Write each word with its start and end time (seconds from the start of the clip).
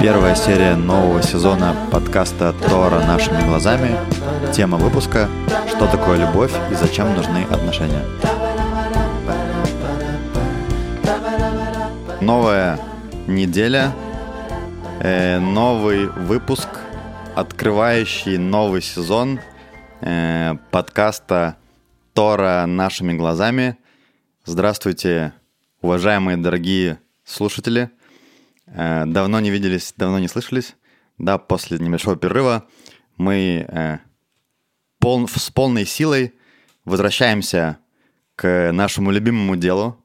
Первая 0.00 0.34
серия 0.34 0.76
нового 0.76 1.22
сезона 1.22 1.76
подкаста 1.92 2.54
Тора 2.66 3.00
нашими 3.00 3.46
глазами. 3.46 3.90
Тема 4.50 4.78
выпуска 4.78 5.28
«Что 5.68 5.86
такое 5.86 6.16
любовь 6.18 6.52
и 6.70 6.74
зачем 6.74 7.14
нужны 7.14 7.44
отношения?». 7.50 8.02
Новая 12.22 12.80
неделя, 13.26 13.92
э, 15.00 15.38
новый 15.38 16.06
выпуск, 16.06 16.68
открывающий 17.34 18.38
новый 18.38 18.80
сезон 18.80 19.38
э, 20.00 20.54
подкаста 20.70 21.56
Тора 22.14 22.66
нашими 22.66 23.12
глазами. 23.12 23.76
Здравствуйте, 24.44 25.32
уважаемые 25.80 26.36
дорогие 26.36 26.98
слушатели. 27.24 27.90
Э, 28.66 29.04
давно 29.06 29.40
не 29.40 29.50
виделись, 29.50 29.94
давно 29.96 30.18
не 30.18 30.28
слышались. 30.28 30.76
Да, 31.18 31.38
после 31.38 31.78
небольшого 31.78 32.16
перерыва 32.16 32.66
мы 33.16 33.66
э, 33.68 33.98
пол, 34.98 35.28
с 35.28 35.50
полной 35.50 35.84
силой 35.86 36.34
возвращаемся 36.84 37.78
к 38.36 38.72
нашему 38.72 39.10
любимому 39.10 39.56
делу. 39.56 40.02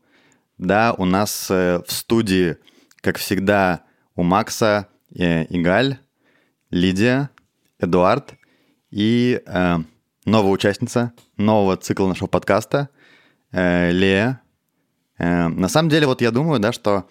Да, 0.58 0.94
у 0.98 1.06
нас 1.06 1.50
в 1.50 1.86
студии, 1.88 2.58
как 3.02 3.18
всегда, 3.18 3.84
у 4.16 4.24
Макса 4.24 4.88
э, 5.14 5.46
Игаль, 5.50 5.98
Лидия, 6.70 7.30
Эдуард 7.80 8.36
и 8.92 9.42
э, 9.46 9.78
новая 10.26 10.52
участница 10.52 11.14
нового 11.38 11.78
цикла 11.78 12.08
нашего 12.08 12.28
подкаста 12.28 12.90
э, 13.52 13.92
Лея. 13.92 14.42
Э, 15.18 15.48
на 15.48 15.68
самом 15.68 15.90
деле, 15.90 16.08
вот 16.08 16.22
я 16.22 16.32
думаю, 16.32 16.60
да, 16.60 16.72
что 16.72 17.08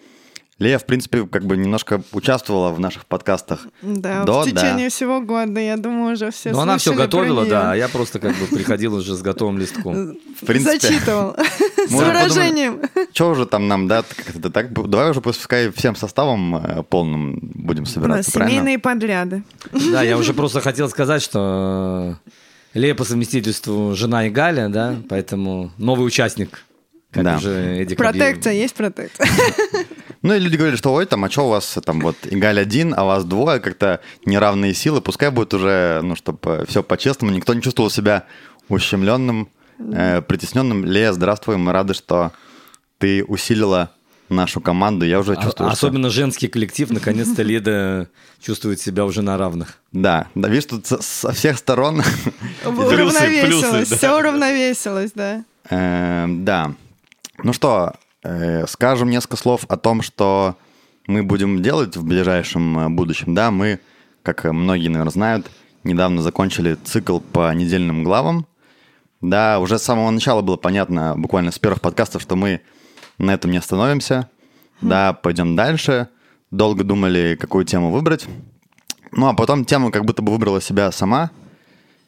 Лея, 0.57 0.79
в 0.79 0.85
принципе, 0.85 1.27
как 1.27 1.43
бы 1.43 1.57
немножко 1.57 2.01
участвовала 2.13 2.71
в 2.71 2.79
наших 2.79 3.05
подкастах. 3.07 3.67
Да, 3.81 4.23
До, 4.23 4.41
в 4.41 4.45
течение 4.45 4.85
да. 4.85 4.89
всего 4.89 5.19
года, 5.19 5.59
я 5.59 5.75
думаю, 5.75 6.13
уже 6.13 6.31
все 6.31 6.51
Ну, 6.51 6.59
она 6.59 6.77
все 6.77 6.93
готовила, 6.93 7.45
да, 7.45 7.73
а 7.73 7.75
я 7.75 7.89
просто 7.89 8.19
как 8.19 8.33
бы 8.37 8.45
приходил 8.45 8.95
уже 8.95 9.15
с 9.15 9.21
готовым 9.21 9.57
листком. 9.57 10.17
В 10.41 10.45
принципе, 10.45 10.79
Зачитывал. 10.79 11.35
С 11.87 11.91
выражением. 11.91 12.81
что 13.11 13.31
уже 13.31 13.45
там 13.45 13.67
нам, 13.67 13.87
да, 13.89 14.03
как 14.03 14.35
это 14.37 14.49
так, 14.49 14.71
давай 14.71 15.11
уже 15.11 15.19
пускай 15.19 15.71
всем 15.71 15.95
составом 15.95 16.55
э, 16.55 16.83
полным 16.83 17.37
будем 17.41 17.85
собираться, 17.85 18.31
правильно? 18.31 18.51
семейные 18.51 18.79
подряды. 18.79 19.43
Да, 19.91 20.03
я 20.03 20.17
уже 20.17 20.33
просто 20.33 20.61
хотел 20.61 20.87
сказать, 20.89 21.21
что 21.21 22.17
э, 22.25 22.79
Лея 22.79 22.95
по 22.95 23.03
совместительству 23.03 23.93
жена 23.93 24.25
и 24.27 24.29
Галя, 24.29 24.69
да, 24.69 24.95
поэтому 25.09 25.71
новый 25.77 26.07
участник, 26.07 26.63
как 27.11 27.23
Да. 27.23 27.37
уже 27.37 27.81
Эдик 27.81 27.97
Протекция, 27.97 28.53
есть 28.53 28.73
протекция. 28.73 29.27
Ну 30.25 30.33
и 30.33 30.39
люди 30.39 30.55
говорили, 30.55 30.75
что 30.75 30.91
ой, 30.91 31.05
там, 31.05 31.23
а 31.23 31.29
что 31.29 31.45
у 31.45 31.49
вас 31.49 31.77
там 31.85 31.99
вот 31.99 32.15
Игаль 32.23 32.59
один, 32.59 32.95
а 32.97 33.03
вас 33.03 33.23
двое, 33.25 33.59
как-то 33.59 33.99
неравные 34.25 34.73
силы, 34.73 34.99
пускай 34.99 35.29
будет 35.29 35.53
уже, 35.53 35.99
ну, 36.01 36.15
чтобы 36.15 36.65
все 36.67 36.81
по-честному, 36.81 37.31
никто 37.31 37.53
не 37.53 37.61
чувствовал 37.61 37.91
себя 37.91 38.23
ущемленным, 38.67 39.49
э, 39.77 40.23
притесненным. 40.23 40.83
Лея, 40.83 41.13
здравствуй, 41.13 41.57
мы 41.57 41.71
рады, 41.71 41.93
что 41.93 42.31
ты 42.97 43.23
усилила 43.23 43.91
нашу 44.29 44.61
команду, 44.61 45.05
я 45.05 45.19
уже 45.19 45.33
А- 45.33 45.35
чувствую, 45.35 45.69
что- 45.69 45.87
Особенно 45.87 46.09
женский 46.09 46.47
коллектив, 46.47 46.89
наконец-то 46.89 47.43
Леда 47.43 48.09
чувствует 48.41 48.81
себя 48.81 49.05
уже 49.05 49.21
на 49.21 49.37
равных. 49.37 49.77
Да, 49.91 50.25
да, 50.33 50.49
видишь, 50.49 50.65
тут 50.65 50.87
со, 50.87 51.33
всех 51.33 51.59
сторон, 51.59 52.01
Уравновесилось, 52.65 53.91
все 53.91 54.17
уравновесилось, 54.17 55.11
да. 55.13 55.43
Э, 55.69 56.25
да. 56.27 56.73
Ну 57.43 57.53
что, 57.53 57.93
э, 57.93 58.04
скажем 58.67 59.09
несколько 59.09 59.37
слов 59.37 59.65
о 59.67 59.77
том, 59.77 60.01
что 60.01 60.57
мы 61.07 61.23
будем 61.23 61.61
делать 61.61 61.95
в 61.95 62.03
ближайшем 62.03 62.79
э, 62.79 62.89
будущем. 62.89 63.35
Да, 63.35 63.51
мы, 63.51 63.79
как 64.23 64.45
э, 64.45 64.51
многие, 64.51 64.87
наверное, 64.87 65.11
знают, 65.11 65.51
недавно 65.83 66.21
закончили 66.21 66.75
цикл 66.83 67.19
по 67.19 67.53
недельным 67.53 68.03
главам. 68.03 68.47
Да, 69.21 69.59
уже 69.59 69.79
с 69.79 69.83
самого 69.83 70.09
начала 70.09 70.41
было 70.41 70.57
понятно, 70.57 71.15
буквально 71.17 71.51
с 71.51 71.59
первых 71.59 71.81
подкастов, 71.81 72.21
что 72.21 72.35
мы 72.35 72.61
на 73.17 73.33
этом 73.33 73.51
не 73.51 73.57
остановимся. 73.57 74.29
Да, 74.81 75.13
пойдем 75.13 75.55
дальше. 75.55 76.09
Долго 76.51 76.83
думали, 76.83 77.37
какую 77.39 77.65
тему 77.65 77.91
выбрать. 77.91 78.25
Ну, 79.11 79.27
а 79.27 79.33
потом 79.33 79.63
тема 79.65 79.91
как 79.91 80.05
будто 80.05 80.21
бы 80.21 80.31
выбрала 80.31 80.61
себя 80.61 80.91
сама. 80.91 81.31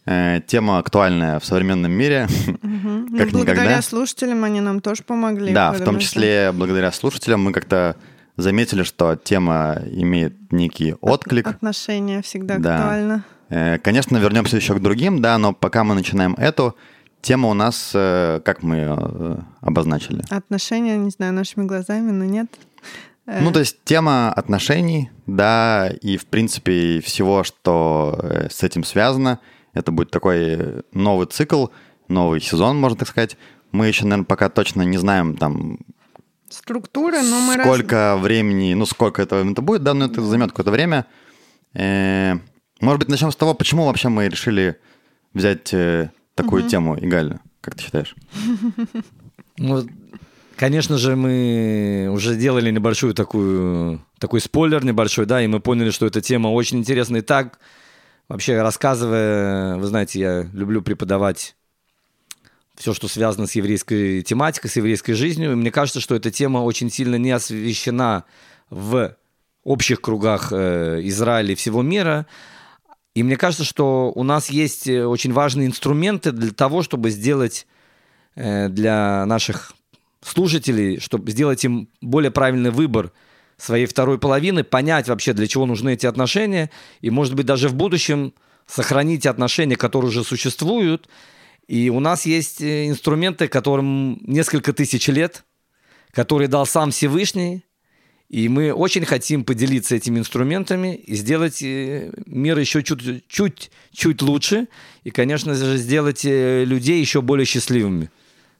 Э, 0.09 0.39
тема 0.47 0.77
актуальная 0.79 1.37
в 1.39 1.45
современном 1.45 1.91
мире, 1.91 2.27
Ну, 2.63 3.17
как 3.17 3.29
благодаря 3.31 3.61
никогда. 3.63 3.81
слушателям 3.81 4.43
они 4.45 4.61
нам 4.61 4.79
тоже 4.79 5.03
помогли. 5.03 5.53
Да, 5.53 5.69
в 5.71 5.73
том 5.73 5.79
потому 5.79 5.99
что- 5.99 6.07
числе 6.09 6.51
благодаря 6.53 6.91
слушателям 6.93 7.43
мы 7.43 7.51
как-то 7.51 7.97
заметили, 8.37 8.83
что 8.83 9.15
тема 9.17 9.79
имеет 9.91 10.51
некий 10.51 10.93
отклик. 11.01 11.47
Отношения 11.47 12.21
всегда 12.21 12.57
Да. 12.57 12.75
актуально. 12.77 13.25
Э, 13.49 13.77
Конечно, 13.79 14.15
вернемся 14.17 14.55
еще 14.55 14.75
к 14.75 14.81
другим, 14.81 15.21
да, 15.21 15.37
но 15.37 15.51
пока 15.53 15.83
мы 15.83 15.93
начинаем 15.93 16.35
эту, 16.35 16.75
тема 17.21 17.49
у 17.49 17.53
нас, 17.53 17.91
э, 17.93 18.39
как 18.45 18.63
мы 18.63 18.75
ее 18.77 19.43
обозначили? 19.59 20.23
Отношения, 20.29 20.95
не 20.97 21.09
знаю, 21.09 21.33
нашими 21.33 21.65
глазами, 21.65 22.11
но 22.11 22.23
нет. 22.23 22.47
Ну, 23.25 23.51
то 23.51 23.59
есть 23.59 23.83
тема 23.83 24.31
отношений, 24.31 25.09
да, 25.25 25.89
и, 26.01 26.15
в 26.15 26.27
принципе, 26.27 27.01
всего, 27.01 27.43
что 27.43 28.17
с 28.49 28.63
этим 28.63 28.85
связано. 28.85 29.39
Это 29.77 29.91
будет 29.91 30.11
такой 30.11 30.83
новый 30.93 31.27
цикл, 31.27 31.67
новый 32.07 32.41
сезон, 32.41 32.77
можно 32.77 32.97
так 32.97 33.07
сказать. 33.07 33.37
Мы 33.71 33.87
еще, 33.87 34.03
наверное, 34.05 34.25
пока 34.25 34.49
точно 34.49 34.81
не 34.83 34.97
знаем, 34.97 35.35
там, 35.37 35.79
Структуры, 36.49 37.21
но 37.23 37.41
мы 37.41 37.55
раз- 37.57 37.67
сколько 37.67 38.15
времени, 38.17 38.73
ну, 38.73 38.85
сколько 38.85 39.21
это, 39.21 39.35
это 39.35 39.61
будет, 39.61 39.83
да, 39.83 39.93
но 39.93 40.05
это 40.05 40.21
займет 40.21 40.51
какое-то 40.51 40.71
время. 40.71 41.05
Э, 41.73 42.35
Может 42.79 42.99
быть, 42.99 43.09
начнем 43.09 43.31
с 43.31 43.35
того, 43.35 43.53
почему 43.53 43.85
вообще 43.85 44.07
мы 44.09 44.29
решили 44.29 44.79
взять 45.33 45.73
э, 45.73 46.09
такую 46.35 46.63
тему, 46.63 46.97
Игаль, 46.99 47.39
как 47.61 47.75
ты 47.75 47.83
считаешь? 47.83 48.15
Ну, 49.57 49.83
конечно 50.55 50.97
же, 50.97 51.15
мы 51.15 52.09
уже 52.13 52.35
делали 52.35 52.69
небольшую 52.71 53.13
такую, 53.15 54.01
такой 54.19 54.39
спойлер 54.39 54.85
небольшой, 54.85 55.25
да, 55.25 55.41
и 55.41 55.47
мы 55.47 55.59
поняли, 55.59 55.89
что 55.89 56.05
эта 56.05 56.21
тема 56.21 56.49
очень 56.49 56.77
интересная. 56.77 57.21
И 57.21 57.23
так, 57.23 57.59
вообще 58.27 58.61
рассказывая, 58.61 59.77
вы 59.77 59.87
знаете, 59.87 60.19
я 60.19 60.41
люблю 60.53 60.81
преподавать 60.81 61.55
все, 62.75 62.93
что 62.93 63.07
связано 63.07 63.47
с 63.47 63.53
еврейской 63.53 64.21
тематикой, 64.21 64.69
с 64.69 64.75
еврейской 64.75 65.13
жизнью. 65.13 65.53
И 65.53 65.55
мне 65.55 65.71
кажется, 65.71 65.99
что 65.99 66.15
эта 66.15 66.29
тема 66.29 66.59
очень 66.59 66.91
сильно 66.91 67.15
не 67.15 67.31
освещена 67.31 68.25
в 68.69 69.15
общих 69.63 69.99
кругах 69.99 70.49
э, 70.51 71.01
Израиля 71.03 71.53
и 71.53 71.55
всего 71.55 71.81
мира. 71.81 72.27
И 73.15 73.23
мне 73.23 73.35
кажется, 73.35 73.63
что 73.63 74.11
у 74.13 74.23
нас 74.23 74.49
есть 74.49 74.87
э, 74.87 75.05
очень 75.05 75.33
важные 75.33 75.67
инструменты 75.67 76.31
для 76.31 76.51
того, 76.51 76.83
чтобы 76.83 77.09
сделать 77.09 77.65
э, 78.35 78.69
для 78.69 79.25
наших 79.25 79.73
слушателей, 80.21 80.99
чтобы 80.99 81.31
сделать 81.31 81.65
им 81.65 81.89
более 81.99 82.31
правильный 82.31 82.71
выбор 82.71 83.11
своей 83.57 83.85
второй 83.85 84.19
половины, 84.19 84.63
понять 84.63 85.07
вообще, 85.07 85.33
для 85.33 85.47
чего 85.47 85.65
нужны 85.65 85.93
эти 85.93 86.05
отношения, 86.05 86.69
и, 87.01 87.09
может 87.09 87.33
быть, 87.35 87.45
даже 87.45 87.69
в 87.69 87.73
будущем 87.73 88.33
сохранить 88.67 89.25
отношения, 89.25 89.75
которые 89.75 90.09
уже 90.09 90.23
существуют. 90.23 91.09
И 91.67 91.89
у 91.89 91.99
нас 91.99 92.25
есть 92.25 92.61
э, 92.61 92.87
инструменты, 92.87 93.47
которым 93.47 94.19
несколько 94.25 94.73
тысяч 94.73 95.07
лет, 95.07 95.43
которые 96.11 96.47
дал 96.47 96.65
сам 96.65 96.91
Всевышний, 96.91 97.65
и 98.29 98.49
мы 98.49 98.73
очень 98.73 99.05
хотим 99.05 99.45
поделиться 99.45 99.95
этими 99.95 100.19
инструментами 100.19 100.95
и 100.95 101.15
сделать 101.15 101.61
э, 101.61 102.11
мир 102.25 102.59
еще 102.59 102.83
чуть- 102.83 103.27
чуть, 103.27 103.71
чуть 103.91 104.21
лучше, 104.21 104.67
и, 105.03 105.11
конечно 105.11 105.55
же, 105.55 105.77
сделать 105.77 106.25
э, 106.25 106.63
людей 106.65 106.99
еще 106.99 107.21
более 107.21 107.45
счастливыми. 107.45 108.09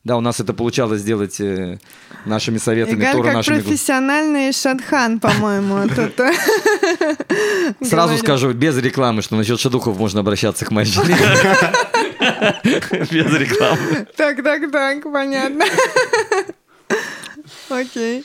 Да, 0.07 0.15
у 0.15 0.21
нас 0.21 0.39
это 0.39 0.54
получалось 0.54 1.01
сделать 1.01 1.42
э, 1.42 1.80
нашими 2.24 2.59
советами, 2.59 3.01
Игаль 3.01 3.12
Тора 3.12 3.25
как 3.25 3.33
нашими... 3.33 3.59
профессиональный 3.59 4.54
шатхан, 4.54 5.19
по-моему. 5.19 5.80
э, 7.30 7.74
Сразу 7.83 8.18
скажу, 8.18 8.54
без 8.54 8.77
рекламы, 8.77 9.21
что 9.21 9.36
насчет 9.36 9.59
шедухов 9.59 9.98
можно 9.98 10.21
обращаться 10.21 10.63
к 10.63 10.71
моей 10.71 10.89
жене. 10.89 11.18
Без 13.12 13.33
рекламы. 13.33 14.07
Так, 14.15 14.42
так, 14.42 14.71
так, 14.71 15.04
понятно. 15.04 15.65
Окей. 17.69 18.24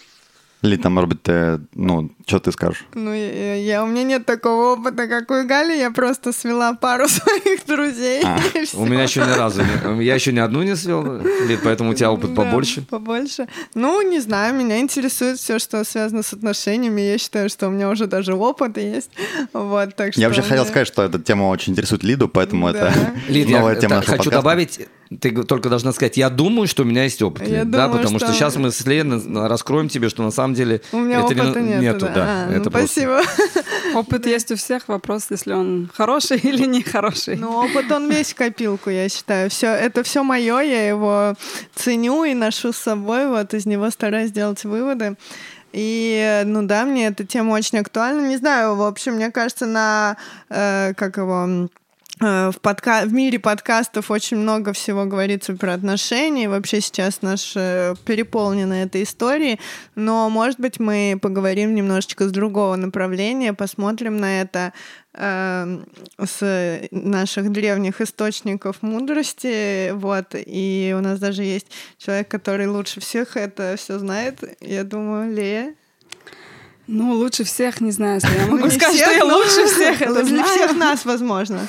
Или 0.63 0.77
там, 0.77 0.93
может 0.95 1.09
быть, 1.09 1.23
ты, 1.23 1.61
ну, 1.75 2.11
что 2.25 2.39
ты 2.39 2.53
скажешь? 2.53 2.85
Ну, 2.95 3.13
я, 3.13 3.55
я- 3.57 3.83
у 3.83 3.87
меня 3.89 4.05
нет 4.05 4.27
такого 4.27 4.75
опыта, 4.75 5.09
как 5.09 5.29
у 5.31 5.45
Гали. 5.45 5.77
Я 5.77 5.91
просто 5.91 6.33
свела 6.33 6.73
пару 6.75 7.09
своих 7.09 7.67
друзей. 7.67 8.23
А. 8.25 8.39
У 8.75 8.87
меня 8.87 9.03
еще 9.03 9.21
ни 9.21 9.33
разу, 9.37 9.63
не- 9.63 10.05
я 10.05 10.15
еще 10.15 10.33
ни 10.33 10.39
одну 10.39 10.63
не 10.63 10.77
свел, 10.77 11.21
Лид, 11.49 11.61
поэтому 11.65 11.91
у 11.91 11.95
тебя 11.95 12.13
опыт 12.13 12.33
Да, 12.33 12.43
побольше. 12.43 12.83
Побольше. 12.83 13.49
Ну, 13.75 14.01
не 14.09 14.21
знаю, 14.21 14.55
меня 14.55 14.79
интересует 14.79 15.39
все, 15.39 15.59
что 15.59 15.83
связано 15.85 16.23
с 16.23 16.33
отношениями. 16.33 17.01
Я 17.01 17.19
считаю, 17.19 17.49
что 17.49 17.67
у 17.67 17.71
меня 17.71 17.89
уже 17.91 18.07
даже 18.07 18.35
опыт 18.35 18.77
есть. 18.79 19.11
Вот, 19.53 19.97
так 19.97 20.13
что 20.13 20.21
Я 20.21 20.29
вообще 20.29 20.43
хотел 20.43 20.63
мне- 20.63 20.71
сказать, 20.71 20.87
что 20.87 21.03
эта 21.03 21.19
тема 21.19 21.45
очень 21.49 21.73
интересует 21.73 22.05
Лиду, 22.05 22.29
поэтому 22.29 22.73
Да. 22.73 22.89
это 22.89 22.95
Лид, 23.29 23.49
я 23.49 23.59
новая 23.59 23.75
тема 23.75 23.89
та- 23.91 23.97
нашего 23.97 24.17
хочу 24.17 24.31
подкаста. 24.31 24.43
добавить, 24.43 24.81
ты 25.21 25.43
только 25.45 25.69
должна 25.69 25.93
сказать, 25.93 26.17
я 26.17 26.31
думаю, 26.31 26.67
что 26.69 26.83
у 26.83 26.87
меня 26.87 27.05
есть 27.05 27.21
опыт. 27.23 27.47
Я 27.49 27.65
да, 27.65 27.87
думаю, 27.87 27.99
потому 28.03 28.19
что... 28.19 28.29
что- 28.29 28.37
сейчас 28.37 28.57
мы 28.57 28.71
с 28.71 28.85
Леной 28.87 29.49
раскроем 29.49 29.89
тебе, 29.89 30.09
что 30.09 30.23
на 30.23 30.31
самом 30.31 30.55
деле 30.55 30.81
У 30.93 30.99
меня 30.99 31.21
это 31.21 31.27
опыта 31.27 31.61
не- 31.61 31.77
нету, 31.77 32.07
да. 32.15 32.25
А, 32.27 32.47
ну, 32.49 32.53
это 32.57 32.71
просто- 32.71 32.89
спасибо. 32.89 33.23
Опыт 33.95 34.27
есть 34.27 34.51
у 34.51 34.57
всех, 34.57 34.89
вопрос, 34.89 35.27
если 35.31 35.53
он 35.53 35.91
хороший 35.95 36.39
или 36.43 36.67
нехороший. 36.67 37.37
Ну, 37.37 37.51
опыт 37.57 37.91
он 37.91 38.11
весь 38.11 38.33
в 38.33 38.37
копилку, 38.37 38.91
я 38.91 39.09
считаю. 39.09 39.51
Все, 39.51 39.69
это 39.69 40.03
все 40.03 40.23
мое, 40.23 40.61
я 40.61 40.89
его 40.89 41.35
ценю 41.75 42.25
и 42.25 42.35
ношу 42.35 42.73
с 42.73 42.79
собой, 42.79 43.29
вот 43.29 43.55
из 43.55 43.67
него 43.67 43.91
стараюсь 43.91 44.31
делать 44.33 44.65
выводы. 44.65 45.17
И, 45.73 46.43
ну 46.45 46.63
да, 46.67 46.85
мне 46.85 47.07
эта 47.07 47.25
тема 47.25 47.53
очень 47.53 47.79
актуальна. 47.79 48.29
Не 48.29 48.37
знаю, 48.37 48.77
в 48.77 48.83
общем, 48.83 49.15
мне 49.15 49.31
кажется, 49.31 49.65
на, 49.67 50.17
э, 50.51 50.93
как 50.95 51.17
его, 51.17 51.69
в, 52.23 52.55
подка... 52.61 53.03
в 53.05 53.13
мире 53.13 53.41
подкастов 53.41 54.11
очень 54.11 54.37
много 54.37 54.73
всего 54.73 55.05
говорится 55.07 55.55
про 55.57 55.75
отношения. 55.75 56.45
и 56.45 56.47
Вообще 56.47 56.81
сейчас 56.81 57.21
наш 57.21 57.55
э, 57.57 57.95
переполнена 58.05 58.85
этой 58.85 59.03
историей. 59.03 59.59
Но, 59.97 60.31
может 60.31 60.61
быть, 60.61 60.79
мы 60.79 61.19
поговорим 61.21 61.75
немножечко 61.75 62.29
с 62.29 62.31
другого 62.31 62.77
направления, 62.77 63.53
посмотрим 63.53 64.19
на 64.19 64.41
это 64.41 64.73
э, 65.15 65.81
с 66.25 66.89
наших 66.93 67.51
древних 67.51 68.01
источников 68.01 68.83
мудрости. 68.83 69.91
Вот. 69.91 70.35
И 70.35 70.95
у 70.97 71.01
нас 71.01 71.19
даже 71.19 71.43
есть 71.43 71.67
человек, 71.99 72.29
который 72.29 72.69
лучше 72.69 73.01
всех 73.01 73.37
это 73.37 73.75
все 73.77 73.99
знает. 73.99 74.39
Я 74.61 74.85
думаю, 74.85 75.35
Лея. 75.35 75.75
Ну, 76.89 77.13
лучше 77.15 77.45
всех, 77.45 77.81
не 77.81 77.93
знаю, 77.93 78.15
если 78.23 78.37
я 78.37 78.47
Ну, 78.47 78.53
могу 78.53 78.65
не 78.65 78.71
сказать, 78.71 78.95
всех, 78.97 79.07
что 79.09 79.17
я 79.17 79.25
но 79.25 79.37
лучше 79.37 79.67
всех, 79.67 80.03
это 80.03 80.15
Для 80.25 80.25
знаю. 80.25 80.45
всех 80.47 80.75
нас, 80.77 81.05
возможно. 81.05 81.61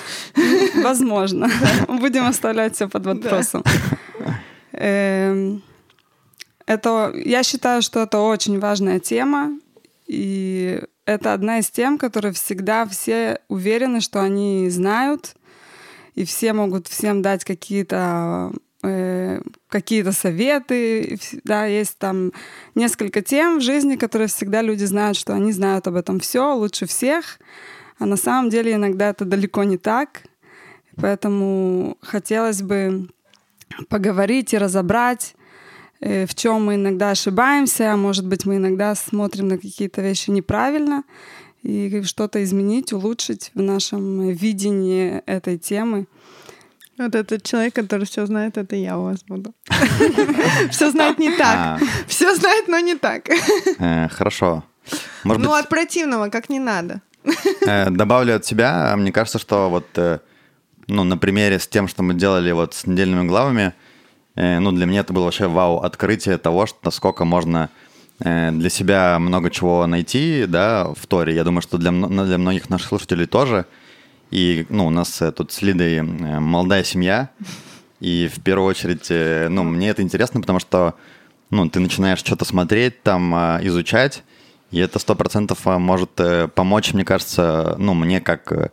Возможно. 0.75 1.49
Будем 1.87 2.25
оставлять 2.25 2.75
все 2.75 2.87
под 2.89 3.05
вопросом. 3.05 3.63
Эм, 4.71 5.61
Это, 6.65 7.11
я 7.13 7.43
считаю, 7.43 7.81
что 7.81 8.01
это 8.03 8.19
очень 8.19 8.57
важная 8.59 8.99
тема, 8.99 9.51
и 10.07 10.81
это 11.05 11.33
одна 11.33 11.59
из 11.59 11.69
тем, 11.69 11.97
которые 11.97 12.31
всегда 12.33 12.85
все 12.87 13.39
уверены, 13.49 13.99
что 14.01 14.21
они 14.21 14.69
знают, 14.69 15.35
и 16.15 16.23
все 16.25 16.53
могут 16.53 16.87
всем 16.87 17.21
дать 17.21 17.43
какие-то 17.43 18.51
э, 18.83 19.41
какие-то 19.69 20.11
советы, 20.11 21.19
да, 21.43 21.65
есть 21.65 21.97
там 21.97 22.31
несколько 22.75 23.21
тем 23.21 23.59
в 23.59 23.61
жизни, 23.61 23.95
которые 23.95 24.27
всегда 24.27 24.61
люди 24.61 24.83
знают, 24.83 25.17
что 25.17 25.33
они 25.33 25.51
знают 25.51 25.87
об 25.87 25.95
этом 25.95 26.19
все 26.19 26.53
лучше 26.55 26.85
всех, 26.85 27.39
а 27.99 28.05
на 28.05 28.17
самом 28.17 28.49
деле 28.49 28.73
иногда 28.73 29.09
это 29.09 29.25
далеко 29.25 29.63
не 29.63 29.77
так, 29.77 30.23
поэтому 30.95 31.97
хотелось 32.01 32.61
бы 32.61 33.09
поговорить 33.89 34.53
и 34.53 34.57
разобрать, 34.57 35.35
э, 35.99 36.25
в 36.25 36.35
чем 36.35 36.65
мы 36.65 36.75
иногда 36.75 37.11
ошибаемся, 37.11 37.93
а 37.93 37.97
может 37.97 38.27
быть 38.27 38.45
мы 38.45 38.57
иногда 38.57 38.93
смотрим 38.95 39.47
на 39.47 39.57
какие-то 39.57 40.01
вещи 40.01 40.29
неправильно, 40.29 41.03
и 41.63 42.01
что-то 42.03 42.43
изменить, 42.43 42.91
улучшить 42.91 43.51
в 43.53 43.61
нашем 43.61 44.29
видении 44.29 45.21
этой 45.25 45.57
темы. 45.57 46.07
Вот 46.97 47.15
этот 47.15 47.43
человек, 47.43 47.73
который 47.73 48.05
все 48.05 48.25
знает, 48.25 48.57
это 48.57 48.75
я 48.75 48.97
у 48.99 49.03
вас 49.03 49.23
буду. 49.23 49.53
Все 50.69 50.91
знает 50.91 51.17
не 51.17 51.35
так. 51.35 51.57
А, 51.57 51.79
Все 52.07 52.35
знает, 52.35 52.67
но 52.67 52.79
не 52.79 52.95
так. 52.95 53.27
э, 53.79 54.09
Хорошо. 54.09 54.63
Ну, 55.23 55.53
от 55.53 55.69
противного, 55.69 56.29
как 56.29 56.49
не 56.49 56.59
надо. 56.59 57.01
Э, 57.65 57.89
Добавлю 57.89 58.35
от 58.35 58.45
себя, 58.45 58.95
мне 58.95 59.11
кажется, 59.11 59.39
что 59.39 59.69
вот, 59.69 59.87
э, 59.95 60.19
ну, 60.87 61.03
на 61.03 61.17
примере 61.17 61.57
с 61.57 61.67
тем, 61.67 61.87
что 61.87 62.03
мы 62.03 62.13
делали 62.13 62.51
вот 62.51 62.75
с 62.75 62.85
недельными 62.85 63.27
главами, 63.27 63.73
ну, 64.35 64.71
для 64.71 64.87
меня 64.87 65.01
это 65.01 65.13
было 65.13 65.25
вообще 65.25 65.47
вау, 65.47 65.77
открытие 65.77 66.39
того, 66.39 66.65
что 66.65 66.79
насколько 66.83 67.23
можно 67.23 67.69
для 68.19 68.69
себя 68.69 69.19
много 69.19 69.51
чего 69.51 69.85
найти, 69.85 70.45
да, 70.47 70.85
в 70.95 71.05
Торе. 71.05 71.35
Я 71.35 71.43
думаю, 71.43 71.61
что 71.61 71.77
для, 71.77 71.91
для 71.91 72.37
многих 72.39 72.67
наших 72.69 72.87
слушателей 72.87 73.27
тоже. 73.27 73.67
И, 74.33 74.65
ну, 74.69 74.87
у 74.87 74.89
нас 74.89 75.21
э, 75.21 75.31
тут 75.31 75.51
с 75.51 75.61
Лидой 75.61 75.97
э, 75.97 76.01
молодая 76.01 76.83
семья, 76.83 77.29
и 77.99 78.27
в 78.33 78.41
первую 78.41 78.67
очередь, 78.67 79.05
э, 79.11 79.47
ну, 79.47 79.61
мне 79.61 79.89
это 79.89 80.01
интересно, 80.01 80.41
потому 80.41 80.59
что, 80.59 80.95
ну, 81.51 81.69
ты 81.69 81.79
начинаешь 81.79 82.17
что-то 82.17 82.43
смотреть, 82.43 83.03
там, 83.03 83.35
э, 83.35 83.59
изучать, 83.67 84.23
и 84.71 84.79
это 84.79 84.97
сто 84.97 85.13
процентов 85.13 85.67
э, 85.67 85.77
может 85.77 86.19
помочь, 86.55 86.93
мне 86.93 87.05
кажется, 87.05 87.75
ну, 87.77 87.93
мне 87.93 88.21
как 88.21 88.71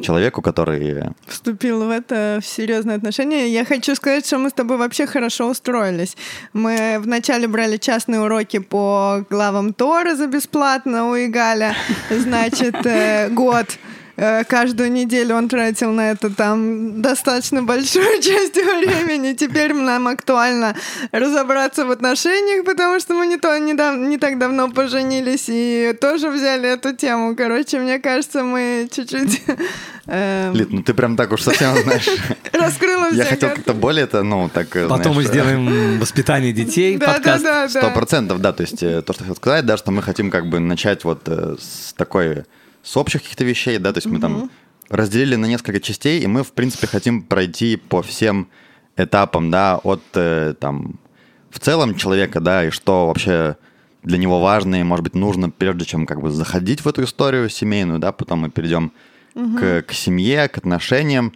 человеку, 0.00 0.40
который... 0.40 1.10
Вступил 1.26 1.84
в 1.84 1.90
это 1.90 2.38
в 2.42 2.46
серьезные 2.46 2.96
отношения. 2.96 3.48
Я 3.48 3.66
хочу 3.66 3.94
сказать, 3.94 4.26
что 4.26 4.38
мы 4.38 4.48
с 4.48 4.54
тобой 4.54 4.78
вообще 4.78 5.04
хорошо 5.04 5.50
устроились. 5.50 6.16
Мы 6.54 6.96
вначале 6.98 7.46
брали 7.46 7.76
частные 7.76 8.20
уроки 8.20 8.58
по 8.58 9.26
главам 9.28 9.74
Торы 9.74 10.16
за 10.16 10.28
бесплатно 10.28 11.10
у 11.10 11.14
Игаля. 11.14 11.76
Значит, 12.08 12.76
год. 13.34 13.66
Э, 14.16 14.44
Каждую 14.44 14.92
неделю 14.92 15.34
он 15.34 15.48
тратил 15.48 15.92
на 15.92 16.10
это 16.12 16.30
там 16.30 17.02
достаточно 17.02 17.62
большую 17.62 18.22
часть 18.22 18.54
времени. 18.56 19.34
Теперь 19.34 19.72
нам 19.74 20.06
актуально 20.08 20.76
разобраться 21.12 21.84
в 21.84 21.90
отношениях, 21.90 22.64
потому 22.64 23.00
что 23.00 23.14
мы 23.14 23.26
не, 23.26 23.36
то, 23.38 23.58
не, 23.58 23.74
дав- 23.74 23.96
не 23.98 24.18
так 24.18 24.38
давно 24.38 24.70
поженились 24.70 25.46
и 25.48 25.96
тоже 26.00 26.30
взяли 26.30 26.68
эту 26.68 26.94
тему. 26.94 27.34
Короче, 27.36 27.78
мне 27.80 27.98
кажется, 27.98 28.42
мы 28.44 28.88
чуть-чуть 28.94 29.42
эм, 30.06 30.54
Лид, 30.54 30.70
ну 30.72 30.82
ты 30.82 30.94
прям 30.94 31.16
так 31.16 31.32
уж 31.32 31.42
совсем 31.42 31.74
знаешь. 31.82 32.08
раскрыла 32.52 33.08
все 33.08 33.16
Я 33.18 33.24
хотел 33.24 33.50
как-то 33.50 33.74
более 33.74 34.04
это, 34.04 34.22
ну, 34.22 34.48
так... 34.48 34.74
э, 34.76 34.86
Потом 34.88 35.16
мы 35.16 35.24
сделаем 35.24 35.98
воспитание 35.98 36.52
детей, 36.52 36.96
Да, 36.98 37.06
да, 37.06 37.12
подкаст. 37.14 37.44
да, 37.44 37.68
Сто 37.68 37.80
да. 37.80 37.88
процентов, 37.90 38.40
да. 38.40 38.52
То 38.52 38.62
есть 38.62 38.82
э, 38.82 39.02
то, 39.02 39.12
что 39.12 39.24
хотел 39.24 39.36
сказать, 39.36 39.66
да, 39.66 39.76
что 39.76 39.90
мы 39.90 40.02
хотим 40.02 40.30
как 40.30 40.46
бы 40.48 40.60
начать 40.60 41.02
вот 41.04 41.22
э, 41.26 41.56
с 41.58 41.92
такой, 41.94 42.44
с 42.84 42.96
общих 42.96 43.22
каких-то 43.22 43.44
вещей, 43.44 43.78
да, 43.78 43.92
то 43.92 43.98
есть 43.98 44.06
мы 44.06 44.20
там 44.20 44.50
разделили 44.88 45.36
на 45.36 45.46
несколько 45.46 45.80
частей, 45.80 46.20
и 46.20 46.26
мы, 46.26 46.44
в 46.44 46.52
принципе, 46.52 46.86
хотим 46.86 47.22
пройти 47.22 47.76
по 47.76 48.02
всем 48.02 48.48
этапам, 48.96 49.50
да, 49.50 49.80
от 49.82 50.02
э, 50.14 50.54
там 50.60 51.00
в 51.50 51.58
целом 51.58 51.94
человека, 51.94 52.40
да, 52.40 52.66
и 52.66 52.70
что 52.70 53.06
вообще 53.06 53.56
для 54.02 54.18
него 54.18 54.40
важно 54.40 54.80
и, 54.80 54.82
может 54.82 55.02
быть, 55.02 55.14
нужно, 55.14 55.48
прежде 55.50 55.86
чем 55.86 56.06
как 56.06 56.20
бы 56.20 56.30
заходить 56.30 56.84
в 56.84 56.88
эту 56.88 57.04
историю 57.04 57.48
семейную, 57.48 57.98
да, 57.98 58.12
потом 58.12 58.40
мы 58.40 58.50
перейдем 58.50 58.92
к, 59.34 59.82
к 59.82 59.92
семье, 59.92 60.46
к 60.48 60.58
отношениям, 60.58 61.32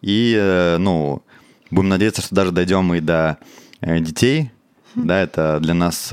и, 0.00 0.36
э, 0.38 0.76
ну, 0.78 1.22
будем 1.70 1.88
надеяться, 1.88 2.22
что 2.22 2.34
даже 2.34 2.52
дойдем 2.52 2.94
и 2.94 3.00
до 3.00 3.38
э, 3.80 3.98
детей, 3.98 4.52
да, 4.94 5.20
это 5.20 5.58
для 5.60 5.74
нас 5.74 6.12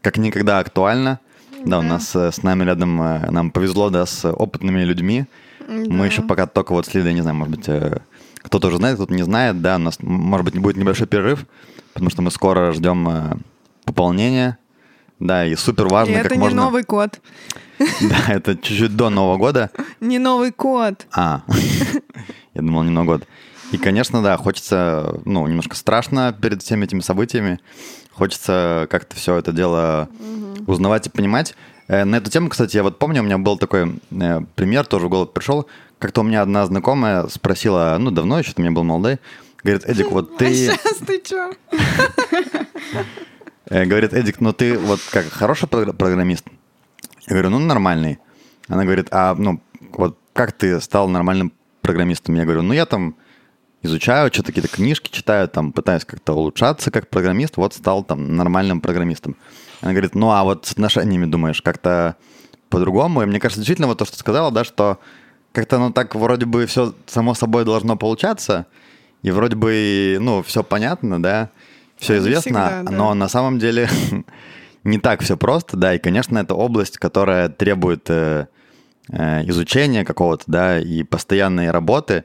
как 0.00 0.18
никогда 0.18 0.58
актуально, 0.58 1.20
да, 1.64 1.78
у 1.78 1.82
нас 1.82 2.14
э, 2.16 2.30
с 2.30 2.42
нами 2.42 2.64
рядом, 2.64 3.00
э, 3.00 3.30
нам 3.30 3.50
повезло, 3.50 3.90
да, 3.90 4.06
с 4.06 4.28
опытными 4.30 4.82
людьми, 4.82 5.26
мы 5.68 6.06
еще 6.06 6.22
пока 6.22 6.46
только 6.46 6.72
вот 6.72 6.86
с 6.86 6.94
Лидой, 6.94 7.14
не 7.14 7.22
знаю, 7.22 7.36
может 7.36 7.56
быть, 7.56 7.68
э, 7.68 8.00
кто-то 8.38 8.68
уже 8.68 8.76
знает, 8.76 8.96
кто-то 8.96 9.14
не 9.14 9.22
знает, 9.22 9.60
да, 9.62 9.76
у 9.76 9.78
нас, 9.78 9.98
может 10.00 10.44
быть, 10.44 10.58
будет 10.58 10.76
небольшой 10.76 11.06
перерыв, 11.06 11.46
потому 11.94 12.10
что 12.10 12.22
мы 12.22 12.30
скоро 12.30 12.72
ждем 12.72 13.08
э, 13.08 13.36
пополнения, 13.84 14.58
да, 15.20 15.46
и 15.46 15.54
супер 15.54 15.86
И 15.86 15.90
важно, 15.90 16.12
это 16.12 16.28
как 16.28 16.32
не 16.32 16.38
можно... 16.38 16.62
Новый 16.64 16.82
год. 16.82 17.20
Да, 17.78 18.32
это 18.32 18.56
чуть-чуть 18.56 18.94
до 18.94 19.10
Нового 19.10 19.36
года. 19.36 19.70
Не 20.00 20.20
Новый 20.20 20.52
год. 20.56 21.06
А, 21.12 21.42
я 22.54 22.62
думал, 22.62 22.84
не 22.84 22.90
Новый 22.90 23.18
год. 23.18 23.28
И, 23.72 23.78
конечно, 23.78 24.22
да, 24.22 24.36
хочется, 24.36 25.20
ну, 25.24 25.46
немножко 25.48 25.74
страшно 25.74 26.32
перед 26.32 26.62
всеми 26.62 26.84
этими 26.84 27.00
событиями. 27.00 27.58
Хочется 28.14 28.86
как-то 28.90 29.16
все 29.16 29.36
это 29.36 29.52
дело 29.52 30.08
узнавать 30.66 31.06
и 31.06 31.10
понимать. 31.10 31.54
Э, 31.88 32.04
На 32.04 32.16
эту 32.16 32.30
тему, 32.30 32.48
кстати, 32.48 32.76
я 32.76 32.82
вот 32.82 32.98
помню, 32.98 33.20
у 33.22 33.24
меня 33.24 33.38
был 33.38 33.58
такой 33.58 34.00
э, 34.10 34.40
пример, 34.54 34.86
тоже 34.86 35.06
в 35.06 35.10
голову 35.10 35.26
пришел. 35.26 35.66
Как-то 35.98 36.20
у 36.20 36.24
меня 36.24 36.42
одна 36.42 36.64
знакомая 36.66 37.26
спросила, 37.28 37.96
ну, 37.98 38.10
давно 38.10 38.38
еще, 38.38 38.52
ты 38.52 38.62
мне 38.62 38.70
был 38.70 38.84
молодой, 38.84 39.18
говорит, 39.62 39.84
Эдик, 39.88 40.10
вот 40.10 40.32
А 40.34 40.38
ты... 40.38 40.54
сейчас 40.54 40.96
ты 41.06 41.20
чё? 41.20 41.52
Э, 43.70 43.86
Говорит, 43.86 44.12
Эдик, 44.12 44.40
ну 44.40 44.52
ты 44.52 44.78
вот 44.78 45.00
как 45.10 45.24
хороший 45.26 45.66
програ- 45.68 45.94
программист? 45.94 46.44
Я 47.26 47.30
говорю, 47.30 47.48
ну 47.50 47.58
нормальный. 47.58 48.18
Она 48.68 48.84
говорит, 48.84 49.08
а 49.10 49.34
ну 49.34 49.60
вот 49.92 50.18
как 50.34 50.52
ты 50.52 50.80
стал 50.82 51.08
нормальным 51.08 51.50
программистом? 51.80 52.34
Я 52.34 52.44
говорю, 52.44 52.60
ну 52.62 52.74
я 52.74 52.84
там 52.84 53.16
изучаю, 53.84 54.32
что-то 54.32 54.46
какие-то 54.48 54.74
книжки 54.74 55.10
читаю, 55.10 55.48
там 55.48 55.72
пытаюсь 55.72 56.04
как-то 56.04 56.32
улучшаться 56.32 56.90
как 56.90 57.08
программист, 57.08 57.56
вот 57.56 57.74
стал 57.74 58.02
там 58.02 58.34
нормальным 58.34 58.80
программистом. 58.80 59.36
Она 59.80 59.92
говорит, 59.92 60.14
ну 60.14 60.30
а 60.30 60.42
вот 60.42 60.66
с 60.66 60.72
отношениями 60.72 61.26
думаешь 61.26 61.60
как-то 61.60 62.16
по-другому? 62.70 63.22
И 63.22 63.26
мне 63.26 63.40
кажется, 63.40 63.60
действительно 63.60 63.88
вот 63.88 63.98
то, 63.98 64.04
что 64.04 64.14
ты 64.14 64.20
сказала, 64.20 64.50
да, 64.50 64.64
что 64.64 64.98
как-то 65.52 65.76
оно 65.76 65.92
так 65.92 66.14
вроде 66.14 66.46
бы 66.46 66.66
все 66.66 66.94
само 67.06 67.34
собой 67.34 67.64
должно 67.64 67.96
получаться, 67.96 68.66
и 69.22 69.30
вроде 69.30 69.56
бы, 69.56 70.16
ну, 70.20 70.42
все 70.42 70.62
понятно, 70.62 71.22
да, 71.22 71.50
все 71.98 72.18
известно, 72.18 72.40
всегда, 72.40 72.82
да. 72.82 72.90
но 72.90 73.14
на 73.14 73.28
самом 73.28 73.58
деле 73.58 73.88
не 74.84 74.98
так 74.98 75.22
все 75.22 75.36
просто, 75.36 75.76
да, 75.76 75.94
и, 75.94 75.98
конечно, 75.98 76.38
это 76.38 76.54
область, 76.54 76.98
которая 76.98 77.48
требует 77.48 78.08
э, 78.08 78.46
э, 79.10 79.48
изучения 79.48 80.04
какого-то, 80.04 80.44
да, 80.46 80.80
и 80.80 81.02
постоянной 81.02 81.70
работы. 81.70 82.24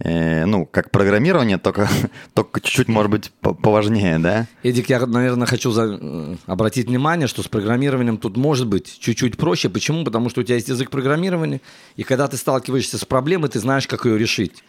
Э, 0.00 0.44
ну, 0.44 0.66
как 0.66 0.90
программирование, 0.90 1.58
только, 1.58 1.88
только 2.34 2.60
чуть-чуть, 2.60 2.88
может 2.88 3.10
быть, 3.10 3.30
поважнее, 3.40 4.18
да? 4.18 4.46
Эдик, 4.62 4.88
я, 4.88 5.06
наверное, 5.06 5.46
хочу 5.46 5.70
за... 5.70 5.98
Э, 6.00 6.36
обратить 6.46 6.88
внимание, 6.88 7.28
что 7.28 7.42
с 7.42 7.48
программированием 7.48 8.18
тут 8.18 8.36
может 8.36 8.66
быть 8.66 8.98
чуть-чуть 8.98 9.36
проще. 9.36 9.68
Почему? 9.68 10.04
Потому 10.04 10.28
что 10.30 10.40
у 10.40 10.44
тебя 10.44 10.56
есть 10.56 10.68
язык 10.68 10.90
программирования, 10.90 11.60
и 11.96 12.02
когда 12.02 12.28
ты 12.28 12.36
сталкиваешься 12.36 12.98
с 12.98 13.04
проблемой, 13.04 13.48
ты 13.50 13.60
знаешь, 13.60 13.86
как 13.86 14.04
ее 14.06 14.18
решить. 14.18 14.64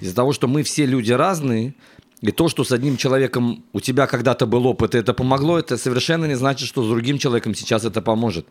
Из-за 0.00 0.14
того, 0.14 0.32
что 0.32 0.48
мы 0.48 0.62
все 0.62 0.86
люди 0.86 1.12
разные, 1.12 1.74
и 2.20 2.30
то, 2.30 2.48
что 2.48 2.64
с 2.64 2.72
одним 2.72 2.96
человеком 2.96 3.64
у 3.72 3.80
тебя 3.80 4.06
когда-то 4.06 4.46
был 4.46 4.66
опыт, 4.66 4.94
и 4.94 4.98
это 4.98 5.12
помогло, 5.12 5.58
это 5.58 5.76
совершенно 5.76 6.24
не 6.24 6.36
значит, 6.36 6.68
что 6.68 6.82
с 6.82 6.88
другим 6.88 7.18
человеком 7.18 7.54
сейчас 7.54 7.84
это 7.84 8.00
поможет. 8.00 8.46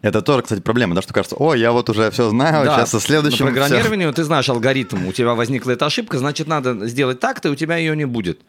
Это 0.00 0.22
тоже, 0.22 0.42
кстати, 0.42 0.60
проблема, 0.60 0.94
да, 0.94 1.02
что 1.02 1.12
кажется, 1.12 1.34
о, 1.36 1.54
я 1.54 1.72
вот 1.72 1.90
уже 1.90 2.10
все 2.12 2.30
знаю, 2.30 2.64
да, 2.64 2.76
сейчас 2.76 2.90
со 2.90 3.00
следующим... 3.00 3.46
На 3.46 3.52
программированию 3.52 4.12
ты 4.12 4.22
знаешь 4.22 4.48
алгоритм, 4.48 5.06
у 5.08 5.12
тебя 5.12 5.34
возникла 5.34 5.72
эта 5.72 5.86
ошибка, 5.86 6.18
значит, 6.18 6.46
надо 6.46 6.86
сделать 6.86 7.18
так-то, 7.18 7.48
и 7.48 7.50
у 7.50 7.56
тебя 7.56 7.76
ее 7.76 7.96
не 7.96 8.04
будет. 8.04 8.40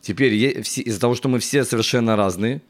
Теперь 0.00 0.34
из-за 0.34 1.00
того, 1.00 1.16
что 1.16 1.28
мы 1.28 1.40
все 1.40 1.64
совершенно 1.64 2.14
разные, 2.14 2.62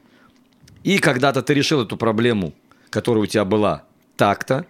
и 0.83 0.99
когда-то 0.99 1.43
ты 1.43 1.53
решил 1.53 1.83
эту 1.83 1.97
проблему, 1.97 2.55
которая 2.89 3.25
у 3.25 3.27
тебя 3.27 3.45
была, 3.45 3.85
так-то, 4.17 4.67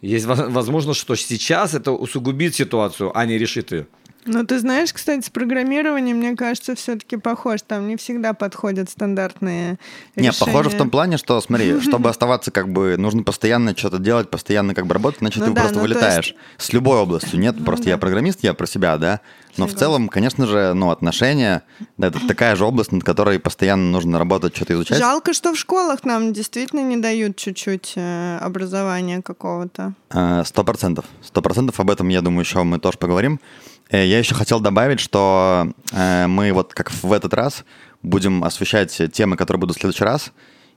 есть 0.00 0.26
возможность, 0.26 1.00
что 1.00 1.14
сейчас 1.14 1.72
это 1.74 1.92
усугубит 1.92 2.54
ситуацию, 2.54 3.16
а 3.16 3.24
не 3.26 3.38
решит 3.38 3.72
ее. 3.72 3.86
Ну, 4.26 4.44
ты 4.44 4.58
знаешь, 4.58 4.92
кстати, 4.92 5.24
с 5.24 5.30
программированием, 5.30 6.16
мне 6.16 6.34
кажется, 6.34 6.74
все-таки 6.74 7.16
похож. 7.16 7.62
Там 7.62 7.88
не 7.88 7.96
всегда 7.96 8.32
подходят 8.32 8.90
стандартные 8.90 9.78
решения. 10.14 10.30
Не, 10.30 10.32
похоже 10.32 10.70
в 10.70 10.76
том 10.76 10.90
плане, 10.90 11.16
что, 11.18 11.40
смотри, 11.40 11.80
чтобы 11.82 12.08
оставаться 12.08 12.50
как 12.50 12.72
бы, 12.72 12.96
нужно 12.96 13.22
постоянно 13.22 13.76
что-то 13.76 13.98
делать, 13.98 14.30
постоянно 14.30 14.74
как 14.74 14.86
бы 14.86 14.94
работать, 14.94 15.20
значит, 15.20 15.40
ну, 15.40 15.46
ты 15.46 15.52
да, 15.52 15.60
просто 15.62 15.76
ну, 15.76 15.82
вылетаешь. 15.82 16.28
Есть... 16.28 16.38
С 16.58 16.72
любой 16.72 16.98
областью. 16.98 17.38
Нет, 17.38 17.56
ну, 17.58 17.64
просто 17.64 17.84
да. 17.84 17.90
я 17.90 17.98
программист, 17.98 18.40
я 18.42 18.54
про 18.54 18.66
себя, 18.66 18.96
да. 18.96 19.20
Но 19.56 19.66
Согласна. 19.66 19.76
в 19.76 19.78
целом, 19.78 20.08
конечно 20.08 20.46
же, 20.46 20.72
ну, 20.74 20.90
отношения, 20.90 21.62
да, 21.96 22.08
это 22.08 22.26
такая 22.26 22.56
же 22.56 22.64
область, 22.64 22.90
над 22.90 23.04
которой 23.04 23.38
постоянно 23.38 23.90
нужно 23.90 24.18
работать, 24.18 24.56
что-то 24.56 24.74
изучать. 24.74 24.98
Жалко, 24.98 25.32
что 25.32 25.52
в 25.52 25.58
школах 25.58 26.04
нам 26.04 26.32
действительно 26.32 26.80
не 26.80 26.96
дают 26.96 27.36
чуть-чуть 27.36 27.92
э, 27.94 28.38
образования 28.40 29.22
какого-то. 29.22 29.94
Э, 30.10 30.42
сто 30.44 30.64
процентов. 30.64 31.04
Сто 31.22 31.40
процентов 31.40 31.78
об 31.78 31.90
этом, 31.90 32.08
я 32.08 32.20
думаю, 32.20 32.40
еще 32.40 32.62
мы 32.64 32.78
тоже 32.80 32.98
поговорим. 32.98 33.38
Э, 33.94 34.04
я 34.04 34.18
еще 34.18 34.34
хотел 34.34 34.58
добавить, 34.58 34.98
что 34.98 35.68
э, 35.92 36.26
мы 36.26 36.52
вот 36.52 36.74
как 36.74 36.90
в 36.90 37.12
этот 37.12 37.32
раз 37.32 37.64
будем 38.02 38.42
освещать 38.42 39.00
темы, 39.12 39.36
которые 39.36 39.60
будут 39.60 39.76
в 39.76 39.80
следующий 39.80 40.02
раз, 40.02 40.32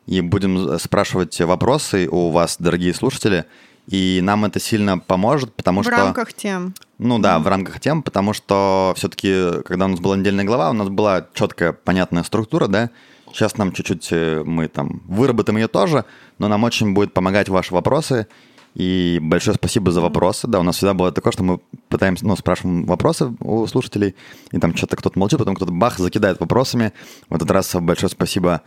и 0.05 0.21
будем 0.21 0.77
спрашивать 0.77 1.41
вопросы 1.41 2.07
у 2.09 2.29
вас, 2.29 2.57
дорогие 2.59 2.93
слушатели, 2.93 3.45
и 3.87 4.19
нам 4.21 4.45
это 4.45 4.59
сильно 4.59 4.99
поможет, 4.99 5.51
потому 5.55 5.81
в 5.81 5.85
что... 5.85 5.95
В 5.95 5.97
рамках 5.97 6.33
тем. 6.33 6.75
Ну 6.99 7.17
да, 7.17 7.37
mm 7.37 7.41
в 7.41 7.47
рамках 7.47 7.79
тем, 7.79 8.03
потому 8.03 8.33
что 8.33 8.93
все-таки, 8.95 9.63
когда 9.65 9.85
у 9.85 9.87
нас 9.87 9.99
была 9.99 10.15
недельная 10.15 10.45
глава, 10.45 10.69
у 10.69 10.73
нас 10.73 10.89
была 10.89 11.25
четкая, 11.33 11.73
понятная 11.73 12.23
структура, 12.23 12.67
да, 12.67 12.91
Сейчас 13.33 13.57
нам 13.57 13.71
чуть-чуть 13.73 14.07
э, 14.11 14.41
мы 14.45 14.67
там 14.67 15.01
выработаем 15.05 15.57
ее 15.57 15.67
тоже, 15.67 16.05
но 16.39 16.47
нам 16.47 16.63
очень 16.63 16.93
будет 16.93 17.13
помогать 17.13 17.49
ваши 17.49 17.73
вопросы, 17.73 18.27
и 18.77 19.17
большое 19.19 19.55
спасибо 19.55 19.91
за 19.91 20.01
вопросы. 20.01 20.47
Да, 20.47 20.59
у 20.59 20.63
нас 20.63 20.75
всегда 20.75 20.93
было 20.93 21.11
такое, 21.11 21.33
что 21.33 21.43
мы 21.43 21.59
пытаемся, 21.89 22.27
ну, 22.27 22.35
спрашиваем 22.35 22.85
вопросы 22.85 23.33
у 23.39 23.65
слушателей, 23.65 24.15
и 24.51 24.59
там 24.59 24.75
что-то 24.75 24.95
кто-то 24.97 25.17
молчит, 25.17 25.39
потом 25.39 25.55
кто-то 25.55 25.71
бах, 25.71 25.97
закидает 25.97 26.39
вопросами. 26.39 26.93
В 27.27 27.35
этот 27.35 27.49
раз 27.49 27.73
большое 27.73 28.11
спасибо 28.11 28.61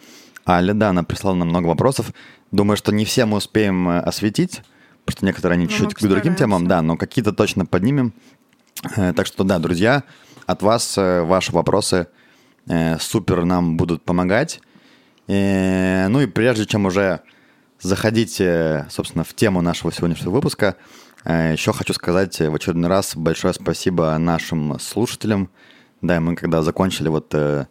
Але, 0.45 0.75
да, 0.75 0.88
она 0.88 1.05
прислала 1.05 1.37
нам 1.37 1.49
много 1.49 1.67
вопросов. 1.67 2.12
Думаю, 2.50 2.76
что 2.76 2.93
не 2.93 3.05
все 3.05 3.25
мы 3.25 3.37
успеем 3.37 3.88
э, 3.88 4.00
осветить, 4.00 4.62
потому 5.05 5.17
что 5.17 5.26
некоторые 5.26 5.57
они 5.57 5.67
ну, 5.67 5.71
чуть-чуть 5.71 5.95
к 5.95 6.09
другим 6.09 6.35
темам, 6.35 6.67
да, 6.67 6.83
но 6.83 6.97
какие-то 6.97 7.33
точно 7.33 7.67
поднимем. 7.67 8.12
Э, 8.97 9.12
так 9.12 9.26
что, 9.26 9.45
да, 9.45 9.59
друзья, 9.59 10.02
от 10.47 10.62
вас 10.62 10.99
э, 10.99 11.23
ваши 11.23 11.52
вопросы 11.52 12.09
супер 13.00 13.45
нам 13.45 13.76
будут 13.76 14.05
помогать. 14.05 14.61
Ну 15.26 16.21
и 16.21 16.26
прежде 16.26 16.67
чем 16.67 16.87
уже 16.87 17.21
заходите, 17.80 18.87
собственно, 18.90 19.25
в 19.25 19.34
тему 19.34 19.62
нашего 19.62 19.92
сегодняшнего 19.92 20.30
выпуска. 20.30 20.76
Э, 21.25 21.52
Еще 21.52 21.72
хочу 21.72 21.92
сказать 21.92 22.38
в 22.38 22.54
очередной 22.54 22.88
раз 22.88 23.16
большое 23.16 23.54
спасибо 23.54 24.16
нашим 24.18 24.78
слушателям. 24.78 25.50
Да, 26.02 26.20
мы 26.20 26.34
когда 26.34 26.62
закончили 26.62 27.08
вот 27.08 27.34
э, 27.34 27.66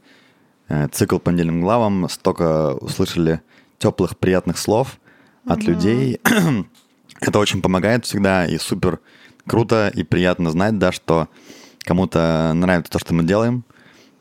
э, 0.68 0.88
цикл 0.90 1.18
по 1.18 1.30
недельным 1.30 1.62
главам, 1.62 2.08
столько 2.10 2.74
услышали 2.76 3.42
теплых, 3.78 4.18
приятных 4.18 4.58
слов 4.58 5.00
от 5.46 5.60
mm-hmm. 5.60 5.66
людей. 5.66 6.22
Это 7.22 7.40
очень 7.40 7.62
помогает 7.62 8.06
всегда 8.06 8.46
и 8.46 8.58
супер 8.58 9.00
круто 9.48 9.92
и 9.94 10.04
приятно 10.04 10.52
знать, 10.52 10.78
да, 10.78 10.92
что 10.92 11.28
кому-то 11.80 12.52
нравится 12.54 12.92
то, 12.92 13.00
что 13.00 13.14
мы 13.14 13.24
делаем 13.24 13.64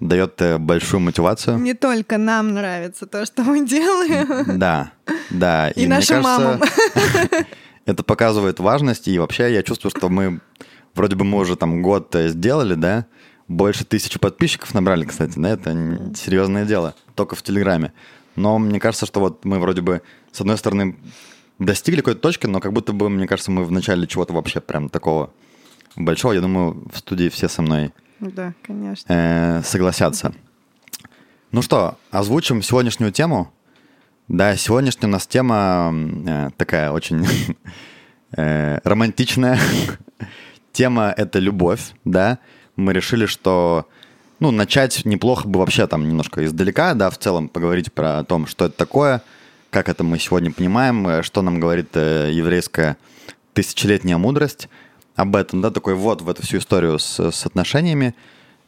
дает 0.01 0.41
э, 0.41 0.59
большую 0.59 1.01
мотивацию. 1.01 1.59
Не 1.59 1.75
только 1.75 2.19
нам 2.19 2.55
нравится 2.55 3.07
то, 3.07 3.25
что 3.27 3.43
мы 3.43 3.67
делаем. 3.67 4.59
Да, 4.59 4.93
да. 5.31 5.71
И, 5.71 5.85
и 5.85 5.87
нашим 5.87 6.23
мамам. 6.23 6.61
Это 7.85 8.03
показывает 8.03 8.61
важность, 8.61 9.09
и 9.09 9.19
вообще 9.19 9.53
я 9.53 9.63
чувствую, 9.63 9.91
что 9.97 10.09
мы, 10.09 10.41
вроде 10.95 11.17
бы 11.17 11.25
мы 11.25 11.39
уже 11.39 11.57
там 11.57 11.83
год 11.83 12.15
э, 12.15 12.29
сделали, 12.29 12.75
да, 12.75 13.07
больше 13.49 13.85
тысячи 13.85 14.19
подписчиков 14.19 14.75
набрали, 14.75 15.05
кстати, 15.05 15.39
да, 15.39 15.51
это 15.51 15.73
серьезное 16.15 16.67
дело, 16.67 16.95
только 17.15 17.35
в 17.35 17.43
Телеграме. 17.43 17.93
Но 18.37 18.59
мне 18.59 18.79
кажется, 18.79 19.07
что 19.07 19.21
вот 19.21 19.45
мы 19.45 19.59
вроде 19.59 19.81
бы, 19.81 20.03
с 20.33 20.41
одной 20.41 20.59
стороны, 20.59 20.97
достигли 21.59 22.03
какой-то 22.03 22.21
точки, 22.21 22.47
но 22.47 22.61
как 22.61 22.73
будто 22.73 22.93
бы, 22.93 23.09
мне 23.09 23.27
кажется, 23.27 23.51
мы 23.51 23.65
в 23.65 23.73
начале 23.73 24.07
чего-то 24.07 24.35
вообще 24.35 24.61
прям 24.61 24.89
такого 24.89 25.31
большого. 25.97 26.33
Я 26.33 26.41
думаю, 26.41 26.87
в 26.93 26.99
студии 26.99 27.29
все 27.31 27.49
со 27.49 27.63
мной 27.63 27.93
да, 28.21 28.55
конечно. 28.63 29.07
Э, 29.13 29.63
согласятся. 29.63 30.33
Ну 31.53 31.63
что, 31.63 31.99
озвучим 32.11 32.63
сегодняшнюю 32.63 33.13
тему. 33.13 33.53
Да, 34.27 34.57
сегодняшняя 34.57 35.07
у 35.09 35.11
нас 35.11 35.27
тема 35.27 35.95
э, 36.27 36.51
такая 36.57 36.91
очень 36.91 37.27
э, 38.37 38.81
романтичная. 38.85 39.59
тема— 40.73 41.15
это 41.17 41.39
любовь, 41.39 41.93
да. 42.05 42.39
Мы 42.77 42.93
решили, 42.93 43.27
что 43.27 43.87
ну, 44.41 44.51
начать 44.51 45.05
неплохо 45.05 45.49
бы 45.49 45.61
вообще 45.61 45.87
там 45.87 46.07
немножко 46.07 46.45
издалека, 46.45 46.95
да, 46.95 47.11
в 47.11 47.19
целом 47.19 47.49
поговорить 47.49 47.93
про 47.93 48.25
то, 48.25 48.47
что 48.47 48.67
это 48.67 48.77
такое, 48.77 49.23
как 49.71 49.89
это 49.89 50.05
мы 50.05 50.19
сегодня 50.19 50.53
понимаем, 50.53 51.07
э, 51.07 51.23
что 51.23 51.43
нам 51.43 51.61
говорит 51.61 51.91
э, 51.95 52.31
еврейская 52.33 52.97
тысячелетняя 53.55 54.19
мудрость— 54.19 54.69
об 55.19 55.35
этом, 55.35 55.61
да, 55.61 55.73
такой 55.73 55.95
вот 55.95 56.23
в 56.23 56.31
эту 56.31 56.45
всю 56.45 56.59
историю 56.59 57.01
с, 57.01 57.19
с 57.19 57.45
отношениями. 57.45 58.15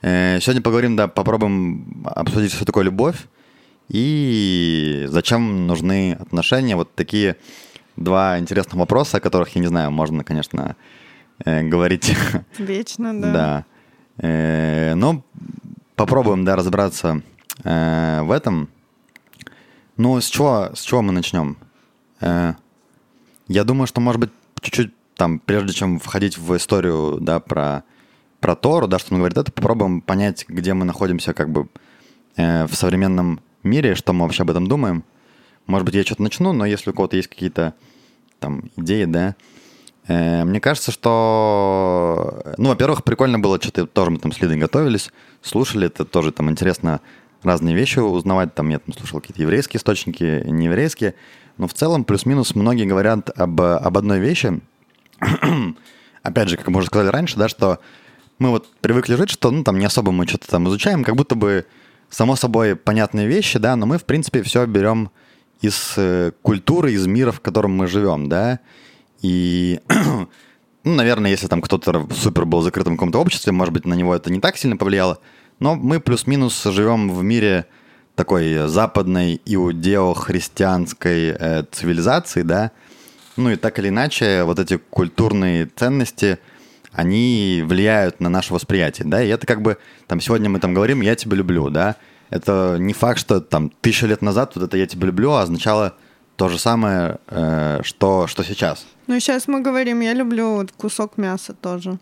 Э, 0.03 0.41
сегодня 0.41 0.61
поговорим, 0.61 0.97
да, 0.97 1.07
попробуем 1.07 2.03
обсудить, 2.05 2.53
что 2.53 2.65
такое 2.65 2.83
любовь 2.83 3.29
и 3.89 5.07
зачем 5.09 5.69
нужны 5.69 6.15
отношения. 6.15 6.75
Вот 6.75 6.93
такие 6.97 7.37
два 7.95 8.37
интересных 8.41 8.75
вопроса, 8.75 9.19
о 9.19 9.21
которых, 9.21 9.55
я 9.55 9.61
не 9.61 9.69
знаю, 9.69 9.93
можно, 9.93 10.25
конечно, 10.25 10.75
э, 11.45 11.63
говорить. 11.63 12.17
Вечно, 12.59 13.21
да. 13.21 13.33
Да. 13.33 13.65
Э, 14.19 14.95
но 14.97 15.23
попробуем, 15.95 16.45
да, 16.45 16.57
разобраться 16.57 17.23
в 17.63 18.33
этом. 18.35 18.69
Ну, 19.97 20.21
с 20.21 20.29
чего, 20.29 20.71
с 20.75 20.81
чего 20.81 21.03
мы 21.03 21.13
начнем? 21.13 21.59
Я 22.21 23.65
думаю, 23.65 23.87
что, 23.87 24.01
может 24.01 24.19
быть, 24.19 24.31
чуть-чуть 24.63 24.93
там, 25.21 25.39
прежде 25.39 25.75
чем 25.75 25.99
входить 25.99 26.39
в 26.39 26.57
историю, 26.57 27.19
да, 27.21 27.41
про, 27.41 27.85
про 28.41 28.57
Тору, 28.57 28.89
да, 28.89 28.99
что 28.99 29.13
он 29.13 29.19
говорит, 29.21 29.37
это 29.37 29.53
попробуем 29.53 30.01
понять, 30.01 30.47
где 30.49 30.73
мы 30.73 30.87
находимся, 30.87 31.35
как 31.35 31.51
бы, 31.51 31.69
э, 32.37 32.67
в 32.67 32.75
современном 32.75 33.41
мире, 33.63 33.95
что 33.97 34.15
мы 34.15 34.25
вообще 34.25 34.45
об 34.45 34.51
этом 34.51 34.67
думаем. 34.67 35.05
Может 35.67 35.85
быть, 35.85 35.95
я 35.95 36.05
что-то 36.05 36.23
начну, 36.23 36.55
но 36.55 36.65
если 36.65 36.89
у 36.89 36.95
кого-то 36.95 37.17
есть 37.17 37.29
какие-то 37.29 37.75
там 38.39 38.71
идеи, 38.79 39.05
да, 39.05 39.37
э, 40.09 40.43
мне 40.45 40.59
кажется, 40.59 40.91
что, 40.91 42.55
ну, 42.57 42.71
во-первых, 42.71 43.05
прикольно 43.05 43.39
было, 43.39 43.61
что-то 43.61 43.87
тоже 43.87 44.13
мы 44.13 44.21
там 44.21 44.33
с 44.33 44.41
Лидой 44.41 44.57
готовились, 44.57 45.11
слушали, 45.43 45.89
это 45.89 46.07
тоже 46.07 46.33
там 46.33 46.49
интересно 46.49 47.03
разные 47.43 47.77
вещи 47.77 47.99
узнавать, 47.99 48.55
там 48.55 48.71
я 48.71 48.79
там 48.79 48.95
слушал 48.95 49.21
какие-то 49.21 49.43
еврейские 49.43 49.81
источники, 49.81 50.45
нееврейские, 50.47 51.15
но 51.59 51.69
в 51.69 51.75
целом 51.75 52.05
плюс-минус 52.05 52.55
многие 52.55 52.87
говорят 52.87 53.29
об, 53.39 53.61
об 53.61 53.99
одной 53.99 54.19
вещи, 54.19 54.63
опять 56.23 56.49
же, 56.49 56.57
как 56.57 56.69
мы 56.69 56.79
уже 56.79 56.89
сказали 56.89 57.09
раньше, 57.09 57.37
да, 57.37 57.49
что 57.49 57.81
мы 58.39 58.51
вот 58.51 58.69
привыкли 58.81 59.15
жить, 59.15 59.31
что, 59.31 59.51
ну, 59.51 59.65
там 59.65 59.79
не 59.79 59.85
особо 59.85 60.13
мы 60.13 60.27
что-то 60.27 60.49
там 60.49 60.69
изучаем, 60.69 61.05
как 61.05 61.17
будто 61.17 61.35
бы 61.35 61.67
само 62.09 62.37
собой 62.37 62.75
понятные 62.75 63.27
вещи, 63.27 63.59
да, 63.59 63.77
но 63.77 63.87
мы, 63.87 63.99
в 63.99 64.05
принципе, 64.05 64.43
все 64.43 64.67
берем 64.67 65.11
из 65.61 65.95
э, 65.97 66.33
культуры, 66.43 66.93
из 66.93 67.07
мира, 67.07 67.33
в 67.33 67.41
котором 67.41 67.77
мы 67.77 67.87
живем, 67.87 68.29
да, 68.29 68.61
и, 69.23 69.81
ну, 69.89 70.29
наверное, 70.95 71.31
если 71.31 71.47
там 71.47 71.61
кто-то 71.61 72.09
супер 72.15 72.47
был 72.47 72.63
в 72.63 72.71
каком-то 72.71 73.21
обществе, 73.21 73.53
может 73.53 73.75
быть, 73.75 73.85
на 73.85 73.95
него 73.95 74.15
это 74.15 74.33
не 74.33 74.41
так 74.41 74.57
сильно 74.57 74.77
повлияло, 74.77 75.19
но 75.59 75.75
мы 75.75 76.01
плюс-минус 76.01 76.65
живем 76.65 77.11
в 77.11 77.23
мире 77.23 77.67
такой 78.15 78.69
западной 78.69 79.41
иудео-христианской 79.45 81.29
э, 81.29 81.65
цивилизации, 81.71 82.43
да, 82.43 82.73
ну 83.37 83.51
и 83.51 83.57
так 83.57 83.79
или 83.79 83.89
иначе, 83.89 84.43
вот 84.45 84.59
эти 84.59 84.77
культурные 84.77 85.67
ценности, 85.67 86.39
они 86.93 87.63
влияют 87.67 88.21
на 88.21 88.29
наше 88.29 88.53
восприятие, 88.53 89.07
да, 89.09 89.23
и 89.23 89.29
это 89.29 89.47
как 89.47 89.63
бы, 89.63 89.79
там, 90.07 90.21
сегодня 90.21 90.51
мы 90.51 90.59
там 90.59 90.75
говорим 90.75 91.01
«я 91.01 91.15
тебя 91.15 91.37
люблю», 91.37 91.71
да, 91.71 91.97
это 92.31 92.77
не 92.79 92.93
факт, 92.93 93.21
что 93.21 93.41
там 93.41 93.71
тысячу 93.81 94.07
лет 94.07 94.23
назад 94.23 94.53
вот 94.55 94.65
это 94.65 94.77
«я 94.77 94.87
тебя 94.87 95.07
люблю» 95.07 95.33
означало 95.33 95.95
то 96.37 96.49
же 96.49 96.59
самое, 96.59 97.19
э, 97.29 97.81
что, 97.83 98.27
что 98.27 98.43
сейчас. 98.43 98.87
Ну, 99.07 99.21
сейчас 99.21 99.47
мы 99.47 99.61
говорим 99.61 100.01
«я 100.01 100.15
люблю 100.15 100.55
вот 100.55 100.73
кусок 100.73 101.19
мяса 101.19 101.53
тоже 101.53 101.99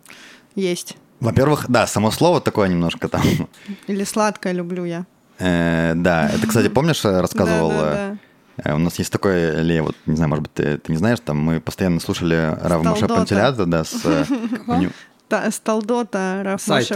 есть». 0.55 0.97
Во-первых, 1.21 1.67
да, 1.69 1.87
само 1.87 2.11
слово 2.13 2.41
такое 2.41 2.69
немножко 2.69 3.09
там. 3.09 3.23
Или 3.89 4.05
сладкое 4.05 4.53
люблю 4.53 4.85
я. 4.85 5.07
Э, 5.39 5.95
да, 5.97 6.29
это, 6.29 6.47
кстати, 6.47 6.69
помнишь, 6.69 7.05
рассказывал... 7.05 7.71
Да, 7.71 7.77
да, 7.77 7.91
э, 7.91 8.11
да. 8.13 8.19
Э, 8.65 8.75
У 8.75 8.79
нас 8.79 8.99
есть 8.99 9.13
такой, 9.13 9.63
Лея, 9.63 9.83
вот, 9.83 9.97
не 10.07 10.17
знаю, 10.17 10.29
может 10.31 10.43
быть, 10.43 10.55
ты, 10.55 10.79
ты 10.79 10.93
не 10.93 10.99
знаешь, 10.99 11.19
там 11.21 11.39
мы 11.39 11.61
постоянно 11.61 12.01
слушали 12.01 12.57
Рав 12.63 12.83
Моше 12.83 13.05
Сталдота. 13.05 13.15
Пантелята, 13.15 13.67
да, 13.67 13.85
с... 13.85 14.01
э, 14.05 14.25
Та- 15.29 15.51
с 15.51 15.61
Талдота, 15.61 16.41
Раф 16.43 16.63
Сайт 16.63 16.89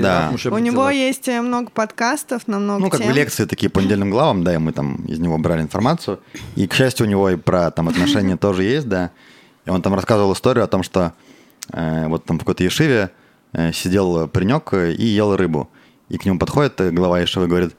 Да. 0.00 0.30
Раф 0.30 0.46
У 0.46 0.58
него 0.58 0.88
есть 0.90 1.26
э, 1.26 1.40
много 1.40 1.70
подкастов 1.70 2.46
на 2.46 2.60
много 2.60 2.84
Ну, 2.84 2.90
как 2.90 3.00
тем. 3.00 3.08
бы 3.08 3.14
лекции 3.14 3.46
такие 3.46 3.68
по 3.68 3.80
недельным 3.80 4.10
главам, 4.10 4.44
да, 4.44 4.54
и 4.54 4.58
мы 4.58 4.72
там 4.72 5.04
из 5.06 5.18
него 5.18 5.38
брали 5.38 5.62
информацию. 5.62 6.20
И, 6.54 6.68
к 6.68 6.74
счастью, 6.74 7.06
у 7.06 7.08
него 7.08 7.30
и 7.30 7.36
про 7.36 7.72
там 7.72 7.88
отношения 7.88 8.36
тоже 8.46 8.62
есть, 8.62 8.88
да. 8.88 9.10
И 9.64 9.70
он 9.70 9.82
там 9.82 9.94
рассказывал 9.94 10.32
историю 10.34 10.64
о 10.64 10.68
том, 10.68 10.84
что 10.84 11.14
э, 11.72 12.06
вот 12.06 12.24
там 12.24 12.36
в 12.36 12.40
какой-то 12.40 12.62
ешиве 12.62 13.10
э, 13.52 13.72
сидел 13.72 14.28
паренек 14.28 14.72
и 14.74 15.04
ел 15.04 15.34
рыбу. 15.36 15.68
И 16.08 16.18
к 16.18 16.24
нему 16.24 16.38
подходит 16.38 16.80
глава 16.94 17.20
ешивы 17.20 17.46
и 17.46 17.48
говорит, 17.48 17.74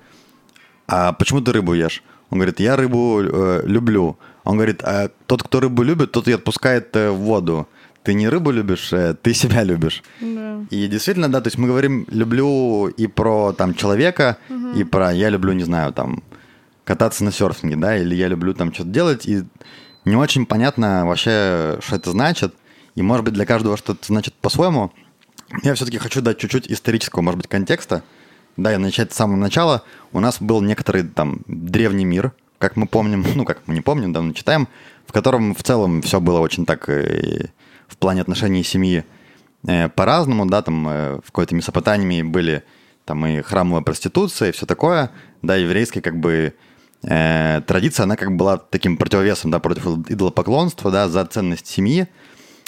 а 0.88 1.14
почему 1.14 1.40
ты 1.40 1.54
рыбу 1.54 1.74
ешь? 1.74 2.04
Он 2.34 2.40
говорит, 2.40 2.60
я 2.60 2.76
рыбу 2.76 3.22
э, 3.22 3.62
люблю. 3.64 4.18
Он 4.44 4.56
говорит, 4.56 4.82
а 4.82 5.12
тот, 5.28 5.44
кто 5.44 5.60
рыбу 5.60 5.84
любит, 5.84 6.14
тот 6.14 6.28
и 6.28 6.32
отпускает 6.32 6.96
э, 6.96 7.12
в 7.12 7.18
воду. 7.18 7.68
Ты 8.02 8.16
не 8.16 8.28
рыбу 8.28 8.50
любишь, 8.50 8.92
э, 8.92 9.14
ты 9.14 9.36
себя 9.36 9.62
любишь. 9.62 10.02
Да. 10.20 10.66
И 10.72 10.88
действительно, 10.88 11.32
да, 11.32 11.42
то 11.42 11.48
есть 11.50 11.60
мы 11.60 11.68
говорим 11.68 12.08
люблю 12.10 12.88
и 12.88 13.06
про 13.06 13.54
там 13.54 13.76
человека, 13.76 14.40
и 14.76 14.84
про 14.84 15.14
я 15.14 15.30
люблю, 15.30 15.54
не 15.54 15.64
знаю, 15.64 15.94
там 15.94 16.24
кататься 16.86 17.24
на 17.24 17.32
серфинге, 17.32 17.76
да, 17.76 17.96
или 17.96 18.16
я 18.16 18.30
люблю 18.30 18.56
там 18.56 18.74
что-то 18.74 18.90
делать, 18.90 19.28
и 19.28 19.44
не 20.04 20.16
очень 20.16 20.48
понятно 20.48 21.06
вообще, 21.06 21.78
что 21.82 21.98
это 21.98 22.10
значит, 22.10 22.56
и 22.96 23.04
может 23.04 23.26
быть 23.26 23.36
для 23.36 23.46
каждого 23.46 23.78
что-то 23.78 24.08
значит 24.08 24.34
по-своему. 24.34 24.92
Я 25.62 25.76
все-таки 25.76 26.00
хочу 26.00 26.22
дать 26.22 26.40
чуть-чуть 26.40 26.66
исторического, 26.72 27.22
может 27.22 27.38
быть, 27.38 27.48
контекста, 27.48 28.02
да, 28.58 28.74
и 28.74 28.78
начать 28.78 29.14
с 29.14 29.16
самого 29.16 29.38
начала. 29.38 29.84
У 30.12 30.20
нас 30.20 30.42
был 30.42 30.62
некоторый 30.62 31.04
там 31.04 31.42
древний 31.48 32.06
мир, 32.06 32.34
как 32.60 32.76
мы 32.76 32.88
помним, 32.88 33.26
ну, 33.36 33.46
как 33.46 33.62
мы 33.68 33.74
не 33.74 33.82
помним, 33.82 34.14
давно 34.14 34.34
читаем, 34.34 34.68
в 35.06 35.12
котором 35.12 35.54
в 35.54 35.64
целом 35.64 36.02
все 36.02 36.20
было 36.20 36.40
очень 36.40 36.66
так 36.66 36.88
э, 36.90 37.48
в 37.88 37.98
плане 37.98 38.22
отношений 38.22 38.64
семьи 38.64 39.04
э, 39.68 39.90
по-разному, 39.90 40.46
да, 40.46 40.62
там 40.62 40.88
э, 40.88 41.16
в 41.24 41.26
какой-то 41.28 41.56
Месопотамии 41.56 42.22
были 42.24 42.64
там 43.06 43.26
и 43.26 43.42
храмовая 43.42 43.84
проституция, 43.84 44.50
и 44.50 44.52
все 44.52 44.66
такое, 44.66 45.12
да, 45.42 45.56
еврейская 45.56 46.02
как 46.02 46.20
бы 46.20 46.54
э, 47.04 47.62
традиция, 47.68 48.04
она 48.06 48.16
как 48.16 48.32
бы 48.32 48.38
была 48.38 48.58
таким 48.58 48.98
противовесом, 48.98 49.52
да, 49.52 49.60
против 49.60 49.86
идолопоклонства, 50.10 50.90
да, 50.92 51.10
за 51.10 51.26
ценность 51.26 51.68
семьи, 51.68 52.08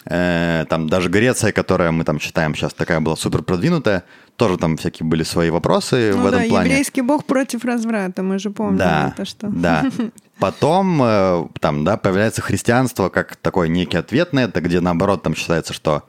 Э, 0.08 0.66
там 0.70 0.88
даже 0.88 1.10
Греция, 1.10 1.52
которая 1.52 1.92
мы 1.92 2.04
там 2.04 2.20
считаем 2.20 2.54
сейчас 2.56 2.74
такая 2.74 3.00
была 3.00 3.16
супер 3.16 3.42
продвинутая, 3.42 4.04
тоже 4.36 4.58
там 4.58 4.78
всякие 4.78 5.08
были 5.08 5.24
свои 5.24 5.50
вопросы 5.50 6.12
Ну 6.16 6.22
в 6.24 6.28
этом 6.28 6.42
да, 6.44 6.48
плане. 6.50 6.70
еврейский 6.70 7.02
бог 7.02 7.26
против 7.26 7.66
разврата, 7.66 8.22
мы 8.22 8.38
же 8.38 8.52
помним 8.52 8.78
Да, 8.78 9.14
это 9.16 9.26
что. 9.26 9.48
да. 9.48 9.84
Потом 10.40 11.02
э, 11.02 11.48
там, 11.60 11.84
да, 11.84 11.98
появляется 11.98 12.42
христианство 12.42 13.10
как 13.10 13.36
такой 13.38 13.70
некий 13.70 13.98
ответ 13.98 14.32
на 14.34 14.42
это, 14.44 14.62
где 14.62 14.80
наоборот 14.82 15.24
там 15.24 15.34
считается, 15.36 15.74
что 15.74 16.04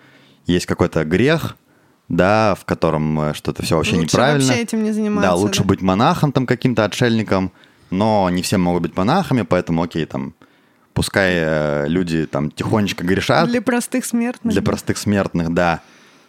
есть 0.47 0.67
какой-то 0.67 1.05
грех, 1.05 1.57
да, 2.09 2.55
в 2.61 2.65
котором 2.67 3.19
э, 3.21 3.35
что-то 3.35 3.63
все 3.63 3.77
вообще 3.77 3.95
Лучше 3.97 4.07
неправильно. 4.09 4.47
вообще 4.47 4.63
этим 4.63 4.83
не 4.83 4.93
заниматься, 4.93 5.31
Да, 5.31 5.35
лучше 5.37 5.63
да. 5.63 5.69
быть 5.69 5.81
монахом 5.81 6.33
там 6.33 6.45
каким-то 6.47 6.85
отшельником, 6.85 7.51
но 7.91 8.29
не 8.31 8.43
все 8.43 8.59
могут 8.59 8.83
быть 8.83 8.97
монахами, 8.97 9.43
поэтому 9.43 9.83
окей, 9.85 10.05
там, 10.05 10.35
пускай 10.97 11.35
э, 11.37 11.85
люди 11.89 12.27
там 12.27 12.51
тихонечко 12.51 13.05
грешат. 13.05 13.49
Для 13.51 13.61
простых 13.61 14.07
смертных. 14.07 14.53
Для 14.55 14.63
простых 14.63 14.97
смертных, 14.97 15.53
да. 15.53 15.83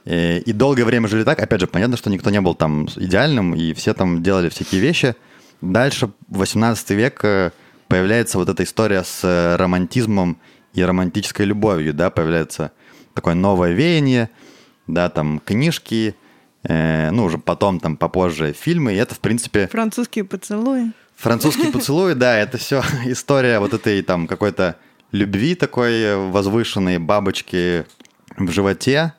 И, 0.03 0.43
и 0.45 0.51
долгое 0.51 0.83
время 0.83 1.07
жили 1.07 1.23
так. 1.23 1.41
Опять 1.41 1.61
же, 1.61 1.67
понятно, 1.67 1.95
что 1.95 2.09
никто 2.09 2.29
не 2.29 2.41
был 2.41 2.53
там 2.53 2.87
идеальным, 2.97 3.55
и 3.55 3.73
все 3.73 3.93
там 3.93 4.21
делали 4.21 4.49
всякие 4.49 4.81
вещи. 4.81 5.15
Дальше, 5.61 6.09
в 6.27 6.39
18 6.39 6.89
век, 6.91 7.23
э, 7.23 7.51
появляется 7.87 8.37
вот 8.37 8.49
эта 8.49 8.63
история 8.63 9.03
с 9.03 9.21
э, 9.23 9.55
романтизмом 9.55 10.37
и 10.73 10.83
романтической 10.83 11.45
любовью, 11.45 11.93
да, 11.93 12.09
появляется 12.09 12.73
такое 13.13 13.35
новое 13.35 13.71
веяние, 13.71 14.29
да, 14.85 15.09
там 15.09 15.39
книжки, 15.39 16.13
э, 16.63 17.09
ну, 17.11 17.23
уже 17.23 17.37
потом, 17.37 17.79
там, 17.79 17.95
попозже 17.95 18.51
фильмы, 18.51 18.93
и 18.93 18.97
это, 18.97 19.15
в 19.15 19.19
принципе, 19.19 19.67
Французские 19.67 20.25
поцелуи. 20.25 20.91
Французский 21.17 21.71
поцелуй, 21.71 22.13
да, 22.15 22.37
это 22.37 22.57
все 22.57 22.81
история 23.05 23.59
вот 23.59 23.73
этой 23.73 24.01
там 24.03 24.27
какой-то 24.27 24.75
любви 25.11 25.55
такой 25.55 26.15
возвышенной, 26.29 26.99
бабочки 26.99 27.85
в 28.37 28.51
животе, 28.51 29.13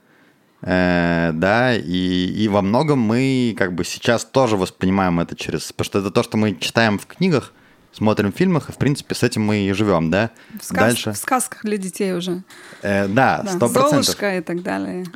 э, 0.62 1.30
да, 1.34 1.74
и, 1.74 2.26
и 2.26 2.48
во 2.48 2.62
многом 2.62 3.00
мы 3.00 3.54
как 3.58 3.74
бы 3.74 3.84
сейчас 3.84 4.24
тоже 4.24 4.56
воспринимаем 4.56 5.18
это 5.18 5.34
через... 5.34 5.72
Потому 5.72 5.84
что 5.86 5.98
это 5.98 6.10
то, 6.10 6.22
что 6.22 6.36
мы 6.36 6.54
читаем 6.54 6.98
в 6.98 7.06
книгах, 7.06 7.52
смотрим 7.92 8.32
в 8.32 8.36
фильмах, 8.36 8.68
и, 8.68 8.72
в 8.72 8.76
принципе, 8.76 9.14
с 9.16 9.22
этим 9.24 9.42
мы 9.44 9.56
и 9.66 9.72
живем, 9.72 10.10
да. 10.10 10.30
В, 10.60 10.64
сказ- 10.64 10.78
Дальше. 10.78 11.12
в 11.12 11.16
сказках 11.16 11.64
для 11.64 11.78
детей 11.78 12.12
уже. 12.12 12.42
Э, 12.82 13.08
да, 13.08 13.42
Да, 13.42 13.50
сто 13.50 13.68
процентов. 13.68 14.04
Золушка 14.04 14.36
и 14.36 14.40
так 14.40 14.62
далее. 14.62 15.06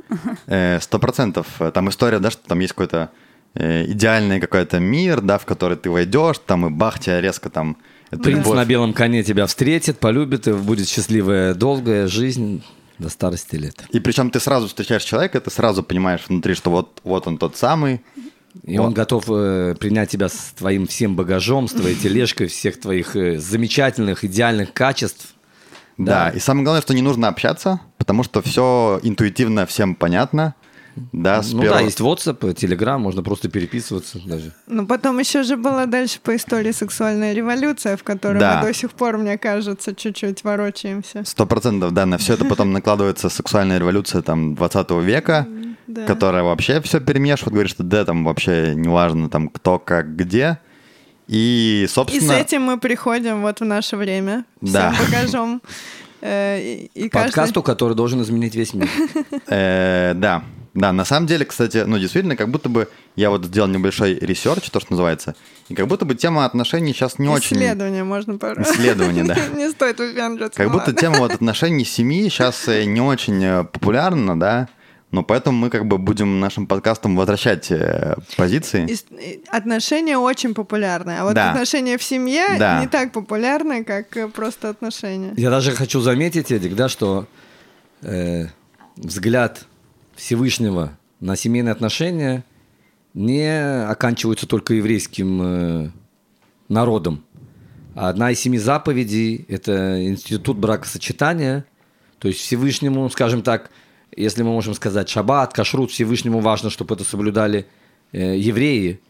Э, 0.46 0.80
Сто 0.80 0.98
процентов. 0.98 1.46
Там 1.74 1.88
история, 1.90 2.18
да, 2.18 2.30
что 2.32 2.42
там 2.48 2.58
есть 2.58 2.72
какой-то 2.72 2.96
э, 2.96 3.08
идеальный 3.54 4.40
какой-то 4.40 4.78
мир, 4.80 5.20
да, 5.20 5.38
в 5.38 5.44
который 5.44 5.76
ты 5.76 5.90
войдешь, 5.90 6.36
там 6.44 6.66
и 6.66 6.70
бах, 6.70 6.98
тебя 6.98 7.20
резко 7.20 7.50
там... 7.50 7.76
Принц 8.10 8.38
любовь. 8.38 8.56
на 8.56 8.64
белом 8.66 8.92
коне 8.92 9.22
тебя 9.22 9.46
встретит, 9.46 9.98
полюбит, 9.98 10.46
и 10.46 10.52
будет 10.52 10.86
счастливая 10.88 11.54
долгая 11.54 12.06
жизнь 12.08 12.62
до 12.98 13.08
старости 13.08 13.56
лет. 13.56 13.84
И 13.90 14.00
причем 14.00 14.30
ты 14.30 14.38
сразу 14.38 14.68
встречаешь 14.68 15.04
человека, 15.04 15.40
ты 15.40 15.50
сразу 15.50 15.82
понимаешь 15.82 16.20
внутри, 16.28 16.54
что 16.54 16.70
вот, 16.70 17.00
вот 17.04 17.26
он 17.26 17.38
тот 17.38 17.56
самый. 17.56 18.02
И 18.64 18.76
Вот. 18.76 18.88
он 18.88 18.92
готов 18.92 19.24
э, 19.28 19.74
принять 19.80 20.10
тебя 20.10 20.28
с 20.28 20.52
твоим 20.56 20.86
всем 20.86 21.16
багажом, 21.16 21.68
с 21.68 21.72
твоей 21.72 21.96
тележкой, 21.96 22.48
всех 22.48 22.78
твоих 22.78 23.16
э, 23.16 23.38
замечательных, 23.38 24.24
идеальных 24.24 24.74
качеств. 24.74 25.34
Да. 25.96 26.30
И 26.30 26.38
самое 26.38 26.64
главное, 26.64 26.82
что 26.82 26.92
не 26.94 27.02
нужно 27.02 27.28
общаться, 27.28 27.80
потому 27.96 28.22
что 28.24 28.42
все 28.42 29.00
интуитивно 29.02 29.64
всем 29.66 29.94
понятно. 29.94 30.54
Да, 31.12 31.42
с 31.42 31.52
ну 31.52 31.62
да, 31.62 31.81
есть 31.81 32.00
WhatsApp, 32.00 32.38
Telegram, 32.55 32.98
можно 32.98 33.22
просто 33.22 33.48
переписываться 33.48 34.18
даже. 34.24 34.52
Ну, 34.66 34.87
потом 34.87 35.18
еще 35.18 35.42
же 35.42 35.57
была 35.57 35.87
дальше 35.87 36.18
по 36.22 36.37
истории 36.37 36.72
сексуальная 36.72 37.33
революция, 37.33 37.96
в 37.96 38.02
которой 38.05 38.38
Да. 38.38 38.61
мы 38.61 38.68
до 38.68 38.74
сих 38.74 38.90
пор, 38.92 39.16
мне 39.18 39.38
кажется, 39.38 39.94
чуть-чуть 39.94 40.44
ворочаемся. 40.44 41.22
Сто 41.24 41.46
процентов, 41.46 41.92
да, 41.92 42.05
на 42.07 42.18
все 42.18 42.35
это 42.35 42.44
потом 42.44 42.72
накладывается 42.72 43.28
сексуальная 43.31 43.78
революция 43.78 44.20
там 44.22 44.55
20 44.55 44.90
века, 45.02 45.46
Да. 45.87 46.05
которая 46.05 46.42
вообще 46.42 46.81
все 46.83 47.00
перемешивает, 47.00 47.52
говорит, 47.52 47.70
что 47.70 47.83
да, 47.83 48.05
там 48.05 48.24
вообще 48.24 48.74
неважно 48.74 49.28
там 49.31 49.48
кто, 49.48 49.78
как, 49.78 50.14
где. 50.16 50.59
И, 51.28 51.83
И 51.85 51.87
с 51.87 51.92
собственно... 51.92 52.33
этим 52.33 52.62
мы 52.62 52.78
приходим 52.78 53.42
вот 53.42 53.61
в 53.61 53.64
наше 53.64 53.96
время. 53.96 54.44
Да. 54.61 54.92
Всем 54.92 55.07
багажом. 55.07 55.62
Э, 56.20 56.61
И, 56.61 56.90
и 56.94 57.09
каждый- 57.09 57.28
Подкасту, 57.28 57.62
который 57.62 57.96
должен 57.96 58.20
изменить 58.22 58.55
весь 58.55 58.74
мир. 58.74 58.88
Э, 59.48 60.12
да, 60.14 60.42
да, 60.74 60.92
на 60.92 61.04
самом 61.04 61.26
деле, 61.26 61.44
кстати, 61.44 61.85
ну, 61.87 61.98
действительно, 61.98 62.35
как 62.35 62.48
будто 62.48 62.68
бы 62.68 62.88
я 63.14 63.28
вот 63.30 63.44
сделал 63.44 63.68
небольшой 63.68 64.14
research, 64.14 64.70
то, 64.70 64.80
что 64.80 64.92
называется, 64.92 65.35
и 65.68 65.74
как 65.74 65.87
будто 65.87 66.04
бы 66.06 66.14
тема 66.14 66.44
отношений 66.46 66.92
сейчас 66.94 67.18
не 67.18 67.28
очень... 67.28 67.56
Исследование 67.58 68.04
можно 68.04 68.38
пару. 68.38 68.62
Исследование, 68.62 69.24
да. 69.24 69.37
Не 69.54 69.70
стоит 69.70 69.98
выпендриваться. 69.98 70.56
Как 70.56 70.68
ну 70.68 70.72
будто 70.78 70.92
тема 70.94 71.18
вот 71.18 71.32
отношений 71.35 71.85
семьи 71.85 72.28
сейчас 72.28 72.66
не 72.66 73.00
очень 73.02 73.42
э, 73.44 73.64
популярна, 73.64 74.38
да, 74.38 74.68
но 75.11 75.22
поэтому 75.22 75.58
мы 75.58 75.68
как 75.68 75.87
бы 75.87 75.98
будем 75.98 76.40
нашим 76.40 76.66
подкастом 76.66 77.16
возвращать 77.16 77.70
э, 77.70 78.16
позиции. 78.38 78.88
Отношения 79.54 80.16
очень 80.16 80.54
популярны, 80.54 81.18
а 81.18 81.24
вот 81.24 81.35
Да. 81.35 81.50
отношения 81.50 81.98
в 81.98 82.02
семье 82.02 82.46
Да. 82.58 82.80
не 82.80 82.88
так 82.88 83.12
популярны, 83.12 83.85
как 83.85 84.16
э, 84.16 84.26
просто 84.28 84.70
отношения. 84.70 85.35
Я 85.37 85.50
даже 85.50 85.72
хочу 85.72 86.00
заметить, 86.00 86.50
Эдик, 86.50 86.74
да, 86.74 86.88
что 86.88 87.26
э, 88.00 88.46
взгляд 88.96 89.66
Всевышнего 90.22 90.96
на 91.18 91.35
семейные 91.35 91.72
отношения 91.72 92.44
не 93.12 93.85
оканчиваются 93.88 94.46
только 94.46 94.74
еврейским 94.74 95.42
э, 95.42 95.90
народом. 96.68 97.24
А 97.96 98.08
Одна 98.08 98.30
из 98.30 98.38
семи 98.38 98.56
заповедей– 98.56 99.44
это 99.48 100.06
институт 100.06 100.58
бракосочетания. 100.58 101.64
То 102.20 102.28
есть 102.28 102.38
Всевышнему, 102.38 103.11
скажем 103.11 103.42
так, 103.42 103.72
если 104.14 104.44
мы 104.44 104.50
можем 104.50 104.74
сказать 104.74 105.08
шаббат, 105.08 105.54
кашрут, 105.54 105.90
Всевышнему 105.90 106.38
важно, 106.38 106.70
чтобы 106.70 106.94
это 106.94 107.02
соблюдали 107.02 107.66
э, 108.12 108.38
евреи. 108.38 109.00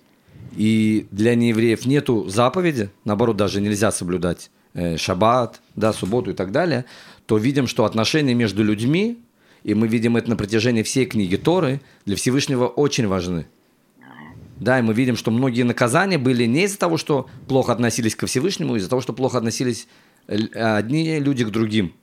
И 0.57 1.07
для 1.11 1.35
неевреев 1.35 1.85
нету 1.85 2.27
заповеди, 2.31 2.89
наоборот, 3.05 3.37
даже 3.37 3.61
нельзя 3.61 3.93
соблюдать 3.93 4.51
э, 4.73 4.97
шаббат, 4.97 5.61
да, 5.77 5.93
субботу 5.93 6.31
и 6.31 6.35
так 6.35 6.53
далее, 6.53 6.87
то 7.27 7.37
видим, 7.37 7.67
что 7.67 7.85
отношения 7.85 8.33
между 8.33 8.65
людьми 8.65 9.19
и 9.65 9.75
мы 9.75 9.89
видим 9.89 10.17
это 10.17 10.29
на 10.31 10.37
протяжении 10.37 10.83
всей 10.83 11.07
книги 11.07 11.37
Торы, 11.37 11.81
для 12.05 12.17
Всевышнего 12.17 12.67
очень 12.67 13.07
важны. 13.07 13.47
Да, 14.59 14.79
и 14.79 14.83
мы 14.83 14.95
видим, 14.95 15.17
что 15.17 15.31
многие 15.31 15.63
наказания 15.63 16.19
были 16.19 16.45
не 16.45 16.65
из-за 16.65 16.79
того, 16.79 16.97
что 16.97 17.29
плохо 17.49 17.73
относились 17.73 18.15
ко 18.15 18.27
Всевышнему, 18.27 18.75
а 18.75 18.77
из-за 18.77 18.89
того, 18.89 19.03
что 19.03 19.13
плохо 19.13 19.39
относились 19.39 19.89
одни 20.27 21.19
люди 21.19 21.45
к 21.45 21.51
другим. 21.51 21.95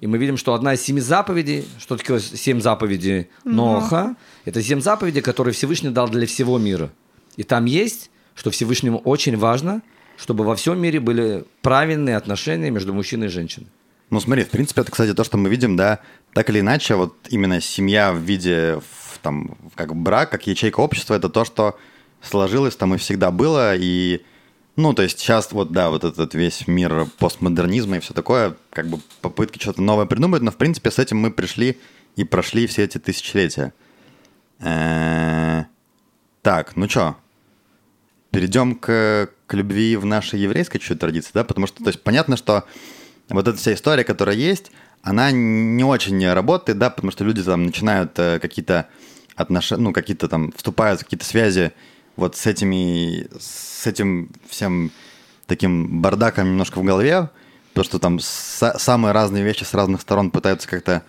И 0.00 0.06
мы 0.06 0.18
видим, 0.18 0.36
что 0.36 0.54
одна 0.54 0.74
из 0.74 0.80
семи 0.80 1.00
заповедей, 1.00 1.66
что 1.78 1.96
такое 1.96 2.20
семь 2.20 2.60
заповедей 2.60 3.28
Ноха, 3.44 4.16
это 4.44 4.62
семь 4.62 4.80
заповедей, 4.80 5.20
которые 5.20 5.52
Всевышний 5.52 5.90
дал 5.90 6.08
для 6.08 6.26
всего 6.26 6.58
мира. 6.58 6.90
И 7.36 7.42
там 7.42 7.66
есть, 7.66 8.10
что 8.34 8.50
Всевышнему 8.50 8.98
очень 8.98 9.36
важно, 9.36 9.82
чтобы 10.16 10.44
во 10.44 10.56
всем 10.56 10.80
мире 10.80 11.00
были 11.00 11.44
правильные 11.62 12.16
отношения 12.16 12.70
между 12.70 12.92
мужчиной 12.92 13.26
и 13.26 13.30
женщиной. 13.30 13.68
Ну, 14.10 14.18
смотри, 14.18 14.42
в 14.42 14.50
принципе, 14.50 14.80
это, 14.80 14.90
кстати, 14.90 15.14
то, 15.14 15.22
что 15.22 15.38
мы 15.38 15.48
видим, 15.48 15.76
да, 15.76 16.00
так 16.34 16.50
или 16.50 16.60
иначе, 16.60 16.96
вот 16.96 17.16
именно 17.28 17.60
семья 17.60 18.12
в 18.12 18.18
виде, 18.18 18.80
там, 19.22 19.56
как 19.76 19.94
брак, 19.94 20.30
как 20.30 20.46
ячейка 20.48 20.80
общества, 20.80 21.14
это 21.14 21.28
то, 21.28 21.44
что 21.44 21.78
сложилось 22.20 22.74
там 22.74 22.94
и 22.94 22.98
всегда 22.98 23.30
было, 23.30 23.76
и, 23.76 24.22
ну, 24.74 24.94
то 24.94 25.02
есть 25.02 25.20
сейчас 25.20 25.52
вот, 25.52 25.70
да, 25.70 25.90
вот 25.90 26.02
этот 26.02 26.34
весь 26.34 26.66
мир 26.66 27.06
постмодернизма 27.18 27.98
и 27.98 28.00
все 28.00 28.12
такое, 28.12 28.56
как 28.70 28.88
бы 28.88 28.98
попытки 29.20 29.60
что-то 29.60 29.80
новое 29.80 30.06
придумать, 30.06 30.42
но, 30.42 30.50
в 30.50 30.56
принципе, 30.56 30.90
с 30.90 30.98
этим 30.98 31.18
мы 31.18 31.30
пришли 31.30 31.78
и 32.16 32.24
прошли 32.24 32.66
все 32.66 32.82
эти 32.82 32.98
тысячелетия. 32.98 33.72
Э, 34.58 35.64
так, 36.42 36.74
ну 36.74 36.88
что, 36.88 37.16
перейдем 38.32 38.74
к, 38.74 39.30
к 39.46 39.54
любви 39.54 39.94
в 39.94 40.04
нашей 40.04 40.40
еврейской 40.40 40.80
чуть 40.80 40.98
традиции, 40.98 41.30
да, 41.32 41.44
потому 41.44 41.68
что, 41.68 41.84
то 41.84 41.90
есть, 41.90 42.02
понятно, 42.02 42.36
что 42.36 42.64
вот 43.34 43.48
эта 43.48 43.58
вся 43.58 43.74
история, 43.74 44.04
которая 44.04 44.36
есть, 44.36 44.70
она 45.02 45.30
не 45.30 45.84
очень 45.84 46.30
работает, 46.32 46.78
да, 46.78 46.90
потому 46.90 47.10
что 47.10 47.24
люди 47.24 47.42
там 47.42 47.64
начинают 47.64 48.18
э, 48.18 48.38
какие-то 48.40 48.88
отношения, 49.36 49.82
ну, 49.82 49.92
какие-то 49.92 50.28
там 50.28 50.52
вступают 50.52 51.00
в 51.00 51.04
какие-то 51.04 51.24
связи 51.24 51.72
вот 52.16 52.36
с 52.36 52.46
этими, 52.46 53.28
с 53.38 53.86
этим 53.86 54.30
всем 54.48 54.90
таким 55.46 56.02
бардаком 56.02 56.46
немножко 56.46 56.78
в 56.78 56.84
голове, 56.84 57.30
то, 57.72 57.82
что 57.82 57.98
там 57.98 58.18
самые 58.20 59.12
разные 59.12 59.42
вещи 59.42 59.64
с 59.64 59.74
разных 59.74 60.00
сторон 60.02 60.30
пытаются 60.30 60.68
как-то 60.68 61.02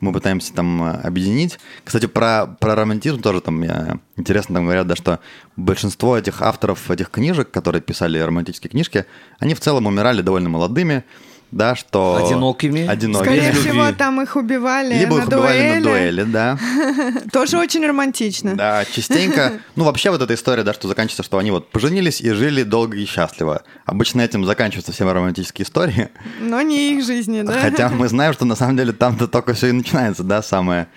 мы 0.00 0.12
пытаемся 0.12 0.54
там 0.54 0.82
э, 0.82 1.00
объединить. 1.00 1.58
Кстати, 1.84 2.06
про, 2.06 2.46
про 2.46 2.74
романтизм 2.74 3.20
тоже 3.20 3.40
там 3.40 3.62
я, 3.62 3.98
интересно 4.16 4.56
там 4.56 4.64
говорят, 4.64 4.86
да, 4.86 4.94
что 4.94 5.20
большинство 5.56 6.16
этих 6.16 6.40
авторов 6.40 6.90
этих 6.90 7.10
книжек, 7.10 7.50
которые 7.50 7.82
писали 7.82 8.18
романтические 8.18 8.70
книжки, 8.70 9.06
они 9.38 9.54
в 9.54 9.60
целом 9.60 9.86
умирали 9.86 10.22
довольно 10.22 10.48
молодыми, 10.48 11.04
да, 11.50 11.74
что... 11.74 12.24
Одинокими. 12.26 12.86
Одинокими. 12.86 13.24
Скорее 13.24 13.52
всего, 13.52 13.90
там 13.92 14.20
их 14.20 14.36
убивали 14.36 14.94
Либо 14.94 15.16
на 15.16 15.20
их 15.22 15.26
убивали 15.28 15.58
дуэли. 15.58 15.74
на 15.78 15.82
дуэли, 15.82 16.22
да. 16.24 16.58
Тоже 17.32 17.58
очень 17.58 17.86
романтично. 17.86 18.54
Да, 18.54 18.84
частенько. 18.84 19.60
Ну, 19.74 19.84
вообще 19.84 20.10
вот 20.10 20.20
эта 20.20 20.34
история, 20.34 20.62
да, 20.62 20.74
что 20.74 20.88
заканчивается, 20.88 21.22
что 21.22 21.38
они 21.38 21.50
вот 21.50 21.70
поженились 21.70 22.20
и 22.20 22.30
жили 22.32 22.62
долго 22.64 22.96
и 22.96 23.04
счастливо. 23.06 23.62
Обычно 23.86 24.20
этим 24.20 24.44
заканчиваются 24.44 24.92
все 24.92 25.10
романтические 25.10 25.64
истории. 25.64 26.10
Но 26.40 26.60
не 26.60 26.92
их 26.92 27.04
жизни, 27.04 27.42
да? 27.42 27.54
Хотя 27.60 27.88
мы 27.88 28.08
знаем, 28.08 28.32
что 28.34 28.44
на 28.44 28.54
самом 28.54 28.76
деле 28.76 28.92
там-то 28.92 29.26
только 29.26 29.54
все 29.54 29.68
и 29.68 29.72
начинается, 29.72 30.24
да, 30.24 30.42
самое, 30.42 30.88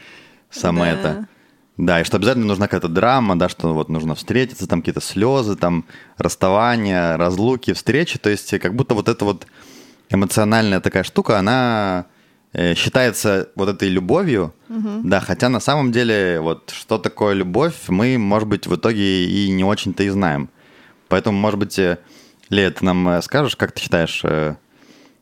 самое 0.49 0.93
Да. 0.95 0.99
это. 0.99 1.27
Да, 1.77 2.01
и 2.01 2.03
что 2.03 2.17
обязательно 2.17 2.45
нужна 2.45 2.67
какая-то 2.67 2.89
драма, 2.89 3.39
да, 3.39 3.49
что 3.49 3.73
вот 3.73 3.89
нужно 3.89 4.13
встретиться, 4.13 4.67
там 4.67 4.81
какие-то 4.81 5.01
слезы, 5.01 5.55
там 5.55 5.85
расставания, 6.17 7.17
разлуки, 7.17 7.73
встречи. 7.73 8.19
То 8.19 8.29
есть 8.29 8.59
как 8.59 8.75
будто 8.75 8.93
вот 8.93 9.07
эта 9.07 9.25
вот 9.25 9.47
эмоциональная 10.11 10.79
такая 10.79 11.03
штука, 11.03 11.39
она 11.39 12.05
э, 12.53 12.75
считается 12.75 13.49
вот 13.55 13.69
этой 13.69 13.89
любовью, 13.89 14.53
да, 15.03 15.19
хотя 15.19 15.49
на 15.49 15.59
самом 15.59 15.91
деле 15.91 16.39
вот 16.41 16.71
что 16.75 16.97
такое 16.97 17.33
любовь, 17.33 17.75
мы, 17.87 18.17
может 18.17 18.47
быть, 18.47 18.67
в 18.67 18.75
итоге 18.75 19.25
и 19.25 19.49
не 19.51 19.63
очень-то 19.63 20.03
и 20.03 20.09
знаем. 20.09 20.49
Поэтому, 21.07 21.37
может 21.37 21.59
быть, 21.59 21.77
э, 21.79 21.97
Лея, 22.49 22.71
ты 22.71 22.85
нам 22.85 23.07
э, 23.09 23.21
скажешь, 23.21 23.55
как 23.55 23.71
ты 23.71 23.81
считаешь, 23.81 24.21
э, 24.23 24.55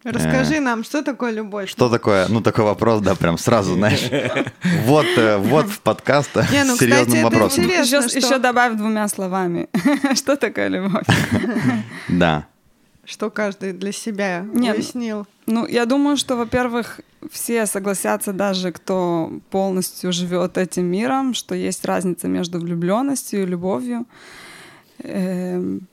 Расскажи 0.04 0.60
нам, 0.62 0.84
что 0.86 1.02
такое 1.04 1.32
любовь? 1.32 1.70
что 1.70 1.90
такое, 1.90 2.28
ну 2.30 2.42
такой 2.42 2.64
вопрос, 2.64 3.02
да, 3.02 3.16
прям 3.16 3.38
сразу, 3.38 3.74
знаешь, 3.74 4.10
вот, 4.86 5.06
э, 5.18 5.38
вот 5.38 5.66
в 5.68 5.82
подкаст 5.82 6.30
э, 6.38 6.44
Не, 6.52 6.64
ну, 6.64 6.76
с 6.76 6.80
серьезным 6.80 7.06
кстати, 7.08 7.24
вопросом. 7.24 7.64
интересно. 7.66 7.98
Еще, 7.98 8.08
что- 8.08 8.18
еще 8.20 8.38
добавь 8.40 8.76
двумя 8.78 9.08
словами. 9.10 9.68
Что 10.16 10.36
такое 10.38 10.68
любовь? 10.70 11.04
Да. 12.08 12.46
Что 13.10 13.32
каждый 13.32 13.74
для 13.74 13.92
себя 13.92 14.46
Нет. 14.54 14.78
уяснил. 14.78 15.26
Ну, 15.48 15.66
я 15.66 15.88
думаю, 15.88 16.16
что, 16.16 16.36
во-первых, 16.36 17.02
все 17.32 17.66
согласятся, 17.66 18.34
даже 18.34 18.72
кто 18.72 19.32
полностью 19.50 20.14
живет 20.14 20.60
этим 20.60 20.86
миром, 20.86 21.34
что 21.34 21.56
есть 21.56 21.84
разница 21.86 22.28
между 22.28 22.60
влюбленностью 22.60 23.42
и 23.42 23.46
любовью. 23.48 24.06
Эм, 25.00 25.88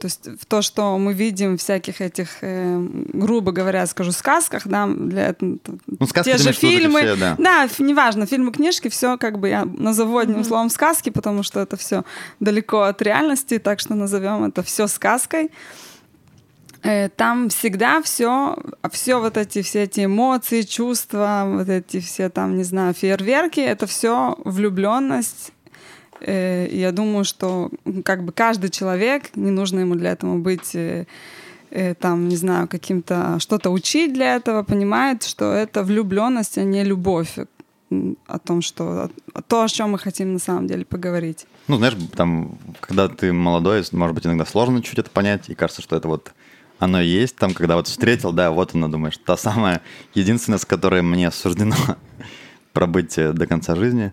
То 0.00 0.06
есть 0.06 0.28
в 0.40 0.46
то, 0.46 0.62
что 0.62 0.96
мы 0.98 1.12
видим 1.12 1.56
всяких 1.56 2.00
этих, 2.00 2.28
эм, 2.42 3.06
грубо 3.12 3.50
говоря, 3.50 3.84
скажу, 3.86 4.12
сказках, 4.12 4.62
да, 4.64 4.86
для 4.86 5.30
этого, 5.30 5.58
Ну, 5.86 6.06
сказки 6.06 6.30
те 6.30 6.38
же 6.38 6.52
фильмы, 6.52 7.00
все, 7.00 7.16
да. 7.16 7.34
да, 7.38 7.68
неважно, 7.80 8.26
фильмы, 8.26 8.52
книжки, 8.52 8.88
все 8.88 9.18
как 9.18 9.40
бы 9.40 9.48
я 9.48 9.64
назову 9.64 10.18
одним 10.18 10.44
словом 10.44 10.70
сказки, 10.70 11.10
потому 11.10 11.42
что 11.42 11.58
это 11.58 11.76
все 11.76 12.04
далеко 12.38 12.82
от 12.82 13.02
реальности, 13.02 13.58
так 13.58 13.80
что 13.80 13.96
назовем 13.96 14.44
это 14.44 14.62
все 14.62 14.86
сказкой. 14.86 15.46
Э, 15.46 15.87
Там 17.16 17.48
всегда 17.50 18.00
все, 18.02 18.56
все 18.90 19.20
вот 19.20 19.36
эти 19.36 19.62
все 19.62 19.82
эти 19.82 20.04
эмоции, 20.04 20.62
чувства, 20.62 21.44
вот 21.46 21.68
эти 21.68 22.00
все 22.00 22.28
там, 22.30 22.56
не 22.56 22.64
знаю, 22.64 22.94
фейерверки, 22.94 23.60
это 23.60 23.86
все 23.86 24.36
влюбленность. 24.44 25.52
Э, 26.20 26.66
Я 26.70 26.92
думаю, 26.92 27.24
что 27.24 27.70
как 28.04 28.24
бы 28.24 28.32
каждый 28.32 28.70
человек, 28.70 29.36
не 29.36 29.50
нужно 29.50 29.80
ему 29.80 29.94
для 29.94 30.12
этого 30.12 30.38
быть 30.38 30.74
э, 30.74 31.06
э, 31.70 31.94
там, 31.94 32.28
не 32.28 32.36
знаю, 32.36 32.68
каким-то 32.68 33.38
что-то 33.38 33.70
учить 33.70 34.12
для 34.12 34.36
этого, 34.36 34.62
понимает, 34.62 35.22
что 35.24 35.52
это 35.52 35.82
влюбленность, 35.82 36.58
а 36.58 36.64
не 36.64 36.84
любовь 36.84 37.36
о 38.26 38.38
том, 38.38 38.60
что 38.62 39.10
то, 39.46 39.62
о 39.62 39.68
чем 39.68 39.92
мы 39.92 39.98
хотим 39.98 40.34
на 40.34 40.38
самом 40.38 40.66
деле 40.66 40.84
поговорить. 40.84 41.46
Ну, 41.68 41.76
знаешь, 41.76 41.96
там, 42.14 42.58
когда 42.80 43.08
ты 43.08 43.32
молодой, 43.32 43.82
может 43.92 44.14
быть, 44.14 44.26
иногда 44.26 44.44
сложно 44.44 44.82
чуть 44.82 44.98
это 44.98 45.10
понять, 45.10 45.48
и 45.48 45.54
кажется, 45.54 45.82
что 45.82 45.96
это 45.96 46.08
вот 46.08 46.32
оно 46.78 47.00
есть, 47.00 47.36
там, 47.36 47.54
когда 47.54 47.76
вот 47.76 47.88
встретил, 47.88 48.32
да, 48.32 48.50
вот 48.50 48.74
она, 48.74 48.88
думаешь, 48.88 49.18
та 49.18 49.36
самая 49.36 49.82
единственная, 50.14 50.58
с 50.58 50.64
которой 50.64 51.02
мне 51.02 51.30
суждено 51.30 51.76
пробыть 52.72 53.18
э, 53.18 53.32
до 53.32 53.46
конца 53.46 53.74
жизни. 53.74 54.12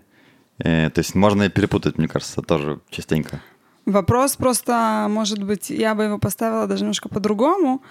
Э, 0.58 0.90
То 0.90 1.00
есть 1.00 1.14
можно 1.14 1.44
и 1.44 1.48
перепутать, 1.48 1.98
мне 1.98 2.08
кажется, 2.08 2.42
тоже 2.42 2.80
частенько. 2.90 3.40
Вопрос 3.84 4.36
просто, 4.36 5.06
может 5.08 5.42
быть, 5.42 5.70
я 5.70 5.94
бы 5.94 6.04
его 6.04 6.18
поставила 6.18 6.66
даже 6.66 6.82
немножко 6.82 7.08
по-другому, 7.08 7.82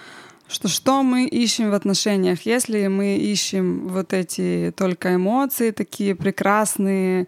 что 0.48 0.68
что 0.68 1.02
мы 1.02 1.26
ищем 1.26 1.70
в 1.70 1.74
отношениях, 1.74 2.42
если 2.42 2.86
мы 2.86 3.16
ищем 3.16 3.88
вот 3.88 4.12
эти 4.12 4.72
только 4.76 5.14
эмоции 5.14 5.70
такие 5.70 6.14
прекрасные, 6.14 7.26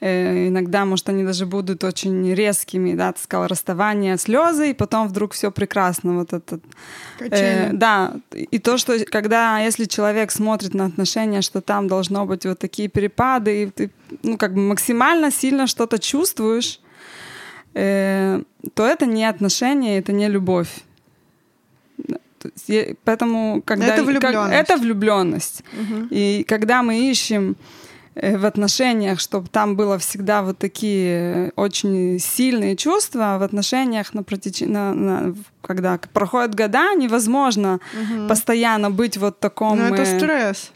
иногда, 0.00 0.84
может, 0.84 1.08
они 1.08 1.24
даже 1.24 1.46
будут 1.46 1.82
очень 1.84 2.34
резкими, 2.34 2.94
да, 2.94 3.12
ты 3.12 3.20
сказал, 3.22 3.46
расставание, 3.46 4.18
слезы, 4.18 4.70
и 4.70 4.74
потом 4.74 5.08
вдруг 5.08 5.32
все 5.32 5.50
прекрасно, 5.50 6.14
вот 6.14 6.32
этот 6.32 6.62
Э, 7.20 7.70
да, 7.72 8.16
и 8.32 8.58
то, 8.58 8.76
что 8.76 8.98
когда, 9.04 9.60
если 9.60 9.84
человек 9.84 10.32
смотрит 10.32 10.74
на 10.74 10.86
отношения, 10.86 11.42
что 11.42 11.60
там 11.60 11.88
должно 11.88 12.26
быть 12.26 12.44
вот 12.44 12.58
такие 12.58 12.88
перепады, 12.88 13.62
и 13.62 13.66
ты, 13.70 13.90
ну, 14.22 14.36
как 14.36 14.52
бы 14.54 14.60
максимально 14.60 15.30
сильно 15.30 15.66
что-то 15.66 15.98
чувствуешь, 15.98 16.80
э, 17.74 18.42
то 18.74 18.86
это 18.86 19.06
не 19.06 19.24
отношения, 19.24 19.98
это 19.98 20.12
не 20.12 20.28
любовь. 20.28 20.68
Есть 22.66 22.98
Поэтому, 23.04 23.62
когда... 23.64 23.86
Это 23.86 23.96
как- 23.96 24.06
влюблённость. 24.06 24.60
это 24.60 24.76
влюбленность. 24.76 25.64
Мгм. 25.72 26.08
И 26.10 26.44
когда 26.46 26.82
мы 26.82 27.10
ищем 27.10 27.52
э, 27.52 27.83
в 28.14 28.46
отношениях, 28.46 29.18
чтобы 29.20 29.48
там 29.48 29.74
было 29.76 29.98
всегда 29.98 30.42
вот 30.42 30.58
такие 30.58 31.52
очень 31.56 32.18
сильные 32.20 32.76
чувства 32.76 33.36
в 33.38 33.42
отношениях 33.42 34.14
на 34.14 34.22
протеч... 34.22 34.60
на, 34.60 34.94
на- 34.94 35.34
когда 35.62 35.98
проходят 36.12 36.54
года, 36.54 36.94
невозможно 36.94 37.80
Мгм. 37.92 38.28
постоянно 38.28 38.90
быть 38.90 39.16
вот 39.16 39.40
таком. 39.40 39.78
Ну, 39.78 39.94
это 39.94 40.02
э, 40.02 40.18
стресс. 40.18 40.70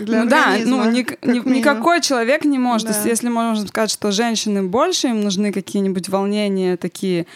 Для 0.00 0.24
ну 0.24 0.30
да, 0.30 0.54
ну 0.64 0.84
ни- 0.90 0.98
ни- 1.00 1.28
минимум. 1.28 1.52
никакой 1.52 2.00
человек 2.00 2.44
не 2.44 2.58
может. 2.58 2.88
То 2.88 2.92
есть, 2.92 3.04
Да. 3.04 3.10
если 3.10 3.28
можно 3.28 3.66
сказать, 3.66 3.90
что 3.90 4.10
женщины 4.12 4.62
больше 4.62 5.08
им 5.08 5.22
нужны 5.22 5.50
какие-нибудь 5.52 6.08
волнения 6.08 6.76
такие, 6.76 7.26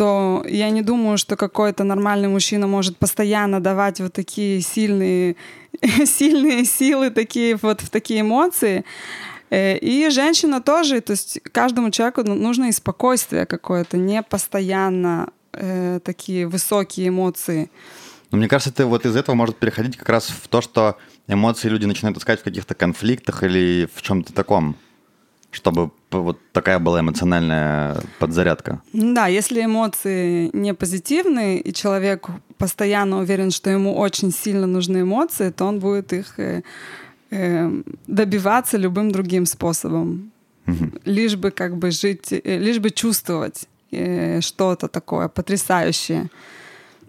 то 0.00 0.42
я 0.48 0.70
не 0.70 0.80
думаю, 0.80 1.18
что 1.18 1.36
какой-то 1.36 1.84
нормальный 1.84 2.28
мужчина 2.28 2.66
может 2.66 2.96
постоянно 2.96 3.60
давать 3.60 4.00
вот 4.00 4.14
такие 4.14 4.62
сильные, 4.62 5.36
сильные 6.06 6.64
силы 6.64 7.10
такие 7.10 7.56
вот 7.56 7.82
в 7.82 7.90
такие 7.90 8.22
эмоции. 8.22 8.86
Э, 9.50 9.76
И 9.76 10.08
женщина 10.08 10.62
тоже, 10.62 11.02
то 11.02 11.12
есть 11.12 11.40
каждому 11.52 11.90
человеку 11.90 12.22
ну- 12.24 12.34
нужно 12.34 12.70
и 12.70 12.72
спокойствие 12.72 13.44
какое-то, 13.44 13.98
не 13.98 14.22
постоянно 14.22 15.28
э, 15.52 16.00
такие 16.02 16.46
высокие 16.46 17.08
эмоции. 17.08 17.70
Мне 18.30 18.48
кажется, 18.48 18.70
это 18.70 18.86
вот 18.86 19.04
из 19.04 19.14
этого 19.14 19.36
может 19.36 19.58
переходить 19.58 19.98
как 19.98 20.08
раз 20.08 20.28
в 20.28 20.48
то, 20.48 20.62
что 20.62 20.96
эмоции 21.28 21.68
люди 21.68 21.84
начинают 21.84 22.16
искать 22.16 22.40
в 22.40 22.44
каких-то 22.44 22.74
конфликтах 22.74 23.42
или 23.42 23.86
в 23.94 24.00
чем-то 24.00 24.32
таком, 24.32 24.76
чтобы 25.50 25.90
вот 26.10 26.38
такая 26.52 26.78
была 26.78 27.00
эмоциональная 27.00 27.96
подзарядка. 28.18 28.80
Да, 28.92 29.26
если 29.26 29.64
эмоции 29.64 30.50
не 30.52 30.74
позитивные, 30.74 31.60
и 31.60 31.72
человек 31.72 32.28
постоянно 32.56 33.18
уверен, 33.18 33.50
что 33.50 33.70
ему 33.70 33.96
очень 33.96 34.32
сильно 34.32 34.66
нужны 34.66 35.00
эмоции, 35.00 35.50
то 35.50 35.64
он 35.64 35.78
будет 35.78 36.12
их 36.12 36.38
э, 36.38 36.62
э, 37.30 37.82
добиваться 38.06 38.78
любым 38.78 39.10
другим 39.10 39.46
способом. 39.46 40.30
Угу. 40.66 40.90
Лишь 41.04 41.36
бы 41.36 41.50
как 41.50 41.76
бы 41.76 41.90
жить, 41.90 42.32
э, 42.32 42.58
лишь 42.58 42.78
бы 42.78 42.90
чувствовать 42.90 43.66
э, 43.90 44.40
что-то 44.40 44.88
такое 44.88 45.28
потрясающее. 45.28 46.28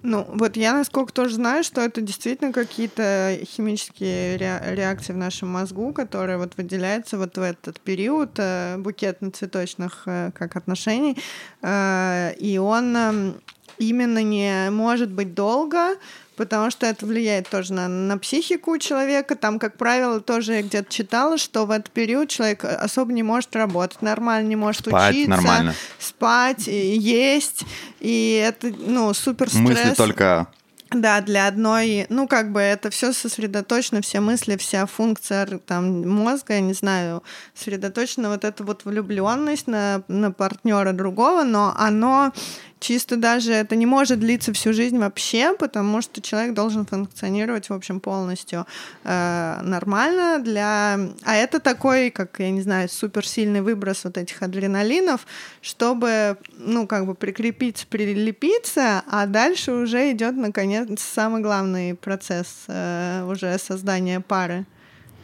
Ну, 0.04 0.26
вот 0.30 0.58
я 0.58 0.74
насколько 0.74 1.14
тоже 1.14 1.36
знаю, 1.36 1.64
что 1.64 1.82
это 1.82 2.02
действительно 2.02 2.52
какие-то 2.52 3.38
химические 3.44 4.38
реакции 4.38 5.14
в 5.14 5.18
нашем 5.18 5.50
мозгу, 5.50 5.94
которые 5.94 6.38
вот 6.38 6.58
выделяются 6.58 7.18
вот 7.18 7.38
в 7.38 7.42
этот 7.42 7.80
период 7.80 8.32
э, 8.38 8.78
букетно-цветочных 8.78 10.04
э, 10.08 10.32
как 10.34 10.56
отношений, 10.56 11.18
э, 11.62 12.34
и 12.40 12.58
он 12.58 12.98
э, 12.98 13.34
именно 13.78 14.24
не 14.24 14.72
может 14.72 15.12
быть 15.12 15.36
долго, 15.36 15.96
потому 16.36 16.72
что 16.72 16.86
это 16.86 17.06
влияет 17.06 17.50
тоже 17.50 17.74
на, 17.74 17.88
на 17.88 18.18
психику 18.18 18.78
человека. 18.78 19.36
Там, 19.36 19.60
как 19.60 19.78
правило, 19.78 20.20
тоже 20.22 20.54
я 20.54 20.62
где-то 20.62 20.92
читала, 20.92 21.38
что 21.38 21.66
в 21.66 21.72
этот 21.72 21.92
период 21.92 22.30
человек 22.30 22.64
особо 22.64 23.14
не 23.14 23.24
может 23.24 23.56
работать 23.56 24.02
нормально, 24.02 24.48
не 24.48 24.56
может 24.56 24.88
спать 24.88 25.14
учиться, 25.14 25.30
нормально. 25.30 25.76
спать, 26.00 26.68
есть. 26.68 27.64
И 28.00 28.44
это, 28.46 28.74
ну, 28.78 29.14
супер 29.14 29.50
стресс. 29.50 29.62
Мысли 29.62 29.94
только 29.96 30.48
да, 30.92 31.22
для 31.22 31.48
одной, 31.48 32.06
ну, 32.10 32.28
как 32.28 32.52
бы 32.52 32.60
это 32.60 32.90
все 32.90 33.14
сосредоточено, 33.14 34.02
все 34.02 34.20
мысли, 34.20 34.58
вся 34.58 34.86
функция 34.86 35.46
там 35.60 36.08
мозга, 36.08 36.56
я 36.56 36.60
не 36.60 36.74
знаю, 36.74 37.24
сосредоточена 37.56 38.30
вот 38.30 38.44
эта 38.44 38.64
вот 38.66 38.84
влюбленность 38.84 39.68
на, 39.68 40.04
на 40.10 40.32
партнера 40.32 40.92
другого, 40.92 41.44
но 41.44 41.74
оно 41.78 42.34
чисто 42.82 43.16
даже 43.16 43.54
это 43.54 43.76
не 43.76 43.86
может 43.86 44.20
длиться 44.20 44.52
всю 44.52 44.74
жизнь 44.74 44.98
вообще, 44.98 45.56
потому 45.58 46.02
что 46.02 46.20
человек 46.20 46.54
должен 46.54 46.86
функционировать, 46.86 47.70
в 47.70 47.74
общем, 47.74 48.00
полностью 48.00 48.66
э, 49.04 49.60
нормально 49.62 50.40
для... 50.40 51.00
А 51.24 51.36
это 51.36 51.60
такой, 51.60 52.10
как, 52.10 52.40
я 52.40 52.50
не 52.50 52.62
знаю, 52.62 52.90
суперсильный 52.90 53.62
выброс 53.62 54.04
вот 54.04 54.18
этих 54.18 54.42
адреналинов, 54.42 55.28
чтобы, 55.62 56.38
ну, 56.58 56.88
как 56.88 57.06
бы 57.06 57.14
прикрепиться, 57.14 57.86
прилепиться, 57.88 59.04
а 59.08 59.28
дальше 59.28 59.72
уже 59.72 60.12
идет, 60.12 60.36
наконец, 60.36 60.90
самый 61.00 61.42
главный 61.42 61.94
процесс 61.94 62.64
э, 62.68 63.24
уже 63.30 63.58
создания 63.60 64.20
пары. 64.20 64.66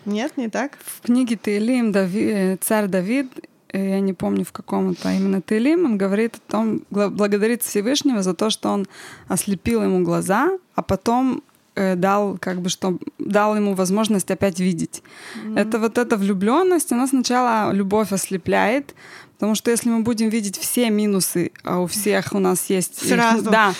Нет, 0.05 0.37
не 0.37 0.47
так? 0.47 0.77
В 0.85 1.01
книге 1.01 1.37
Таилим 1.37 1.91
Дави, 1.91 2.29
э, 2.31 2.57
царь 2.61 2.87
Давид 2.87 3.31
я 3.77 3.99
не 3.99 4.13
помню 4.13 4.43
в 4.43 4.51
каком-то 4.51 5.11
именно 5.11 5.41
Телим, 5.41 5.85
он 5.85 5.97
говорит 5.97 6.35
о 6.35 6.51
том, 6.51 6.81
благодарит 6.89 7.63
Всевышнего 7.63 8.21
за 8.21 8.33
то, 8.33 8.49
что 8.49 8.69
он 8.69 8.87
ослепил 9.27 9.83
ему 9.83 10.03
глаза, 10.03 10.51
а 10.75 10.81
потом 10.81 11.43
э, 11.75 11.95
дал 11.95 12.37
как 12.39 12.61
бы 12.61 12.69
что 12.69 12.97
дал 13.19 13.55
ему 13.55 13.73
возможность 13.73 14.31
опять 14.31 14.59
видеть. 14.59 15.03
Mm-hmm. 15.35 15.59
Это 15.59 15.79
вот 15.79 15.97
эта 15.97 16.17
влюбленность, 16.17 16.91
она 16.91 17.07
сначала 17.07 17.71
любовь 17.73 18.11
ослепляет, 18.11 18.95
потому 19.33 19.55
что 19.55 19.71
если 19.71 19.89
мы 19.89 20.01
будем 20.01 20.29
видеть 20.29 20.57
все 20.57 20.89
минусы, 20.89 21.51
а 21.63 21.79
у 21.79 21.87
всех 21.87 22.33
у 22.33 22.39
нас 22.39 22.69
есть 22.69 23.07
сразу, 23.07 23.43
их, 23.45 23.51
да, 23.51 23.73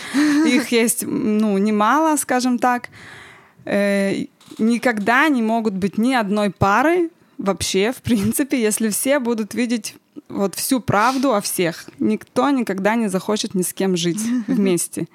их 0.46 0.72
есть 0.72 1.04
ну 1.06 1.58
немало, 1.58 2.18
скажем 2.18 2.60
так, 2.60 2.90
э, 3.66 4.26
никогда 4.58 5.28
не 5.30 5.42
могут 5.42 5.74
быть 5.74 5.98
ни 5.98 6.14
одной 6.14 6.52
пары, 6.52 7.10
вообще, 7.38 7.92
в 7.92 8.02
принципе, 8.02 8.62
если 8.62 8.90
все 8.90 9.20
будут 9.20 9.54
видеть 9.54 9.96
вот 10.30 10.56
всю 10.56 10.80
правду 10.80 11.34
о 11.34 11.42
всех. 11.42 11.86
Никто 12.00 12.50
никогда 12.50 12.96
не 12.96 13.08
захочет 13.08 13.54
ни 13.56 13.62
с 13.62 13.74
кем 13.74 13.96
жить 13.96 14.22
вместе. 14.48 15.08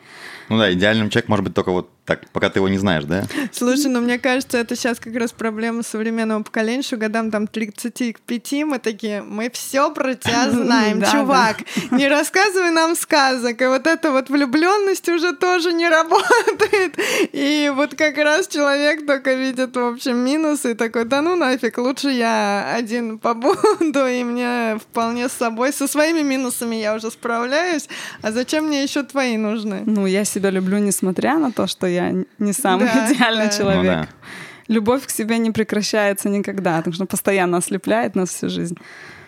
Ну 0.53 0.59
да, 0.59 0.71
идеальным 0.71 1.09
человек 1.09 1.29
может 1.31 1.45
быть 1.47 1.55
только 1.55 1.71
вот 1.71 1.89
так, 2.05 2.29
пока 2.31 2.51
ты 2.51 2.59
его 2.59 2.69
не 2.69 2.77
знаешь, 2.79 3.05
да? 3.05 3.25
Слушай, 3.53 3.87
ну 3.87 4.01
мне 4.01 4.19
кажется, 4.19 4.59
это 4.59 4.77
сейчас 4.77 4.99
как 4.99 5.15
раз 5.15 5.33
проблема 5.33 5.83
современного 5.83 6.43
поколения, 6.43 6.83
что 6.83 6.99
годам 6.99 7.31
там 7.31 7.47
35 7.47 8.53
мы 8.65 8.79
такие, 8.79 9.23
мы 9.23 9.49
все 9.51 9.91
про 9.95 10.15
тебя 10.17 10.51
знаем, 10.51 11.03
чувак, 11.11 11.59
не 11.91 12.09
рассказывай 12.09 12.71
нам 12.71 12.97
сказок, 12.97 13.63
и 13.63 13.67
вот 13.67 13.87
эта 13.87 14.11
вот 14.11 14.29
влюбленность 14.29 15.09
уже 15.09 15.33
тоже 15.33 15.73
не 15.73 15.89
работает. 15.89 16.99
И 17.33 17.73
вот 17.75 17.95
как 17.95 18.19
раз 18.19 18.47
человек 18.49 19.07
только 19.07 19.33
видит, 19.33 19.75
в 19.75 19.87
общем, 19.87 20.19
минусы 20.19 20.73
и 20.73 20.75
такой, 20.75 21.07
да 21.07 21.23
ну 21.23 21.35
нафиг, 21.35 21.79
лучше 21.79 22.11
я 22.11 22.75
один 22.77 23.19
побуду, 23.19 24.07
и 24.07 24.23
мне 24.23 24.79
вполне 24.79 25.31
с 25.31 25.33
собой, 25.33 25.73
со 25.73 25.87
своими 25.87 26.21
минусами 26.21 26.77
я 26.77 26.95
уже 26.95 27.11
справляюсь, 27.11 27.89
а 28.21 28.33
зачем 28.33 28.67
мне 28.67 28.83
еще 28.83 29.03
твои 29.03 29.39
нужны? 29.39 29.83
Ну, 29.87 30.05
я 30.05 30.27
себя 30.43 30.51
люблю, 30.51 30.79
несмотря 30.79 31.39
на 31.39 31.53
то, 31.53 31.67
что 31.67 31.87
я 31.87 32.13
не 32.39 32.53
самый 32.53 32.87
да, 32.87 33.07
идеальный 33.13 33.47
да. 33.47 33.51
человек. 33.51 33.83
Ну, 33.83 33.85
да. 33.85 34.09
Любовь 34.69 35.07
к 35.07 35.11
себе 35.11 35.39
не 35.39 35.51
прекращается 35.51 36.29
никогда, 36.29 36.79
потому 36.79 36.95
что 36.95 37.07
постоянно 37.07 37.59
ослепляет 37.59 38.15
нас 38.15 38.31
всю 38.31 38.49
жизнь. 38.49 38.77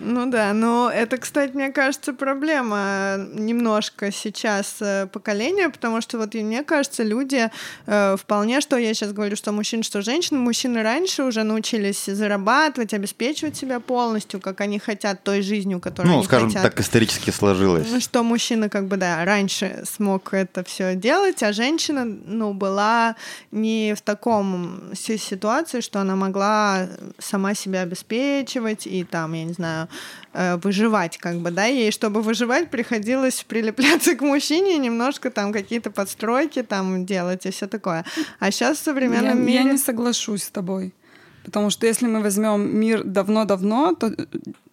Ну 0.01 0.27
да, 0.27 0.53
но 0.53 0.91
это, 0.95 1.17
кстати, 1.17 1.53
мне 1.55 1.71
кажется, 1.71 2.13
проблема 2.13 3.17
немножко 3.33 4.13
сейчас 4.13 4.77
э, 4.81 5.07
поколения, 5.07 5.71
потому 5.71 6.01
что 6.01 6.19
вот 6.19 6.35
мне 6.35 6.63
кажется, 6.63 7.03
люди 7.03 7.51
э, 7.87 8.17
вполне, 8.19 8.61
что 8.61 8.77
я 8.77 8.93
сейчас 8.93 9.13
говорю, 9.13 9.37
что 9.37 9.53
мужчин, 9.53 9.83
что 9.83 10.03
женщин, 10.03 10.39
мужчины 10.39 10.83
раньше 10.83 11.23
уже 11.23 11.43
научились 11.43 12.05
зарабатывать, 12.05 12.93
обеспечивать 12.93 13.57
себя 13.57 13.81
полностью, 13.81 14.41
как 14.41 14.61
они 14.61 14.79
хотят, 14.79 15.23
той 15.23 15.43
жизнью, 15.43 15.81
которую 15.81 16.13
ну, 16.13 16.19
они 16.19 16.27
скажем, 16.27 16.49
хотят. 16.49 16.63
так 16.63 16.81
исторически 16.81 17.31
сложилось. 17.31 17.87
Ну, 17.91 18.01
что 18.01 18.23
мужчина 18.23 18.69
как 18.69 18.87
бы, 18.87 18.97
да, 18.97 19.25
раньше 19.25 19.85
смог 19.85 20.35
это 20.35 20.65
все 20.65 20.95
делать, 20.95 21.43
а 21.43 21.53
женщина, 21.53 22.05
ну, 22.05 22.53
была 22.53 23.17
не 23.53 23.95
в 23.97 24.03
таком 24.03 24.91
ситуации, 25.25 25.81
что 25.81 26.01
она 26.01 26.17
могла 26.17 26.89
сама 27.19 27.55
себя 27.55 27.81
обеспечивать 27.81 28.87
и 28.87 29.05
там, 29.05 29.33
я 29.33 29.45
не 29.45 29.53
знаю, 29.53 29.89
Э, 30.37 30.57
выживать, 30.57 31.17
как 31.19 31.37
бы, 31.37 31.53
да, 31.53 31.67
ей, 31.67 31.93
чтобы 31.93 32.21
выживать, 32.21 32.69
приходилось 32.69 33.45
прилепляться 33.45 34.17
к 34.17 34.21
мужчине, 34.21 34.79
немножко 34.79 35.31
там 35.31 35.53
какие-то 35.53 35.93
подстройки 35.93 36.65
там 36.65 37.07
делать 37.07 37.47
и 37.47 37.51
все 37.51 37.69
такое. 37.69 38.05
А 38.41 38.51
сейчас 38.51 38.79
в 38.79 38.83
современном 38.83 39.39
я, 39.39 39.45
мире... 39.45 39.55
Я 39.55 39.63
не 39.63 39.79
соглашусь 39.79 40.43
с 40.43 40.51
тобой. 40.51 40.93
Потому 41.45 41.71
что 41.71 41.87
если 41.87 42.09
мы 42.09 42.21
возьмем 42.21 42.81
мир 42.81 43.05
давно-давно, 43.05 43.95
то 43.95 44.13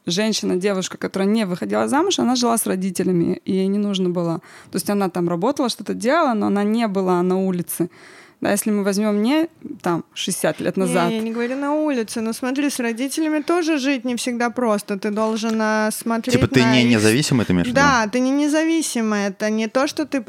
женщина, 0.08 0.56
девушка, 0.56 0.98
которая 0.98 1.30
не 1.30 1.46
выходила 1.46 1.88
замуж, 1.88 2.18
она 2.18 2.36
жила 2.36 2.58
с 2.58 2.66
родителями, 2.66 3.40
и 3.46 3.54
ей 3.54 3.68
не 3.68 3.78
нужно 3.78 4.10
было. 4.10 4.40
То 4.72 4.78
есть 4.78 4.90
она 4.90 5.10
там 5.10 5.30
работала, 5.30 5.70
что-то 5.70 5.94
делала, 5.94 6.34
но 6.34 6.48
она 6.48 6.64
не 6.64 6.88
была 6.88 7.22
на 7.22 7.38
улице. 7.38 7.92
Да, 8.42 8.50
если 8.52 8.72
мы 8.72 8.84
возьмем 8.84 9.22
не 9.22 9.48
там 9.84 10.04
60 10.16 10.62
лет 10.62 10.76
назад. 10.76 11.10
Не, 11.10 11.18
я 11.18 11.22
не 11.22 11.32
говорю 11.32 11.56
на 11.56 11.76
улице, 11.76 12.22
но 12.22 12.34
смотри, 12.34 12.72
с 12.72 12.80
родителями 12.80 13.44
тоже 13.44 13.78
жить 13.78 14.04
не 14.04 14.16
всегда 14.16 14.50
просто. 14.50 14.98
Ты 14.98 15.12
должен 15.12 15.60
а, 15.62 15.92
смотреть 15.92 16.34
Типа 16.34 16.48
ты 16.48 16.64
на 16.64 16.74
не 16.74 16.84
их... 16.84 16.90
независимый, 16.90 17.46
ты 17.46 17.54
имеешь 17.54 17.70
Да, 17.70 18.08
ты 18.12 18.20
не 18.20 18.32
независимый. 18.32 19.28
Это 19.28 19.52
не 19.52 19.68
то, 19.68 19.86
что 19.86 20.08
ты, 20.08 20.24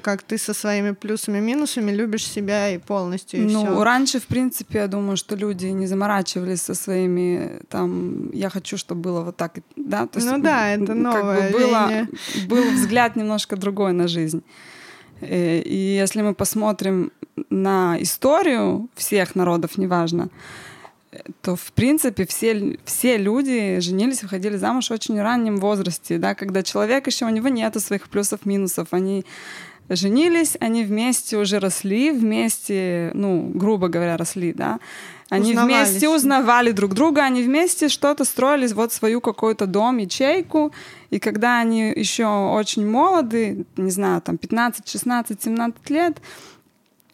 как 0.00 0.22
ты 0.22 0.38
со 0.38 0.54
своими 0.54 0.90
плюсами 0.90 1.38
минусами 1.38 1.92
любишь 1.92 2.26
себя 2.26 2.68
и 2.70 2.78
полностью, 2.78 3.40
и 3.40 3.44
Ну, 3.44 3.64
всё. 3.64 3.84
раньше, 3.84 4.18
в 4.18 4.26
принципе, 4.26 4.80
я 4.80 4.88
думаю, 4.88 5.16
что 5.16 5.36
люди 5.36 5.66
не 5.66 5.86
заморачивались 5.86 6.62
со 6.62 6.74
своими, 6.74 7.60
там, 7.68 8.30
я 8.32 8.50
хочу, 8.50 8.76
чтобы 8.76 9.02
было 9.02 9.20
вот 9.20 9.36
так, 9.36 9.52
да? 9.76 10.08
То 10.08 10.18
есть, 10.18 10.28
ну 10.28 10.42
да, 10.42 10.74
это 10.74 10.94
новое 10.94 11.42
как 11.42 11.52
бы 11.52 11.58
было, 11.58 11.90
был 12.48 12.70
взгляд 12.72 13.14
немножко 13.14 13.56
другой 13.56 13.92
на 13.92 14.08
жизнь. 14.08 14.42
Э, 15.20 15.60
и 15.60 15.76
если 15.76 16.22
мы 16.22 16.34
посмотрим 16.34 17.12
на 17.50 17.96
историю 18.00 18.88
всех 18.94 19.34
народов, 19.34 19.78
неважно, 19.78 20.28
то, 21.42 21.56
в 21.56 21.72
принципе, 21.72 22.26
все, 22.26 22.78
все 22.84 23.18
люди 23.18 23.80
женились, 23.80 24.22
выходили 24.22 24.56
замуж 24.56 24.88
в 24.88 24.92
очень 24.92 25.20
раннем 25.20 25.56
возрасте, 25.56 26.18
да, 26.18 26.34
когда 26.34 26.62
человек 26.62 27.06
еще, 27.06 27.26
у 27.26 27.30
него 27.30 27.48
нету 27.48 27.80
своих 27.80 28.08
плюсов, 28.08 28.46
минусов, 28.46 28.88
они 28.92 29.24
женились, 29.88 30.56
они 30.60 30.84
вместе 30.84 31.36
уже 31.36 31.58
росли, 31.58 32.10
вместе, 32.10 33.10
ну, 33.14 33.50
грубо 33.54 33.88
говоря, 33.88 34.16
росли, 34.16 34.52
да, 34.52 34.78
они 35.32 35.54
вместе 35.54 36.10
узнавали 36.10 36.72
друг 36.72 36.92
друга, 36.92 37.22
они 37.22 37.42
вместе 37.42 37.88
что-то 37.88 38.26
строили, 38.26 38.66
вот 38.74 38.92
свою 38.92 39.22
какой-то 39.22 39.66
дом, 39.66 39.96
ячейку. 39.96 40.72
И 41.08 41.18
когда 41.18 41.58
они 41.58 41.90
еще 41.96 42.26
очень 42.26 42.86
молоды, 42.86 43.64
не 43.78 43.90
знаю, 43.90 44.20
там 44.20 44.36
15, 44.36 44.86
16, 44.86 45.42
17 45.42 45.90
лет, 45.90 46.20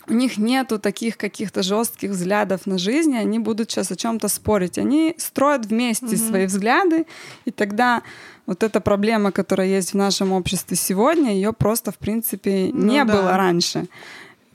у 0.09 0.15
них 0.15 0.39
нету 0.39 0.79
таких 0.79 1.17
каких-то 1.17 1.63
жестких 1.63 2.11
взглядов 2.11 2.67
на 2.67 2.79
жизнь, 2.79 3.17
они 3.17 3.39
будут 3.39 3.71
сейчас 3.71 3.91
о 3.91 3.97
чем-то 3.97 4.29
спорить. 4.29 4.79
Они 4.79 5.15
строят 5.19 5.67
вместе 5.67 6.07
mm-hmm. 6.07 6.29
свои 6.29 6.47
взгляды, 6.47 7.07
и 7.45 7.51
тогда 7.51 8.03
вот 8.47 8.63
эта 8.63 8.81
проблема, 8.81 9.31
которая 9.31 9.67
есть 9.69 9.93
в 9.93 9.97
нашем 9.97 10.33
обществе 10.33 10.77
сегодня, 10.77 11.35
ее 11.35 11.53
просто, 11.53 11.93
в 11.93 11.99
принципе, 11.99 12.71
ну, 12.73 12.87
не 12.87 13.05
да. 13.05 13.13
было 13.13 13.37
раньше. 13.37 13.87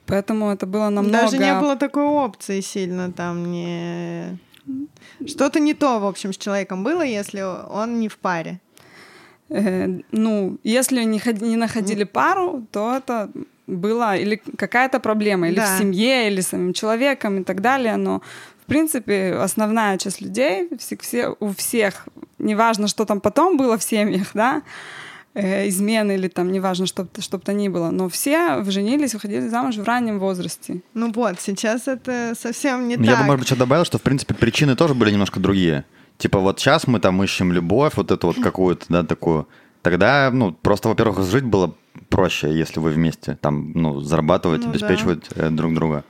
Поэтому 0.06 0.50
это 0.50 0.66
было 0.66 0.90
намного... 0.90 1.22
Даже 1.22 1.38
не 1.38 1.60
было 1.60 1.76
такой 1.76 2.04
опции 2.04 2.60
сильно 2.60 3.12
там 3.12 3.50
не... 3.50 4.38
Что-то 5.26 5.60
не 5.60 5.74
то, 5.74 6.00
в 6.00 6.06
общем, 6.06 6.32
с 6.32 6.36
человеком 6.36 6.84
было, 6.84 7.02
если 7.02 7.42
он 7.42 8.00
не 8.00 8.08
в 8.08 8.18
паре. 8.18 8.60
Э, 9.50 10.00
ну, 10.10 10.58
если 10.64 11.04
не, 11.04 11.20
не 11.40 11.56
находили 11.56 12.04
пару, 12.04 12.66
то 12.72 12.96
это 12.96 13.30
была 13.66 14.16
или 14.16 14.42
какая-то 14.56 15.00
проблема, 15.00 15.48
или 15.48 15.56
да. 15.56 15.74
в 15.74 15.78
семье, 15.78 16.28
или 16.28 16.40
с 16.40 16.48
самим 16.48 16.72
человеком 16.72 17.40
и 17.40 17.44
так 17.44 17.60
далее, 17.60 17.96
но 17.96 18.22
в 18.64 18.66
принципе, 18.66 19.34
основная 19.34 19.98
часть 19.98 20.22
людей, 20.22 20.70
все, 20.78 20.96
все, 20.96 21.36
у 21.38 21.52
всех, 21.52 22.08
неважно, 22.38 22.88
что 22.88 23.04
там 23.04 23.20
потом 23.20 23.58
было 23.58 23.76
в 23.76 23.82
семьях, 23.82 24.28
да, 24.32 24.62
э, 25.34 25.68
измены 25.68 26.12
или 26.12 26.28
там, 26.28 26.50
неважно, 26.50 26.86
что, 26.86 27.06
что 27.18 27.36
бы 27.36 27.44
то 27.44 27.52
ни 27.52 27.68
было, 27.68 27.90
но 27.90 28.08
все 28.08 28.64
женились, 28.64 29.12
выходили 29.12 29.48
замуж 29.48 29.76
в 29.76 29.84
раннем 29.84 30.18
возрасте. 30.18 30.80
Ну 30.94 31.12
вот, 31.12 31.40
сейчас 31.40 31.88
это 31.88 32.32
совсем 32.40 32.88
не 32.88 32.94
Я 32.94 32.98
так. 32.98 33.06
Я 33.06 33.16
бы, 33.16 33.24
может 33.24 33.40
быть, 33.40 33.50
еще 33.50 33.58
добавил, 33.58 33.84
что, 33.84 33.98
в 33.98 34.02
принципе, 34.02 34.32
причины 34.32 34.76
тоже 34.76 34.94
были 34.94 35.10
немножко 35.10 35.40
другие. 35.40 35.84
Типа 36.16 36.38
вот 36.38 36.58
сейчас 36.58 36.86
мы 36.86 37.00
там 37.00 37.22
ищем 37.22 37.52
любовь, 37.52 37.94
вот 37.96 38.10
эту 38.10 38.28
вот 38.28 38.36
какую-то, 38.40 38.86
да, 38.88 39.02
такую. 39.02 39.46
Тогда, 39.84 40.30
ну, 40.32 40.50
просто, 40.50 40.88
во-первых, 40.88 41.22
жить 41.26 41.44
было 41.44 41.74
проще, 42.08 42.50
если 42.58 42.80
вы 42.80 42.90
вместе 42.90 43.36
там, 43.38 43.72
ну, 43.74 44.00
зарабатывать, 44.00 44.62
ну, 44.64 44.70
обеспечивать 44.70 45.28
да. 45.36 45.48
Э, 45.48 45.50
друг 45.50 45.74
друга. 45.74 46.04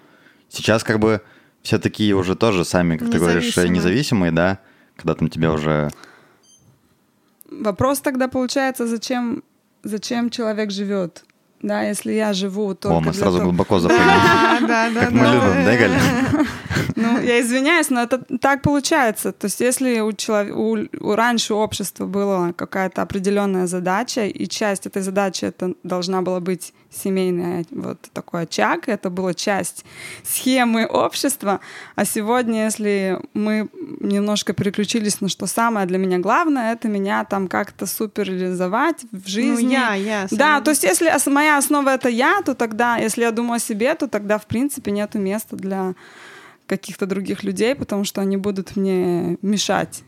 Сейчас 0.48 0.84
как 0.84 1.00
бы 1.00 1.22
все 1.60 1.80
такие 1.80 2.14
уже 2.14 2.36
тоже 2.36 2.64
сами, 2.64 2.96
как 2.96 3.10
ты 3.10 3.18
говоришь, 3.18 3.56
независимые, 3.56 4.30
да, 4.30 4.60
когда 4.94 5.16
там 5.16 5.28
тебя 5.28 5.50
уже... 5.52 5.90
Вопрос 7.50 7.98
тогда 7.98 8.28
получается, 8.28 8.86
зачем, 8.86 9.42
зачем 9.82 10.30
человек 10.30 10.70
живет? 10.70 11.24
Да, 11.64 11.80
если 11.80 12.12
я 12.12 12.34
живу 12.34 12.74
только 12.74 12.98
О, 12.98 13.00
мы 13.00 13.14
сразу 13.14 13.38
того... 13.38 13.50
глубоко 13.50 13.78
запрыгнули. 13.80 14.68
Да, 14.68 14.90
да, 14.90 15.00
Как 15.00 15.12
мы 15.12 15.20
любим, 15.20 15.64
да, 15.64 15.76
Галя? 15.76 16.00
Ну, 16.96 17.20
я 17.20 17.40
извиняюсь, 17.40 17.90
но 17.90 18.02
это 18.02 18.18
так 18.38 18.62
получается. 18.62 19.32
То 19.32 19.46
есть 19.46 19.60
если 19.60 20.00
у, 20.00 20.12
человека, 20.12 20.56
у, 20.56 20.76
у 21.00 21.14
раньше 21.14 21.54
общества 21.54 22.06
была 22.06 22.52
какая-то 22.52 23.00
определенная 23.02 23.66
задача, 23.66 24.26
и 24.26 24.46
часть 24.46 24.86
этой 24.86 25.02
задачи 25.02 25.46
это 25.46 25.72
должна 25.82 26.20
была 26.20 26.40
быть 26.40 26.74
семейный 26.94 27.66
вот 27.70 27.98
такой 28.12 28.42
очаг, 28.42 28.88
это 28.88 29.10
была 29.10 29.34
часть 29.34 29.84
схемы 30.22 30.86
общества, 30.86 31.60
а 31.94 32.04
сегодня, 32.04 32.64
если 32.64 33.20
мы 33.34 33.68
немножко 34.00 34.52
переключились 34.52 35.20
на 35.20 35.28
что 35.28 35.46
самое 35.46 35.86
для 35.86 35.98
меня 35.98 36.18
главное, 36.18 36.72
это 36.72 36.88
меня 36.88 37.24
там 37.24 37.48
как-то 37.48 37.86
супер 37.86 38.24
реализовать 38.24 39.04
в 39.10 39.28
жизни. 39.28 39.64
Ну, 39.64 39.70
я, 39.70 39.94
я. 39.94 40.26
Да, 40.30 40.60
то 40.60 40.70
есть 40.70 40.84
если 40.84 41.10
моя 41.30 41.58
основа 41.58 41.90
это 41.90 42.08
я, 42.08 42.42
то 42.42 42.54
тогда, 42.54 42.96
если 42.96 43.22
я 43.22 43.30
думаю 43.30 43.56
о 43.56 43.60
себе, 43.60 43.94
то 43.94 44.08
тогда, 44.08 44.38
в 44.38 44.46
принципе, 44.46 44.90
нету 44.90 45.18
места 45.18 45.56
для 45.56 45.94
каких-то 46.66 47.06
других 47.06 47.44
людей, 47.44 47.74
потому 47.74 48.04
что 48.04 48.20
они 48.20 48.36
будут 48.36 48.76
мне 48.76 49.36
мешать 49.42 50.02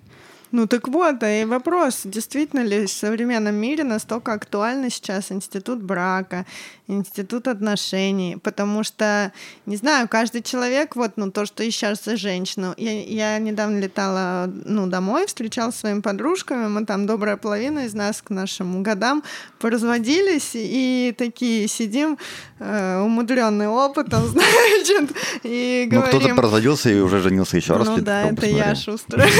ну 0.52 0.66
так 0.66 0.88
вот, 0.88 1.22
и 1.22 1.44
вопрос, 1.44 2.02
действительно 2.04 2.60
ли 2.60 2.86
в 2.86 2.90
современном 2.90 3.54
мире 3.54 3.84
настолько 3.84 4.32
актуальный 4.32 4.90
сейчас 4.90 5.32
институт 5.32 5.82
брака, 5.82 6.46
институт 6.88 7.48
отношений, 7.48 8.36
потому 8.42 8.84
что, 8.84 9.32
не 9.66 9.76
знаю, 9.76 10.08
каждый 10.08 10.42
человек, 10.42 10.94
вот, 10.94 11.12
ну, 11.16 11.30
то, 11.30 11.44
что 11.44 11.64
сейчас 11.64 12.04
за 12.04 12.16
женщину. 12.16 12.74
Я, 12.76 13.02
я 13.02 13.38
недавно 13.38 13.78
летала, 13.78 14.48
ну, 14.64 14.86
домой, 14.86 15.26
встречалась 15.26 15.74
с 15.74 15.80
своими 15.80 16.00
подружками, 16.00 16.68
мы 16.68 16.86
там, 16.86 17.06
добрая 17.06 17.36
половина 17.36 17.86
из 17.86 17.94
нас 17.94 18.22
к 18.22 18.30
нашим 18.30 18.82
годам 18.82 19.24
поразводились, 19.58 20.52
и 20.54 21.14
такие 21.18 21.66
сидим, 21.66 22.18
э, 22.60 23.00
умудренные 23.00 23.68
опытом, 23.68 24.24
значит, 24.28 25.10
и 25.42 25.88
говорим... 25.90 26.12
Ну, 26.12 26.20
кто-то 26.20 26.42
разводился 26.42 26.90
и 26.90 27.00
уже 27.00 27.20
женился 27.20 27.56
еще 27.56 27.76
раз. 27.76 27.88
Ну 27.88 27.98
да, 27.98 28.30
это 28.30 28.46
я 28.46 28.74
шустрая. 28.74 29.28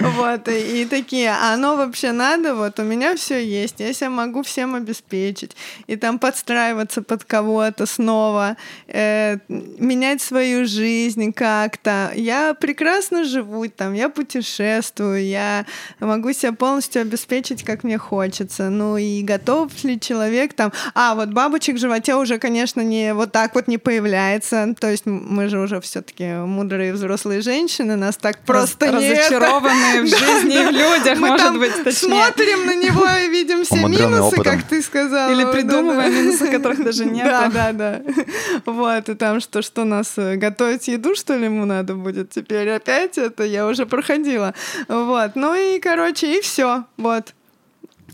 Вот, 0.00 0.48
и 0.48 0.84
такие, 0.84 1.30
а 1.30 1.54
оно 1.54 1.76
вообще 1.76 2.12
надо, 2.12 2.54
вот 2.54 2.78
у 2.78 2.82
меня 2.82 3.16
все 3.16 3.44
есть, 3.44 3.76
я 3.78 3.92
себя 3.92 4.10
могу 4.10 4.42
всем 4.42 4.74
обеспечить. 4.74 5.56
И 5.86 5.96
там 5.96 6.18
подстраиваться 6.18 6.57
под 7.06 7.24
кого-то 7.24 7.86
снова, 7.86 8.56
э, 8.86 9.38
менять 9.48 10.22
свою 10.22 10.66
жизнь 10.66 11.32
как-то. 11.32 12.12
Я 12.14 12.54
прекрасно 12.54 13.24
живу 13.24 13.68
там, 13.68 13.94
я 13.94 14.08
путешествую, 14.08 15.24
я 15.24 15.66
могу 16.00 16.32
себя 16.32 16.52
полностью 16.52 17.02
обеспечить, 17.02 17.64
как 17.64 17.84
мне 17.84 17.98
хочется. 17.98 18.70
Ну 18.70 18.96
и 18.96 19.22
готов 19.22 19.72
ли 19.84 19.98
человек 20.00 20.54
там... 20.54 20.72
А, 20.94 21.14
вот 21.14 21.30
бабочек 21.30 21.76
в 21.76 21.78
животе 21.78 22.14
уже, 22.14 22.38
конечно, 22.38 22.80
не 22.80 23.14
вот 23.14 23.32
так 23.32 23.54
вот 23.54 23.68
не 23.68 23.78
появляется. 23.78 24.74
То 24.78 24.90
есть 24.90 25.06
мы 25.06 25.48
же 25.48 25.58
уже 25.58 25.80
все 25.80 26.02
таки 26.02 26.24
мудрые 26.24 26.92
взрослые 26.92 27.40
женщины, 27.40 27.96
нас 27.96 28.16
так 28.16 28.38
просто 28.44 28.92
Раз, 28.92 29.02
не... 29.02 29.12
Разочарованные 29.12 30.02
в 30.02 30.06
жизни 30.06 30.54
и 30.54 30.66
в 30.66 30.70
людях, 30.70 31.18
Мы 31.18 31.28
может 31.28 31.46
там 31.46 31.58
быть, 31.58 31.74
точнее. 31.84 32.08
смотрим 32.08 32.66
на 32.66 32.74
него 32.74 33.06
и 33.24 33.28
видим 33.28 33.64
все 33.64 33.76
минусы, 33.76 34.20
опытом. 34.20 34.44
как 34.44 34.62
ты 34.64 34.82
сказала. 34.82 35.32
Или 35.32 35.44
придумываем 35.50 36.12
да, 36.12 36.18
да. 36.18 36.22
минусы, 36.22 36.47
которых 36.50 36.84
даже 36.84 37.04
нет. 37.06 37.26
Да, 37.26 37.48
да, 37.48 37.72
да. 37.72 38.02
Вот, 38.66 39.08
и 39.08 39.14
там 39.14 39.40
что, 39.40 39.62
что 39.62 39.84
нас 39.84 40.14
э, 40.16 40.36
готовить 40.36 40.88
еду, 40.88 41.14
что 41.14 41.36
ли, 41.36 41.44
ему 41.44 41.64
надо 41.64 41.94
будет 41.94 42.30
теперь 42.30 42.70
опять? 42.70 43.18
Это 43.18 43.44
я 43.44 43.66
уже 43.66 43.86
проходила. 43.86 44.54
Вот, 44.88 45.36
ну 45.36 45.54
и, 45.54 45.78
короче, 45.78 46.38
и 46.38 46.40
все. 46.40 46.84
Вот. 46.96 47.34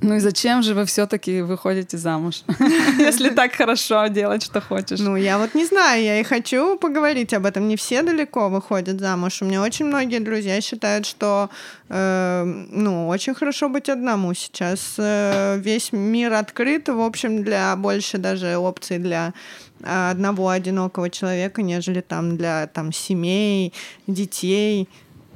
Ну 0.03 0.17
и 0.17 0.21
зачем 0.21 0.63
же 0.63 0.75
вы 0.75 0.85
все-таки 0.85 1.43
выходите 1.43 1.97
замуж? 1.97 2.43
Если 2.99 3.31
так 3.31 3.55
хорошо 3.55 4.07
делать, 4.09 4.43
что 4.43 4.61
хочешь. 4.61 4.99
Ну, 5.01 5.17
я 5.17 5.39
вот 5.39 5.55
не 5.55 5.65
знаю, 5.65 6.03
я 6.03 6.21
и 6.21 6.25
хочу 6.25 6.77
поговорить 6.77 7.33
об 7.33 7.47
этом. 7.47 7.69
Не 7.69 7.77
все 7.77 8.03
далеко 8.03 8.49
выходят 8.49 9.01
замуж. 9.01 9.41
У 9.41 9.45
меня 9.45 9.63
очень 9.63 9.87
многие 9.87 10.19
друзья 10.19 10.61
считают, 10.61 11.07
что 11.07 11.49
э, 11.89 12.45
ну, 12.45 13.09
очень 13.09 13.35
хорошо 13.35 13.69
быть 13.69 13.89
одному 13.89 14.35
сейчас. 14.35 14.97
Э, 14.99 15.59
весь 15.59 15.93
мир 15.93 16.33
открыт, 16.33 16.89
в 16.89 17.01
общем, 17.01 17.45
для 17.45 17.77
больше 17.77 18.19
даже 18.19 18.57
опций 18.57 18.99
для 18.99 19.33
э, 19.81 20.11
одного 20.11 20.49
одинокого 20.49 21.09
человека, 21.09 21.63
нежели 21.63 22.01
там 22.01 22.37
для 22.37 22.67
там 22.67 22.93
семей, 22.93 23.73
детей 24.07 24.89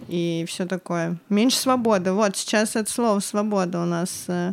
и 0.08 0.44
все 0.48 0.66
такое. 0.66 1.16
Меньше 1.28 1.58
свободы. 1.58 2.12
Вот 2.12 2.36
сейчас 2.36 2.76
это 2.76 2.90
слово 2.90 3.20
свобода 3.20 3.80
у 3.82 3.84
нас 3.86 4.24
э, 4.28 4.52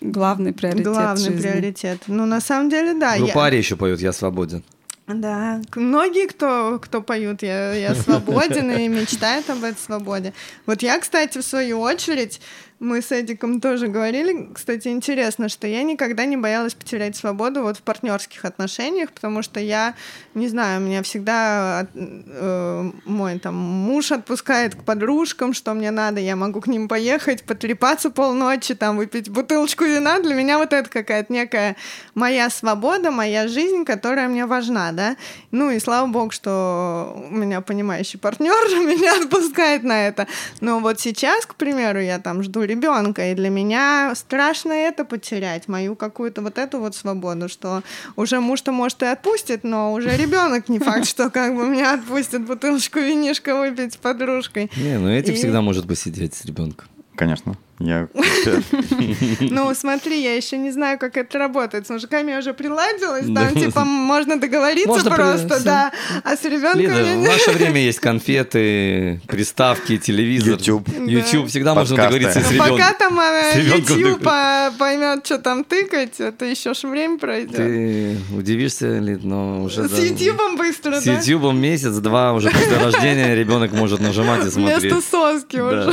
Главный 0.00 0.52
приоритет 0.52 0.84
главный 0.86 1.24
жизни. 1.30 1.40
приоритет. 1.40 2.02
Ну, 2.06 2.24
на 2.26 2.40
самом 2.40 2.70
деле, 2.70 2.94
да. 2.94 3.14
я- 3.14 3.24
Группа 3.24 3.46
Ария 3.46 3.58
еще 3.58 3.76
поет 3.76 4.00
«Я 4.00 4.12
свободен». 4.12 4.62
Да, 5.08 5.60
многие, 5.74 6.28
кто, 6.28 6.78
кто 6.80 7.02
поют 7.02 7.42
я, 7.42 7.74
«Я 7.74 7.94
свободен» 7.96 8.70
и 8.70 8.86
мечтают 8.86 9.50
об 9.50 9.64
этой 9.64 9.78
свободе. 9.78 10.32
Вот 10.66 10.82
я, 10.82 10.98
кстати, 11.00 11.38
в 11.38 11.42
свою 11.42 11.80
очередь, 11.80 12.40
мы 12.82 13.00
с 13.00 13.12
Эдиком 13.12 13.60
тоже 13.60 13.86
говорили, 13.86 14.48
кстати, 14.52 14.88
интересно, 14.88 15.48
что 15.48 15.68
я 15.68 15.84
никогда 15.84 16.24
не 16.24 16.36
боялась 16.36 16.74
потерять 16.74 17.14
свободу 17.14 17.62
вот 17.62 17.76
в 17.76 17.82
партнерских 17.82 18.44
отношениях, 18.44 19.12
потому 19.12 19.42
что 19.42 19.60
я, 19.60 19.94
не 20.34 20.48
знаю, 20.48 20.80
меня 20.80 21.04
всегда 21.04 21.86
э, 21.94 22.90
мой 23.04 23.38
там 23.38 23.54
муж 23.54 24.10
отпускает 24.10 24.74
к 24.74 24.82
подружкам, 24.82 25.54
что 25.54 25.74
мне 25.74 25.92
надо, 25.92 26.20
я 26.20 26.34
могу 26.34 26.60
к 26.60 26.66
ним 26.66 26.88
поехать, 26.88 27.44
потрепаться 27.44 28.10
полночи, 28.10 28.74
там 28.74 28.96
выпить 28.96 29.30
бутылочку 29.30 29.84
вина. 29.84 30.18
Для 30.18 30.34
меня 30.34 30.58
вот 30.58 30.72
это 30.72 30.90
какая-то 30.90 31.32
некая 31.32 31.76
моя 32.16 32.50
свобода, 32.50 33.12
моя 33.12 33.46
жизнь, 33.46 33.84
которая 33.84 34.26
мне 34.26 34.44
важна, 34.46 34.90
да. 34.90 35.16
Ну 35.52 35.70
и 35.70 35.78
слава 35.78 36.08
богу, 36.08 36.32
что 36.32 37.26
у 37.30 37.32
меня 37.32 37.60
понимающий 37.60 38.18
партнер 38.18 38.52
меня 38.80 39.22
отпускает 39.22 39.84
на 39.84 40.08
это. 40.08 40.26
Но 40.60 40.80
вот 40.80 40.98
сейчас, 40.98 41.46
к 41.46 41.54
примеру, 41.54 42.00
я 42.00 42.18
там 42.18 42.42
жду 42.42 42.71
ребенка, 42.72 43.30
и 43.30 43.34
для 43.34 43.50
меня 43.50 44.12
страшно 44.14 44.72
это 44.72 45.04
потерять, 45.04 45.68
мою 45.68 45.94
какую-то 45.94 46.42
вот 46.42 46.58
эту 46.58 46.78
вот 46.80 46.94
свободу, 46.96 47.48
что 47.48 47.82
уже 48.16 48.40
муж-то 48.40 48.72
может 48.72 49.02
и 49.02 49.06
отпустит, 49.06 49.64
но 49.64 49.92
уже 49.92 50.16
ребенок 50.16 50.68
не 50.68 50.78
факт, 50.78 51.06
что 51.06 51.30
как 51.30 51.54
бы 51.54 51.66
меня 51.68 51.94
отпустит 51.94 52.42
бутылочку 52.46 52.98
винишка 53.00 53.56
выпить 53.56 53.92
с 53.92 53.96
подружкой. 53.96 54.70
Не, 54.76 54.98
ну 54.98 55.08
эти 55.08 55.30
И- 55.30 55.34
всегда 55.34 55.60
может 55.60 55.86
посидеть 55.86 56.34
с 56.34 56.44
ребенком. 56.44 56.88
Конечно. 57.14 57.56
Я... 57.84 58.08
Ну, 59.40 59.74
смотри, 59.74 60.22
я 60.22 60.34
еще 60.36 60.56
не 60.58 60.70
знаю, 60.70 60.98
как 60.98 61.16
это 61.16 61.38
работает. 61.38 61.86
С 61.86 61.90
мужиками 61.90 62.30
я 62.32 62.38
уже 62.38 62.52
приладилась, 62.54 63.26
там, 63.34 63.54
типа, 63.54 63.84
можно 63.84 64.38
договориться 64.40 65.10
просто, 65.10 65.62
да. 65.64 65.92
А 66.24 66.36
с 66.36 66.44
ребенком 66.44 66.80
Лида, 66.80 66.94
в 66.94 67.18
наше 67.22 67.50
время 67.52 67.80
есть 67.84 68.00
конфеты, 68.00 69.20
приставки, 69.28 69.98
телевизор. 69.98 70.50
YouTube. 70.54 70.88
YouTube. 71.06 71.48
Всегда 71.48 71.74
можно 71.74 71.96
договориться 71.96 72.40
с 72.40 72.44
Ну, 72.44 72.52
ребенком. 72.52 72.78
пока 72.78 72.92
там 72.94 73.20
э, 73.20 73.52
С 73.52 73.56
ребенком 73.56 73.96
YouTube 73.98 74.18
ты- 74.18 74.24
по- 74.24 74.72
поймет, 74.78 75.26
что 75.26 75.38
там 75.38 75.64
тыкать, 75.64 76.20
это 76.20 76.44
еще 76.44 76.74
ж 76.74 76.84
время 76.84 77.18
пройдет. 77.18 77.56
Ты 77.56 78.16
удивишься, 78.36 78.98
Лид, 78.98 79.24
но 79.24 79.62
уже... 79.64 79.88
С 79.88 79.98
YouTube 79.98 80.56
быстро, 80.56 81.00
С 81.00 81.04
да? 81.04 81.12
YouTube 81.14 81.52
месяц-два 81.54 82.32
уже 82.32 82.50
после 82.50 82.78
рождения 82.78 83.34
ребенок 83.34 83.72
может 83.72 84.00
нажимать 84.00 84.46
и 84.46 84.50
смотреть. 84.50 84.82
Вместо 84.92 85.10
соски 85.10 85.56
уже. 85.58 85.92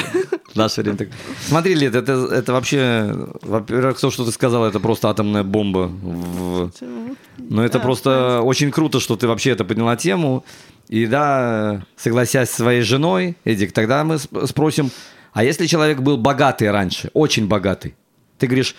В 0.54 0.56
наше 0.56 0.82
время 0.82 0.98
так. 0.98 1.08
Смотри, 1.48 1.76
Лид, 1.80 1.96
это, 1.96 2.12
это 2.32 2.54
вообще, 2.54 3.16
во-первых, 3.42 4.00
то, 4.00 4.12
что 4.12 4.26
ты 4.26 4.32
сказала, 4.32 4.68
это 4.68 4.80
просто 4.80 5.10
атомная 5.10 5.44
бомба 5.44 5.88
в, 5.88 6.72
Но 7.38 7.64
это 7.64 7.80
просто 7.80 8.42
очень 8.42 8.72
круто, 8.72 9.00
что 9.00 9.16
ты 9.16 9.28
вообще 9.28 9.52
это 9.52 9.66
подняла 9.66 9.96
тему. 9.96 10.44
И 10.90 11.06
да, 11.06 11.84
согласясь 11.96 12.50
с 12.50 12.56
своей 12.56 12.82
женой, 12.82 13.38
Эдик, 13.46 13.72
тогда 13.72 14.04
мы 14.04 14.16
сп- 14.16 14.48
спросим, 14.48 14.92
а 15.34 15.44
если 15.44 15.68
человек 15.68 16.00
был 16.00 16.18
богатый 16.18 16.72
раньше, 16.72 17.12
очень 17.14 17.48
богатый? 17.48 17.96
Ты 18.38 18.48
говоришь, 18.48 18.76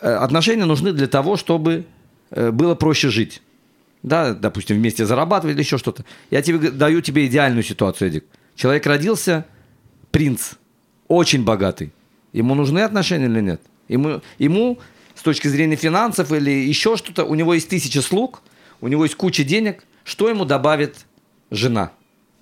э, 0.00 0.08
отношения 0.14 0.64
нужны 0.64 0.92
для 0.92 1.08
того, 1.08 1.36
чтобы 1.36 1.84
э, 2.30 2.50
было 2.50 2.74
проще 2.74 3.08
жить. 3.08 3.42
Да, 4.02 4.32
допустим, 4.34 4.76
вместе 4.76 5.04
зарабатывать 5.04 5.56
или 5.56 5.62
еще 5.62 5.78
что-то. 5.78 6.04
Я 6.30 6.42
тебе 6.42 6.70
даю 6.70 7.00
тебе 7.00 7.26
идеальную 7.26 7.64
ситуацию, 7.64 8.08
Эдик. 8.08 8.24
Человек 8.54 8.86
родился, 8.86 9.44
принц, 10.12 10.52
очень 11.08 11.44
богатый. 11.44 11.92
Ему 12.32 12.54
нужны 12.54 12.80
отношения 12.80 13.26
или 13.26 13.40
нет? 13.40 13.60
Ему, 13.88 14.20
ему 14.38 14.78
с 15.14 15.22
точки 15.22 15.48
зрения 15.48 15.76
финансов 15.76 16.30
или 16.32 16.50
еще 16.50 16.96
что-то, 16.96 17.24
у 17.24 17.34
него 17.34 17.54
есть 17.54 17.68
тысяча 17.68 18.02
слуг, 18.02 18.42
у 18.80 18.88
него 18.88 19.04
есть 19.04 19.16
куча 19.16 19.44
денег, 19.44 19.84
что 20.04 20.28
ему 20.28 20.44
добавит 20.44 20.96
жена? 21.50 21.90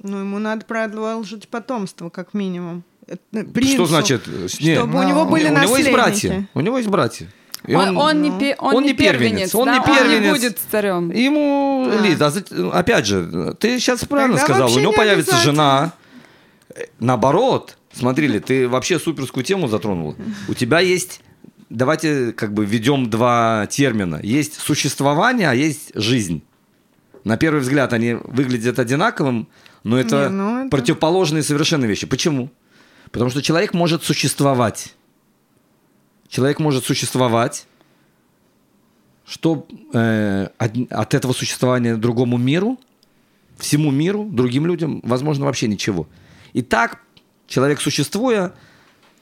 Ну, 0.03 0.19
ему 0.21 0.39
надо 0.39 0.65
продолжить 0.65 1.49
потомство, 1.49 2.11
как 2.11 2.35
минимум. 2.35 2.83
Это 3.07 3.21
Что 3.33 3.45
принцу, 3.53 3.87
значит? 3.87 4.27
Нет. 4.61 4.79
Чтобы 4.79 4.99
у 4.99 5.03
него 5.05 5.25
были 5.25 5.45
у 5.49 5.53
него 5.53 5.77
есть 5.77 5.91
наследники. 5.91 5.93
братья. 5.95 6.49
У 6.55 6.61
него 6.61 6.77
есть 6.79 6.89
братья. 6.91 7.29
И 7.67 7.75
Он, 7.75 7.97
он 7.97 8.23
не, 8.23 8.31
пе- 8.39 8.55
он 8.59 8.77
он 8.77 8.83
не 8.83 8.91
не 8.91 8.95
первенец, 8.95 9.51
первенец, 9.51 9.55
он 9.55 9.65
да, 9.67 9.79
не 9.79 9.85
первенец. 9.85 10.33
будет 10.33 10.59
царем. 10.71 11.11
Ему, 11.11 11.89
А. 11.91 12.01
Лид, 12.03 12.21
а 12.21 12.33
опять 12.73 13.07
же, 13.07 13.55
ты 13.59 13.79
сейчас 13.81 14.05
правильно 14.05 14.37
Тогда 14.39 14.55
сказал, 14.55 14.73
у 14.73 14.79
него 14.79 14.93
не 14.93 14.97
появится 14.97 15.37
жена. 15.39 15.93
Э, 16.75 16.83
Наоборот, 17.01 17.77
смотри, 17.97 18.29
Лид, 18.29 18.47
ты 18.47 18.69
вообще 18.69 18.99
суперскую 18.99 19.45
тему 19.45 19.69
затронул. 19.69 20.17
У 20.49 20.55
тебя 20.55 20.81
есть, 20.81 21.21
давайте 21.71 22.33
как 22.33 22.53
бы 22.53 22.65
введем 22.65 23.11
два 23.11 23.67
термина. 23.69 24.21
Есть 24.23 24.55
существование, 24.61 25.51
а 25.51 25.55
есть 25.55 25.93
жизнь. 25.95 26.43
На 27.25 27.37
первый 27.37 27.61
взгляд 27.61 27.93
они 27.93 28.15
выглядят 28.15 28.79
одинаковым, 28.79 29.49
но 29.83 29.99
это, 29.99 30.29
Не, 30.29 30.29
ну 30.31 30.59
это- 30.61 30.71
противоположные 30.71 31.43
совершенно 31.43 31.85
вещи. 31.87 32.07
Почему? 32.07 32.51
Потому 33.11 33.31
что 33.31 33.43
человек 33.43 33.75
может 33.75 34.05
существовать. 34.05 34.95
Человек 36.29 36.59
может 36.61 36.85
существовать, 36.85 37.67
что 39.27 39.67
э, 39.93 40.49
от, 40.59 40.73
от 40.91 41.15
этого 41.15 41.33
существования 41.33 41.97
другому 41.97 42.37
миру, 42.37 42.79
всему 43.59 43.91
миру, 43.91 44.25
другим 44.31 44.67
людям, 44.67 45.01
возможно, 45.03 45.47
вообще 45.47 45.67
ничего. 45.67 46.07
И 46.53 46.63
так 46.63 47.01
человек, 47.47 47.81
существуя, 47.81 48.53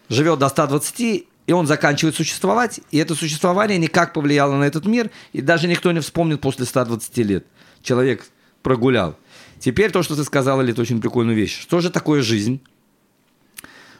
живет 0.08 0.38
до 0.38 0.48
120, 0.48 1.00
и 1.46 1.52
он 1.52 1.66
заканчивает 1.66 2.16
существовать, 2.16 2.80
и 2.90 2.98
это 2.98 3.14
существование 3.14 3.78
никак 3.78 4.12
повлияло 4.12 4.56
на 4.56 4.64
этот 4.64 4.86
мир, 4.86 5.10
и 5.32 5.40
даже 5.40 5.68
никто 5.68 5.92
не 5.92 6.00
вспомнит 6.00 6.40
после 6.40 6.64
120 6.64 7.16
лет. 7.18 7.46
Человек 7.82 8.26
прогулял. 8.62 9.16
Теперь 9.58 9.90
то, 9.90 10.02
что 10.02 10.16
ты 10.16 10.24
сказала, 10.24 10.62
это 10.62 10.80
очень 10.80 11.00
прикольную 11.00 11.36
вещь. 11.36 11.60
Что 11.60 11.80
же 11.80 11.90
такое 11.90 12.22
жизнь? 12.22 12.60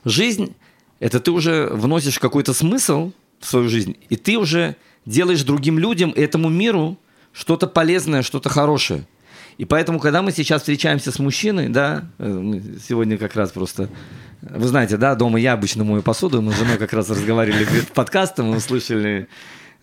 Жизнь– 0.05 0.55
это 1.01 1.20
ты 1.20 1.31
уже 1.31 1.68
вносишь 1.68 2.18
какой-то 2.18 2.53
смысл 2.53 3.12
в 3.41 3.47
свою 3.47 3.68
жизнь, 3.68 3.97
и 4.09 4.16
ты 4.16 4.39
уже 4.39 4.77
делаешь 5.07 5.43
другим 5.43 5.79
людям, 5.79 6.12
этому 6.16 6.49
миру 6.49 6.99
что-то 7.33 7.66
полезное, 7.66 8.22
что-то 8.22 8.49
хорошее. 8.49 9.07
И 9.59 9.65
поэтому, 9.65 9.99
когда 10.01 10.23
мы 10.23 10.33
сейчас 10.33 10.63
встречаемся 10.63 11.13
с 11.13 11.19
мужчиной, 11.19 11.69
да, 11.69 12.05
э, 12.19 12.29
мы 12.29 12.61
сегодня 12.87 13.17
как 13.19 13.37
раз 13.37 13.53
просто, 13.53 13.89
вы 14.43 14.67
знаете, 14.67 14.97
да, 14.97 15.15
дома 15.15 15.39
я 15.39 15.53
обычно 15.53 15.85
мою 15.85 16.03
посуду, 16.03 16.43
мы 16.43 16.53
с 16.53 16.59
женой 16.59 16.77
как 16.77 16.93
раз 16.93 17.09
разговаривали 17.11 17.65
перед 17.65 17.89
подкастом, 17.93 18.47
мы 18.51 18.57
услышали 18.57 19.29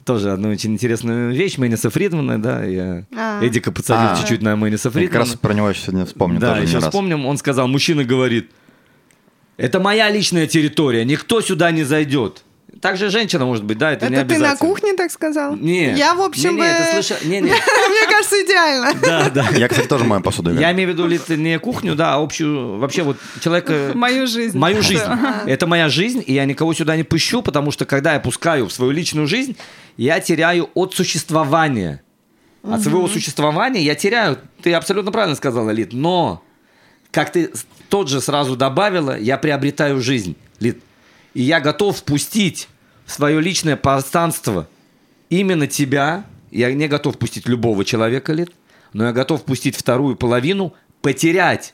тоже 0.03 0.32
одну 0.32 0.49
очень 0.49 0.74
интересную 0.74 1.32
вещь 1.34 1.57
Мэниса 1.57 1.89
Фридмана, 1.89 2.41
да, 2.41 2.63
я 2.65 3.05
А. 3.15 3.39
Эдика 3.45 3.72
подсадил 3.72 4.09
А. 4.13 4.17
чуть-чуть 4.17 4.41
на 4.41 4.55
Мэниса 4.55 4.89
Я 4.89 4.91
как 4.93 4.99
Фридмана. 5.01 5.19
раз 5.26 5.36
про 5.36 5.53
него 5.53 5.74
сегодня 5.74 6.05
вспомню 6.05 6.39
Да, 6.39 6.49
тоже 6.55 6.63
еще 6.63 6.76
раз. 6.76 6.86
вспомним, 6.86 7.26
он 7.26 7.38
сказал, 7.38 7.67
мужчина 7.67 8.03
говорит, 8.03 8.49
это 9.57 9.80
моя 9.80 10.09
личная 10.09 10.47
территория, 10.47 11.05
никто 11.05 11.39
сюда 11.39 11.72
не 11.72 11.84
зайдет. 11.84 12.43
Также 12.82 13.11
женщина 13.11 13.45
может 13.45 13.63
быть, 13.63 13.77
да, 13.77 13.91
это, 13.91 14.09
не 14.09 14.15
Это 14.15 14.25
ты 14.25 14.39
на 14.39 14.45
обязательно. 14.49 14.69
кухне 14.69 14.93
так 14.93 15.11
сказал? 15.11 15.55
Не. 15.55 15.93
Я, 15.93 16.15
в 16.15 16.21
общем, 16.21 16.49
не, 16.49 16.55
не, 16.55 16.61
бы- 16.61 16.65
это 16.65 16.91
слыша- 16.99 17.25
не, 17.27 17.36
не. 17.41 17.51
Мне 17.51 18.07
кажется, 18.09 18.36
идеально. 18.43 18.93
Да, 19.01 19.29
да. 19.29 19.49
Я, 19.55 19.67
кстати, 19.67 19.88
тоже 19.88 20.03
мою 20.03 20.23
посуду 20.23 20.51
Я 20.53 20.71
имею 20.71 20.89
в 20.89 20.93
виду 20.93 21.05
ли, 21.05 21.19
не 21.38 21.59
кухню, 21.59 21.95
да, 21.95 22.15
а 22.15 22.17
общую, 22.23 22.79
вообще 22.79 23.03
вот 23.03 23.17
человека... 23.39 23.91
Мою 23.95 24.25
жизнь. 24.25 24.57
Мою 24.57 24.82
жизнь. 24.82 25.03
Это 25.45 25.67
моя 25.67 25.89
жизнь, 25.89 26.23
и 26.25 26.34
я 26.34 26.45
никого 26.45 26.73
сюда 26.73 26.95
не 26.97 27.03
пущу, 27.03 27.43
потому 27.43 27.69
что 27.69 27.86
когда 27.86 28.13
я 28.15 28.19
пускаю 28.19 28.67
в 28.67 28.73
свою 28.73 28.91
личную 28.91 29.27
жизнь, 29.27 29.55
я 29.97 30.19
теряю 30.19 30.69
от 30.73 30.95
существования. 30.95 32.01
От 32.63 32.82
своего 32.82 33.07
существования 33.07 33.82
я 33.84 33.93
теряю. 33.93 34.39
Ты 34.63 34.73
абсолютно 34.73 35.11
правильно 35.11 35.36
сказала, 35.36 35.69
Лид. 35.69 35.93
Но, 35.93 36.41
как 37.11 37.32
ты 37.32 37.51
тот 37.89 38.09
же 38.09 38.21
сразу 38.21 38.55
добавила, 38.55 39.17
я 39.17 39.38
приобретаю 39.38 40.01
жизнь. 40.01 40.36
И 41.34 41.41
я 41.43 41.59
готов 41.59 41.97
впустить 41.97 42.67
в 43.05 43.11
свое 43.11 43.41
личное 43.41 43.75
пространство 43.75 44.67
именно 45.29 45.67
тебя. 45.67 46.25
Я 46.51 46.73
не 46.73 46.88
готов 46.88 47.17
пустить 47.17 47.47
любого 47.47 47.86
человека, 47.86 48.34
Лид. 48.34 48.51
Но 48.93 49.05
я 49.05 49.13
готов 49.13 49.43
пустить 49.45 49.75
вторую 49.75 50.15
половину, 50.15 50.73
потерять 51.01 51.73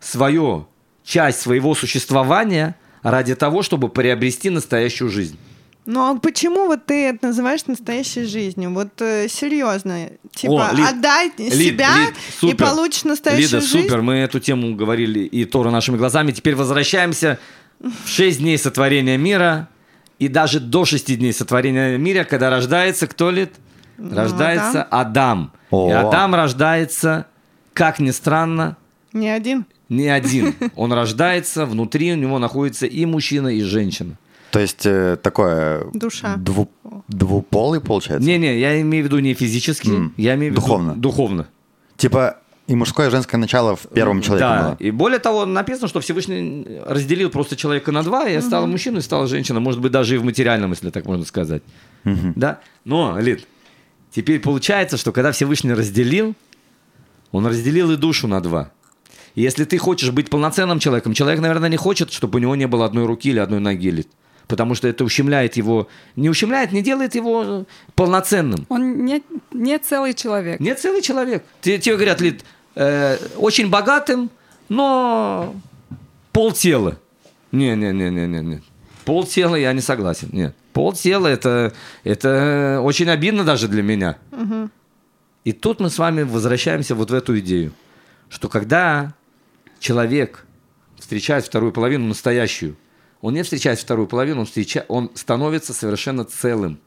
свою 0.00 0.68
часть 1.04 1.40
своего 1.40 1.74
существования 1.74 2.76
ради 3.02 3.34
того, 3.34 3.62
чтобы 3.62 3.88
приобрести 3.88 4.50
настоящую 4.50 5.10
жизнь. 5.10 5.38
Ну 5.84 6.00
а 6.00 6.16
почему 6.16 6.66
вот 6.66 6.86
ты 6.86 7.08
это 7.08 7.26
называешь 7.26 7.66
настоящей 7.66 8.22
жизнью? 8.24 8.72
Вот 8.72 9.00
э, 9.00 9.26
серьезно, 9.28 10.10
типа 10.32 10.70
О, 10.70 10.74
Лид, 10.74 10.86
отдай 10.86 11.32
Лид, 11.36 11.52
себя 11.52 12.06
Лид, 12.06 12.14
и 12.14 12.32
супер. 12.38 12.66
получишь 12.66 13.02
настоящую 13.02 13.46
Лида, 13.46 13.60
жизнь. 13.60 13.82
супер, 13.82 14.00
мы 14.00 14.14
эту 14.14 14.38
тему 14.38 14.76
говорили 14.76 15.20
и 15.20 15.44
Тора 15.44 15.70
нашими 15.70 15.96
глазами. 15.96 16.30
Теперь 16.30 16.54
возвращаемся 16.54 17.40
в 17.82 18.08
6 18.08 18.38
дней 18.38 18.58
сотворения 18.58 19.16
мира 19.18 19.68
и 20.18 20.28
даже 20.28 20.60
до 20.60 20.84
6 20.84 21.18
дней 21.18 21.32
сотворения 21.32 21.98
мира, 21.98 22.24
когда 22.24 22.48
рождается 22.50 23.06
кто 23.06 23.30
лид? 23.30 23.52
Рождается 23.98 24.82
Адам. 24.84 25.52
О. 25.70 25.88
И 25.88 25.92
Адам 25.92 26.34
рождается, 26.34 27.26
как 27.72 27.98
ни 27.98 28.10
странно, 28.10 28.76
Не 29.12 29.28
один. 29.28 29.66
не 29.88 30.08
один. 30.08 30.54
Он 30.76 30.92
рождается, 30.92 31.66
внутри 31.66 32.12
у 32.12 32.16
него 32.16 32.38
находится 32.38 32.86
и 32.86 33.04
мужчина, 33.06 33.48
и 33.48 33.62
женщина. 33.62 34.16
То 34.50 34.58
есть 34.60 34.84
э, 34.84 35.16
такое... 35.22 35.84
Душа. 35.94 36.36
дву- 36.36 36.68
двуполый, 37.08 37.80
получается? 37.80 38.26
Не-не, 38.28 38.58
я 38.58 38.80
имею 38.82 39.04
в 39.04 39.06
виду 39.06 39.18
не 39.18 39.32
физически, 39.34 39.88
М. 39.88 40.12
я 40.18 40.34
имею 40.34 40.52
в 40.52 40.56
виду 40.56 40.60
Духовно. 40.66 40.94
духовно. 40.94 41.46
Типа 41.96 42.36
и 42.72 42.74
мужское, 42.74 43.08
и 43.08 43.10
женское 43.10 43.36
начало 43.36 43.76
в 43.76 43.86
первом 43.94 44.22
человеке 44.22 44.48
Да, 44.48 44.62
было. 44.62 44.76
и 44.80 44.90
более 44.90 45.18
того, 45.18 45.44
написано, 45.44 45.88
что 45.88 46.00
Всевышний 46.00 46.66
разделил 46.86 47.28
просто 47.30 47.54
человека 47.54 47.92
на 47.92 48.02
два, 48.02 48.28
и 48.28 48.40
стала 48.40 48.64
мужчина, 48.66 48.98
и 48.98 49.02
стала 49.02 49.26
женщина, 49.26 49.60
может 49.60 49.80
быть, 49.80 49.92
даже 49.92 50.14
и 50.14 50.18
в 50.18 50.24
материальном, 50.24 50.70
если 50.70 50.90
так 50.90 51.04
можно 51.04 51.24
сказать. 51.26 51.62
Да? 52.04 52.60
Но, 52.84 53.18
Лид, 53.20 53.46
теперь 54.10 54.40
получается, 54.40 54.96
что 54.96 55.12
когда 55.12 55.32
Всевышний 55.32 55.74
разделил, 55.74 56.34
он 57.30 57.46
разделил 57.46 57.90
и 57.90 57.96
душу 57.96 58.26
на 58.26 58.40
два. 58.40 58.70
И 59.34 59.42
если 59.42 59.64
ты 59.64 59.76
хочешь 59.78 60.10
быть 60.10 60.30
полноценным 60.30 60.78
человеком, 60.78 61.12
человек, 61.14 61.40
наверное, 61.40 61.68
не 61.68 61.76
хочет, 61.76 62.10
чтобы 62.12 62.38
у 62.38 62.40
него 62.42 62.56
не 62.56 62.66
было 62.66 62.84
одной 62.86 63.04
руки 63.06 63.28
или 63.30 63.38
одной 63.38 63.60
ноги, 63.60 63.90
Лид. 63.90 64.08
Потому 64.48 64.74
что 64.74 64.88
это 64.88 65.04
ущемляет 65.04 65.56
его, 65.56 65.88
не 66.16 66.28
ущемляет, 66.28 66.72
не 66.72 66.82
делает 66.82 67.14
его 67.14 67.42
э, 67.46 67.64
полноценным. 67.94 68.66
Он 68.68 69.04
не, 69.04 69.22
не 69.52 69.78
целый 69.78 70.12
человек. 70.14 70.60
Нет, 70.60 70.78
целый 70.80 71.00
человек. 71.00 71.44
Те- 71.62 71.78
Тебе 71.78 71.94
говорят, 71.96 72.20
Лид, 72.20 72.44
э, 72.74 73.18
очень 73.36 73.68
богатым, 73.68 74.30
но 74.68 75.54
полтела. 76.32 76.98
Не-не-не-не-не. 77.52 78.62
Полтела 79.04 79.56
я 79.56 79.72
не 79.72 79.80
согласен. 79.80 80.28
Нет. 80.32 80.54
Полтела 80.72 81.26
это, 81.26 81.72
это 82.04 82.80
очень 82.82 83.10
обидно 83.10 83.44
даже 83.44 83.68
для 83.68 83.82
меня. 83.82 84.16
И 85.44 85.52
тут 85.52 85.80
мы 85.80 85.90
с 85.90 85.98
вами 85.98 86.22
возвращаемся 86.22 86.94
вот 86.94 87.10
в 87.10 87.14
эту 87.14 87.38
идею, 87.40 87.72
что 88.28 88.48
когда 88.48 89.12
человек 89.80 90.46
встречает 90.98 91.44
вторую 91.44 91.72
половину 91.72 92.06
настоящую, 92.06 92.76
он 93.20 93.34
не 93.34 93.42
встречает 93.42 93.78
вторую 93.78 94.06
половину, 94.06 94.40
он, 94.40 94.46
встреча... 94.46 94.84
он 94.88 95.10
становится 95.14 95.72
совершенно 95.72 96.24
целым. 96.24 96.78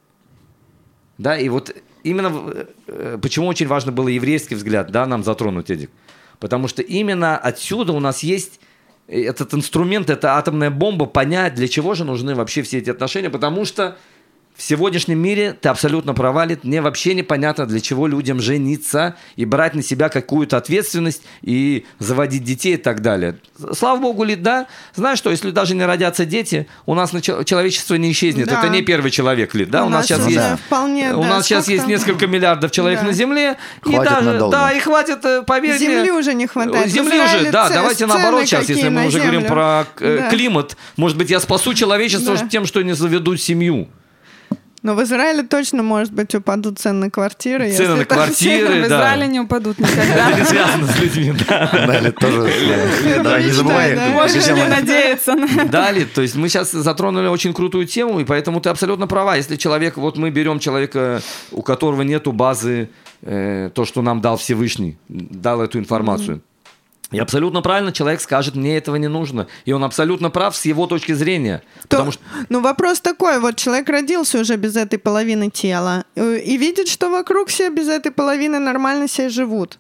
Да, 1.18 1.38
и 1.38 1.48
вот 1.50 1.76
именно 2.06 2.32
э, 2.54 2.66
э, 2.88 3.18
почему 3.22 3.48
очень 3.48 3.68
важно 3.68 3.92
было 3.92 4.08
еврейский 4.08 4.56
взгляд, 4.56 4.92
да, 4.92 5.06
нам 5.06 5.24
затронуть, 5.24 5.70
Эдик. 5.70 5.90
Потому 6.40 6.68
что 6.68 6.82
именно 6.82 7.38
отсюда 7.38 7.94
у 7.94 8.00
нас 8.00 8.24
есть 8.24 8.60
этот 9.08 9.54
инструмент, 9.54 10.10
эта 10.10 10.38
атомная 10.38 10.72
бомба, 10.72 11.06
понять, 11.06 11.56
для 11.56 11.68
чего 11.68 11.94
же 11.94 12.06
нужны 12.06 12.36
вообще 12.36 12.62
все 12.62 12.80
эти 12.80 12.90
отношения, 12.90 13.30
потому 13.30 13.66
что 13.66 13.98
в 14.58 14.62
сегодняшнем 14.64 15.20
мире 15.20 15.52
ты 15.60 15.68
абсолютно 15.68 16.14
права, 16.14 16.46
Лид. 16.46 16.64
Мне 16.64 16.82
вообще 16.82 17.14
непонятно, 17.14 17.66
для 17.66 17.82
чего 17.82 18.08
людям 18.08 18.40
жениться 18.40 19.16
и 19.36 19.44
брать 19.44 19.76
на 19.76 19.84
себя 19.84 20.08
какую-то 20.08 20.56
ответственность 20.56 21.24
и 21.42 21.86
заводить 22.00 22.44
детей 22.46 22.76
и 22.76 22.78
так 22.78 23.02
далее. 23.02 23.38
Слава 23.74 24.00
богу, 24.00 24.24
Лид, 24.24 24.42
да. 24.42 24.68
Знаешь 24.96 25.18
что, 25.18 25.30
если 25.30 25.52
даже 25.52 25.76
не 25.76 25.84
родятся 25.84 26.26
дети, 26.26 26.68
у 26.86 26.94
нас 26.94 27.12
человечество 27.46 27.96
не 27.96 28.12
исчезнет. 28.14 28.48
Да. 28.48 28.60
Это 28.60 28.70
не 28.70 28.82
первый 28.82 29.12
человек, 29.12 29.54
Лид, 29.56 29.70
да. 29.70 29.84
У, 29.84 29.88
У 29.88 29.90
нас 29.90 30.08
нас 30.10 30.20
сейчас 30.20 30.28
есть... 30.30 30.62
вполне, 30.68 31.14
у 31.14 31.22
да, 31.24 31.28
нас 31.28 31.46
сейчас 31.46 31.68
есть 31.68 31.84
сколько- 31.84 32.00
несколько 32.00 32.28
миллиардов 32.28 32.72
человек 32.72 33.02
Да. 33.02 33.08
на 33.08 33.12
Земле. 33.14 33.58
и 33.86 33.90
Хватит 33.90 34.12
даже, 34.14 34.26
надолго. 34.32 34.52
Да, 34.56 34.72
и 34.72 34.80
хватит, 34.80 35.26
э, 35.26 35.44
поверь 35.44 35.72
мне. 35.78 35.80
Земли 35.80 36.12
уже 36.12 36.34
не 36.34 36.48
хватает. 36.48 36.90
Земли 36.90 37.20
уже, 37.20 37.52
да, 37.52 37.68
ц- 37.68 37.74
давайте 37.74 38.00
цены 38.00 38.14
наоборот 38.14 38.46
сейчас, 38.46 38.70
если 38.70 38.86
мы 38.90 39.02
на 39.02 39.06
уже 39.08 39.20
говорим 39.20 39.42
землю. 39.42 39.50
про 39.50 39.86
э, 40.00 40.18
Да. 40.22 40.30
климат, 40.30 40.78
может 40.96 41.18
быть, 41.18 41.30
я 41.30 41.40
спасу 41.42 41.74
человечество 41.74 42.38
Да. 42.38 42.48
тем, 42.48 42.66
что 42.66 42.82
не 42.82 42.94
заведу 42.96 43.36
семью. 43.36 43.90
Но 44.86 44.94
в 44.94 45.02
Израиле 45.02 45.42
точно, 45.42 45.82
может 45.82 46.14
быть, 46.14 46.36
упадут 46.36 46.78
цены 46.78 47.06
на 47.06 47.10
квартиры. 47.10 47.72
Цены 47.72 47.88
если 47.88 48.00
на 48.02 48.06
квартиры. 48.06 48.68
все- 48.68 48.84
В 48.84 48.88
да. 48.88 48.98
Израиле 48.98 49.28
не 49.28 49.40
упадут 49.40 49.80
никогда. 49.80 50.30
Это 50.30 50.40
не 50.40 50.46
связано 50.46 50.88
с 50.88 51.00
людьми, 51.00 51.34
да. 51.50 52.12
Тоже... 52.12 52.52
Да, 53.24 53.42
не 53.42 53.50
забывай. 53.50 53.96
Можешь 54.12 54.46
не 54.46 54.68
надеяться 54.68 55.34
на 55.34 55.66
Далее, 55.66 56.06
то 56.06 56.22
есть 56.22 56.36
мы 56.36 56.50
сейчас 56.50 56.72
затронули 56.72 57.26
очень 57.26 57.52
крутую 57.56 57.88
тему, 57.88 58.20
и 58.20 58.26
поэтому 58.26 58.62
ты 58.62 58.70
абсолютно 58.70 59.08
права. 59.08 59.38
Если 59.38 59.56
человек, 59.56 59.98
вот 59.98 60.20
мы 60.20 60.30
берем 60.30 60.60
человека, 60.60 61.20
у 61.52 61.64
которого 61.64 62.04
нету 62.04 62.32
базы, 62.32 62.90
э, 63.24 63.72
то, 63.74 63.86
что 63.86 64.04
нам 64.04 64.22
дал 64.22 64.38
Всевышний, 64.38 65.00
дал 65.10 65.64
эту 65.64 65.80
информацию. 65.80 66.42
И 67.12 67.20
абсолютно 67.20 67.62
правильно 67.62 67.92
человек 67.92 68.20
скажет, 68.22 68.56
мне 68.56 68.78
этого 68.78 68.96
не 68.96 69.08
нужно. 69.08 69.48
И 69.66 69.72
он 69.72 69.84
абсолютно 69.84 70.30
прав 70.30 70.56
с 70.56 70.66
его 70.66 70.88
точки 70.88 71.14
зрения. 71.14 71.62
То- 71.84 71.98
Потому 71.98 72.12
что 72.12 72.22
Ну, 72.50 72.62
вопрос 72.62 73.00
такой, 73.00 73.40
вот 73.40 73.56
человек 73.58 73.88
родился 73.90 74.40
уже 74.40 74.56
без 74.58 74.76
этой 74.76 74.98
половины 75.00 75.50
тела 75.50 76.04
э, 76.16 76.40
и 76.40 76.58
видит, 76.58 76.88
что 76.88 77.10
вокруг 77.10 77.50
все 77.50 77.70
без 77.70 77.88
этой 77.88 78.12
половины 78.12 78.60
нормально 78.60 79.08
себе 79.08 79.30
живут. 79.30 79.80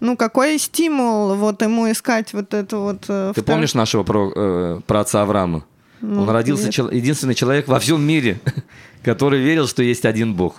Ну, 0.00 0.16
какой 0.16 0.58
стимул 0.58 1.34
вот 1.34 1.62
ему 1.62 1.90
искать 1.90 2.34
вот 2.34 2.52
эту 2.52 2.80
вот... 2.80 3.04
э, 3.08 3.32
Ты 3.34 3.40
втор- 3.40 3.44
помнишь 3.44 3.74
нашего 3.74 4.02
про, 4.02 4.30
э, 4.36 4.80
про 4.86 5.00
отца 5.00 5.22
Авраама? 5.22 5.64
Ну, 6.02 6.22
Он 6.22 6.28
родился 6.30 6.70
чел- 6.70 6.90
единственный 6.90 7.34
человек 7.34 7.66
во 7.68 7.80
всем 7.80 8.02
мире, 8.02 8.38
который 9.02 9.40
верил, 9.40 9.66
что 9.66 9.82
есть 9.82 10.04
один 10.04 10.34
Бог. 10.34 10.56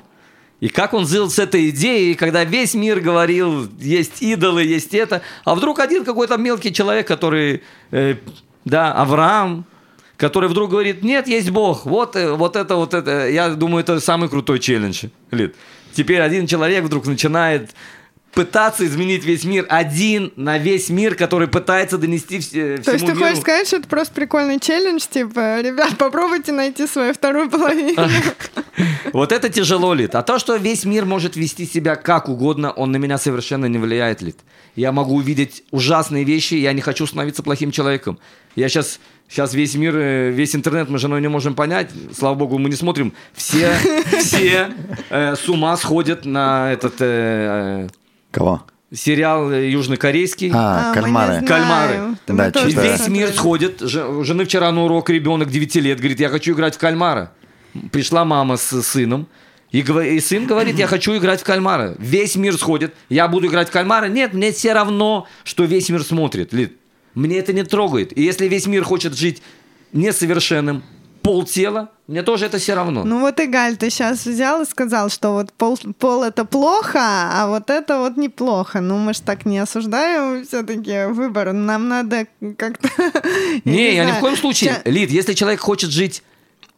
И 0.60 0.70
как 0.70 0.93
он 0.93 1.05
жил 1.05 1.30
с 1.30 1.38
этой 1.38 1.70
идеей, 1.70 2.16
когда 2.16 2.43
весь 2.43 2.74
мир 2.74 2.99
говорил, 2.99 3.70
есть 3.80 4.24
идолы, 4.24 4.64
есть 4.64 4.93
это, 4.93 5.22
а 5.45 5.53
вдруг 5.53 5.80
один 5.80 6.03
какой-то 6.03 6.38
мелкий 6.38 6.74
человек, 6.74 7.08
который, 7.08 7.62
э, 7.91 8.16
да, 8.66 8.91
Авраам, 8.93 9.66
который 10.18 10.49
вдруг 10.49 10.72
говорит, 10.72 11.03
нет, 11.03 11.28
есть 11.28 11.51
Бог, 11.51 11.86
вот, 11.86 12.16
э, 12.16 12.32
вот 12.32 12.55
это, 12.55 12.76
вот 12.76 12.95
это. 12.95 13.30
Я 13.30 13.49
думаю, 13.49 13.84
это 13.84 13.99
самый 13.99 14.30
крутой 14.30 14.60
челлендж, 14.60 15.05
Лид. 15.30 15.55
Теперь 15.93 16.22
один 16.22 16.47
человек 16.47 16.84
вдруг 16.84 17.05
начинает 17.05 17.72
пытаться 18.38 18.85
изменить 18.85 19.25
весь 19.25 19.45
мир, 19.45 19.65
один 19.67 20.31
на 20.35 20.59
весь 20.59 20.89
мир, 20.89 21.15
который 21.15 21.47
пытается 21.47 21.97
донести 21.97 22.38
все, 22.38 22.77
То 22.77 22.91
есть 22.91 23.03
ты 23.03 23.13
миру. 23.13 23.25
хочешь 23.25 23.39
сказать, 23.39 23.65
что 23.65 23.77
это 23.77 23.88
просто 23.88 24.13
прикольный 24.13 24.59
челлендж, 24.59 25.05
типа, 25.09 25.59
ребят, 25.61 25.97
попробуйте 25.97 26.51
найти 26.51 26.85
свою 26.85 27.13
вторую 27.13 27.49
половину. 27.49 28.07
Вот 29.11 29.31
это 29.31 29.49
тяжело, 29.49 29.95
Лид. 29.95 30.13
А 30.13 30.21
то, 30.21 30.38
что 30.38 30.55
весь 30.57 30.85
мир 30.85 31.05
может 31.05 31.35
вести 31.35 31.65
себя 31.65 31.95
как 31.95 32.29
угодно, 32.29 32.71
он 32.71 32.91
на 32.91 32.97
меня 32.97 33.17
совершенно 33.17 33.65
не 33.65 33.79
влияет, 33.79 34.21
Лид. 34.21 34.38
Я 34.75 34.91
могу 34.91 35.15
увидеть 35.15 35.63
ужасные 35.71 36.23
вещи, 36.23 36.53
я 36.53 36.73
не 36.73 36.81
хочу 36.81 37.07
становиться 37.07 37.41
плохим 37.41 37.71
человеком. 37.71 38.19
Я 38.55 38.69
сейчас, 38.69 38.99
сейчас 39.27 39.55
весь 39.55 39.73
мир, 39.73 39.95
э, 39.97 40.29
весь 40.29 40.55
интернет 40.55 40.89
мы 40.89 40.99
с 40.99 41.01
женой 41.01 41.21
не 41.21 41.29
можем 41.29 41.55
понять. 41.55 41.89
Слава 42.15 42.35
богу, 42.35 42.59
мы 42.59 42.69
не 42.69 42.75
смотрим. 42.75 43.13
Все, 43.33 43.73
все 44.19 44.69
э, 45.09 45.35
с 45.35 45.49
ума 45.49 45.75
сходят 45.77 46.25
на 46.25 46.71
этот 46.71 46.95
э, 46.99 47.88
Кого? 48.38 48.63
сериал 48.93 49.51
э, 49.51 49.69
южнокорейский. 49.69 50.51
А, 50.53 50.83
мы 50.83 50.88
не 50.88 50.93
кальмары. 50.93 51.45
Кальмары. 51.45 51.99
Мы 52.27 52.38
Да, 52.38 52.51
тоже 52.51 52.69
весь 52.69 53.07
мир 53.07 53.29
сходит. 53.33 53.81
Жены 53.81 54.45
вчера 54.45 54.71
на 54.71 54.85
урок 54.85 55.09
ребенок 55.09 55.49
9 55.49 55.75
лет 55.75 55.99
говорит, 55.99 56.19
я 56.19 56.29
хочу 56.29 56.53
играть 56.53 56.75
в 56.75 56.77
кальмара. 56.77 57.31
Пришла 57.91 58.25
мама 58.25 58.57
с 58.57 58.81
сыном. 58.81 59.27
И, 59.71 59.79
и 59.79 60.19
сын 60.21 60.47
говорит, 60.47 60.79
я 60.79 60.88
хочу 60.88 61.17
играть 61.17 61.41
в 61.41 61.43
кальмара. 61.43 61.95
Весь 61.99 62.38
мир 62.38 62.57
сходит. 62.57 62.93
Я 63.09 63.27
буду 63.27 63.47
играть 63.47 63.67
в 63.67 63.71
кальмара. 63.71 64.05
Нет, 64.05 64.33
мне 64.33 64.53
все 64.53 64.71
равно, 64.73 65.27
что 65.43 65.65
весь 65.65 65.89
мир 65.89 66.03
смотрит. 66.03 66.53
Лид, 66.53 66.77
мне 67.13 67.38
это 67.39 67.51
не 67.51 67.63
трогает. 67.63 68.17
И 68.17 68.23
если 68.23 68.47
весь 68.47 68.67
мир 68.67 68.83
хочет 68.83 69.17
жить 69.17 69.41
несовершенным, 69.91 70.83
полтела, 71.28 71.89
мне 72.07 72.23
тоже 72.23 72.45
это 72.45 72.57
все 72.57 72.73
равно. 72.73 73.03
Ну 73.03 73.19
вот, 73.19 73.39
Игаль, 73.39 73.75
ты 73.75 73.89
сейчас 73.89 74.25
взял 74.25 74.61
и 74.61 74.65
сказал, 74.65 75.09
что 75.09 75.34
вот 75.34 75.51
пол, 75.51 75.78
пол 75.99 76.23
это 76.23 76.45
плохо, 76.45 76.99
а 76.99 77.47
вот 77.47 77.69
это 77.69 77.99
вот 77.99 78.15
неплохо. 78.15 78.80
Ну 78.80 78.97
мы 78.97 79.13
ж 79.13 79.19
так 79.19 79.45
не 79.45 79.59
осуждаем 79.59 80.45
все-таки 80.45 81.05
выбор. 81.07 81.51
Нам 81.51 81.89
надо 81.89 82.28
как-то... 82.57 82.89
Не, 83.65 83.95
я 83.95 84.05
ни 84.05 84.11
в 84.11 84.19
коем 84.21 84.38
случае. 84.38 84.82
Ча- 84.84 84.89
Лид, 84.89 85.11
если 85.11 85.34
человек 85.34 85.59
хочет 85.59 85.89
жить 85.89 86.23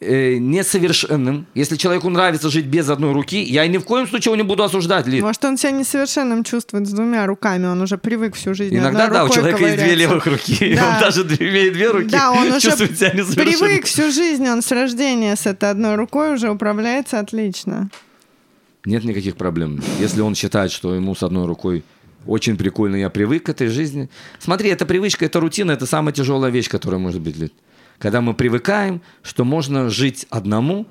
э, 0.02 0.38
несовершенным, 0.38 1.46
если 1.54 1.76
человеку 1.76 2.10
нравится 2.10 2.50
жить 2.50 2.66
без 2.66 2.90
одной 2.90 3.12
руки, 3.14 3.42
я 3.42 3.68
ни 3.68 3.78
в 3.78 3.84
коем 3.84 4.08
случае 4.08 4.32
его 4.32 4.36
не 4.36 4.44
буду 4.48 4.64
осуждать, 4.64 5.08
Лид. 5.08 5.22
Может, 5.24 5.44
он 5.46 5.58
себя 5.58 5.72
несовершенным 5.72 6.44
чувствует 6.44 6.88
с 6.88 6.92
двумя 6.92 7.26
руками, 7.26 7.66
он 7.68 7.82
уже 7.82 7.98
привык 7.98 8.36
всю 8.36 8.54
жизнь 8.54 8.76
Иногда, 8.78 9.08
да, 9.08 9.26
у 9.26 9.30
человека 9.30 9.64
есть 9.66 9.78
две 9.78 9.96
левых 9.96 10.26
руки, 10.26 10.74
Да. 10.76 10.94
он 10.96 11.00
даже 11.02 11.22
имеет 11.22 11.74
две 11.74 11.92
руки, 11.92 12.10
Да, 12.10 12.32
он 12.32 12.48
уже 12.50 12.60
чувствует 12.62 12.98
себя 12.98 13.12
несовершенным. 13.12 13.60
привык 13.60 13.86
всю 13.86 14.12
жизнь, 14.12 14.48
он 14.48 14.62
с 14.62 14.72
рождения 14.72 15.36
с 15.36 15.46
этой 15.46 15.70
одной 15.70 15.96
рукой 15.96 16.34
уже 16.34 16.50
управляется 16.50 17.20
отлично. 17.20 17.90
Нет 18.86 19.04
никаких 19.04 19.36
проблем. 19.36 19.82
Если 20.00 20.22
он 20.22 20.36
считает, 20.36 20.72
что 20.72 20.96
ему 20.96 21.14
с 21.14 21.22
одной 21.24 21.46
рукой 21.46 21.84
очень 22.26 22.58
прикольно, 22.58 22.96
я 22.96 23.10
привык 23.10 23.44
к 23.44 23.50
этой 23.50 23.68
жизни. 23.68 24.10
Смотри, 24.40 24.70
это 24.70 24.86
привычка, 24.86 25.26
это 25.26 25.40
рутина, 25.40 25.72
это 25.72 25.86
самая 25.86 26.14
тяжелая 26.14 26.52
вещь, 26.52 26.70
которая 26.70 27.00
может 27.00 27.22
быть. 27.22 27.38
Лид. 27.38 27.54
Когда 28.00 28.22
мы 28.22 28.34
привыкаем, 28.34 29.02
что 29.22 29.44
можно 29.46 29.90
жить 29.90 30.26
одному, 30.30 30.88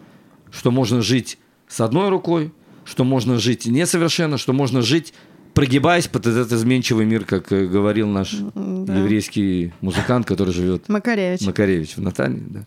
что 0.50 0.70
можно 0.70 1.02
жить 1.02 1.38
с 1.66 1.80
одной 1.80 2.10
рукой, 2.10 2.52
что 2.84 3.04
можно 3.04 3.38
жить 3.38 3.66
несовершенно, 3.66 4.38
что 4.38 4.52
можно 4.52 4.82
жить 4.82 5.12
прогибаясь 5.54 6.06
под 6.06 6.26
этот 6.26 6.52
изменчивый 6.52 7.04
мир, 7.04 7.24
как 7.24 7.50
э, 7.50 7.66
говорил 7.66 8.06
наш 8.06 8.32
еврейский 8.32 9.72
музыкант, 9.80 10.24
который 10.24 10.54
живет 10.54 10.88
Макаревич. 10.88 11.40
Макаревич 11.44 11.96
в 11.96 12.00
Наталье, 12.00 12.40
да. 12.46 12.64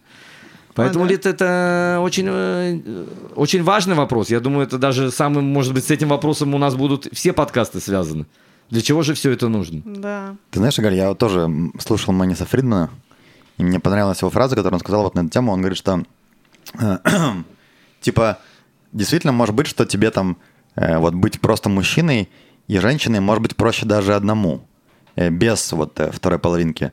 Поэтому, 0.73 1.05
А, 1.05 1.07
да. 1.07 1.13
Лид, 1.13 1.25
это 1.25 1.99
очень, 2.01 2.25
э, 2.27 3.05
очень 3.35 3.63
важный 3.63 3.95
вопрос. 3.95 4.29
Я 4.29 4.41
думаю, 4.41 4.65
это 4.67 4.77
даже 4.77 5.09
самым, 5.09 5.45
может 5.45 5.73
быть, 5.73 5.85
с 5.85 5.91
этим 5.91 6.09
вопросом 6.09 6.53
у 6.53 6.57
нас 6.57 6.75
будут 6.75 7.07
все 7.13 7.31
подкасты 7.31 7.79
связаны. 7.79 8.25
Для 8.69 8.81
чего 8.81 9.03
же 9.03 9.13
все 9.13 9.31
это 9.31 9.47
нужно? 9.47 9.81
Да. 9.85 10.35
Ты 10.49 10.59
знаешь, 10.59 10.77
Галь, 10.77 10.95
я 10.95 11.09
вот 11.09 11.17
тоже 11.17 11.49
слушал 11.79 12.13
Маниса 12.13 12.45
Фридмана, 12.45 12.89
и 13.57 13.63
мне 13.63 13.79
понравилась 13.79 14.21
его 14.21 14.29
фраза, 14.29 14.55
которую 14.55 14.75
он 14.75 14.79
сказал 14.79 15.03
вот 15.03 15.15
на 15.15 15.21
эту 15.21 15.29
тему. 15.29 15.51
Он 15.51 15.59
говорит, 15.59 15.77
что 15.77 16.03
э, 16.79 16.97
типа 18.01 18.39
действительно 18.91 19.33
может 19.33 19.55
быть, 19.55 19.67
что 19.67 19.85
тебе 19.85 20.11
там 20.11 20.37
э, 20.75 20.97
вот 20.97 21.13
быть 21.13 21.39
просто 21.41 21.69
мужчиной 21.69 22.29
и 22.67 22.77
женщиной 22.79 23.19
может 23.19 23.43
быть 23.43 23.55
проще 23.55 23.85
даже 23.85 24.15
одному, 24.15 24.67
э, 25.15 25.29
без 25.29 25.71
вот 25.71 25.99
второй 26.13 26.39
половинки. 26.39 26.91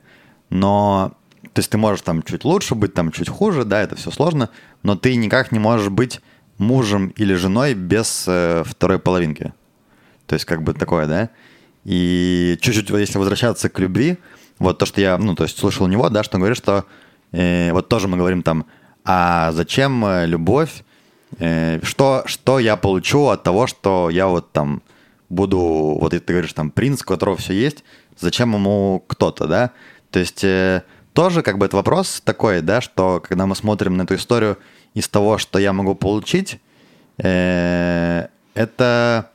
Но 0.49 1.13
то 1.53 1.59
есть 1.59 1.69
ты 1.69 1.77
можешь 1.77 2.01
там 2.01 2.23
чуть 2.23 2.43
лучше 2.43 2.75
быть, 2.75 2.93
там 2.93 3.11
чуть 3.11 3.29
хуже, 3.29 3.65
да, 3.65 3.81
это 3.81 3.95
все 3.95 4.11
сложно, 4.11 4.49
но 4.83 4.95
ты 4.95 5.15
никак 5.15 5.51
не 5.51 5.59
можешь 5.59 5.89
быть 5.89 6.21
мужем 6.57 7.07
или 7.15 7.33
женой 7.33 7.73
без 7.73 8.25
э, 8.27 8.63
второй 8.65 8.99
половинки. 8.99 9.53
То 10.27 10.35
есть 10.35 10.45
как 10.45 10.61
бы 10.61 10.73
такое, 10.73 11.07
да? 11.07 11.29
И 11.85 12.57
чуть-чуть, 12.61 12.89
если 12.91 13.17
возвращаться 13.17 13.69
к 13.69 13.79
любви, 13.79 14.19
вот 14.59 14.77
то, 14.77 14.85
что 14.85 15.01
я, 15.01 15.17
ну, 15.17 15.35
то 15.35 15.43
есть 15.43 15.57
слышал 15.57 15.85
у 15.85 15.89
него, 15.89 16.09
да, 16.09 16.23
что 16.23 16.37
он 16.37 16.41
говорит, 16.41 16.57
что 16.57 16.85
э, 17.31 17.71
вот 17.71 17.89
тоже 17.89 18.07
мы 18.07 18.17
говорим 18.17 18.43
там, 18.43 18.65
а 19.03 19.51
зачем 19.53 20.05
э, 20.05 20.25
любовь, 20.27 20.83
Э, 21.37 21.79
что, 21.83 22.23
что 22.25 22.59
я 22.59 22.75
получу 22.75 23.27
от 23.27 23.43
того, 23.43 23.67
что 23.67 24.09
я 24.09 24.27
вот 24.27 24.51
там 24.51 24.81
буду, 25.29 25.59
вот 25.59 26.11
ты 26.11 26.19
говоришь, 26.19 26.53
там, 26.53 26.71
принц, 26.71 27.01
у 27.01 27.05
которого 27.05 27.37
все 27.37 27.53
есть, 27.53 27.83
зачем 28.17 28.53
ему 28.53 29.03
кто-то, 29.07 29.47
да? 29.47 29.71
То 30.09 30.19
есть 30.19 30.43
э, 30.43 30.83
тоже 31.13 31.43
как 31.43 31.57
бы 31.59 31.67
это 31.67 31.75
вопрос 31.77 32.21
такой, 32.23 32.61
да, 32.61 32.81
что 32.81 33.23
когда 33.25 33.45
мы 33.45 33.55
смотрим 33.55 33.97
на 33.97 34.03
эту 34.03 34.15
историю 34.15 34.57
из 34.95 35.07
того, 35.07 35.37
что 35.37 35.59
я 35.59 35.71
могу 35.71 35.93
получить, 35.93 36.59
э, 37.17 38.27
это 38.55 39.29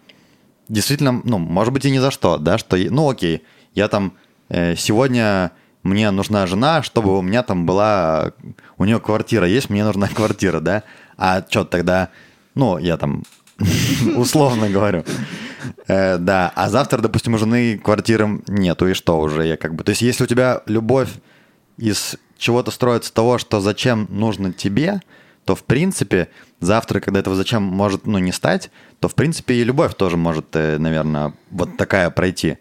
действительно, 0.69 1.21
ну, 1.25 1.39
может 1.39 1.73
быть, 1.73 1.85
и 1.85 1.91
ни 1.91 1.99
за 1.99 2.11
что, 2.11 2.39
да, 2.39 2.59
что, 2.59 2.77
ну, 2.77 3.09
окей, 3.09 3.45
я 3.75 3.87
там 3.89 4.15
сегодня 4.51 5.53
мне 5.83 6.11
нужна 6.11 6.47
жена, 6.47 6.83
чтобы 6.83 7.19
у 7.19 7.23
меня 7.23 7.43
там 7.43 7.67
была, 7.67 8.33
у 8.79 8.85
нее 8.85 9.01
квартира. 9.01 9.47
Есть, 9.47 9.71
мне 9.71 9.85
нужна 9.85 10.09
квартира, 10.15 10.61
да, 10.61 10.83
а 11.17 11.45
что 11.49 11.65
тогда, 11.65 12.11
ну, 12.55 12.79
я 12.79 12.97
там 12.97 13.23
условно 14.17 14.69
говорю, 14.69 15.05
Э, 15.87 16.19
да, 16.19 16.53
а 16.55 16.69
завтра, 16.69 17.01
допустим, 17.01 17.35
у 17.35 17.39
жены 17.39 17.79
квартиры 17.79 18.41
нету, 18.49 18.89
и 18.89 18.95
что 18.95 19.19
уже 19.21 19.47
я 19.47 19.57
как 19.57 19.75
бы, 19.75 19.85
то 19.85 19.91
есть 19.91 20.03
если 20.03 20.25
у 20.25 20.27
тебя 20.27 20.63
любовь 20.67 21.11
из 21.77 22.17
чего-то 22.39 22.71
строится 22.71 23.13
того, 23.13 23.39
что 23.39 23.61
зачем 23.61 24.07
нужно 24.11 24.53
тебе, 24.53 25.01
то 25.45 25.55
в 25.55 25.65
принципе 25.65 26.29
завтра, 26.61 27.01
когда 27.01 27.21
этого 27.21 27.37
зачем 27.37 27.63
может 27.63 28.07
ну, 28.07 28.19
не 28.19 28.33
стать, 28.33 28.71
то 29.01 29.09
в 29.09 29.15
принципе 29.15 29.55
и 29.55 29.65
любовь 29.65 29.95
тоже 29.95 30.17
может, 30.17 30.47
э, 30.55 30.79
наверное, 30.79 31.35
вот 31.51 31.77
такая 31.77 32.11
пройти. 32.11 32.59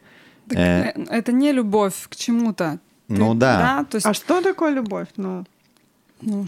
Так, 0.47 0.57
э, 0.57 1.05
это 1.09 1.31
не 1.31 1.51
любовь 1.51 2.07
к 2.09 2.15
чему-то. 2.15 2.79
Ну 3.07 3.33
да. 3.33 3.57
да? 3.57 3.83
То 3.85 3.95
есть... 3.95 4.05
А 4.07 4.13
что 4.13 4.41
такое 4.41 4.71
любовь? 4.71 5.07
Ну, 5.17 5.45
ну 6.21 6.45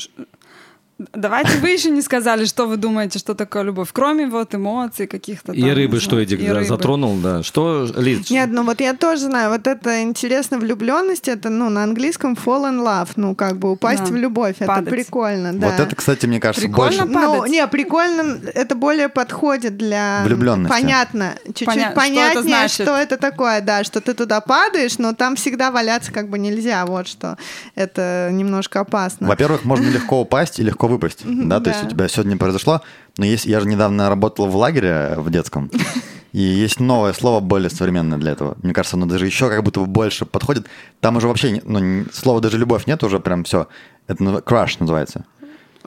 Давайте 1.14 1.58
вы 1.58 1.72
еще 1.72 1.90
не 1.90 2.02
сказали, 2.02 2.46
что 2.46 2.68
вы 2.68 2.78
думаете, 2.78 3.20
что 3.20 3.36
такое 3.36 3.64
любовь, 3.64 3.90
кроме 3.92 4.28
вот 4.28 4.56
эмоций 4.56 5.08
каких-то. 5.08 5.52
И 5.52 5.70
рыбы, 5.70 6.00
что 6.00 6.18
Эдик 6.18 6.46
да, 6.46 6.64
затронул, 6.64 7.18
да. 7.18 7.44
Что, 7.44 7.86
Лиз? 7.98 8.30
Нет, 8.30 8.50
ну 8.50 8.64
вот 8.64 8.80
я 8.80 8.94
тоже 8.94 9.24
знаю, 9.24 9.50
вот 9.50 9.68
это 9.68 10.02
интересно 10.04 10.58
влюбленность, 10.58 11.28
это, 11.28 11.50
ну, 11.50 11.70
на 11.70 11.84
английском 11.84 12.34
fall 12.34 12.72
in 12.72 12.82
love, 12.82 13.10
ну, 13.18 13.36
как 13.36 13.58
бы 13.58 13.72
упасть 13.72 14.06
да. 14.06 14.12
в 14.12 14.16
любовь, 14.16 14.56
падать. 14.60 14.84
это 14.84 14.92
прикольно, 14.92 15.52
да. 15.52 15.70
Вот 15.70 15.80
это, 15.82 15.96
кстати, 15.98 16.28
мне 16.28 16.40
кажется, 16.40 16.66
прикольно 16.66 17.06
больше... 17.06 17.14
Падать. 17.14 17.40
Ну, 17.42 17.46
не, 17.48 17.68
прикольно, 17.68 18.40
это 18.54 18.76
более 18.76 19.10
подходит 19.10 19.76
для... 19.76 20.22
Влюбленности. 20.24 20.72
Понятно, 20.72 21.34
чуть-чуть 21.48 21.66
Поня... 21.66 21.92
понятнее, 21.92 22.70
что 22.70 22.84
это, 22.84 22.84
что 22.84 22.98
это 22.98 23.18
такое, 23.18 23.60
да, 23.60 23.84
что 23.84 24.00
ты 24.00 24.14
туда 24.14 24.40
падаешь, 24.40 24.98
но 24.98 25.12
там 25.12 25.36
всегда 25.36 25.72
валяться 25.72 26.14
как 26.14 26.30
бы 26.30 26.40
нельзя, 26.40 26.86
вот 26.86 27.10
что 27.10 27.38
это 27.76 28.30
немножко 28.32 28.80
опасно. 28.80 29.28
Во-первых, 29.28 29.66
можно 29.66 29.90
легко 29.90 30.22
упасть 30.22 30.58
и 30.60 30.64
легко 30.64 30.85
легко 30.86 30.88
выпасть, 30.88 31.22
да, 31.26 31.60
то 31.60 31.70
есть 31.70 31.84
у 31.84 31.88
тебя 31.88 32.08
сегодня 32.08 32.38
произошло, 32.38 32.82
но 33.18 33.26
есть, 33.26 33.46
я 33.46 33.60
же 33.60 33.68
недавно 33.68 34.10
работал 34.10 34.48
в 34.48 34.56
лагере 34.56 35.16
в 35.18 35.30
детском, 35.30 35.70
и 36.32 36.42
есть 36.42 36.80
новое 36.80 37.14
слово 37.14 37.40
более 37.40 37.70
современное 37.70 38.18
для 38.18 38.32
этого. 38.32 38.58
Мне 38.62 38.74
кажется, 38.74 38.98
оно 38.98 39.06
даже 39.06 39.26
еще 39.26 39.50
как 39.50 39.64
будто 39.64 39.82
бы 39.82 39.86
больше 39.86 40.26
подходит. 40.26 40.68
Там 41.00 41.18
уже 41.18 41.28
вообще, 41.28 41.62
ну, 41.64 42.06
слова 42.12 42.42
даже 42.42 42.58
любовь 42.58 42.88
нет 42.88 43.04
уже 43.04 43.20
прям 43.20 43.44
все. 43.44 43.68
Это 44.08 44.42
краш 44.42 44.80
называется. 44.80 45.26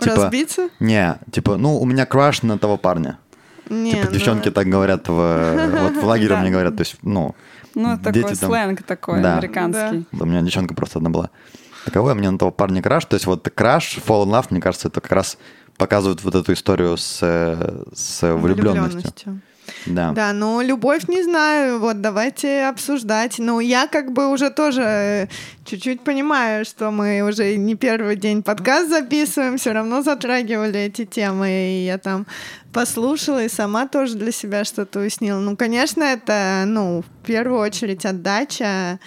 Типа, 0.01 0.17
Разбиться? 0.17 0.69
Не, 0.81 1.19
типа, 1.33 1.57
ну, 1.57 1.79
у 1.79 1.85
меня 1.85 2.07
краш 2.07 2.43
на 2.43 2.59
того 2.59 2.77
парня. 2.77 3.19
Не, 3.69 3.93
типа, 3.93 4.07
ну... 4.07 4.13
девчонки 4.13 4.51
так 4.51 4.67
говорят, 4.67 5.09
в, 5.09 5.71
вот 5.83 6.03
в 6.03 6.05
лагере 6.07 6.37
мне 6.37 6.51
говорят, 6.51 6.77
то 6.77 6.83
есть, 6.83 6.97
ну, 7.03 7.35
Ну, 7.75 7.99
такой 7.99 8.13
дети 8.13 8.35
сленг 8.35 8.83
такой, 8.83 9.23
американский. 9.23 10.07
У 10.13 10.25
меня 10.25 10.41
девчонка 10.41 10.75
просто 10.75 10.99
одна 10.99 11.11
была 11.11 11.31
таковой, 11.89 12.15
мне 12.15 12.31
на 12.31 12.39
того 12.39 12.51
парня 12.51 12.83
краш. 12.83 13.05
То 13.07 13.15
есть 13.15 13.27
вот 13.27 13.49
краш, 13.55 13.99
fall 13.99 14.25
in 14.25 14.31
love, 14.31 14.47
мне 14.51 14.61
кажется, 14.61 14.89
это 14.89 15.01
как 15.01 15.13
раз 15.13 15.39
показывает 15.77 16.23
вот 16.23 16.35
эту 16.35 16.53
историю 16.53 16.97
с, 16.97 17.19
с 17.19 18.23
влюбленностью. 18.23 18.41
влюбленностью. 18.41 19.41
Да. 19.87 20.13
Да, 20.13 20.33
но 20.33 20.63
любовь 20.63 21.09
не 21.09 21.23
знаю. 21.23 21.79
Вот 21.79 22.01
давайте 22.01 22.65
обсуждать. 22.65 23.39
Ну, 23.39 23.61
я 23.61 23.87
как 23.87 24.13
бы 24.13 24.31
уже 24.31 24.51
тоже 24.51 25.29
чуть-чуть 25.65 26.03
понимаю, 26.03 26.65
что 26.65 26.91
мы 26.91 27.23
уже 27.23 27.57
не 27.57 27.75
первый 27.75 28.17
день 28.17 28.43
подкаст 28.43 28.89
записываем, 28.89 29.59
все 29.59 29.73
равно 29.73 30.03
затрагивали 30.03 30.81
эти 30.81 31.05
темы. 31.05 31.51
И 31.51 31.87
я 31.87 31.99
там 31.99 32.27
послушала 32.73 33.45
и 33.45 33.49
сама 33.49 33.87
тоже 33.87 34.15
для 34.15 34.33
себя 34.33 34.65
что-то 34.65 35.01
уяснила. 35.01 35.39
Ну, 35.39 35.57
конечно, 35.57 36.03
это, 36.03 36.65
ну, 36.67 37.03
в 37.03 37.27
первую 37.27 37.61
очередь 37.61 38.05
отдача 38.05 38.99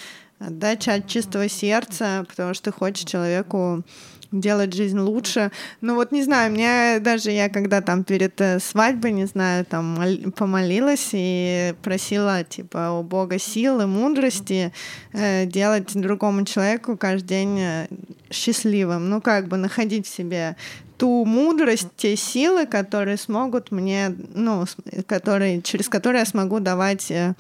Отдача 0.46 0.96
от 0.96 1.08
чистого 1.08 1.48
сердца, 1.48 2.26
потому 2.28 2.54
что 2.54 2.72
ты 2.72 2.78
хочешь 2.78 3.06
человеку 3.06 3.84
делать 4.32 4.74
жизнь 4.74 4.98
лучше. 4.98 5.52
Ну 5.82 5.96
вот 5.96 6.12
не 6.12 6.24
знаю, 6.24 6.52
мне 6.52 7.00
даже 7.00 7.32
я 7.32 7.50
когда 7.50 7.82
там 7.82 8.04
перед 8.04 8.40
э, 8.42 8.60
свадьбой, 8.60 9.12
не 9.12 9.26
знаю, 9.26 9.66
там 9.66 10.32
помолилась 10.36 11.10
и 11.12 11.76
просила 11.84 12.44
типа 12.44 12.92
у 12.92 13.04
Бога 13.04 13.38
силы, 13.38 13.88
мудрости 13.88 14.74
э, 15.14 15.46
делать 15.46 15.92
другому 15.94 16.46
человеку 16.46 16.98
каждый 16.98 17.28
день 17.28 17.60
э, 17.60 17.88
счастливым. 18.32 19.10
Ну 19.10 19.22
как 19.22 19.48
бы 19.48 19.58
находить 19.58 20.08
в 20.08 20.16
себе 20.16 20.56
ту 20.98 21.26
мудрость, 21.26 21.90
те 21.98 22.16
силы, 22.16 22.66
которые 22.68 23.18
смогут 23.18 23.72
мне, 23.72 24.16
ну, 24.36 24.66
которые, 25.08 25.62
через 25.64 25.90
которые 25.90 26.20
я 26.20 26.26
смогу 26.26 26.60
давать 26.60 27.10
э, 27.10 27.34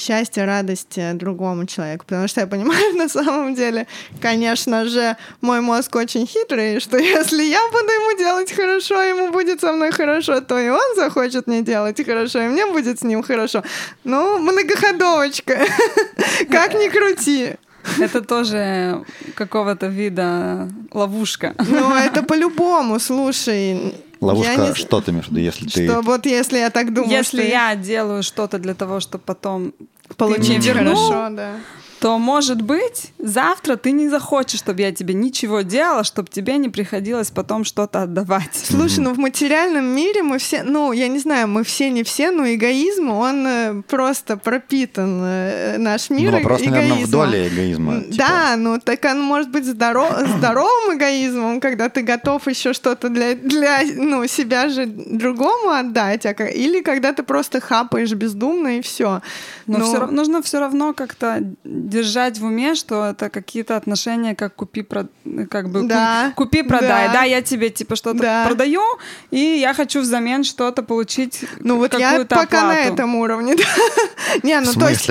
счастье, 0.00 0.44
радость 0.44 0.96
э, 0.96 1.12
другому 1.14 1.66
человеку. 1.66 2.04
Потому 2.06 2.28
что 2.28 2.40
я 2.40 2.46
понимаю, 2.46 2.94
на 2.96 3.08
самом 3.08 3.54
деле, 3.54 3.86
конечно 4.20 4.86
же, 4.86 5.16
мой 5.40 5.60
мозг 5.60 5.94
очень 5.96 6.26
хитрый, 6.26 6.80
что 6.80 6.98
если 7.18 7.42
я 7.42 7.60
буду 7.70 7.92
ему 7.92 8.18
делать 8.18 8.52
хорошо, 8.52 9.00
ему 9.02 9.30
будет 9.30 9.60
со 9.60 9.72
мной 9.72 9.92
хорошо, 9.92 10.40
то 10.40 10.58
и 10.58 10.68
он 10.68 10.96
захочет 10.96 11.46
мне 11.46 11.62
делать 11.62 12.04
хорошо, 12.04 12.40
и 12.40 12.48
мне 12.48 12.66
будет 12.66 12.98
с 12.98 13.02
ним 13.02 13.22
хорошо. 13.22 13.62
Ну, 14.04 14.38
многоходовочка. 14.38 15.58
Как 16.50 16.74
ни 16.74 16.88
крути. 16.88 17.56
Это 17.98 18.20
тоже 18.20 19.04
какого-то 19.34 19.86
вида 19.86 20.68
ловушка. 20.92 21.54
Ну, 21.58 21.94
это 21.94 22.22
по-любому, 22.22 22.98
слушай. 22.98 23.94
Ловушка, 24.20 24.56
не... 24.56 24.74
что 24.74 25.00
ты 25.00 25.10
имеешь 25.10 25.26
в 25.26 25.30
виду, 25.30 25.40
если 25.40 25.66
ты... 25.66 25.86
Что 25.86 26.02
вот 26.02 26.26
если 26.26 26.58
я 26.58 26.70
так 26.70 26.92
думаю, 26.92 27.10
Если 27.10 27.42
что... 27.42 27.50
я 27.50 27.74
делаю 27.74 28.22
что-то 28.22 28.58
для 28.58 28.74
того, 28.74 29.00
чтобы 29.00 29.24
потом 29.24 29.72
получить 30.16 30.66
хорошо, 30.66 31.28
да 31.30 31.54
то, 32.00 32.18
может 32.18 32.62
быть, 32.62 33.12
завтра 33.18 33.76
ты 33.76 33.92
не 33.92 34.08
захочешь, 34.08 34.58
чтобы 34.58 34.80
я 34.80 34.90
тебе 34.90 35.12
ничего 35.12 35.60
делала, 35.60 36.02
чтобы 36.02 36.30
тебе 36.30 36.56
не 36.56 36.70
приходилось 36.70 37.30
потом 37.30 37.64
что-то 37.64 38.02
отдавать. 38.02 38.54
Слушай, 38.54 39.00
ну 39.00 39.12
в 39.12 39.18
материальном 39.18 39.84
мире 39.84 40.22
мы 40.22 40.38
все, 40.38 40.62
ну, 40.62 40.92
я 40.92 41.08
не 41.08 41.18
знаю, 41.18 41.48
мы 41.48 41.62
все 41.62 41.90
не 41.90 42.02
все, 42.02 42.30
но 42.30 42.46
эгоизм, 42.46 43.10
он 43.10 43.46
э, 43.46 43.82
просто 43.86 44.38
пропитан, 44.38 45.20
э, 45.22 45.76
наш 45.76 46.08
мир 46.08 46.30
Ну, 46.30 46.38
вопрос, 46.38 46.62
эгоизмом. 46.62 46.80
наверное, 46.80 47.06
в 47.06 47.10
доле 47.10 47.48
эгоизма. 47.48 48.00
Типа. 48.00 48.16
Да, 48.16 48.56
ну, 48.56 48.80
так 48.80 49.04
он 49.04 49.20
может 49.20 49.50
быть 49.50 49.66
здоров, 49.66 50.10
здоровым 50.38 50.96
эгоизмом, 50.96 51.60
когда 51.60 51.90
ты 51.90 52.00
готов 52.00 52.48
еще 52.48 52.72
что-то 52.72 53.10
для, 53.10 53.34
для 53.34 53.82
ну, 53.94 54.26
себя 54.26 54.70
же 54.70 54.86
другому 54.86 55.68
отдать, 55.68 56.24
а, 56.24 56.30
или 56.30 56.80
когда 56.80 57.12
ты 57.12 57.22
просто 57.22 57.60
хапаешь 57.60 58.12
бездумно 58.14 58.78
и 58.78 58.80
все. 58.80 59.20
Но, 59.66 59.78
но... 59.78 59.84
Все, 59.84 60.06
нужно 60.06 60.40
все 60.40 60.60
равно 60.60 60.94
как-то 60.94 61.42
держать 61.90 62.38
в 62.38 62.44
уме, 62.44 62.74
что 62.74 63.06
это 63.06 63.28
какие-то 63.28 63.76
отношения, 63.76 64.34
как 64.34 64.54
купи, 64.54 64.82
как 64.82 65.70
бы 65.70 65.82
да. 65.82 66.32
купи, 66.36 66.62
продай. 66.62 67.08
Да. 67.08 67.12
да, 67.12 67.22
я 67.24 67.42
тебе 67.42 67.70
типа 67.70 67.96
что-то 67.96 68.18
да. 68.20 68.46
продаю, 68.46 68.82
и 69.30 69.38
я 69.38 69.74
хочу 69.74 70.00
взамен 70.00 70.44
что-то 70.44 70.82
получить. 70.82 71.44
Ну 71.58 71.76
вот 71.76 71.98
я 71.98 72.24
пока 72.24 72.42
оплату. 72.42 72.66
на 72.66 72.78
этом 72.78 73.16
уровне. 73.16 73.56
Не, 74.42 74.60
ну 74.60 74.72
то 74.72 74.88
есть 74.88 75.08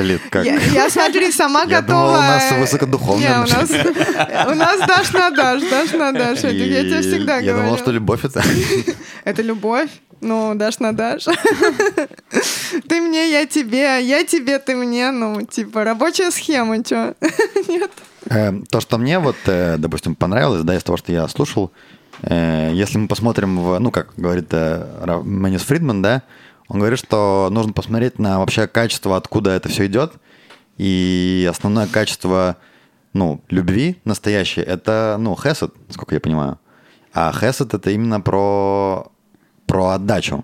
я 0.74 0.90
смотри, 0.90 1.32
сама 1.32 1.66
готова. 1.68 2.10
у 2.10 2.22
нас 2.22 2.52
высокодуховно. 2.54 3.46
У 4.48 4.56
нас 4.56 4.80
дашь 4.88 5.12
на 5.14 5.30
дашь, 5.30 5.64
дашь 5.70 5.92
на 5.92 6.12
дашь. 6.12 6.44
Я 6.44 6.82
тебе 6.84 7.02
всегда 7.02 7.42
говорю. 7.42 7.46
Я 7.46 7.54
думал, 7.64 7.78
что 7.78 7.92
любовь 7.92 8.24
это. 8.24 8.44
Это 9.24 9.42
любовь. 9.42 9.90
Ну, 10.22 10.54
дашь 10.56 10.80
на 10.80 10.94
дашь. 10.94 11.26
Ты 12.88 13.02
мне, 13.02 13.32
я 13.32 13.46
тебе, 13.46 14.04
я 14.04 14.24
тебе, 14.26 14.60
ты 14.60 14.76
мне. 14.76 15.12
Ну, 15.12 15.42
типа, 15.44 15.84
рабочая 15.84 16.32
схема, 16.32 16.84
чё? 16.84 17.14
Нет. 17.68 17.92
Эм, 18.26 18.66
то, 18.66 18.82
что 18.82 18.98
мне 18.98 19.20
вот, 19.20 19.38
э, 19.46 19.78
допустим, 19.78 20.16
понравилось, 20.16 20.64
да, 20.64 20.76
из 20.76 20.84
того, 20.84 20.98
что 20.98 21.12
я 21.12 21.28
слушал, 21.28 21.72
э, 22.22 22.72
если 22.74 22.98
мы 22.98 23.08
посмотрим 23.08 23.58
в, 23.60 23.80
ну, 23.80 23.92
как 23.92 24.14
говорит 24.18 24.50
э, 24.52 25.22
Манис 25.24 25.62
Фридман, 25.62 26.02
да, 26.02 26.24
он 26.68 26.80
говорит, 26.80 27.00
что 27.00 27.50
нужно 27.52 27.74
посмотреть 27.74 28.20
на 28.20 28.40
вообще 28.40 28.68
качество, 28.68 29.16
откуда 29.16 29.52
это 29.52 29.70
все 29.70 29.88
идет. 29.88 30.14
И 30.78 31.48
основное 31.50 31.88
качество, 31.88 32.58
ну, 33.14 33.42
любви 33.50 33.98
настоящее, 34.06 34.66
это, 34.66 35.18
ну, 35.20 35.36
хесед, 35.36 35.74
насколько 35.88 36.16
я 36.16 36.22
понимаю. 36.22 36.60
А 37.14 37.34
хесед 37.34 37.74
это 37.74 37.90
именно 37.90 38.22
про 38.22 39.12
про 39.70 39.94
отдачу. 39.94 40.44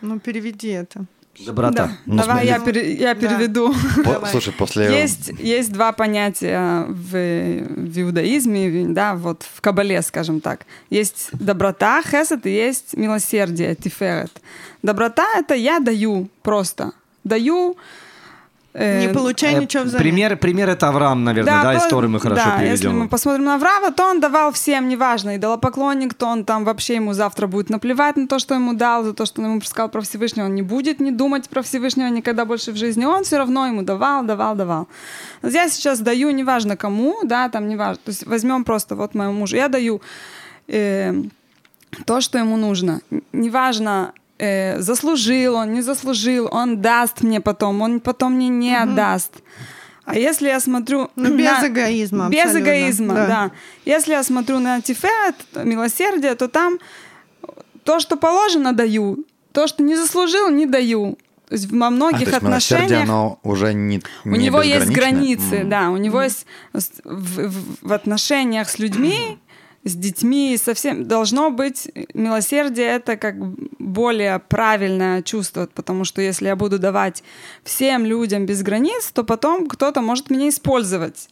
Ну, 0.00 0.18
переведи 0.18 0.68
это. 0.68 1.04
Доброта. 1.46 1.86
Да. 1.86 1.90
Ну, 2.06 2.16
Давай 2.16 2.46
я, 2.46 2.58
пере, 2.58 2.94
я 2.94 3.14
переведу. 3.14 3.74
По, 4.04 4.26
слушай, 4.30 4.52
после... 4.52 4.84
Есть, 4.84 5.32
есть 5.38 5.72
два 5.72 5.92
понятия 5.92 6.86
в, 6.88 7.10
в 7.10 8.00
иудаизме, 8.00 8.86
да, 8.88 9.14
вот 9.14 9.42
в 9.42 9.60
Кабале, 9.60 10.00
скажем 10.02 10.40
так. 10.40 10.64
Есть 10.90 11.30
доброта, 11.32 12.02
хесед, 12.02 12.46
и 12.46 12.50
есть 12.50 12.96
милосердие, 12.96 13.74
тиферет. 13.74 14.32
Доброта— 14.82 15.26
это 15.36 15.54
я 15.54 15.80
даю 15.80 16.28
просто. 16.42 16.92
Даю 17.24 17.76
не 18.74 19.08
получая 19.08 19.56
э, 19.56 19.60
ничего 19.60 19.84
взамен. 19.84 20.02
Пример, 20.02 20.36
пример 20.36 20.68
это 20.68 20.88
Авраам, 20.88 21.22
наверное, 21.22 21.62
да, 21.62 21.62
да 21.62 21.78
историю 21.78 22.10
мы 22.10 22.18
хорошо 22.18 22.42
да, 22.44 22.56
переведем. 22.56 22.72
если 22.72 22.88
мы 22.88 23.08
посмотрим 23.08 23.44
на 23.44 23.54
Авраама, 23.54 23.92
то 23.92 24.04
он 24.04 24.20
давал 24.20 24.50
всем, 24.50 24.88
неважно, 24.88 25.36
и 25.36 25.40
поклонник, 25.60 26.14
то 26.14 26.26
он 26.26 26.44
там 26.44 26.64
вообще 26.64 26.96
ему 26.96 27.12
завтра 27.12 27.46
будет 27.46 27.70
наплевать 27.70 28.16
на 28.16 28.26
то, 28.26 28.40
что 28.40 28.54
ему 28.54 28.74
дал, 28.74 29.04
за 29.04 29.14
то, 29.14 29.26
что 29.26 29.42
он 29.42 29.48
ему 29.48 29.60
сказал 29.60 29.88
про 29.88 30.00
Всевышнего, 30.00 30.46
он 30.46 30.54
не 30.56 30.62
будет 30.62 30.98
не 30.98 31.12
думать 31.12 31.48
про 31.48 31.62
Всевышнего 31.62 32.08
никогда 32.08 32.44
больше 32.44 32.72
в 32.72 32.76
жизни, 32.76 33.04
он 33.04 33.22
все 33.22 33.38
равно 33.38 33.66
ему 33.66 33.82
давал, 33.82 34.24
давал, 34.24 34.56
давал. 34.56 34.88
Я 35.42 35.68
сейчас 35.68 36.00
даю, 36.00 36.30
неважно 36.30 36.76
кому, 36.76 37.20
да, 37.22 37.48
там 37.48 37.68
неважно, 37.68 38.00
то 38.04 38.10
есть 38.10 38.26
возьмем 38.26 38.64
просто 38.64 38.96
вот 38.96 39.14
моему 39.14 39.34
мужу, 39.34 39.56
я 39.56 39.68
даю 39.68 40.02
э, 40.66 41.14
то, 42.06 42.20
что 42.20 42.38
ему 42.38 42.56
нужно, 42.56 43.02
неважно, 43.32 44.12
э, 44.38 44.80
заслужил 44.80 45.56
он, 45.56 45.72
не 45.72 45.82
заслужил, 45.82 46.48
он 46.50 46.80
даст 46.80 47.22
мне 47.22 47.40
потом, 47.40 47.82
он 47.82 48.00
потом 48.00 48.34
мне 48.34 48.48
не 48.48 48.72
mm-hmm. 48.72 48.92
отдаст. 48.92 49.32
А 50.04 50.16
если 50.16 50.48
я 50.48 50.60
смотрю... 50.60 51.10
Ну, 51.16 51.34
без 51.36 51.62
на... 51.62 51.68
эгоизма. 51.68 52.28
Без 52.28 52.40
абсолютно. 52.40 52.68
эгоизма, 52.68 53.14
да. 53.14 53.26
да. 53.26 53.50
Если 53.86 54.12
я 54.12 54.22
смотрю 54.22 54.58
на 54.58 54.74
антифет, 54.74 55.34
милосердие, 55.54 56.34
то 56.34 56.48
там 56.48 56.78
то, 57.84 58.00
что 58.00 58.16
положено, 58.16 58.72
даю. 58.72 59.24
То, 59.52 59.66
что 59.66 59.82
не 59.82 59.96
заслужил, 59.96 60.50
не 60.50 60.66
даю. 60.66 61.16
То 61.48 61.54
есть 61.54 61.70
во 61.70 61.90
многих 61.90 62.32
а, 62.32 62.38
отношениях... 62.38 63.02
оно 63.02 63.38
уже 63.42 63.74
не 63.74 64.02
У 64.24 64.30
него 64.30 64.62
есть 64.62 64.88
границы, 64.88 65.60
mm. 65.60 65.68
да. 65.68 65.90
У 65.90 65.96
него 65.96 66.20
mm. 66.20 66.24
есть 66.24 66.46
в, 67.04 67.48
в, 67.48 67.88
в 67.88 67.92
отношениях 67.92 68.68
с 68.68 68.78
людьми 68.78 69.38
с 69.84 69.94
детьми, 69.94 70.56
совсем 70.56 71.06
должно 71.06 71.50
быть 71.50 71.90
милосердие 72.14 72.86
это 72.86 73.16
как 73.16 73.36
более 73.78 74.38
правильное 74.38 75.22
чувство, 75.22 75.68
потому 75.72 76.04
что 76.04 76.22
если 76.22 76.46
я 76.46 76.56
буду 76.56 76.78
давать 76.78 77.22
всем 77.62 78.06
людям 78.06 78.46
без 78.46 78.62
границ, 78.62 79.10
то 79.12 79.24
потом 79.24 79.68
кто-то 79.68 80.00
может 80.00 80.30
меня 80.30 80.48
использовать 80.48 81.28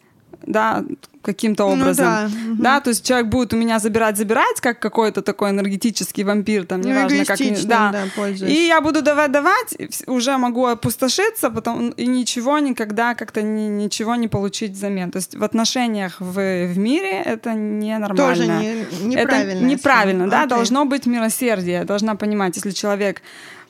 да, 0.47 0.85
каким-то 1.23 1.69
ну 1.69 1.75
образом. 1.75 2.07
Ну, 2.07 2.55
да. 2.57 2.63
да, 2.63 2.81
то 2.81 2.91
есть 2.91 3.07
человек 3.07 3.29
будет 3.29 3.53
у 3.53 3.57
меня 3.57 3.79
забирать, 3.79 4.17
забирать, 4.17 4.61
как 4.61 4.81
какой-то 4.81 5.23
такой 5.23 5.51
энергетический 5.51 6.25
вампир, 6.25 6.67
там, 6.67 6.81
ну, 6.81 6.89
неважно, 6.89 7.25
как... 7.25 7.39
Да, 7.65 7.95
да 8.17 8.47
и 8.47 8.67
я 8.67 8.81
буду 8.81 9.03
давать, 9.03 9.31
давать, 9.31 9.77
уже 10.07 10.37
могу 10.37 10.67
опустошиться, 10.67 11.51
потом 11.51 11.91
и 11.91 12.07
ничего 12.07 12.59
никогда 12.59 13.15
как-то 13.15 13.43
ни, 13.43 13.69
ничего 13.69 14.17
не 14.17 14.29
получить 14.29 14.73
взамен. 14.73 15.11
То 15.11 15.19
есть 15.19 15.35
в 15.37 15.45
отношениях 15.45 16.21
в, 16.21 16.35
в 16.67 16.79
мире 16.79 17.23
это 17.23 17.55
ненормально. 17.55 18.17
Тоже 18.17 18.47
не, 18.47 18.87
неправильно. 19.05 19.53
Это 19.53 19.65
неправильно, 19.65 20.29
да, 20.29 20.45
okay. 20.45 20.49
должно 20.49 20.85
быть 20.85 21.07
милосердие. 21.07 21.73
Я 21.73 21.85
должна 21.85 22.17
понимать, 22.17 22.57
если 22.57 22.71
человек 22.71 23.23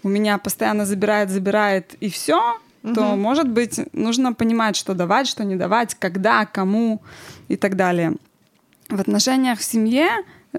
у 0.03 0.09
меня 0.09 0.39
постоянно 0.39 0.87
забирает, 0.87 1.31
забирает, 1.31 1.95
и 2.01 2.09
все, 2.11 2.59
угу. 2.83 2.95
то, 2.95 3.17
может 3.17 3.49
быть, 3.49 3.81
нужно 3.93 4.33
понимать, 4.33 4.77
что 4.77 4.95
давать, 4.95 5.27
что 5.27 5.45
не 5.45 5.57
давать, 5.57 5.95
когда, 5.95 6.47
кому 6.47 7.03
и 7.49 7.57
так 7.57 7.77
далее. 7.77 8.15
В 8.89 9.01
отношениях 9.01 9.59
в 9.59 9.65
семье 9.65 10.09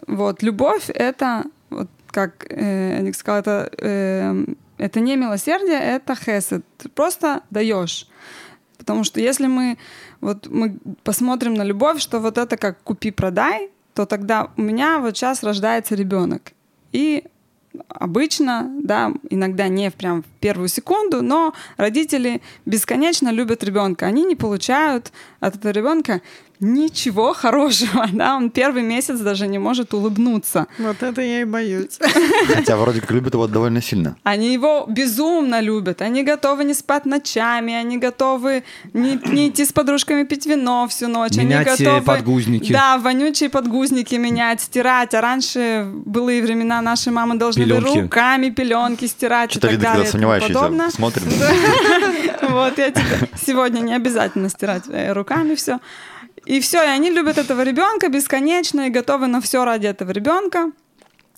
вот 0.07 0.43
любовь 0.43 0.89
это 0.89 1.43
вот 1.69 1.89
как 2.07 2.45
э, 2.49 3.01
Ник 3.01 3.15
сказал, 3.15 3.41
это 3.41 3.69
э, 3.77 4.45
это 4.77 4.99
не 4.99 5.15
милосердие, 5.15 5.79
это 5.79 6.15
хесед. 6.15 6.65
Ты 6.77 6.89
просто 6.89 7.41
даешь. 7.49 8.07
Потому 8.77 9.03
что 9.03 9.19
если 9.19 9.47
мы 9.47 9.77
вот 10.19 10.47
мы 10.47 10.77
посмотрим 11.03 11.53
на 11.53 11.63
любовь, 11.63 12.01
что 12.01 12.19
вот 12.19 12.37
это 12.37 12.57
как 12.57 12.81
купи-продай, 12.83 13.69
то 13.93 14.05
тогда 14.05 14.49
у 14.57 14.61
меня 14.61 14.99
вот 14.99 15.15
сейчас 15.15 15.43
рождается 15.43 15.95
ребенок. 15.95 16.53
И 16.91 17.23
обычно, 17.87 18.71
да, 18.81 19.13
иногда 19.29 19.67
не 19.67 19.91
прям 19.91 20.23
в 20.23 20.25
первую 20.39 20.67
секунду, 20.67 21.21
но 21.21 21.53
родители 21.77 22.41
бесконечно 22.65 23.29
любят 23.31 23.63
ребенка. 23.63 24.05
Они 24.05 24.23
не 24.25 24.35
получают 24.35 25.11
от 25.39 25.55
этого 25.55 25.71
ребенка 25.71 26.21
ничего 26.63 27.33
хорошего, 27.33 28.07
да, 28.13 28.35
он 28.35 28.49
первый 28.49 28.81
месяц 28.81 29.19
даже 29.19 29.47
не 29.47 29.59
может 29.59 29.93
улыбнуться. 29.93 30.67
Вот 30.79 31.03
это 31.03 31.21
я 31.21 31.41
и 31.41 31.45
боюсь. 31.45 31.99
Хотя 32.47 32.77
вроде 32.77 33.01
как 33.01 33.11
любят 33.11 33.33
его 33.33 33.47
довольно 33.47 33.81
сильно. 33.81 34.15
Они 34.23 34.53
его 34.53 34.85
безумно 34.87 35.59
любят, 35.59 36.01
они 36.01 36.23
готовы 36.23 36.63
не 36.63 36.73
спать 36.73 37.05
ночами, 37.05 37.73
они 37.73 37.97
готовы 37.97 38.63
не, 38.93 39.19
не 39.25 39.49
идти 39.49 39.65
с 39.65 39.73
подружками 39.73 40.23
пить 40.23 40.45
вино 40.45 40.87
всю 40.87 41.07
ночь, 41.07 41.35
менять 41.35 41.67
они 41.67 41.85
готовы... 41.85 42.01
подгузники. 42.01 42.71
Да, 42.71 42.97
вонючие 42.97 43.49
подгузники 43.49 44.15
менять, 44.15 44.61
стирать, 44.61 45.13
а 45.13 45.21
раньше 45.21 45.87
былые 46.05 46.41
времена 46.41 46.81
наши 46.81 47.11
мамы 47.11 47.35
должны 47.35 47.65
были 47.65 48.01
руками 48.01 48.49
пеленки 48.49 49.05
стирать 49.05 49.51
Что-то 49.51 49.67
и 49.67 49.71
так 49.71 49.81
далее. 49.81 50.07
сомневающийся, 50.07 50.89
смотрим. 50.91 51.23
Вот, 52.49 52.77
я 52.77 52.91
тебе 52.91 53.29
сегодня 53.45 53.79
не 53.79 53.95
обязательно 53.95 54.49
стирать 54.49 54.83
э, 54.87 55.11
руками 55.13 55.55
все. 55.55 55.79
И 56.45 56.59
все, 56.59 56.83
и 56.83 56.87
они 56.87 57.09
любят 57.09 57.37
этого 57.37 57.63
ребенка 57.63 58.09
бесконечно 58.09 58.87
и 58.87 58.89
готовы 58.89 59.27
на 59.27 59.39
все 59.39 59.63
ради 59.63 59.87
этого 59.87 60.11
ребенка. 60.11 60.71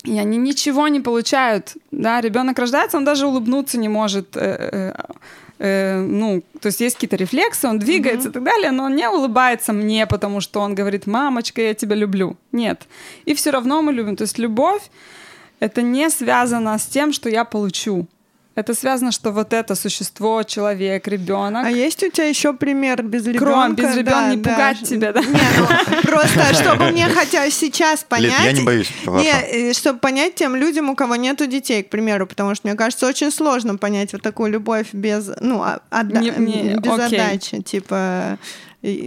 И 0.03 0.19
они 0.19 0.37
ничего 0.37 0.87
не 0.87 0.99
получают. 0.99 1.73
Да, 1.91 2.21
ребенок 2.21 2.59
рождается, 2.59 2.97
он 2.97 3.05
даже 3.05 3.25
улыбнуться 3.25 3.77
не 3.77 3.89
может. 3.89 4.37
Э, 4.37 4.69
э, 4.71 4.93
э, 5.59 6.01
ну, 6.01 6.43
то 6.59 6.67
есть 6.67 6.81
есть 6.81 6.95
какие-то 6.95 7.15
рефлексы, 7.15 7.67
он 7.67 7.79
двигается 7.79 8.27
mm-hmm. 8.27 8.31
и 8.31 8.33
так 8.33 8.43
далее, 8.43 8.71
но 8.71 8.83
он 8.85 8.95
не 8.95 9.09
улыбается 9.09 9.73
мне, 9.73 10.05
потому 10.05 10.41
что 10.41 10.59
он 10.59 10.75
говорит, 10.75 11.07
мамочка, 11.07 11.61
я 11.61 11.73
тебя 11.73 11.95
люблю. 11.95 12.35
Нет. 12.51 12.83
И 13.25 13.33
все 13.33 13.51
равно 13.51 13.81
мы 13.81 13.93
любим. 13.93 14.15
То 14.15 14.23
есть 14.23 14.37
любовь 14.37 14.83
это 15.59 15.81
не 15.81 16.09
связано 16.09 16.77
с 16.77 16.85
тем, 16.85 17.13
что 17.13 17.29
я 17.29 17.45
получу. 17.45 18.07
Это 18.55 18.73
связано, 18.73 19.11
что 19.11 19.31
вот 19.31 19.51
это 19.51 19.75
существо, 19.75 20.41
человек, 20.43 21.09
ребенок. 21.09 21.65
А 21.65 21.69
есть 21.69 22.01
у 22.03 22.09
тебя 22.09 22.27
еще 22.27 22.53
пример 22.53 23.03
без 23.03 23.27
ребенка? 23.27 23.45
Кром, 23.45 23.75
без 23.75 23.95
ребенка 23.95 24.11
да, 24.11 24.29
не 24.29 24.37
да. 24.37 24.49
пугать 24.49 24.89
тебя, 24.89 25.11
да? 25.11 25.19
Не, 25.19 25.39
ну, 25.57 26.01
просто 26.03 26.53
чтобы 26.53 26.91
мне 26.91 27.09
хотя 27.09 27.49
сейчас 27.49 28.05
понять... 28.05 28.31
Лид, 28.31 28.45
я 28.45 28.51
не 28.53 28.63
боюсь. 28.63 28.89
Не, 29.05 29.73
чтобы 29.73 29.99
понять 29.99 30.35
тем 30.35 30.55
людям, 30.55 30.89
у 30.89 30.95
кого 30.95 31.17
нету 31.17 31.47
детей, 31.47 31.83
к 31.83 31.89
примеру, 31.89 32.27
потому 32.27 32.55
что, 32.55 32.65
мне 32.67 32.77
кажется, 32.77 33.05
очень 33.07 33.29
сложно 33.29 33.75
понять 33.75 34.13
вот 34.13 34.21
такую 34.21 34.51
любовь 34.51 34.87
без, 34.93 35.31
ну, 35.41 35.61
отда... 35.89 36.21
не, 36.21 36.31
не, 36.37 36.75
без 36.75 36.91
окей. 36.93 37.19
отдачи, 37.19 37.61
типа 37.61 38.39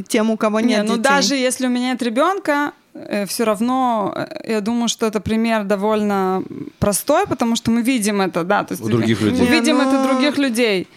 тем, 0.08 0.30
у 0.30 0.36
кого 0.36 0.60
нет 0.60 0.82
не, 0.82 0.88
ну 0.88 0.96
детей. 0.96 1.02
даже 1.02 1.36
если 1.36 1.66
у 1.66 1.70
меня 1.70 1.92
нет 1.92 2.02
ребенка, 2.02 2.72
Э, 2.72 2.77
все 3.26 3.44
равно, 3.44 4.12
э, 4.14 4.52
я 4.52 4.60
думаю, 4.60 4.88
что 4.88 5.06
это 5.06 5.20
пример 5.20 5.64
довольно 5.64 6.42
простой, 6.78 7.26
потому 7.26 7.56
что 7.56 7.70
мы 7.70 7.82
видим 7.82 8.20
это, 8.20 8.44
да, 8.44 8.64
то 8.64 8.72
есть 8.72 8.84
у 8.84 8.88
других 8.88 9.20
людей. 9.20 9.40
Мы 9.40 9.46
видим 9.46 9.76
Не, 9.76 9.82
это 9.82 10.02
других 10.02 10.38
людей. 10.38 10.88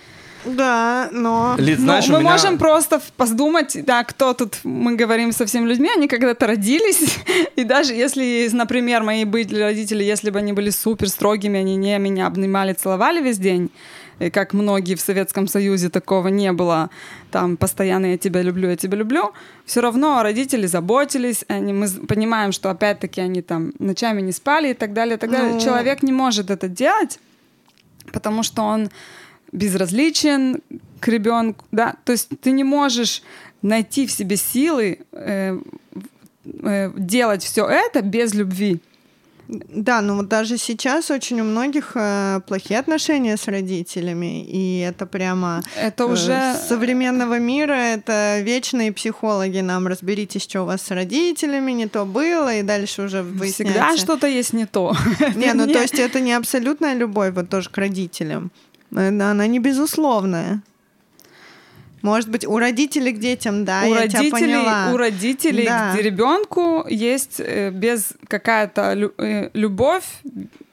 Да, 0.45 1.09
но... 1.11 1.55
Лид, 1.57 1.77
ну, 1.77 1.85
знаешь, 1.85 2.07
мы 2.07 2.19
меня... 2.19 2.31
можем 2.31 2.57
просто 2.57 2.99
подумать, 3.15 3.77
да, 3.85 4.03
кто 4.03 4.33
тут, 4.33 4.55
мы 4.63 4.95
говорим 4.95 5.31
со 5.31 5.45
всеми 5.45 5.67
людьми, 5.67 5.89
они 5.95 6.07
когда-то 6.07 6.47
родились, 6.47 7.19
и 7.55 7.63
даже 7.63 7.93
если, 7.93 8.49
например, 8.51 9.03
мои 9.03 9.25
были 9.25 9.59
родители, 9.59 10.03
если 10.03 10.31
бы 10.31 10.39
они 10.39 10.53
были 10.53 10.71
супер 10.71 11.09
строгими, 11.09 11.59
они 11.59 11.75
не 11.75 11.97
меня 11.99 12.27
обнимали, 12.27 12.73
целовали 12.73 13.21
весь 13.21 13.37
день, 13.37 13.69
и 14.21 14.29
как 14.29 14.53
многие 14.53 14.95
в 14.95 15.01
Советском 15.01 15.47
Союзе 15.47 15.89
такого 15.89 16.27
не 16.27 16.51
было, 16.51 16.89
там 17.31 17.57
постоянно 17.57 18.07
я 18.07 18.17
тебя 18.17 18.41
люблю, 18.41 18.69
я 18.69 18.75
тебя 18.75 18.97
люблю, 18.97 19.33
все 19.65 19.81
равно 19.81 20.21
родители 20.21 20.67
заботились, 20.67 21.43
они, 21.47 21.73
мы 21.73 21.87
понимаем, 21.87 22.51
что 22.51 22.69
опять-таки 22.69 23.19
они 23.21 23.41
там 23.41 23.73
ночами 23.79 24.21
не 24.21 24.31
спали 24.31 24.71
и 24.71 24.73
так 24.73 24.93
далее, 24.93 25.15
и 25.15 25.19
так 25.19 25.31
далее. 25.31 25.53
Ну... 25.53 25.59
Человек 25.59 26.03
не 26.03 26.11
может 26.11 26.51
это 26.51 26.67
делать, 26.67 27.19
потому 28.11 28.43
что 28.43 28.61
он 28.61 28.89
безразличен 29.51 30.61
к 30.99 31.07
ребенку, 31.07 31.65
да, 31.71 31.95
то 32.05 32.11
есть 32.11 32.29
ты 32.41 32.51
не 32.51 32.63
можешь 32.63 33.23
найти 33.61 34.05
в 34.05 34.11
себе 34.11 34.37
силы 34.37 34.99
э, 35.11 35.59
э, 36.45 36.91
делать 36.95 37.43
все 37.43 37.67
это 37.67 38.01
без 38.01 38.33
любви. 38.33 38.79
Да, 39.51 39.99
ну 39.99 40.15
вот 40.15 40.29
даже 40.29 40.57
сейчас 40.57 41.11
очень 41.11 41.41
у 41.41 41.43
многих 41.43 41.91
э, 41.95 42.39
плохие 42.47 42.79
отношения 42.79 43.35
с 43.35 43.49
родителями, 43.49 44.45
и 44.45 44.79
это 44.79 45.05
прямо 45.05 45.61
это 45.75 46.05
уже 46.05 46.31
э, 46.31 46.55
современного 46.69 47.37
мира, 47.37 47.73
это 47.73 48.39
вечные 48.39 48.93
психологи 48.93 49.59
нам 49.59 49.87
разберитесь, 49.87 50.43
что 50.43 50.61
у 50.61 50.65
вас 50.65 50.81
с 50.83 50.91
родителями 50.91 51.73
не 51.73 51.87
то 51.87 52.05
было, 52.05 52.55
и 52.55 52.63
дальше 52.63 53.01
уже 53.01 53.23
выясняется. 53.23 53.63
Всегда 53.63 53.97
что-то 53.97 54.27
есть 54.27 54.53
не 54.53 54.65
то. 54.65 54.95
Не, 55.35 55.53
ну 55.53 55.67
то 55.67 55.81
есть 55.81 55.99
это 55.99 56.21
не 56.21 56.31
абсолютная 56.31 56.93
любовь 56.93 57.33
вот 57.33 57.49
тоже 57.49 57.69
к 57.69 57.77
родителям, 57.77 58.51
она 58.95 59.47
не 59.47 59.59
безусловная. 59.59 60.61
Может 62.01 62.29
быть, 62.29 62.45
у 62.45 62.57
родителей 62.57 63.13
к 63.13 63.19
детям, 63.19 63.65
да, 63.65 63.83
у 63.85 63.93
я 63.93 64.01
родителей, 64.01 64.29
тебя 64.29 64.39
поняла. 64.39 64.91
У 64.93 64.97
родителей 64.97 65.65
да. 65.65 65.93
к 65.95 66.01
ребенку 66.01 66.85
есть 66.89 67.39
э, 67.39 67.69
без 67.71 68.13
какая-то 68.27 69.11
э, 69.17 69.49
любовь, 69.53 70.05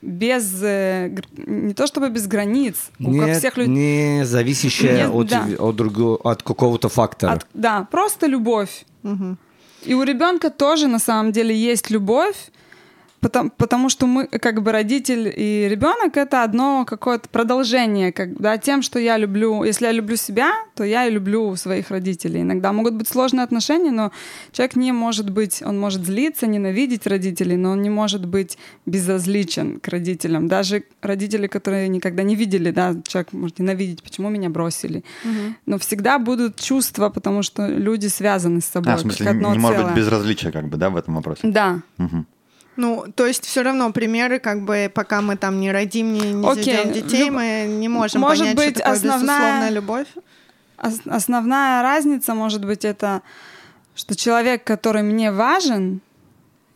без 0.01 0.63
э, 0.63 1.15
не 1.37 1.75
то 1.75 1.87
чтобы 1.87 2.11
без 2.11 2.27
границ, 2.27 2.77
не, 2.99 3.21
как 3.21 3.39
всех 3.39 3.57
людей, 3.57 3.75
не 3.75 4.25
зависящая 4.25 5.07
Нет, 5.07 5.11
от, 5.15 5.27
да. 5.29 5.47
от, 5.59 5.77
другого, 5.77 6.19
от 6.25 6.43
какого-то 6.43 6.89
фактора. 6.89 7.33
От, 7.33 7.47
да, 7.55 7.87
просто 7.91 8.27
любовь. 8.27 8.85
Угу. 9.03 9.37
И 9.85 9.95
у 9.95 10.03
ребенка 10.03 10.51
тоже 10.51 10.89
на 10.89 10.99
самом 10.99 11.33
деле 11.33 11.55
есть 11.55 11.91
любовь, 11.91 12.37
Потому, 13.21 13.51
потому 13.51 13.89
что 13.89 14.07
мы, 14.07 14.27
как 14.27 14.63
бы 14.63 14.71
родитель 14.71 15.33
и 15.35 15.67
ребенок, 15.69 16.17
это 16.17 16.45
одно 16.45 16.85
какое-то 16.85 17.29
продолжение, 17.29 18.13
как, 18.13 18.39
да, 18.39 18.59
тем, 18.59 18.81
что 18.81 19.01
я 19.01 19.17
люблю. 19.17 19.65
Если 19.65 19.87
я 19.87 19.93
люблю 19.93 20.17
себя, 20.17 20.53
то 20.77 20.85
я 20.85 21.07
и 21.07 21.11
люблю 21.11 21.57
своих 21.57 21.91
родителей. 21.91 22.43
Иногда 22.43 22.73
могут 22.73 22.95
быть 22.95 23.09
сложные 23.09 23.43
отношения, 23.43 23.91
но 23.91 24.13
человек 24.53 24.77
не 24.77 24.93
может 24.93 25.31
быть, 25.31 25.63
он 25.63 25.81
может 25.81 26.05
злиться, 26.05 26.47
ненавидеть 26.47 27.07
родителей, 27.09 27.57
но 27.57 27.71
он 27.73 27.83
не 27.83 27.91
может 27.91 28.25
быть 28.25 28.57
безразличен 28.87 29.81
к 29.81 29.89
родителям. 29.89 30.47
Даже 30.47 30.85
родители, 31.03 31.49
которые 31.49 31.89
никогда 31.89 32.23
не 32.23 32.37
видели, 32.37 32.71
да, 32.71 32.95
человек 33.07 33.33
может 33.33 33.59
ненавидеть, 33.59 34.03
почему 34.03 34.29
меня 34.29 34.49
бросили. 34.49 35.05
Угу. 35.25 35.55
Но 35.67 35.79
всегда 35.79 36.21
будут 36.21 36.61
чувства, 36.61 37.09
потому 37.09 37.43
что 37.43 37.67
люди 37.67 38.07
связаны 38.07 38.61
с 38.61 38.67
собой. 38.67 38.93
А, 38.93 38.97
в 38.97 39.01
смысле, 39.01 39.33
не, 39.33 39.51
не 39.51 39.59
может 39.59 39.85
быть 39.85 39.97
безразличия, 39.97 40.53
как 40.53 40.69
бы, 40.69 40.77
да, 40.77 40.91
в 40.91 40.97
этом 40.97 41.17
вопросе? 41.17 41.41
Да. 41.43 41.83
Угу. 41.99 42.25
Ну, 42.79 43.07
то 43.13 43.27
есть 43.27 43.45
все 43.45 43.63
равно 43.63 43.93
примеры, 43.93 44.39
как 44.39 44.63
бы, 44.63 44.89
пока 44.95 45.21
мы 45.21 45.37
там 45.37 45.59
не 45.59 45.73
родим, 45.73 46.13
не, 46.13 46.33
не 46.33 46.45
okay. 46.47 46.93
детей, 46.93 47.25
Люб... 47.25 47.35
мы 47.35 47.67
не 47.69 47.89
можем 47.89 48.21
Может 48.21 48.55
понять, 48.55 48.57
быть, 48.57 48.77
что 48.77 48.79
такое 48.79 48.95
основная... 48.95 49.21
безусловная 49.21 49.71
любовь. 49.71 50.07
основная 51.07 51.83
разница, 51.83 52.35
может 52.35 52.65
быть, 52.65 52.85
это, 52.85 53.23
что 53.97 54.15
человек, 54.15 54.63
который 54.63 55.03
мне 55.03 55.33
важен, 55.33 56.01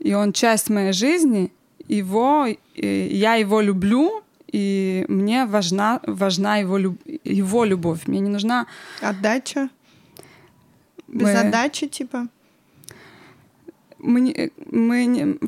и 0.01 0.13
он 0.13 0.33
часть 0.33 0.71
моей 0.71 0.93
жизни, 0.93 1.53
его, 1.87 2.49
я 2.75 3.35
его 3.35 3.61
люблю, 3.61 4.25
и 4.51 5.05
мне 5.07 5.47
важна, 5.47 6.01
важна 6.05 6.57
его, 6.57 6.79
его 6.79 7.65
любовь. 7.65 8.09
Мне 8.09 8.19
не 8.19 8.29
нужна... 8.29 8.67
Отдача? 9.01 9.69
Без 11.07 11.23
мы... 11.23 11.35
отдачи, 11.35 11.87
типа? 11.87 12.27
Мы, 14.03 14.51
мы 14.71 15.39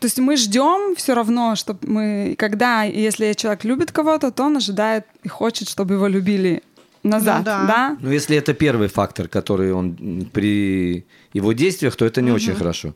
то 0.00 0.06
есть 0.06 0.18
мы 0.18 0.36
ждем 0.36 0.94
все 0.96 1.14
равно, 1.14 1.54
чтобы 1.54 1.78
мы, 1.88 2.34
когда, 2.36 2.82
если 2.82 3.32
человек 3.32 3.64
любит 3.64 3.92
кого-то, 3.92 4.30
то 4.30 4.44
он 4.44 4.56
ожидает 4.56 5.06
и 5.22 5.28
хочет, 5.28 5.68
чтобы 5.68 5.94
его 5.94 6.08
любили 6.08 6.62
назад, 7.02 7.38
ну, 7.38 7.44
да. 7.44 7.64
да? 7.66 7.96
Ну, 8.00 8.10
если 8.10 8.36
это 8.36 8.52
первый 8.54 8.88
фактор, 8.88 9.28
который 9.28 9.72
он 9.72 10.28
при 10.32 11.06
его 11.32 11.52
действиях, 11.52 11.96
то 11.96 12.04
это 12.04 12.20
не 12.20 12.30
угу. 12.30 12.36
очень 12.36 12.54
хорошо. 12.54 12.94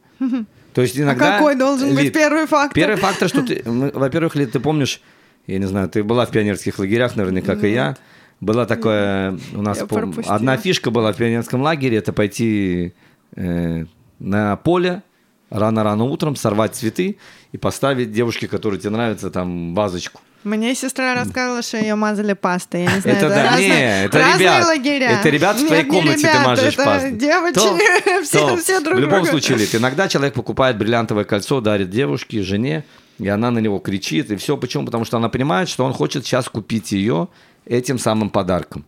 То 0.74 0.82
есть 0.82 0.98
иногда... 0.98 1.36
А 1.36 1.38
какой 1.38 1.54
должен 1.56 1.94
быть 1.94 2.12
первый 2.12 2.46
фактор? 2.46 2.74
Первый 2.74 2.96
фактор, 2.96 3.28
что 3.28 3.42
ты, 3.42 3.62
во-первых, 3.64 4.36
ли 4.36 4.46
ты 4.46 4.60
помнишь, 4.60 5.00
я 5.46 5.58
не 5.58 5.66
знаю, 5.66 5.88
ты 5.88 6.02
была 6.02 6.26
в 6.26 6.30
пионерских 6.30 6.78
лагерях, 6.78 7.16
наверное, 7.16 7.42
как 7.42 7.64
и 7.64 7.70
я. 7.70 7.96
Была 8.40 8.66
такая, 8.66 9.36
у 9.54 9.62
нас 9.62 9.78
пом... 9.78 10.14
одна 10.26 10.56
фишка 10.56 10.90
была 10.90 11.12
в 11.12 11.16
пионерском 11.16 11.62
лагере, 11.62 11.96
это 11.96 12.12
пойти 12.12 12.92
э, 13.34 13.84
на 14.18 14.56
поле 14.56 15.02
рано-рано 15.50 16.04
утром, 16.04 16.36
сорвать 16.36 16.74
цветы 16.74 17.18
и 17.52 17.56
поставить 17.56 18.12
девушке, 18.12 18.48
которая 18.48 18.78
тебе 18.78 18.90
нравится, 18.90 19.30
там 19.30 19.74
вазочку. 19.74 20.20
Мне 20.44 20.74
сестра 20.74 21.14
рассказывала, 21.14 21.62
что 21.62 21.78
ее 21.78 21.96
мазали 21.96 22.32
пастой. 22.32 22.84
Я 22.84 22.94
не 22.94 23.00
знаю, 23.00 23.16
это, 23.16 23.26
это 23.26 23.34
да, 23.34 23.42
разные, 23.44 23.68
не, 23.68 24.04
это 24.04 24.18
ребят. 24.18 24.66
Лагеря. 24.66 25.10
Это 25.10 25.28
ребят 25.30 25.56
в 25.56 25.66
твоей 25.66 25.82
Нет, 25.82 25.92
комнате 25.92 26.18
ребят, 26.20 26.36
ты 26.36 26.46
мажешь 26.46 26.74
это 26.74 26.84
пастой. 26.84 27.12
девочки, 27.12 27.58
то, 27.58 27.78
все, 28.22 28.48
то, 28.48 28.56
все 28.56 28.80
друг 28.80 28.96
В 28.96 29.00
любом 29.00 29.18
друга. 29.24 29.30
случае, 29.30 29.58
Лит, 29.58 29.74
иногда 29.74 30.08
человек 30.08 30.34
покупает 30.34 30.78
бриллиантовое 30.78 31.24
кольцо, 31.24 31.60
дарит 31.60 31.90
девушке, 31.90 32.42
жене, 32.42 32.84
и 33.18 33.26
она 33.26 33.50
на 33.50 33.58
него 33.58 33.80
кричит, 33.80 34.30
и 34.30 34.36
все. 34.36 34.56
Почему? 34.56 34.86
Потому 34.86 35.04
что 35.04 35.16
она 35.16 35.28
понимает, 35.28 35.68
что 35.68 35.84
он 35.84 35.92
хочет 35.92 36.24
сейчас 36.24 36.48
купить 36.48 36.92
ее 36.92 37.28
этим 37.66 37.98
самым 37.98 38.30
подарком. 38.30 38.86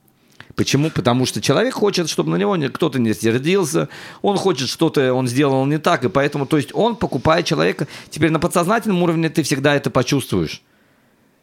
Почему? 0.56 0.90
Потому 0.90 1.26
что 1.26 1.40
человек 1.40 1.74
хочет, 1.74 2.08
чтобы 2.08 2.30
на 2.30 2.36
него 2.36 2.56
кто-то 2.72 2.98
не 2.98 3.14
сердился, 3.14 3.88
он 4.22 4.36
хочет 4.36 4.68
что-то, 4.68 5.14
он 5.14 5.28
сделал 5.28 5.64
не 5.66 5.78
так, 5.78 6.04
и 6.04 6.08
поэтому, 6.08 6.46
то 6.46 6.56
есть 6.56 6.70
он 6.74 6.96
покупает 6.96 7.46
человека. 7.46 7.86
Теперь 8.10 8.30
на 8.30 8.40
подсознательном 8.40 9.02
уровне 9.02 9.28
ты 9.28 9.42
всегда 9.42 9.74
это 9.74 9.90
почувствуешь. 9.90 10.62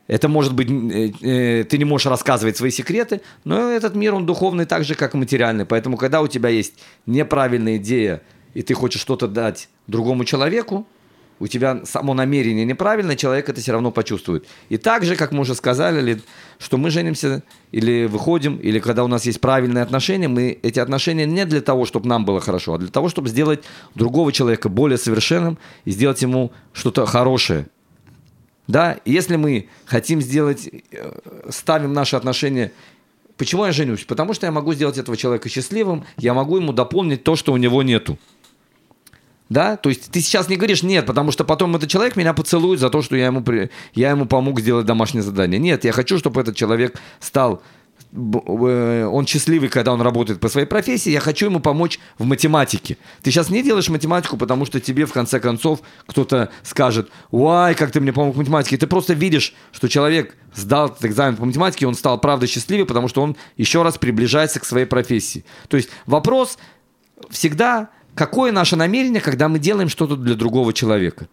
Это 0.08 0.30
может 0.30 0.53
быть, 0.53 0.70
э, 0.70 1.12
э, 1.22 1.64
ты 1.66 1.78
не 1.78 1.86
можешь 1.86 2.08
рассказывать 2.08 2.55
свои 2.55 2.72
секреты, 2.72 3.22
но 3.43 3.70
этот 3.70 3.93
мир, 3.95 4.16
он 4.16 4.26
духовный 4.26 4.66
так 4.66 4.86
же, 4.86 4.95
как 4.95 5.14
и 5.14 5.18
материальный. 5.18 5.66
Поэтому, 5.66 5.97
когда 5.97 6.22
у 6.22 6.28
тебя 6.28 6.49
есть 6.49 6.76
неправильная 7.05 7.76
идея, 7.78 8.22
и 8.53 8.62
ты 8.62 8.74
хочешь 8.74 9.01
что-то 9.01 9.28
дать 9.28 9.70
другому 9.88 10.24
человеку, 10.24 10.88
у 11.40 11.48
тебя 11.48 11.82
само 11.86 12.14
намерение 12.14 12.66
неправильное, 12.66 13.16
человек 13.16 13.50
это 13.50 13.62
все 13.62 13.72
равно 13.72 13.92
почувствует. 13.92 14.46
И 14.70 14.78
так 14.78 15.06
же, 15.06 15.16
как 15.16 15.32
мы 15.32 15.42
уже 15.42 15.56
сказали, 15.56 16.22
что 16.60 16.78
мы 16.78 16.90
женимся 16.90 17.44
или 17.72 18.06
выходим, 18.06 18.58
или 18.58 18.80
когда 18.80 19.04
у 19.04 19.08
нас 19.08 19.26
есть 19.26 19.40
правильные 19.40 19.84
отношения, 19.84 20.28
мы 20.28 20.58
эти 20.62 20.80
отношения 20.80 21.26
не 21.26 21.46
для 21.46 21.62
того, 21.62 21.86
чтобы 21.86 22.08
нам 22.08 22.26
было 22.26 22.40
хорошо, 22.40 22.74
а 22.74 22.78
для 22.78 22.90
того, 22.90 23.10
чтобы 23.10 23.30
сделать 23.30 23.64
другого 23.96 24.32
человека 24.32 24.70
более 24.70 24.98
совершенным 24.98 25.58
и 25.86 25.92
сделать 25.92 26.22
ему 26.22 26.52
что-то 26.74 27.06
хорошее. 27.06 27.68
Да, 28.68 28.98
если 29.06 29.38
мы 29.38 29.70
хотим 29.86 30.22
сделать, 30.22 30.70
э, 30.92 31.20
ставим 31.50 31.94
наши 31.94 32.16
отношения 32.16 32.72
Почему 33.38 33.66
я 33.66 33.72
женюсь? 33.72 34.04
Потому 34.04 34.34
что 34.34 34.48
я 34.48 34.52
могу 34.52 34.74
сделать 34.74 34.98
этого 34.98 35.16
человека 35.16 35.48
счастливым, 35.48 36.06
я 36.18 36.34
могу 36.34 36.58
ему 36.58 36.74
дополнить 36.74 37.24
то, 37.24 37.36
что 37.36 37.54
у 37.54 37.58
него 37.58 37.84
нету. 37.84 38.18
Да, 39.50 39.78
то 39.78 39.89
есть 39.89 40.12
ты 40.12 40.20
сейчас 40.20 40.50
не 40.50 40.58
говоришь 40.58 40.84
нет, 40.84 41.06
потому 41.06 41.32
что 41.32 41.45
потом 41.45 41.76
этот 41.76 41.89
человек 41.89 42.16
меня 42.18 42.34
поцелует 42.34 42.80
за 42.80 42.89
то, 42.89 43.02
что 43.02 43.16
я 43.16 43.28
ему, 43.28 43.43
я 43.93 44.10
ему 44.10 44.26
помог 44.26 44.60
сделать 44.60 44.86
домашнее 44.86 45.24
задание. 45.24 45.60
Нет, 45.60 45.86
я 45.86 45.93
хочу, 45.93 46.18
чтобы 46.18 46.41
этот 46.41 46.56
человек 46.56 47.00
стал 47.22 47.62
э, 48.12 49.10
он 49.10 49.26
счастливый, 49.26 49.70
когда 49.70 49.93
он 49.93 50.02
работает 50.02 50.41
по 50.41 50.50
своей 50.50 50.68
профессии, 50.68 51.12
я 51.12 51.22
хочу 51.22 51.45
ему 51.45 51.62
помочь 51.62 51.98
в 52.18 52.26
математике. 52.26 52.98
Ты 53.24 53.32
сейчас 53.32 53.50
не 53.50 53.64
делаешь 53.64 53.88
математику, 53.88 54.36
потому 54.36 54.66
что 54.66 54.82
тебе 54.82 55.06
в 55.06 55.14
конце 55.14 55.39
концов 55.39 55.80
кто-то 56.08 56.50
скажет, 56.64 57.10
«Уай, 57.32 57.74
как 57.74 57.91
ты 57.91 58.02
мне 58.02 58.12
помог 58.12 58.36
в 58.36 58.38
математике». 58.38 58.78
Ты 58.78 58.86
просто 58.86 59.14
видишь, 59.14 59.54
что 59.72 59.88
человек 59.88 60.36
сдал 60.54 60.88
этот 60.88 61.06
экзамен 61.06 61.38
по 61.38 61.45
математике, 61.45 61.88
он 61.88 61.95
стал 61.95 62.20
правда 62.20 62.48
счастливый, 62.48 62.86
потому 62.86 63.08
что 63.08 63.22
он 63.22 63.38
еще 63.56 63.82
раз 63.82 63.98
приближается 63.98 64.60
к 64.60 64.66
своей 64.66 64.86
профессии. 64.86 65.45
То 65.70 65.78
есть 65.78 65.89
вопрос 66.06 66.58
всегда 67.30 67.89
какое 68.18 68.51
наше 68.51 68.76
намерение, 68.76 69.22
когда 69.22 69.47
мы 69.47 69.59
делаем 69.59 69.88
что-то 69.88 70.18
для 70.18 70.36
другого 70.36 70.74
человека. 70.74 71.28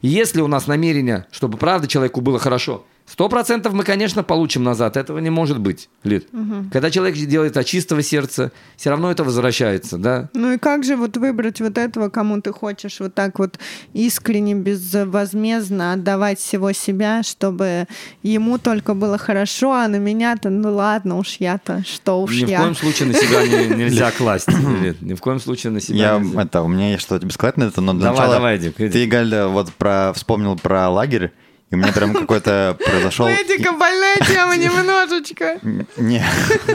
И 0.00 0.08
если 0.08 0.40
у 0.40 0.46
нас 0.48 0.66
намерение, 0.66 1.26
чтобы 1.30 1.58
правда 1.58 1.86
человеку 1.86 2.20
было 2.22 2.38
хорошо, 2.38 2.84
Сто 3.10 3.28
процентов 3.28 3.72
мы, 3.72 3.82
конечно, 3.82 4.22
получим 4.22 4.62
назад. 4.62 4.96
Этого 4.96 5.18
не 5.18 5.30
может 5.30 5.58
быть, 5.58 5.88
Лид. 6.04 6.28
Угу. 6.32 6.66
Когда 6.72 6.92
человек 6.92 7.16
делает 7.16 7.56
от 7.56 7.66
чистого 7.66 8.02
сердца, 8.02 8.52
все 8.76 8.90
равно 8.90 9.10
это 9.10 9.24
возвращается, 9.24 9.98
да? 9.98 10.30
Ну 10.32 10.52
и 10.52 10.58
как 10.58 10.84
же 10.84 10.94
вот 10.94 11.16
выбрать 11.16 11.60
вот 11.60 11.76
этого, 11.76 12.08
кому 12.08 12.40
ты 12.40 12.52
хочешь 12.52 13.00
вот 13.00 13.12
так 13.14 13.40
вот 13.40 13.58
искренне, 13.94 14.54
безвозмездно 14.54 15.94
отдавать 15.94 16.38
всего 16.38 16.70
себя, 16.70 17.24
чтобы 17.24 17.86
ему 18.22 18.58
только 18.58 18.94
было 18.94 19.18
хорошо, 19.18 19.72
а 19.72 19.88
на 19.88 19.96
меня-то, 19.96 20.48
ну 20.48 20.72
ладно 20.72 21.18
уж 21.18 21.38
я-то, 21.40 21.82
что 21.84 22.22
уж 22.22 22.30
Ни 22.30 22.48
я. 22.48 22.60
в 22.60 22.62
коем 22.62 22.76
случае 22.76 23.08
на 23.08 23.14
себя 23.14 23.44
нельзя 23.74 24.12
класть, 24.12 24.48
Лид. 24.48 25.02
Ни 25.02 25.14
в 25.14 25.20
коем 25.20 25.40
случае 25.40 25.72
на 25.72 25.80
себя 25.80 26.20
Я, 26.20 26.42
это, 26.42 26.62
у 26.62 26.68
меня 26.68 26.90
есть 26.90 27.02
что-то 27.02 27.28
сказать 27.30 27.56
на 27.56 27.64
это, 27.64 27.80
но 27.80 27.92
Давай, 27.92 28.10
начала... 28.12 28.34
давай, 28.34 28.58
Дик. 28.58 28.76
Ты, 28.76 29.06
Галь, 29.06 29.34
вот 29.48 29.72
про, 29.72 30.12
вспомнил 30.14 30.56
про 30.56 30.88
лагерь, 30.88 31.32
и 31.70 31.74
у 31.74 31.78
меня 31.78 31.92
прям 31.92 32.12
какой-то 32.12 32.76
произошел... 32.84 33.28
Эдика, 33.28 33.72
больная 33.72 34.16
тема 34.26 34.56
немножечко. 34.56 35.60
Не. 35.96 36.24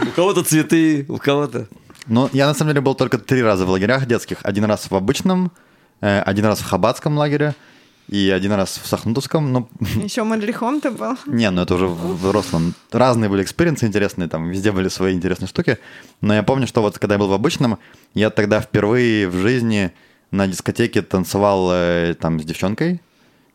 У 0.01 0.11
кого-то 0.15 0.43
цветы, 0.43 1.05
у 1.09 1.17
кого-то... 1.17 1.67
Ну, 2.07 2.29
я 2.33 2.47
на 2.47 2.53
самом 2.53 2.71
деле 2.71 2.81
был 2.81 2.95
только 2.95 3.17
три 3.17 3.41
раза 3.41 3.65
в 3.65 3.69
лагерях 3.69 4.05
детских. 4.05 4.37
Один 4.43 4.63
раз 4.65 4.89
в 4.89 4.95
обычном, 4.95 5.51
э, 6.01 6.21
один 6.21 6.45
раз 6.45 6.59
в 6.59 6.65
Хабадском 6.65 7.17
лагере 7.17 7.55
и 8.07 8.29
один 8.29 8.53
раз 8.53 8.79
в 8.81 8.87
Сохнутовском. 8.87 9.51
Ну, 9.51 9.67
Еще 10.03 10.23
мадрихом 10.23 10.79
ты 10.79 10.91
был? 10.91 11.17
не, 11.25 11.49
ну 11.49 11.63
это 11.63 11.75
уже 11.75 11.87
в 11.87 12.15
взрослом. 12.15 12.73
Разные 12.91 13.29
были 13.29 13.43
experience 13.43 13.83
ы 13.83 13.87
интересные, 13.87 14.29
там 14.29 14.49
везде 14.49 14.71
были 14.71 14.87
свои 14.87 15.13
интересные 15.13 15.47
штуки. 15.47 15.77
Но 16.21 16.33
я 16.33 16.43
помню, 16.43 16.67
что 16.67 16.81
вот 16.81 16.99
когда 16.99 17.15
я 17.15 17.19
был 17.19 17.27
в 17.27 17.33
обычном, 17.33 17.79
я 18.13 18.29
тогда 18.29 18.61
впервые 18.61 19.27
в 19.27 19.35
жизни 19.35 19.91
на 20.31 20.47
дискотеке 20.47 21.01
танцевал 21.01 21.69
э, 21.71 22.15
там 22.19 22.39
с 22.39 22.45
девчонкой 22.45 23.01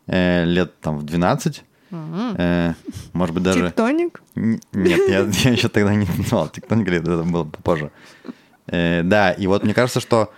э, 0.07 0.45
лет 0.45 0.79
там 0.79 0.97
в 0.97 1.03
12. 1.03 1.63
Э, 1.91 2.73
может 3.13 3.35
быть, 3.35 3.43
даже... 3.43 3.67
Тектоник? 3.67 4.21
Нет, 4.35 4.63
я, 4.73 5.19
я 5.29 5.51
еще 5.51 5.67
тогда 5.67 5.93
не 5.93 6.05
танцевал. 6.05 6.49
Тектоник, 6.49 6.87
это 6.87 7.23
было 7.23 7.43
попозже. 7.43 7.91
Э, 8.67 9.01
да, 9.03 9.31
и 9.31 9.47
вот 9.47 9.63
мне 9.63 9.73
кажется, 9.73 9.99
что, 9.99 10.31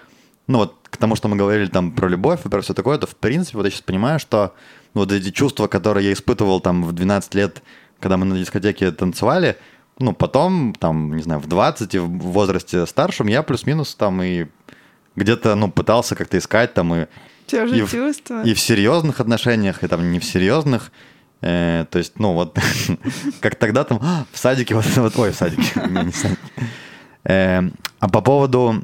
ну 0.48 0.60
вот 0.60 0.76
к 0.84 0.98
тому, 0.98 1.16
что 1.16 1.28
мы 1.28 1.36
говорили 1.36 1.68
там 1.68 1.92
про 1.92 2.08
любовь 2.08 2.46
и 2.46 2.50
про 2.50 2.62
все 2.62 2.74
такое, 2.74 2.98
то 2.98 3.08
в 3.08 3.16
принципе 3.16 3.58
вот 3.58 3.66
я 3.66 3.72
сейчас 3.72 3.82
понимаю, 3.82 4.20
что 4.20 4.54
ну, 4.94 5.02
вот 5.02 5.12
эти 5.12 5.32
чувства, 5.32 5.68
которые 5.68 6.08
я 6.08 6.14
испытывал 6.14 6.60
там 6.60 6.84
в 6.84 6.92
12 6.92 7.34
лет, 7.36 7.64
когда 8.00 8.18
мы 8.18 8.26
на 8.26 8.38
дискотеке 8.38 8.92
танцевали, 8.92 9.58
ну 10.00 10.14
потом, 10.14 10.74
там, 10.74 11.16
не 11.16 11.24
знаю, 11.24 11.40
в 11.40 11.48
20 11.48 11.96
и 11.96 12.00
в 12.00 12.10
возрасте 12.10 12.86
старшем 12.86 13.28
я 13.28 13.44
плюс-минус 13.44 13.96
там 13.96 14.22
и 14.22 14.48
где-то, 15.16 15.56
ну, 15.56 15.72
пытался 15.72 16.16
как-то 16.16 16.38
искать 16.38 16.74
там 16.74 16.94
и 16.96 17.08
Те 17.54 17.68
же 17.68 17.78
и 17.78 17.82
в- 17.84 17.92
чувства. 17.92 18.44
и 18.44 18.54
в 18.56 18.60
серьезных 18.60 19.20
отношениях, 19.20 19.84
и 19.84 19.88
там 19.88 20.12
не 20.12 20.18
в 20.20 20.26
серьезных. 20.26 20.92
Э, 21.42 21.86
то 21.92 22.00
есть, 22.00 22.18
ну 22.18 22.34
вот, 22.34 22.58
как 23.42 23.56
тогда 23.56 23.84
там 23.84 24.00
«А, 24.02 24.26
в 24.32 24.38
садике, 24.38 24.74
вот, 24.76 24.86
вот 24.96 25.18
ой, 25.18 25.32
в 25.32 25.36
садике, 25.36 25.72
не, 25.90 26.06
не 26.06 26.12
в 26.12 26.16
садике. 26.16 26.40
Э, 27.26 27.62
а 28.00 28.10
по 28.10 28.22
поводу 28.22 28.84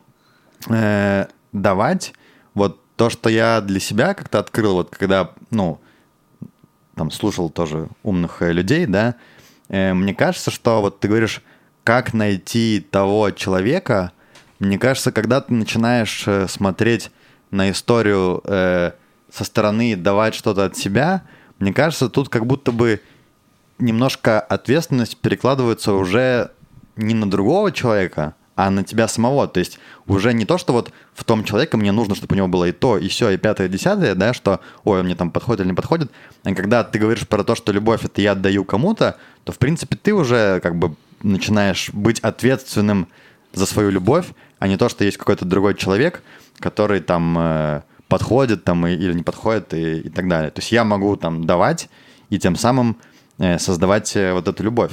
э, 0.69 1.25
давать, 1.51 2.13
вот 2.53 2.79
то, 2.95 3.09
что 3.09 3.29
я 3.29 3.61
для 3.61 3.79
себя 3.79 4.13
как-то 4.13 4.39
открыл, 4.39 4.73
вот 4.73 4.95
когда, 4.95 5.31
ну, 5.49 5.79
там 6.95 7.11
слушал 7.11 7.49
тоже 7.49 7.87
умных 8.03 8.41
э, 8.41 8.51
людей, 8.51 8.85
да, 8.85 9.15
э, 9.69 9.93
мне 9.93 10.13
кажется, 10.13 10.51
что 10.51 10.81
вот 10.81 10.99
ты 10.99 11.07
говоришь, 11.07 11.41
как 11.83 12.13
найти 12.13 12.85
того 12.91 13.31
человека, 13.31 14.11
мне 14.59 14.77
кажется, 14.77 15.11
когда 15.11 15.41
ты 15.41 15.53
начинаешь 15.53 16.25
э, 16.27 16.47
смотреть 16.47 17.09
на 17.51 17.71
историю 17.71 18.41
э, 18.45 18.91
со 19.31 19.43
стороны, 19.43 19.95
давать 19.95 20.35
что-то 20.35 20.65
от 20.65 20.77
себя, 20.77 21.23
мне 21.59 21.73
кажется, 21.73 22.09
тут 22.09 22.29
как 22.29 22.45
будто 22.45 22.71
бы 22.71 23.01
немножко 23.79 24.39
ответственность 24.39 25.17
перекладывается 25.17 25.93
уже 25.93 26.51
не 26.95 27.13
на 27.13 27.29
другого 27.29 27.71
человека, 27.71 28.35
а 28.55 28.69
на 28.69 28.83
тебя 28.83 29.07
самого. 29.07 29.47
То 29.47 29.59
есть 29.59 29.79
уже 30.05 30.33
не 30.33 30.45
то, 30.45 30.57
что 30.57 30.73
вот 30.73 30.91
в 31.13 31.23
том 31.23 31.43
человеке 31.43 31.77
мне 31.77 31.91
нужно, 31.91 32.15
чтобы 32.15 32.33
у 32.33 32.37
него 32.37 32.47
было 32.47 32.65
и 32.65 32.71
то, 32.71 32.97
и 32.97 33.07
все, 33.07 33.29
и 33.29 33.37
пятое, 33.37 33.67
и 33.67 33.69
десятое, 33.69 34.15
да, 34.15 34.33
что, 34.33 34.59
ой, 34.83 34.99
он 34.99 35.05
мне 35.05 35.15
там 35.15 35.31
подходит 35.31 35.61
или 35.61 35.69
не 35.69 35.73
подходит. 35.73 36.11
А 36.43 36.53
когда 36.53 36.83
ты 36.83 36.99
говоришь 36.99 37.27
про 37.27 37.43
то, 37.43 37.55
что 37.55 37.71
любовь 37.71 38.03
это 38.03 38.21
я 38.21 38.33
отдаю 38.33 38.65
кому-то, 38.65 39.17
то, 39.45 39.51
в 39.51 39.57
принципе, 39.57 39.95
ты 39.95 40.13
уже 40.13 40.59
как 40.61 40.75
бы 40.75 40.95
начинаешь 41.23 41.89
быть 41.93 42.19
ответственным 42.19 43.07
за 43.53 43.65
свою 43.65 43.89
любовь, 43.91 44.27
а 44.59 44.67
не 44.67 44.77
то, 44.77 44.89
что 44.89 45.05
есть 45.05 45.17
какой-то 45.17 45.45
другой 45.45 45.75
человек, 45.75 46.21
который 46.59 46.99
там 46.99 47.37
э, 47.37 47.81
подходит 48.07 48.63
там 48.63 48.85
и, 48.87 48.93
или 48.93 49.13
не 49.13 49.23
подходит 49.23 49.73
и, 49.73 49.99
и 50.01 50.09
так 50.09 50.27
далее. 50.27 50.51
То 50.51 50.59
есть 50.59 50.71
я 50.71 50.83
могу 50.83 51.15
там 51.15 51.45
давать 51.45 51.89
и 52.29 52.39
тем 52.39 52.55
самым 52.55 52.97
э, 53.37 53.59
создавать 53.59 54.15
э, 54.15 54.33
вот 54.33 54.47
эту 54.47 54.63
любовь. 54.63 54.91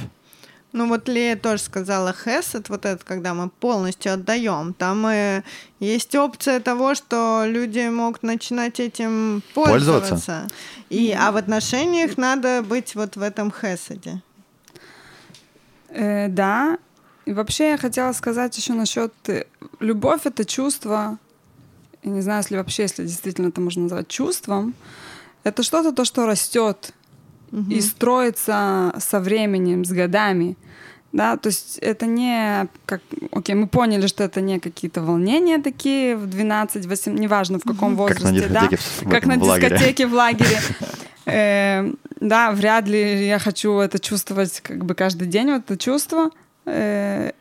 Ну 0.72 0.88
вот 0.88 1.08
Лея 1.08 1.36
тоже 1.36 1.62
сказала 1.62 2.12
хесед, 2.12 2.68
вот 2.68 2.84
это, 2.84 3.02
когда 3.02 3.32
мы 3.32 3.48
полностью 3.48 4.12
отдаем. 4.12 4.74
Там 4.74 5.06
э, 5.06 5.42
есть 5.80 6.14
опция 6.14 6.60
того, 6.60 6.94
что 6.94 7.44
люди 7.46 7.88
могут 7.88 8.22
начинать 8.22 8.78
этим 8.78 9.42
пользоваться. 9.54 10.10
Пользоваться? 10.10 10.48
И, 10.90 11.16
а 11.18 11.32
в 11.32 11.36
отношениях 11.36 12.18
надо 12.18 12.62
быть 12.62 12.94
вот 12.94 13.16
в 13.16 13.22
этом 13.22 13.50
хеседе. 13.50 14.20
Э, 15.88 16.28
да. 16.28 16.76
И 17.24 17.32
вообще 17.32 17.70
я 17.70 17.78
хотела 17.78 18.12
сказать 18.12 18.56
еще 18.58 18.74
насчет 18.74 19.14
э, 19.28 19.46
любовь 19.80 20.26
это 20.26 20.44
чувство. 20.44 21.18
Я 22.06 22.12
не 22.12 22.20
знаю, 22.22 22.38
если 22.42 22.56
вообще, 22.56 22.84
если 22.84 23.02
действительно 23.04 23.48
это 23.48 23.60
можно 23.60 23.82
назвать 23.82 24.06
чувством. 24.08 24.74
Это 25.44 25.62
что-то 25.64 25.92
то, 25.92 26.04
что 26.04 26.24
растет 26.26 26.92
Мгм. 27.50 27.70
и 27.70 27.80
строится 27.80 28.94
со 28.98 29.18
временем, 29.20 29.84
с 29.84 29.90
годами. 29.90 30.56
Да, 31.12 31.36
то 31.36 31.48
есть 31.48 31.78
это 31.78 32.06
не 32.06 32.68
как, 32.84 33.00
окей, 33.32 33.54
мы 33.56 33.66
поняли, 33.66 34.06
что 34.06 34.22
это 34.24 34.40
не 34.40 34.60
какие-то 34.60 35.02
волнения 35.02 35.58
такие 35.60 36.16
в 36.16 36.26
12, 36.26 36.86
8, 36.86 37.16
неважно 37.16 37.58
в 37.58 37.62
каком 37.62 37.96
Как 37.96 38.20
на 38.20 38.30
возрасте, 38.30 38.48
да, 38.48 38.60
дискотеке 38.68 38.76
в- 39.06 39.10
как 39.10 39.26
на 39.26 39.36
дискотеке 39.36 40.06
в 40.06 40.14
лагере. 40.14 40.58
Э, 41.28 41.90
Да, 42.20 42.52
вряд 42.52 42.86
ли 42.86 43.26
я 43.26 43.38
хочу 43.40 43.78
это 43.78 43.98
чувствовать 43.98 44.60
как 44.60 44.84
бы 44.84 44.94
каждый 44.94 45.26
день, 45.26 45.50
вот 45.50 45.62
это 45.64 45.76
чувство. 45.76 46.30
Э, 46.66 47.32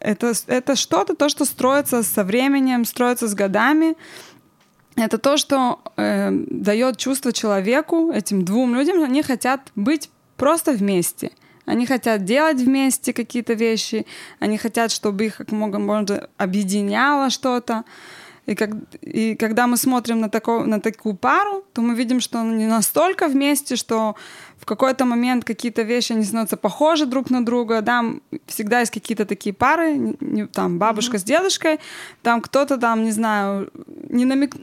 Это, 0.00 0.32
это 0.46 0.76
что-то, 0.76 1.14
то, 1.14 1.28
что 1.28 1.44
строится 1.44 2.02
со 2.02 2.24
временем, 2.24 2.84
строится 2.84 3.26
с 3.26 3.34
годами. 3.34 3.96
Это 4.96 5.18
то, 5.18 5.36
что 5.36 5.80
э, 5.96 6.30
дает 6.30 6.98
чувство 6.98 7.32
человеку, 7.32 8.12
этим 8.12 8.44
двум 8.44 8.74
людям, 8.74 9.02
они 9.02 9.22
хотят 9.22 9.72
быть 9.74 10.10
просто 10.36 10.72
вместе. 10.72 11.30
Они 11.64 11.86
хотят 11.86 12.24
делать 12.24 12.58
вместе 12.58 13.12
какие-то 13.12 13.54
вещи, 13.54 14.06
они 14.40 14.58
хотят, 14.58 14.90
чтобы 14.90 15.26
их 15.26 15.36
как 15.36 15.52
можно, 15.52 15.78
можно 15.78 16.28
объединяло 16.36 17.30
что-то. 17.30 17.84
И, 18.46 18.56
как, 18.56 18.70
и 19.00 19.36
когда 19.36 19.68
мы 19.68 19.76
смотрим 19.76 20.20
на, 20.20 20.28
тако, 20.28 20.64
на 20.64 20.80
такую 20.80 21.14
пару, 21.14 21.64
то 21.72 21.80
мы 21.80 21.94
видим, 21.94 22.20
что 22.20 22.40
они 22.40 22.66
настолько 22.66 23.28
вместе, 23.28 23.76
что 23.76 24.16
в 24.62 24.64
какой-то 24.64 25.04
момент 25.04 25.44
какие-то 25.44 25.82
вещи, 25.82 26.12
они 26.12 26.24
становятся 26.24 26.56
похожи 26.56 27.04
друг 27.06 27.30
на 27.30 27.44
друга, 27.44 27.80
да, 27.80 28.04
всегда 28.46 28.78
есть 28.80 28.92
какие-то 28.92 29.24
такие 29.24 29.52
пары, 29.52 29.94
не- 29.94 30.16
не- 30.20 30.46
там 30.46 30.78
бабушка 30.78 31.18
с 31.18 31.24
дедушкой, 31.24 31.80
там 32.22 32.40
кто-то 32.40 32.76
там, 32.78 33.02
не 33.02 33.10
знаю, 33.10 33.68
не, 34.08 34.24
намек, 34.24 34.54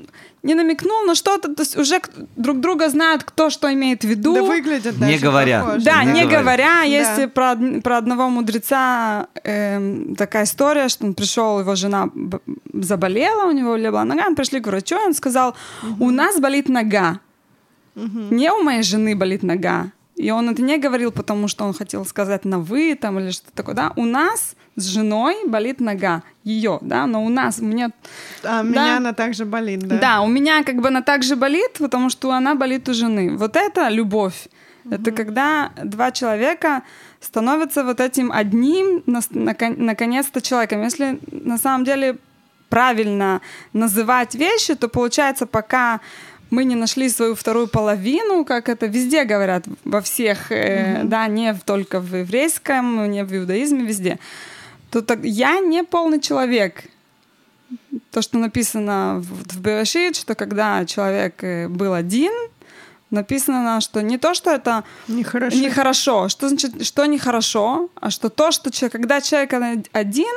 не 0.41 0.55
намекнул 0.55 1.01
на 1.05 1.15
что-то, 1.15 1.53
то 1.53 1.63
есть 1.63 1.77
уже 1.77 1.99
друг 2.37 2.61
друга 2.61 2.87
знают, 2.89 3.23
кто 3.25 3.49
что 3.49 3.67
имеет 3.73 4.03
в 4.05 4.07
виду. 4.07 4.33
Да 4.35 4.43
выглядят 4.43 4.95
Не 4.99 5.11
даже 5.11 5.17
говоря. 5.25 5.59
похоже. 5.63 5.85
Да, 5.85 6.03
Не 6.05 6.11
не, 6.21 6.27
говоря, 6.27 6.75
Да. 6.79 6.83
есть 6.83 7.33
про, 7.33 7.51
од- 7.51 7.83
про 7.83 7.97
одного 7.97 8.29
мудреца 8.29 9.27
эм, 9.43 10.15
такая 10.15 10.43
история, 10.45 10.87
что 10.87 11.05
он 11.05 11.13
пришел, 11.13 11.59
его 11.59 11.75
жена 11.75 12.09
заболела, 12.73 13.47
у 13.47 13.51
него 13.51 13.71
болела 13.71 14.03
нога, 14.05 14.27
он 14.27 14.35
пришли 14.35 14.61
к 14.61 14.67
врачу, 14.67 14.95
и 14.95 15.05
он 15.07 15.13
сказал, 15.13 15.55
у 15.99 16.09
нас 16.11 16.39
болит 16.39 16.69
нога, 16.69 17.19
не 17.95 18.51
у 18.51 18.63
моей 18.63 18.83
жены 18.83 19.15
болит 19.15 19.43
нога. 19.43 19.91
И 20.15 20.31
он 20.31 20.49
это 20.49 20.61
не 20.61 20.77
говорил, 20.77 21.11
потому 21.13 21.47
что 21.47 21.63
он 21.63 21.73
хотел 21.73 22.05
сказать 22.05 22.43
на 22.45 22.59
вы 22.59 22.95
там 22.95 23.19
или 23.19 23.31
что-то 23.31 23.53
такое, 23.53 23.73
да, 23.75 23.93
у 23.95 24.03
нас 24.05 24.55
с 24.75 24.85
женой 24.85 25.35
болит 25.47 25.79
нога, 25.79 26.23
ее, 26.43 26.77
да, 26.81 27.07
но 27.07 27.23
у 27.23 27.29
нас, 27.29 27.59
у 27.59 27.65
меня 27.65 27.91
А 28.43 28.61
Да. 28.61 28.63
меня 28.63 28.97
она 28.97 29.13
также 29.13 29.45
болит, 29.45 29.79
да. 29.79 29.97
да. 29.97 30.21
у 30.21 30.27
меня 30.27 30.63
как 30.63 30.81
бы 30.81 30.89
она 30.89 31.01
также 31.01 31.35
болит, 31.35 31.77
потому 31.79 32.09
что 32.09 32.31
она 32.31 32.55
болит 32.55 32.89
у 32.89 32.93
жены. 32.93 33.37
Вот 33.37 33.55
это 33.55 33.89
любовь. 33.89 34.47
Это 34.91 35.11
когда 35.11 35.71
два 35.83 36.11
человека 36.11 36.81
становятся 37.21 37.83
вот 37.83 37.99
этим 37.99 38.31
одним, 38.31 39.03
наконец-то, 39.05 40.41
человеком. 40.41 40.83
Если 40.83 41.19
на 41.31 41.57
самом 41.57 41.85
деле 41.85 42.17
правильно 42.69 43.41
называть 43.73 44.35
вещи, 44.35 44.75
то 44.75 44.87
получается, 44.87 45.45
пока 45.45 45.99
мы 46.51 46.63
не 46.63 46.75
нашли 46.75 47.09
свою 47.09 47.35
вторую 47.35 47.67
половину, 47.67 48.45
как 48.45 48.69
это 48.69 48.87
везде 48.87 49.23
говорят, 49.23 49.65
во 49.83 50.01
всех, 50.01 50.51
э, 50.51 51.01
да, 51.03 51.27
не 51.27 51.53
только 51.65 51.99
в 51.99 52.15
еврейском, 52.15 53.09
не 53.11 53.23
в 53.23 53.35
иудаизме, 53.35 53.85
везде, 53.85 54.19
то 54.89 55.01
так, 55.01 55.19
я 55.23 55.59
не 55.59 55.83
полный 55.83 56.19
человек. 56.19 56.83
То, 58.11 58.21
что 58.21 58.39
написано 58.39 59.19
в, 59.19 59.53
в 59.53 59.61
Берешит, 59.61 60.15
что 60.15 60.33
когда 60.33 60.85
человек 60.85 61.43
э, 61.43 61.67
был 61.67 61.93
один, 61.93 62.31
написано, 63.11 63.81
что 63.81 64.01
не 64.01 64.17
то, 64.17 64.33
что 64.33 64.51
это 64.51 64.83
Нехорошо. 65.07 65.57
нехорошо, 65.57 66.29
что 66.29 66.49
значит, 66.49 66.85
что 66.85 67.05
нехорошо, 67.05 67.89
а 67.95 68.09
что 68.09 68.29
то, 68.29 68.51
что 68.51 68.71
человек, 68.71 68.93
когда 68.93 69.21
человек 69.21 69.53
один, 69.91 70.33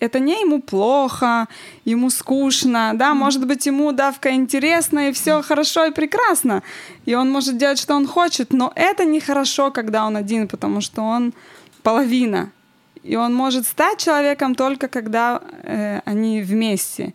это 0.00 0.18
не 0.18 0.40
ему 0.40 0.60
плохо, 0.60 1.46
ему 1.84 2.10
скучно, 2.10 2.92
да, 2.94 3.14
может 3.14 3.46
быть, 3.46 3.66
ему 3.66 3.92
давка 3.92 4.30
интересно, 4.30 5.08
и 5.08 5.12
все 5.12 5.42
хорошо 5.42 5.84
и 5.86 5.92
прекрасно, 5.92 6.62
и 7.06 7.14
он 7.14 7.30
может 7.30 7.56
делать, 7.58 7.78
что 7.78 7.94
он 7.94 8.06
хочет, 8.06 8.52
но 8.52 8.72
это 8.74 9.04
нехорошо, 9.04 9.70
когда 9.70 10.06
он 10.06 10.16
один, 10.16 10.48
потому 10.48 10.80
что 10.80 11.02
он 11.02 11.32
половина, 11.82 12.50
и 13.02 13.16
он 13.16 13.34
может 13.34 13.66
стать 13.66 13.98
человеком 13.98 14.54
только 14.54 14.88
когда 14.88 15.40
э, 15.62 16.00
они 16.04 16.42
вместе. 16.42 17.14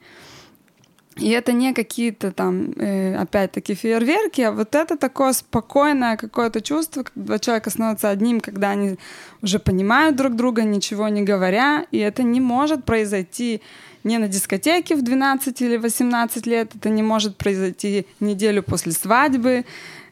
И 1.17 1.29
это 1.29 1.53
не 1.53 1.73
какие-то 1.73 2.31
там, 2.31 2.71
э, 2.75 3.15
опять-таки, 3.15 3.73
фейерверки, 3.73 4.41
а 4.41 4.51
вот 4.51 4.75
это 4.75 4.97
такое 4.97 5.31
спокойное 5.31 6.17
какое-то 6.17 6.61
чувство, 6.61 7.03
когда 7.03 7.39
человек 7.39 7.69
становится 7.69 8.09
одним, 8.09 8.41
когда 8.41 8.71
они 8.71 8.97
уже 9.41 9.59
понимают 9.59 10.17
друг 10.17 10.35
друга, 10.35 10.63
ничего 10.63 11.07
не 11.07 11.23
говоря, 11.23 11.85
и 11.91 11.99
это 11.99 12.23
не 12.23 12.41
может 12.41 12.83
произойти 12.83 13.61
не 14.03 14.17
на 14.17 14.27
дискотеке 14.27 14.95
в 14.95 15.03
12 15.03 15.61
или 15.61 15.77
18 15.77 16.47
лет, 16.47 16.75
это 16.75 16.89
не 16.89 17.01
может 17.01 17.37
произойти 17.37 18.05
неделю 18.19 18.61
после 18.61 18.91
свадьбы, 18.91 19.63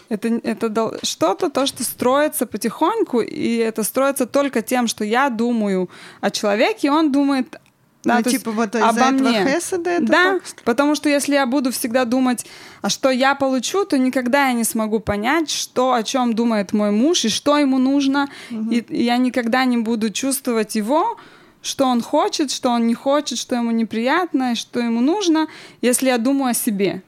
это, 0.07 0.39
это 0.43 0.99
что-то, 1.03 1.49
то, 1.49 1.65
что 1.65 1.83
строится 1.83 2.45
потихоньку, 2.45 3.19
и 3.19 3.57
это 3.57 3.83
строится 3.83 4.25
только 4.25 4.61
тем, 4.61 4.87
что 4.87 5.03
я 5.03 5.29
думаю 5.29 5.89
о 6.21 6.31
человеке, 6.31 6.87
и 6.87 6.91
он 6.91 7.11
думает 7.11 7.59
Ну, 8.05 8.11
то 8.11 8.29
есть 8.29 8.39
типа 8.39 8.51
вот 8.51 8.75
из-за 8.75 8.89
обо 8.89 8.99
этого 8.99 9.11
мне. 9.11 9.45
хеседа 9.45 9.89
это 9.89 10.05
да, 10.05 10.23
так? 10.33 10.43
потому 10.65 10.95
что 10.95 11.07
если 11.07 11.33
я 11.35 11.45
буду 11.45 11.71
всегда 11.71 12.03
думать, 12.03 12.45
а 12.81 12.89
что 12.89 13.09
я 13.09 13.33
получу, 13.33 13.85
то 13.85 13.97
никогда 13.97 14.47
я 14.47 14.53
не 14.53 14.65
смогу 14.65 14.99
понять, 14.99 15.49
что 15.49 15.93
о 15.93 16.03
чем 16.03 16.33
думает 16.33 16.73
мой 16.73 16.91
муж 16.91 17.23
и 17.25 17.29
что 17.29 17.57
ему 17.57 17.77
нужно, 17.77 18.29
и, 18.49 18.85
и 18.89 19.03
я 19.03 19.17
никогда 19.17 19.63
не 19.63 19.77
буду 19.77 20.09
чувствовать 20.09 20.75
его, 20.75 21.17
что 21.61 21.85
он 21.85 22.01
хочет, 22.01 22.51
что 22.51 22.69
он 22.71 22.87
не 22.87 22.93
хочет, 22.93 23.37
что 23.37 23.55
ему 23.55 23.71
неприятно, 23.71 24.51
и 24.51 24.55
что 24.55 24.81
ему 24.81 24.99
нужно, 24.99 25.47
если 25.81 26.07
я 26.07 26.17
думаю 26.17 26.51
о 26.51 26.53
себе. 26.53 27.01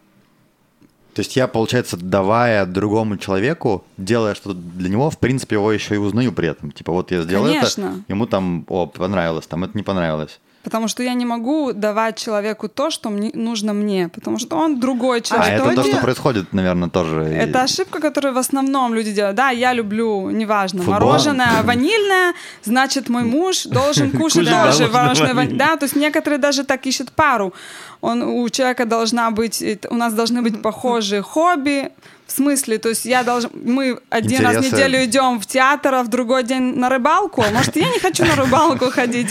То 1.13 1.21
есть 1.21 1.35
я, 1.37 1.47
получается, 1.47 1.95
давая 1.95 2.65
другому 2.65 3.17
человеку, 3.17 3.85
делая 3.97 4.35
что-то 4.35 4.59
для 4.59 4.89
него, 4.89 5.09
в 5.09 5.17
принципе, 5.17 5.55
его 5.55 5.71
еще 5.71 5.95
и 5.95 5.97
узнаю 5.97 6.33
при 6.33 6.49
этом. 6.49 6.71
Типа 6.71 6.91
вот 6.91 7.11
я 7.11 7.21
сделал 7.21 7.45
Конечно. 7.45 7.81
это, 7.83 8.03
ему 8.09 8.25
там, 8.27 8.65
о, 8.67 8.85
понравилось, 8.85 9.47
там 9.47 9.63
это 9.63 9.77
не 9.77 9.83
понравилось. 9.83 10.39
Потому 10.65 10.87
что 10.87 11.03
я 11.03 11.13
не 11.13 11.25
могу 11.25 11.73
давать 11.73 12.17
человеку 12.17 12.67
то, 12.67 12.89
что 12.89 13.09
мне, 13.11 13.29
нужно 13.35 13.73
мне, 13.73 14.09
потому 14.09 14.39
что 14.39 14.57
он 14.57 14.79
другой 14.79 15.19
А, 15.19 15.21
человек. 15.21 15.59
что 15.59 15.71
это 15.71 15.75
то, 15.83 15.87
что 15.87 15.97
происходит, 16.01 16.53
наверное, 16.53 16.89
тоже. 16.89 17.21
Это 17.21 17.61
ошибка, 17.61 17.99
которую 17.99 18.33
в 18.33 18.37
основном 18.39 18.95
люди 18.95 19.11
делают. 19.11 19.35
Да, 19.35 19.51
я 19.51 19.73
люблю, 19.73 20.31
неважно, 20.31 20.79
Футбол. 20.81 20.93
мороженое 20.95 21.61
ванильное, 21.63 22.33
значит, 22.63 23.09
мой 23.09 23.23
муж 23.23 23.65
должен 23.65 24.09
кушать 24.19 24.49
тоже 24.49 24.87
мороженое. 24.87 25.47
Да, 25.51 25.77
то 25.77 25.85
есть 25.85 25.95
некоторые 25.95 26.39
даже 26.39 26.63
так 26.63 26.87
ищут 26.87 27.11
пару. 27.11 27.53
Он, 28.01 28.23
у 28.23 28.49
человека 28.49 28.85
должна 28.85 29.29
быть, 29.29 29.61
э, 29.61 29.77
у 29.91 29.95
нас 29.95 30.13
должны 30.13 30.41
быть 30.41 30.61
похожие 30.63 31.21
хобби, 31.21 31.91
в 32.27 32.31
смысле, 32.31 32.77
то 32.79 32.89
есть 32.89 33.05
я 33.05 33.23
должен, 33.23 33.51
мы 33.53 33.99
один 34.09 34.41
раз 34.41 34.55
в 34.55 34.57
Интересы. 34.59 34.75
неделю 34.75 35.05
идем 35.05 35.39
в 35.39 35.45
театр, 35.45 35.93
а 35.93 36.03
в 36.03 36.07
другой 36.07 36.43
день 36.43 36.75
на 36.75 36.89
рыбалку. 36.89 37.43
Может, 37.53 37.75
я 37.75 37.87
не 37.89 37.99
хочу 37.99 38.25
на 38.25 38.35
рыбалку 38.35 38.89
ходить. 38.91 39.29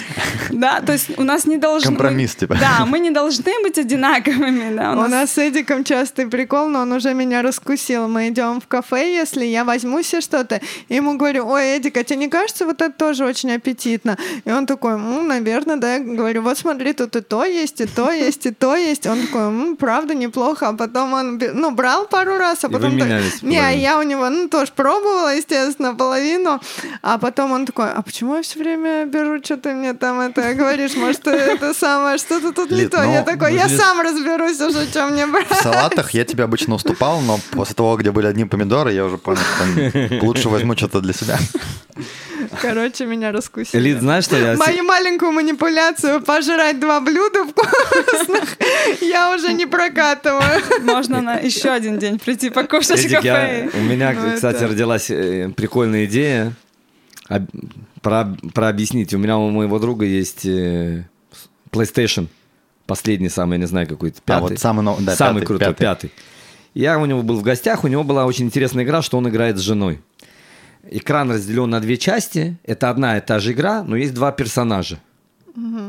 Да, 0.51 0.81
то 0.81 0.93
есть 0.93 1.19
у 1.19 1.23
нас 1.25 1.47
не 1.47 1.57
должны... 1.57 1.89
Компромисс, 1.89 2.35
типа. 2.37 2.55
Да, 2.55 2.87
мы 2.87 2.99
не 3.01 3.11
должны 3.11 3.53
быть 3.63 3.79
одинаковыми. 3.79 4.75
Да, 4.77 4.93
У 4.93 5.09
нас 5.09 5.33
с 5.33 5.39
Эдиком 5.39 5.83
частый 5.85 6.27
прикол, 6.27 6.69
но 6.69 6.81
он 6.81 6.93
уже 6.93 7.15
меня 7.15 7.43
раскусил. 7.43 8.07
Мы 8.09 8.29
идем 8.29 8.61
в 8.61 8.67
кафе, 8.69 9.13
если 9.15 9.45
я 9.45 9.65
возьму 9.65 10.03
себе 10.03 10.21
что-то, 10.21 10.61
и 10.89 10.95
ему 10.95 11.17
говорю, 11.17 11.47
ой, 11.49 11.77
Эдик, 11.77 11.97
а 11.97 12.05
тебе 12.05 12.19
не 12.21 12.29
кажется, 12.29 12.65
вот 12.65 12.81
это 12.81 12.93
тоже 12.97 13.25
очень 13.25 13.53
аппетитно? 13.53 14.17
И 14.45 14.51
он 14.53 14.67
такой, 14.67 14.97
ну, 14.99 15.23
наверное, 15.23 15.77
да. 15.77 15.95
Я 15.95 16.01
говорю, 16.01 16.43
вот 16.43 16.59
смотри, 16.59 16.93
тут 16.93 17.17
и 17.17 17.21
то 17.21 17.45
есть, 17.45 17.81
и 17.81 17.87
то 17.87 18.11
есть, 18.11 18.47
и 18.47 18.51
то 18.53 18.77
есть. 18.77 19.07
Он 19.07 19.21
такой, 19.23 19.43
«М, 19.43 19.77
правда, 19.77 20.15
неплохо. 20.15 20.69
А 20.69 20.73
потом 20.75 21.13
он, 21.13 21.41
ну, 21.55 21.71
брал 21.73 22.07
пару 22.07 22.39
раз, 22.39 22.65
а 22.65 22.69
потом 22.69 22.84
потом... 22.85 22.95
Вы 22.95 22.99
так- 22.99 23.09
менялись 23.09 23.43
Не, 23.43 23.81
я 23.81 23.99
у 23.99 24.03
него, 24.03 24.29
ну, 24.31 24.49
тоже 24.49 24.73
пробовала, 24.75 25.35
естественно, 25.35 25.95
половину, 25.95 26.61
а 27.03 27.19
потом 27.19 27.53
он 27.53 27.67
такой, 27.67 27.91
а 27.91 28.03
почему 28.03 28.37
я 28.37 28.43
все 28.43 28.59
время 28.59 29.05
беру, 29.07 29.43
что 29.43 29.57
ты 29.57 29.75
мне 29.75 29.95
там 29.95 30.21
это 30.21 30.55
говоришь, 30.55 30.95
может, 30.97 31.27
это 31.27 31.75
самое, 31.75 32.19
что-то 32.19 32.53
тут 32.53 32.71
не 32.71 32.87
то. 32.87 33.03
ну, 33.03 33.13
Я 33.13 33.23
такой, 33.23 33.55
я 33.55 33.69
ну, 33.69 33.77
сам 33.77 34.01
разберусь 34.01 34.61
уже, 34.61 34.87
что 34.87 35.07
мне 35.07 35.27
брать. 35.27 35.49
В 35.51 35.63
салатах 35.63 36.11
я 36.11 36.25
тебе 36.25 36.45
обычно 36.45 36.75
уступал, 36.75 37.21
но 37.21 37.39
после 37.53 37.75
того, 37.75 37.97
где 37.97 38.11
были 38.11 38.27
одни 38.27 38.45
помидоры, 38.45 38.93
я 38.93 39.05
уже 39.05 39.19
понял, 39.19 39.41
что 39.41 40.25
лучше 40.27 40.49
возьму 40.49 40.77
что-то 40.77 41.01
для 41.01 41.13
себя. 41.13 41.39
Короче, 42.61 43.07
меня 43.07 43.33
раскусили. 43.33 43.81
Лид, 43.81 44.01
знаешь, 44.01 44.25
что 44.25 44.37
я... 44.37 44.57
Мою 44.57 44.85
маленькую 44.85 45.33
манипуляцию 45.33 46.21
пожрать 46.21 46.81
два 46.81 47.01
блюда 47.01 47.45
вкусных 47.45 48.57
я 49.01 49.35
уже 49.35 49.53
не 49.53 49.67
прокатываю. 49.67 50.63
Можно 50.83 51.21
на 51.21 51.37
еще 51.37 51.71
один 51.71 51.99
день 51.99 52.19
прийти 52.19 52.51
покушать 52.51 52.74
в 52.81 52.91
Эдик, 52.91 53.25
я- 53.25 53.35
кафе. 53.35 53.71
у 53.75 53.83
меня, 53.83 54.13
Ну, 54.13 54.35
кстати, 54.35 54.57
это- 54.57 54.69
родилась 54.69 55.11
э, 55.11 55.51
прикольная 55.57 56.05
идея 56.07 56.53
об- 57.29 57.49
про, 58.03 58.35
про 58.53 58.69
объяснить. 58.69 59.13
У 59.15 59.19
меня 59.19 59.37
у 59.39 59.51
моего 59.51 59.79
друга 59.79 60.05
есть 60.05 60.45
э, 60.47 61.05
PlayStation. 61.71 62.29
Последний 62.87 63.29
самый, 63.31 63.55
я 63.55 63.59
не 63.61 63.67
знаю, 63.67 63.87
какой-то 63.87 64.19
А, 64.27 64.29
пятый. 64.29 64.51
вот 64.51 64.59
самый 64.59 64.85
да, 65.01 65.17
самый 65.17 65.41
пятый, 65.41 65.47
крутой, 65.47 65.69
пятый. 65.69 65.81
пятый. 66.09 66.13
Я 66.75 66.99
у 66.99 67.07
него 67.07 67.23
был 67.23 67.37
в 67.39 67.43
гостях, 67.43 67.85
у 67.85 67.89
него 67.89 68.05
была 68.05 68.27
очень 68.27 68.47
интересная 68.47 68.85
игра, 68.85 69.01
что 69.01 69.17
он 69.17 69.29
играет 69.29 69.57
с 69.57 69.61
женой. 69.61 70.01
Экран 70.91 71.31
разделен 71.31 71.71
на 71.71 71.81
две 71.81 71.97
части. 71.97 72.59
Это 72.65 72.91
одна 72.91 73.17
и 73.17 73.21
та 73.21 73.39
же 73.39 73.53
игра, 73.53 73.83
но 73.83 73.97
есть 73.97 74.13
два 74.13 74.33
персонажа. 74.33 74.99